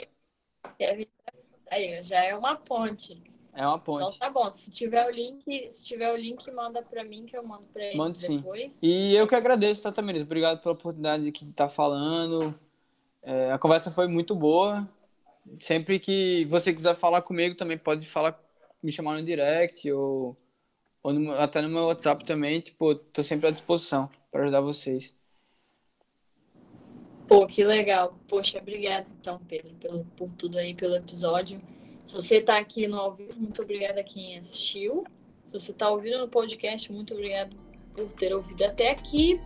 Aí, 1.71 2.03
já 2.03 2.23
é 2.23 2.35
uma 2.35 2.55
ponte. 2.55 3.21
É 3.53 3.65
uma 3.65 3.79
ponte. 3.79 4.15
Então 4.15 4.17
tá 4.17 4.29
bom, 4.29 4.51
se 4.51 4.69
tiver 4.71 5.05
o 5.07 5.11
link, 5.11 5.71
se 5.71 5.83
tiver 5.83 6.11
o 6.11 6.15
link, 6.15 6.49
manda 6.51 6.81
para 6.81 7.03
mim 7.03 7.25
que 7.25 7.37
eu 7.37 7.45
mando 7.45 7.65
para 7.73 7.83
ele 7.85 7.97
Mando 7.97 8.19
depois. 8.19 8.73
Sim. 8.73 8.87
E 8.87 9.15
eu 9.15 9.27
que 9.27 9.35
agradeço, 9.35 9.81
tá, 9.81 9.91
Tamiris? 9.91 10.23
Obrigado 10.23 10.59
pela 10.61 10.73
oportunidade 10.73 11.23
de 11.23 11.29
estar 11.29 11.65
tá 11.65 11.69
falando. 11.69 12.53
É, 13.23 13.51
a 13.51 13.57
conversa 13.57 13.91
foi 13.91 14.07
muito 14.07 14.35
boa 14.35 14.87
sempre 15.59 15.99
que 15.99 16.45
você 16.45 16.73
quiser 16.73 16.95
falar 16.95 17.21
comigo 17.21 17.55
também 17.55 17.77
pode 17.77 18.05
falar, 18.05 18.39
me 18.81 18.91
chamar 18.91 19.17
no 19.17 19.25
direct 19.25 19.91
ou, 19.91 20.37
ou 21.03 21.13
no, 21.13 21.33
até 21.33 21.61
no 21.61 21.69
meu 21.69 21.85
WhatsApp 21.85 22.25
também. 22.25 22.61
Tipo, 22.61 22.95
tô 22.95 23.23
sempre 23.23 23.47
à 23.47 23.51
disposição 23.51 24.09
para 24.31 24.43
ajudar 24.43 24.61
vocês. 24.61 25.13
Pô, 27.27 27.47
que 27.47 27.63
legal. 27.63 28.17
Poxa, 28.27 28.59
obrigada 28.59 29.07
então, 29.19 29.39
Pedro, 29.47 29.73
pelo, 29.75 30.05
por 30.17 30.29
tudo 30.37 30.57
aí, 30.57 30.73
pelo 30.73 30.95
episódio. 30.95 31.61
Se 32.05 32.13
você 32.13 32.37
está 32.37 32.57
aqui 32.57 32.87
no 32.87 32.97
ao 32.97 33.15
vivo, 33.15 33.33
muito 33.35 33.61
obrigada 33.61 34.01
a 34.01 34.03
quem 34.03 34.37
assistiu. 34.37 35.03
Se 35.47 35.59
você 35.59 35.71
está 35.71 35.89
ouvindo 35.89 36.19
no 36.19 36.27
podcast, 36.27 36.91
muito 36.91 37.13
obrigado 37.13 37.55
por 37.93 38.11
ter 38.13 38.33
ouvido 38.33 38.63
até 38.63 38.91
aqui. 38.91 39.39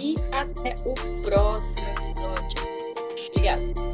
E 0.00 0.16
até 0.32 0.74
o 0.88 1.22
próximo 1.22 1.88
episódio. 1.88 2.62
Obrigada. 3.30 3.93